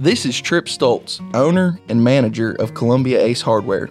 This 0.00 0.24
is 0.24 0.40
Trip 0.40 0.64
Stoltz, 0.64 1.20
owner 1.34 1.78
and 1.90 2.02
manager 2.02 2.52
of 2.52 2.72
Columbia 2.72 3.22
Ace 3.22 3.42
Hardware. 3.42 3.90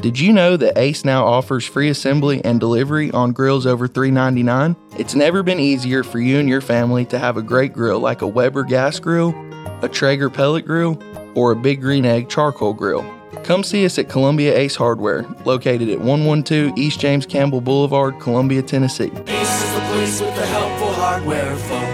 Did 0.00 0.18
you 0.18 0.32
know 0.32 0.56
that 0.56 0.76
Ace 0.76 1.04
now 1.04 1.24
offers 1.24 1.64
free 1.64 1.90
assembly 1.90 2.44
and 2.44 2.58
delivery 2.58 3.12
on 3.12 3.30
grills 3.30 3.64
over 3.64 3.86
$3.99? 3.86 4.74
It's 4.98 5.14
never 5.14 5.44
been 5.44 5.60
easier 5.60 6.02
for 6.02 6.18
you 6.18 6.40
and 6.40 6.48
your 6.48 6.60
family 6.60 7.04
to 7.04 7.20
have 7.20 7.36
a 7.36 7.42
great 7.42 7.72
grill 7.72 8.00
like 8.00 8.22
a 8.22 8.26
Weber 8.26 8.64
gas 8.64 8.98
grill, 8.98 9.32
a 9.80 9.88
Traeger 9.88 10.28
pellet 10.28 10.66
grill, 10.66 11.00
or 11.36 11.52
a 11.52 11.56
Big 11.56 11.80
Green 11.80 12.04
Egg 12.04 12.28
charcoal 12.28 12.72
grill. 12.72 13.08
Come 13.44 13.62
see 13.62 13.86
us 13.86 13.96
at 13.96 14.08
Columbia 14.08 14.58
Ace 14.58 14.74
Hardware, 14.74 15.24
located 15.44 15.88
at 15.88 16.00
112 16.00 16.76
East 16.76 16.98
James 16.98 17.26
Campbell 17.26 17.60
Boulevard, 17.60 18.18
Columbia, 18.18 18.60
Tennessee. 18.60 19.12
Ace 19.28 19.62
is 19.62 19.74
the 19.74 19.80
place 19.82 20.20
with 20.20 20.34
the 20.34 20.46
helpful 20.46 20.92
hardware, 20.94 21.54
folks. 21.54 21.93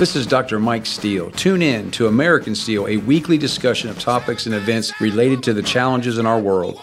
This 0.00 0.16
is 0.16 0.26
Dr. 0.26 0.58
Mike 0.58 0.86
Steele. 0.86 1.30
Tune 1.32 1.60
in 1.60 1.90
to 1.90 2.06
American 2.06 2.54
Steel, 2.54 2.88
a 2.88 2.96
weekly 2.96 3.36
discussion 3.36 3.90
of 3.90 3.98
topics 3.98 4.46
and 4.46 4.54
events 4.54 4.98
related 4.98 5.42
to 5.42 5.52
the 5.52 5.62
challenges 5.62 6.16
in 6.16 6.24
our 6.24 6.40
world. 6.40 6.82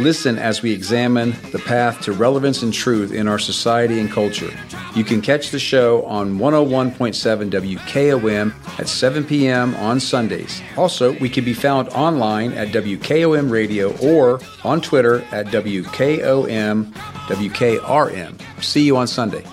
Listen 0.00 0.36
as 0.36 0.62
we 0.62 0.72
examine 0.72 1.36
the 1.52 1.60
path 1.60 2.00
to 2.00 2.12
relevance 2.12 2.64
and 2.64 2.74
truth 2.74 3.12
in 3.12 3.28
our 3.28 3.38
society 3.38 4.00
and 4.00 4.10
culture. 4.10 4.50
You 4.96 5.04
can 5.04 5.22
catch 5.22 5.50
the 5.50 5.60
show 5.60 6.04
on 6.06 6.40
101.7 6.40 7.50
WKOM 7.52 8.80
at 8.80 8.88
7 8.88 9.22
p.m. 9.22 9.76
on 9.76 10.00
Sundays. 10.00 10.60
Also, 10.76 11.16
we 11.20 11.28
can 11.28 11.44
be 11.44 11.54
found 11.54 11.88
online 11.90 12.50
at 12.54 12.74
WKOM 12.74 13.48
Radio 13.48 13.96
or 13.98 14.40
on 14.64 14.80
Twitter 14.80 15.20
at 15.30 15.46
WKOM 15.46 16.92
WKRM. 16.92 18.62
See 18.64 18.82
you 18.82 18.96
on 18.96 19.06
Sunday. 19.06 19.44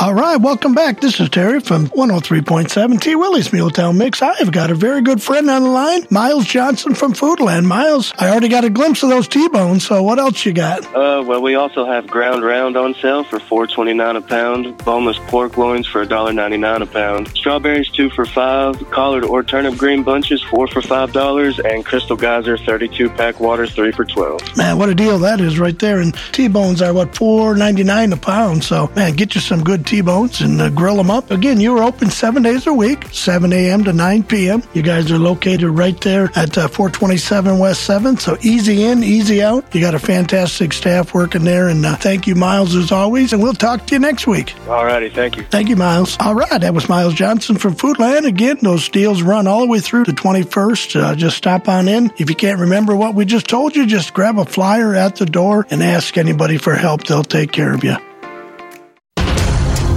All 0.00 0.14
right, 0.14 0.36
welcome 0.36 0.72
back. 0.72 1.02
This 1.02 1.20
is 1.20 1.28
Terry 1.28 1.60
from 1.60 1.88
103.7 1.88 3.00
T. 3.02 3.16
Willie's 3.16 3.48
Muletown 3.48 3.98
Mix. 3.98 4.22
I 4.22 4.32
have 4.36 4.50
got 4.50 4.70
a 4.70 4.74
very 4.74 5.02
good 5.02 5.20
friend 5.20 5.50
on 5.50 5.62
the 5.62 5.68
line, 5.68 6.06
Miles 6.08 6.46
Johnson 6.46 6.94
from 6.94 7.12
Foodland. 7.12 7.66
Miles, 7.66 8.10
I 8.18 8.30
already 8.30 8.48
got 8.48 8.64
a 8.64 8.70
glimpse 8.70 9.02
of 9.02 9.10
those 9.10 9.28
T-bones, 9.28 9.86
so 9.86 10.02
what 10.02 10.18
else 10.18 10.46
you 10.46 10.54
got? 10.54 10.86
Uh, 10.96 11.22
well, 11.26 11.42
we 11.42 11.54
also 11.54 11.84
have 11.84 12.06
ground 12.06 12.42
round 12.42 12.78
on 12.78 12.94
sale 12.94 13.24
for 13.24 13.38
four 13.40 13.66
twenty 13.66 13.92
nine 13.92 14.16
a 14.16 14.22
pound, 14.22 14.78
boneless 14.86 15.18
pork 15.26 15.58
loins 15.58 15.86
for 15.86 16.06
$1.99 16.06 16.80
a 16.80 16.86
pound, 16.86 17.28
strawberries 17.36 17.90
two 17.90 18.08
for 18.08 18.24
five, 18.24 18.78
collard 18.90 19.24
or 19.24 19.42
turnip 19.42 19.76
green 19.76 20.02
bunches 20.02 20.42
four 20.44 20.66
for 20.66 20.80
five 20.80 21.12
dollars, 21.12 21.60
and 21.60 21.84
Crystal 21.84 22.16
Geyser 22.16 22.56
thirty 22.56 22.88
two 22.88 23.10
pack 23.10 23.38
water 23.38 23.66
three 23.66 23.92
for 23.92 24.06
twelve. 24.06 24.40
Man, 24.56 24.78
what 24.78 24.88
a 24.88 24.94
deal 24.94 25.18
that 25.18 25.42
is 25.42 25.58
right 25.58 25.78
there. 25.78 26.00
And 26.00 26.14
T-bones 26.32 26.80
are 26.80 26.94
what 26.94 27.14
four 27.14 27.54
ninety 27.54 27.84
nine 27.84 28.14
a 28.14 28.16
pound. 28.16 28.64
So 28.64 28.90
man, 28.96 29.12
get 29.12 29.34
you 29.34 29.42
some 29.42 29.62
good 29.62 29.89
T-bones 29.90 30.40
and 30.40 30.62
uh, 30.62 30.68
grill 30.68 30.94
them 30.94 31.10
up. 31.10 31.32
Again, 31.32 31.58
you're 31.58 31.82
open 31.82 32.10
seven 32.10 32.44
days 32.44 32.68
a 32.68 32.72
week, 32.72 33.08
7 33.10 33.52
a.m. 33.52 33.82
to 33.82 33.92
9 33.92 34.22
p.m. 34.22 34.62
You 34.72 34.82
guys 34.82 35.10
are 35.10 35.18
located 35.18 35.68
right 35.68 36.00
there 36.00 36.30
at 36.36 36.56
uh, 36.56 36.68
427 36.68 37.58
West 37.58 37.90
7th, 37.90 38.20
so 38.20 38.36
easy 38.40 38.84
in, 38.84 39.02
easy 39.02 39.42
out. 39.42 39.64
You 39.74 39.80
got 39.80 39.96
a 39.96 39.98
fantastic 39.98 40.72
staff 40.72 41.12
working 41.12 41.42
there, 41.42 41.66
and 41.66 41.84
uh, 41.84 41.96
thank 41.96 42.28
you, 42.28 42.36
Miles, 42.36 42.76
as 42.76 42.92
always, 42.92 43.32
and 43.32 43.42
we'll 43.42 43.52
talk 43.52 43.84
to 43.88 43.96
you 43.96 43.98
next 43.98 44.28
week. 44.28 44.54
All 44.68 44.84
righty, 44.84 45.10
thank 45.10 45.36
you. 45.36 45.42
Thank 45.42 45.68
you, 45.68 45.74
Miles. 45.74 46.16
All 46.20 46.36
right, 46.36 46.60
that 46.60 46.72
was 46.72 46.88
Miles 46.88 47.14
Johnson 47.14 47.56
from 47.56 47.74
Foodland. 47.74 48.26
Again, 48.26 48.58
those 48.62 48.88
deals 48.90 49.22
run 49.22 49.48
all 49.48 49.62
the 49.62 49.66
way 49.66 49.80
through 49.80 50.04
the 50.04 50.12
21st. 50.12 51.00
Uh, 51.00 51.14
just 51.16 51.36
stop 51.36 51.68
on 51.68 51.88
in. 51.88 52.12
If 52.16 52.30
you 52.30 52.36
can't 52.36 52.60
remember 52.60 52.94
what 52.94 53.16
we 53.16 53.24
just 53.24 53.48
told 53.48 53.74
you, 53.74 53.86
just 53.86 54.14
grab 54.14 54.38
a 54.38 54.44
flyer 54.44 54.94
at 54.94 55.16
the 55.16 55.26
door 55.26 55.66
and 55.68 55.82
ask 55.82 56.16
anybody 56.16 56.58
for 56.58 56.76
help. 56.76 57.02
They'll 57.08 57.24
take 57.24 57.50
care 57.50 57.74
of 57.74 57.82
you. 57.82 57.96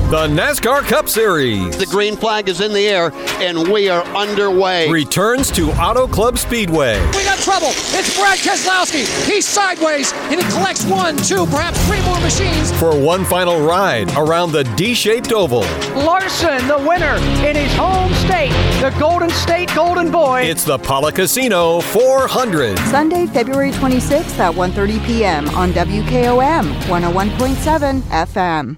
The 0.09 0.27
NASCAR 0.27 0.83
Cup 0.83 1.09
Series. 1.09 1.75
The 1.75 1.87
green 1.87 2.15
flag 2.15 2.47
is 2.47 2.61
in 2.61 2.71
the 2.71 2.87
air, 2.87 3.11
and 3.41 3.67
we 3.67 3.89
are 3.89 4.03
underway. 4.15 4.87
Returns 4.87 5.49
to 5.53 5.71
Auto 5.71 6.05
Club 6.05 6.37
Speedway. 6.37 6.99
We 7.13 7.23
got 7.23 7.39
trouble. 7.39 7.69
It's 7.69 8.15
Brad 8.15 8.37
Keselowski. 8.37 9.05
He's 9.27 9.47
sideways, 9.47 10.13
and 10.13 10.39
he 10.39 10.47
collects 10.51 10.85
one, 10.85 11.17
two, 11.17 11.47
perhaps 11.47 11.83
three 11.87 12.01
more 12.03 12.19
machines. 12.19 12.71
For 12.79 12.95
one 12.95 13.25
final 13.25 13.65
ride 13.65 14.15
around 14.15 14.51
the 14.51 14.63
D 14.75 14.93
shaped 14.93 15.31
oval. 15.31 15.61
Larson, 15.95 16.67
the 16.67 16.77
winner 16.77 17.15
in 17.43 17.55
his 17.55 17.73
home 17.75 18.13
state, 18.13 18.51
the 18.81 18.95
Golden 18.99 19.31
State 19.31 19.73
Golden 19.73 20.11
Boy. 20.11 20.41
It's 20.41 20.63
the 20.63 20.77
Pala 20.77 21.11
Casino 21.11 21.81
400. 21.81 22.77
Sunday, 22.77 23.25
February 23.25 23.71
26th 23.71 24.37
at 24.37 24.53
1.30 24.53 25.03
p.m. 25.07 25.49
on 25.49 25.71
WKOM 25.73 26.71
101.7 26.83 28.01
FM. 28.01 28.77